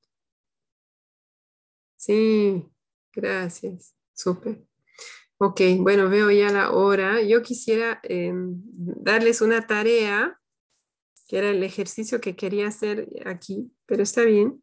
Sí, 1.97 2.67
gracias. 3.13 3.95
Súper. 4.13 4.65
Ok, 5.39 5.61
bueno, 5.79 6.11
veo 6.11 6.31
ya 6.31 6.51
la 6.51 6.73
hora. 6.73 7.23
Yo 7.23 7.43
quisiera 7.43 8.01
em, 8.03 8.61
darles 8.65 9.41
una 9.41 9.67
tarea 9.67 10.39
que 11.27 11.39
era 11.39 11.51
el 11.51 11.63
ejercicio 11.63 12.21
que 12.21 12.37
quería 12.37 12.69
hacer 12.69 13.09
aquí, 13.25 13.73
pero 13.87 14.03
está 14.03 14.23
bien, 14.23 14.63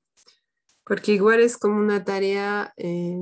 porque 0.83 1.13
igual 1.13 1.39
es 1.39 1.57
como 1.57 1.77
una 1.77 2.03
tarea 2.03 2.73
eh, 2.75 3.17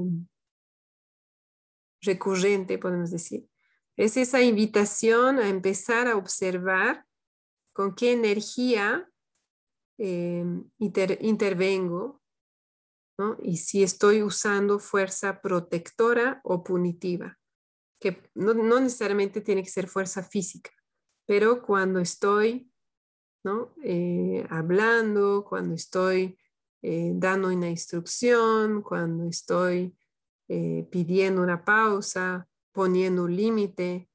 recurrente, 2.01 2.77
podemos 2.77 3.11
decir. 3.11 3.47
Es 3.95 4.17
esa 4.17 4.41
invitación 4.41 5.39
a 5.39 5.47
empezar 5.47 6.07
a 6.07 6.17
observar 6.17 7.05
con 7.71 7.95
qué 7.95 8.13
energía 8.13 9.09
eh, 9.97 10.45
intervengo 10.79 12.21
y 13.41 13.57
si 13.57 13.81
estoy 13.83 14.23
usando 14.23 14.79
fuerza 14.79 15.41
protectora 15.41 16.41
o 16.43 16.63
punitiva, 16.63 17.39
que 17.99 18.29
no, 18.33 18.53
no 18.53 18.79
necesariamente 18.79 19.39
tiene 19.41 19.63
que 19.63 19.69
ser 19.69 19.87
fuerza 19.87 20.21
física, 20.21 20.71
pero 21.25 21.61
cuando 21.61 21.99
estoy 21.99 22.69
eh, 23.83 24.45
hablando, 24.49 25.45
cuando 25.47 25.75
estoy 25.75 26.37
eh, 26.81 27.11
dando 27.15 27.49
una 27.49 27.69
instrucción, 27.69 28.81
cuando 28.81 29.25
estoy 29.25 29.95
eh, 30.47 30.87
pidiendo 30.91 31.41
una 31.41 31.63
pausa, 31.63 32.47
poniendo 32.71 33.23
un 33.23 33.35
límite, 33.35 34.09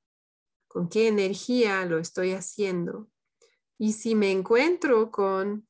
con 0.69 0.89
qué 0.89 1.09
energía 1.09 1.85
lo 1.85 1.99
estoy 1.99 2.33
haciendo. 2.33 3.09
Y 3.79 3.93
si 3.95 4.15
me 4.15 4.31
encuentro 4.31 5.11
con 5.11 5.67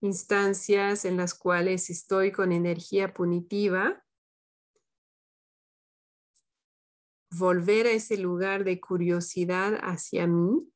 instancias 0.00 1.04
en 1.04 1.16
las 1.16 1.34
cuales 1.34 1.90
estoy 1.90 2.32
con 2.32 2.52
energía 2.52 3.12
punitiva, 3.14 4.04
volver 7.30 7.86
a 7.86 7.90
ese 7.90 8.16
lugar 8.16 8.64
de 8.64 8.80
curiosidad 8.80 9.78
hacia 9.82 10.26
mí 10.26 10.72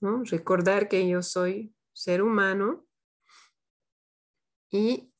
Recordar 0.00 0.88
que 0.88 1.06
yo 1.06 1.22
soy 1.22 1.74
ser 1.92 2.22
humano 2.22 2.86
y 4.70 5.12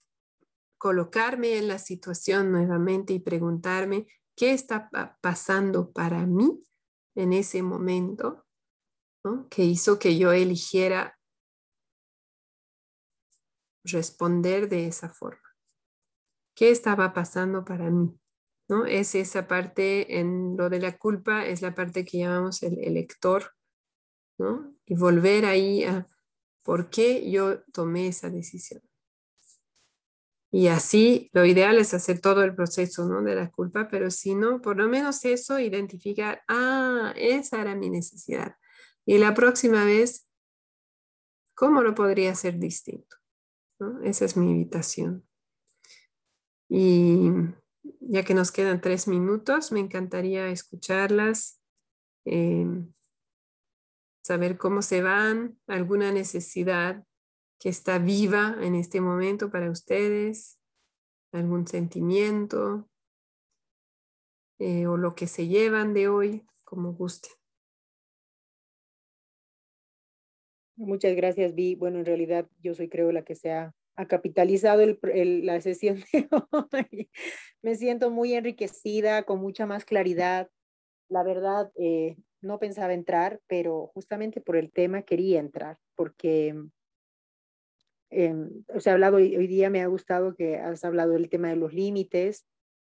colocarme 0.78 1.58
en 1.58 1.68
la 1.68 1.78
situación 1.78 2.50
nuevamente 2.50 3.12
y 3.12 3.18
preguntarme 3.18 4.06
qué 4.34 4.52
está 4.52 4.88
pasando 5.20 5.92
para 5.92 6.24
mí 6.24 6.62
en 7.14 7.34
ese 7.34 7.62
momento 7.62 8.46
que 9.50 9.64
hizo 9.64 9.98
que 9.98 10.16
yo 10.16 10.32
eligiera 10.32 11.18
responder 13.84 14.68
de 14.68 14.86
esa 14.86 15.08
forma. 15.08 15.48
¿Qué 16.54 16.70
estaba 16.70 17.12
pasando 17.12 17.64
para 17.64 17.90
mí? 17.90 18.18
¿No? 18.68 18.86
Es 18.86 19.14
esa 19.14 19.48
parte 19.48 20.18
en 20.20 20.56
lo 20.56 20.70
de 20.70 20.80
la 20.80 20.96
culpa, 20.96 21.46
es 21.46 21.62
la 21.62 21.74
parte 21.74 22.04
que 22.04 22.18
llamamos 22.18 22.62
el 22.62 22.78
elector, 22.78 23.54
¿no? 24.38 24.74
Y 24.86 24.94
volver 24.94 25.44
ahí 25.44 25.84
a 25.84 26.06
por 26.62 26.90
qué 26.90 27.30
yo 27.30 27.62
tomé 27.72 28.08
esa 28.08 28.30
decisión. 28.30 28.82
Y 30.52 30.66
así, 30.66 31.30
lo 31.32 31.44
ideal 31.44 31.78
es 31.78 31.94
hacer 31.94 32.20
todo 32.20 32.42
el 32.42 32.54
proceso 32.54 33.06
¿no? 33.06 33.22
de 33.22 33.36
la 33.36 33.50
culpa, 33.50 33.88
pero 33.88 34.10
si 34.10 34.34
no, 34.34 34.60
por 34.60 34.76
lo 34.76 34.88
menos 34.88 35.24
eso, 35.24 35.60
identificar, 35.60 36.42
ah, 36.48 37.12
esa 37.16 37.60
era 37.60 37.76
mi 37.76 37.88
necesidad. 37.88 38.56
Y 39.06 39.18
la 39.18 39.32
próxima 39.32 39.84
vez, 39.84 40.28
¿cómo 41.54 41.82
lo 41.82 41.94
podría 41.94 42.32
hacer 42.32 42.58
distinto? 42.58 43.19
Esa 44.04 44.24
es 44.24 44.36
mi 44.36 44.50
invitación. 44.50 45.26
Y 46.68 47.30
ya 48.00 48.24
que 48.24 48.34
nos 48.34 48.52
quedan 48.52 48.80
tres 48.80 49.08
minutos, 49.08 49.72
me 49.72 49.80
encantaría 49.80 50.48
escucharlas, 50.48 51.60
em, 52.24 52.92
saber 54.22 54.58
cómo 54.58 54.82
se 54.82 55.02
van, 55.02 55.58
alguna 55.66 56.12
necesidad 56.12 57.04
que 57.58 57.68
está 57.68 57.98
viva 57.98 58.56
en 58.60 58.74
este 58.74 59.00
momento 59.00 59.50
para 59.50 59.70
ustedes, 59.70 60.58
algún 61.32 61.66
sentimiento 61.66 62.88
eh, 64.58 64.86
o 64.86 64.96
lo 64.96 65.14
que 65.14 65.26
se 65.26 65.46
llevan 65.46 65.94
de 65.94 66.08
hoy, 66.08 66.46
como 66.64 66.92
guste. 66.92 67.39
Muchas 70.80 71.14
gracias, 71.14 71.54
Vi. 71.54 71.74
Bueno, 71.74 71.98
en 71.98 72.06
realidad 72.06 72.48
yo 72.62 72.72
soy 72.74 72.88
creo 72.88 73.12
la 73.12 73.22
que 73.22 73.34
se 73.34 73.52
ha, 73.52 73.74
capitalizado 74.08 74.82
la 75.02 75.60
sesión 75.60 76.02
de 76.10 76.26
hoy. 76.30 77.10
Me 77.62 77.74
siento 77.74 78.10
muy 78.10 78.32
enriquecida, 78.32 79.24
con 79.24 79.40
mucha 79.40 79.66
más 79.66 79.84
claridad. 79.84 80.48
La 81.10 81.22
verdad, 81.22 81.70
eh, 81.76 82.16
no 82.40 82.58
pensaba 82.58 82.94
entrar, 82.94 83.42
pero 83.46 83.88
justamente 83.92 84.40
por 84.40 84.56
el 84.56 84.72
tema 84.72 85.02
quería 85.02 85.38
entrar, 85.38 85.76
porque 85.96 86.54
eh, 88.08 88.34
o 88.74 88.80
sea, 88.80 88.94
hablado 88.94 89.18
hoy, 89.18 89.46
día, 89.46 89.68
me 89.68 89.82
ha 89.82 89.86
gustado 89.86 90.34
que 90.34 90.56
has 90.56 90.82
hablado 90.82 91.12
del 91.12 91.28
tema 91.28 91.50
de 91.50 91.56
los 91.56 91.74
límites, 91.74 92.46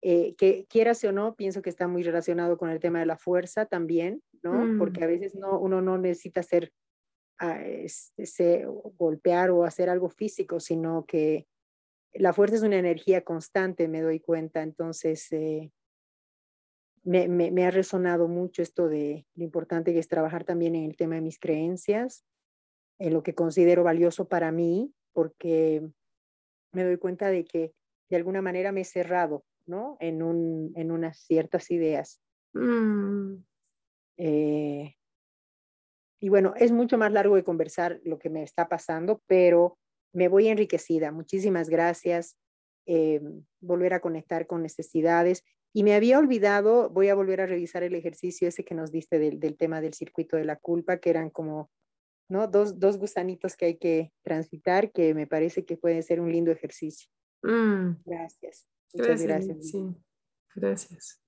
eh, 0.03 0.35
que 0.35 0.67
quieras 0.69 1.05
o 1.05 1.13
no, 1.13 1.37
pienso 1.37 1.63
que 1.63 1.71
está 1.71 1.87
muy 1.87 2.03
relacionado 2.03 2.59
con 2.59 2.69
el 2.69 2.81
tema 2.81 2.99
de 2.99 3.07
la 3.07 3.17
fuerza 3.17 3.65
también, 3.67 4.23
¿no? 4.43 4.77
Porque 4.77 5.05
a 5.05 5.07
mm. 5.07 5.11
veces 5.11 5.37
no, 5.37 5.61
uno 5.61 5.81
no 5.83 5.99
necesita 5.99 6.43
ser 6.43 6.73
a 7.39 7.63
ese, 7.65 8.67
golpear 8.97 9.51
o 9.51 9.65
hacer 9.65 9.89
algo 9.89 10.09
físico, 10.09 10.61
sino 10.61 11.05
que 11.07 11.47
la 12.13 12.33
fuerza 12.33 12.57
es 12.57 12.63
una 12.63 12.79
energía 12.79 13.23
constante, 13.23 13.89
me 13.89 14.01
doy 14.01 14.21
cuenta. 14.21 14.63
Entonces, 14.63 15.31
eh, 15.33 15.71
me, 17.05 17.29
me, 17.29 17.67
ha 17.67 17.71
resonado 17.71 18.27
mucho 18.27 18.63
esto 18.63 18.89
de 18.89 19.27
lo 19.35 19.45
importante 19.45 19.93
que 19.93 19.99
es 19.99 20.09
trabajar 20.09 20.45
también 20.45 20.75
en 20.75 20.85
el 20.85 20.97
tema 20.97 21.17
de 21.17 21.21
mis 21.21 21.39
creencias, 21.39 22.25
en 22.99 23.13
lo 23.13 23.23
que 23.23 23.35
considero 23.35 23.85
valioso 23.85 24.29
para 24.29 24.51
mí, 24.51 24.93
porque 25.13 25.87
me 26.73 26.85
doy 26.85 26.97
cuenta 26.97 27.29
de 27.29 27.45
que 27.45 27.73
de 28.11 28.17
alguna 28.17 28.43
manera 28.43 28.73
me 28.73 28.83
he 28.83 28.85
cerrado, 28.85 29.45
¿no? 29.67 29.97
En, 30.01 30.23
un, 30.23 30.73
en 30.75 30.91
unas 30.91 31.19
ciertas 31.19 31.71
ideas. 31.71 32.21
Mm. 32.55 33.37
Eh, 34.19 34.97
y 36.21 36.29
bueno, 36.29 36.55
es 36.57 36.73
mucho 36.73 36.99
más 36.99 37.13
largo 37.13 37.37
de 37.37 37.45
conversar 37.45 38.01
lo 38.05 38.19
que 38.19 38.31
me 38.31 38.43
está 38.43 38.69
pasando, 38.69 39.23
pero 39.27 39.79
me 40.13 40.29
voy 40.29 40.49
enriquecida. 40.49 41.13
Muchísimas 41.13 41.69
gracias. 41.69 42.37
Eh, 42.87 43.21
volver 43.61 43.95
a 43.95 44.01
conectar 44.01 44.47
con 44.47 44.63
necesidades. 44.63 45.45
Y 45.75 45.83
me 45.83 45.95
había 45.95 46.19
olvidado, 46.19 46.89
voy 46.89 47.09
a 47.09 47.15
volver 47.15 47.43
a 47.43 47.47
revisar 47.47 47.83
el 47.83 47.95
ejercicio 47.95 48.49
ese 48.49 48.65
que 48.65 48.75
nos 48.75 48.93
diste 48.93 49.19
del, 49.19 49.39
del 49.41 49.57
tema 49.57 49.81
del 49.81 49.93
circuito 49.93 50.37
de 50.37 50.47
la 50.47 50.57
culpa, 50.57 50.99
que 50.99 51.11
eran 51.11 51.29
como 51.29 51.71
¿no? 52.31 52.47
dos, 52.47 52.79
dos 52.79 52.97
gusanitos 52.97 53.57
que 53.57 53.67
hay 53.67 53.77
que 53.77 54.13
transitar, 54.23 54.91
que 54.93 55.15
me 55.15 55.27
parece 55.27 55.67
que 55.67 55.77
puede 55.77 56.03
ser 56.03 56.21
un 56.21 56.33
lindo 56.33 56.51
ejercicio. 56.51 57.11
Mm. 57.43 57.97
Gracias. 58.05 58.67
Muchas 58.95 59.23
gracias. 59.23 59.69
Sí, 59.69 59.85
gracias. 60.55 61.21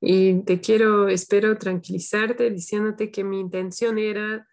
Y 0.00 0.42
te 0.42 0.60
quiero, 0.60 1.08
espero 1.08 1.56
tranquilizarte 1.58 2.50
diciéndote 2.50 3.10
que 3.10 3.24
mi 3.24 3.40
intención 3.40 3.98
era 3.98 4.46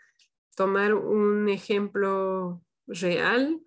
tomar 0.55 0.93
un 0.93 1.49
ejemplo 1.49 2.63
real 2.87 3.61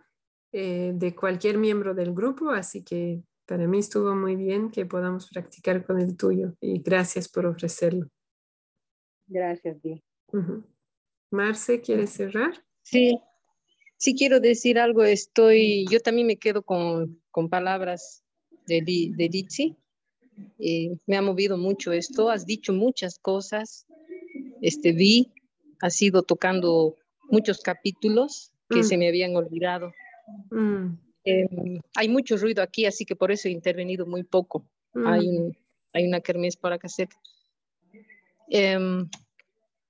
eh, 0.52 0.92
de 0.94 1.14
cualquier 1.14 1.58
miembro 1.58 1.94
del 1.94 2.14
grupo, 2.14 2.50
así 2.50 2.82
que 2.82 3.22
para 3.46 3.66
mí 3.66 3.78
estuvo 3.78 4.14
muy 4.14 4.36
bien 4.36 4.70
que 4.70 4.86
podamos 4.86 5.28
practicar 5.28 5.84
con 5.84 6.00
el 6.00 6.16
tuyo 6.16 6.54
y 6.60 6.80
gracias 6.80 7.28
por 7.28 7.46
ofrecerlo. 7.46 8.08
Gracias, 9.26 9.80
Di. 9.82 10.02
Marce, 11.30 11.80
¿quieres 11.80 12.10
cerrar? 12.10 12.64
Sí, 12.82 13.20
sí 13.96 14.14
quiero 14.14 14.40
decir 14.40 14.78
algo. 14.78 15.04
Estoy, 15.04 15.86
yo 15.90 16.00
también 16.00 16.26
me 16.26 16.36
quedo 16.36 16.62
con, 16.62 17.20
con 17.30 17.48
palabras 17.48 18.24
de, 18.66 18.82
de 18.82 19.28
Litsi 19.28 19.76
me 20.58 21.16
ha 21.16 21.22
movido 21.22 21.56
mucho 21.56 21.92
esto, 21.92 22.30
has 22.30 22.46
dicho 22.46 22.72
muchas 22.72 23.18
cosas, 23.18 23.86
este, 24.60 24.92
vi, 24.92 25.32
has 25.80 26.00
ido 26.00 26.22
tocando 26.22 26.96
muchos 27.30 27.60
capítulos 27.60 28.52
que 28.68 28.82
se 28.82 28.96
mm. 28.96 28.98
me 28.98 29.08
habían 29.08 29.36
olvidado. 29.36 29.92
Mm. 30.50 30.98
Em, 31.24 31.80
hay 31.94 32.08
mucho 32.08 32.36
ruido 32.36 32.62
aquí, 32.62 32.86
así 32.86 33.04
que 33.04 33.16
por 33.16 33.30
eso 33.32 33.48
he 33.48 33.52
intervenido 33.52 34.06
muy 34.06 34.22
poco. 34.22 34.64
Hay, 34.94 35.28
mm. 35.28 35.52
hay 35.92 36.06
una 36.06 36.20
kermés 36.20 36.56
para 36.56 36.78
hacer. 36.82 37.08
Em, 38.48 39.08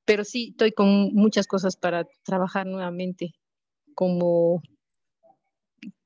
pero 0.05 0.25
sí, 0.25 0.49
estoy 0.51 0.73
con 0.73 1.13
muchas 1.15 1.47
cosas 1.47 1.77
para 1.77 2.07
trabajar 2.25 2.67
nuevamente, 2.67 3.35
como 3.95 4.63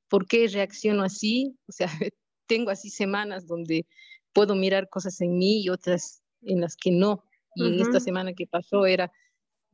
por 0.09 0.27
qué 0.27 0.49
reacciono 0.49 1.03
así, 1.03 1.57
o 1.69 1.73
sea, 1.73 1.89
tengo 2.47 2.71
así 2.71 2.91
semanas 2.91 3.47
donde 3.47 3.87
puedo 4.33 4.55
mirar 4.55 4.89
cosas 4.89 5.21
en 5.21 5.39
mí 5.39 5.63
y 5.63 5.69
otras 5.69 6.23
en 6.43 6.61
las 6.61 6.77
que 6.77 6.91
no. 6.91 7.25
Y 7.55 7.67
en 7.67 7.81
esta 7.81 8.01
semana 8.01 8.33
que 8.33 8.47
pasó 8.47 8.87
era, 8.87 9.13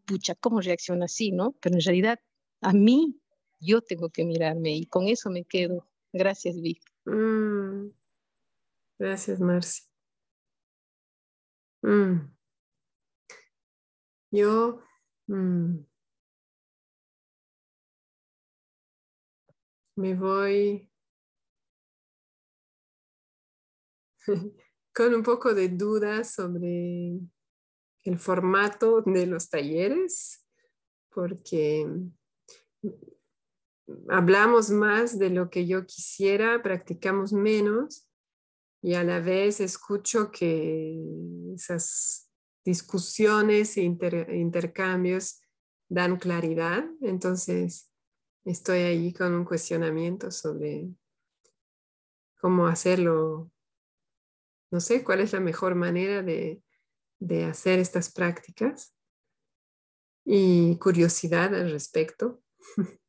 pucha, 0.06 0.34
¿cómo 0.34 0.60
reacciona 0.60 1.04
así, 1.04 1.30
no? 1.30 1.54
Pero 1.60 1.74
en 1.74 1.82
realidad, 1.82 2.20
a 2.62 2.72
mí, 2.72 3.20
yo 3.60 3.82
tengo 3.82 4.10
que 4.10 4.24
mirarme 4.24 4.72
y 4.74 4.86
con 4.86 5.08
eso 5.08 5.30
me 5.30 5.44
quedo. 5.44 5.86
Gracias, 6.12 6.60
Vic. 6.60 6.80
Mm. 7.04 7.90
Gracias, 8.98 9.40
Marci. 9.40 9.82
Mm. 11.82 12.34
Yo 14.30 14.82
mm. 15.26 15.76
me 19.96 20.14
voy 20.14 20.90
con 24.94 25.14
un 25.14 25.22
poco 25.22 25.54
de 25.54 25.68
dudas 25.68 26.34
sobre 26.34 27.18
el 28.04 28.18
formato 28.18 29.02
de 29.02 29.26
los 29.26 29.48
talleres, 29.48 30.46
porque 31.10 31.86
hablamos 34.08 34.70
más 34.70 35.18
de 35.18 35.30
lo 35.30 35.50
que 35.50 35.66
yo 35.66 35.86
quisiera, 35.86 36.62
practicamos 36.62 37.32
menos 37.32 38.08
y 38.82 38.94
a 38.94 39.02
la 39.02 39.20
vez 39.20 39.60
escucho 39.60 40.30
que 40.30 40.96
esas 41.54 42.30
discusiones 42.64 43.76
e 43.76 43.82
intercambios 43.82 45.40
dan 45.88 46.18
claridad. 46.18 46.84
Entonces, 47.00 47.90
estoy 48.44 48.80
allí 48.80 49.12
con 49.12 49.34
un 49.34 49.44
cuestionamiento 49.44 50.30
sobre 50.30 50.88
cómo 52.40 52.66
hacerlo 52.66 53.50
no 54.70 54.80
sé 54.80 55.04
cuál 55.04 55.20
es 55.20 55.32
la 55.32 55.40
mejor 55.40 55.74
manera 55.74 56.22
de, 56.22 56.62
hacer 57.48 57.78
estas 57.78 58.12
prácticas 58.12 58.94
y 60.24 60.76
curiosidad 60.78 61.54
al 61.54 61.70
respecto. 61.70 62.42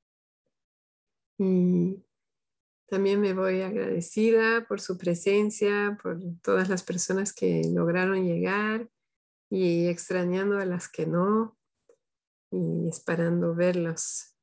y 1.37 2.03
también 2.87 3.19
me 3.19 3.33
voy 3.33 3.61
agradecida 3.61 4.65
por 4.67 4.79
su 4.79 4.97
presencia, 4.97 5.97
por 6.01 6.19
todas 6.41 6.69
las 6.69 6.83
personas 6.83 7.33
que 7.33 7.63
lograron 7.73 8.25
llegar 8.25 8.89
y 9.49 9.87
extrañando 9.87 10.57
a 10.59 10.65
las 10.65 10.87
que 10.89 11.05
no 11.05 11.57
y 12.51 12.87
esperando 12.87 13.55
verlos 13.55 14.35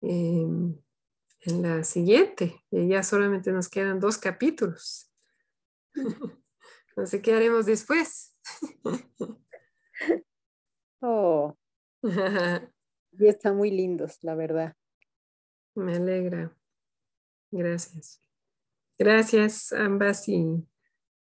en 0.00 0.80
en 1.46 1.62
la 1.62 1.84
siguiente. 1.84 2.62
Ya 2.70 3.02
solamente 3.02 3.52
nos 3.52 3.68
quedan 3.68 4.00
dos 4.00 4.18
capítulos. 4.18 5.05
No 6.96 7.06
sé 7.06 7.20
qué 7.20 7.34
haremos 7.34 7.66
después. 7.66 8.34
Oh. 11.02 11.56
y 13.12 13.26
están 13.26 13.56
muy 13.56 13.70
lindos, 13.70 14.18
la 14.22 14.34
verdad. 14.34 14.74
Me 15.74 15.96
alegra. 15.96 16.56
Gracias. 17.50 18.22
Gracias 18.98 19.72
ambas 19.72 20.26
y 20.28 20.66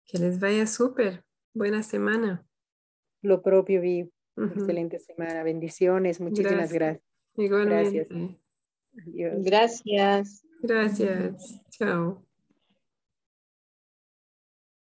que 0.05 0.17
les 0.17 0.39
vaya 0.39 0.65
súper. 0.65 1.25
Buena 1.53 1.83
semana. 1.83 2.47
Lo 3.21 3.41
propio, 3.41 3.81
Vi. 3.81 4.09
Excelente 4.37 4.99
semana. 4.99 5.43
Bendiciones. 5.43 6.21
Muchísimas 6.21 6.71
gracias. 6.71 7.03
Igualmente. 7.35 8.07
Gracias. 8.93 9.43
Gracias. 9.43 10.43
Gracias. 10.61 11.61
Chao. 11.71 12.28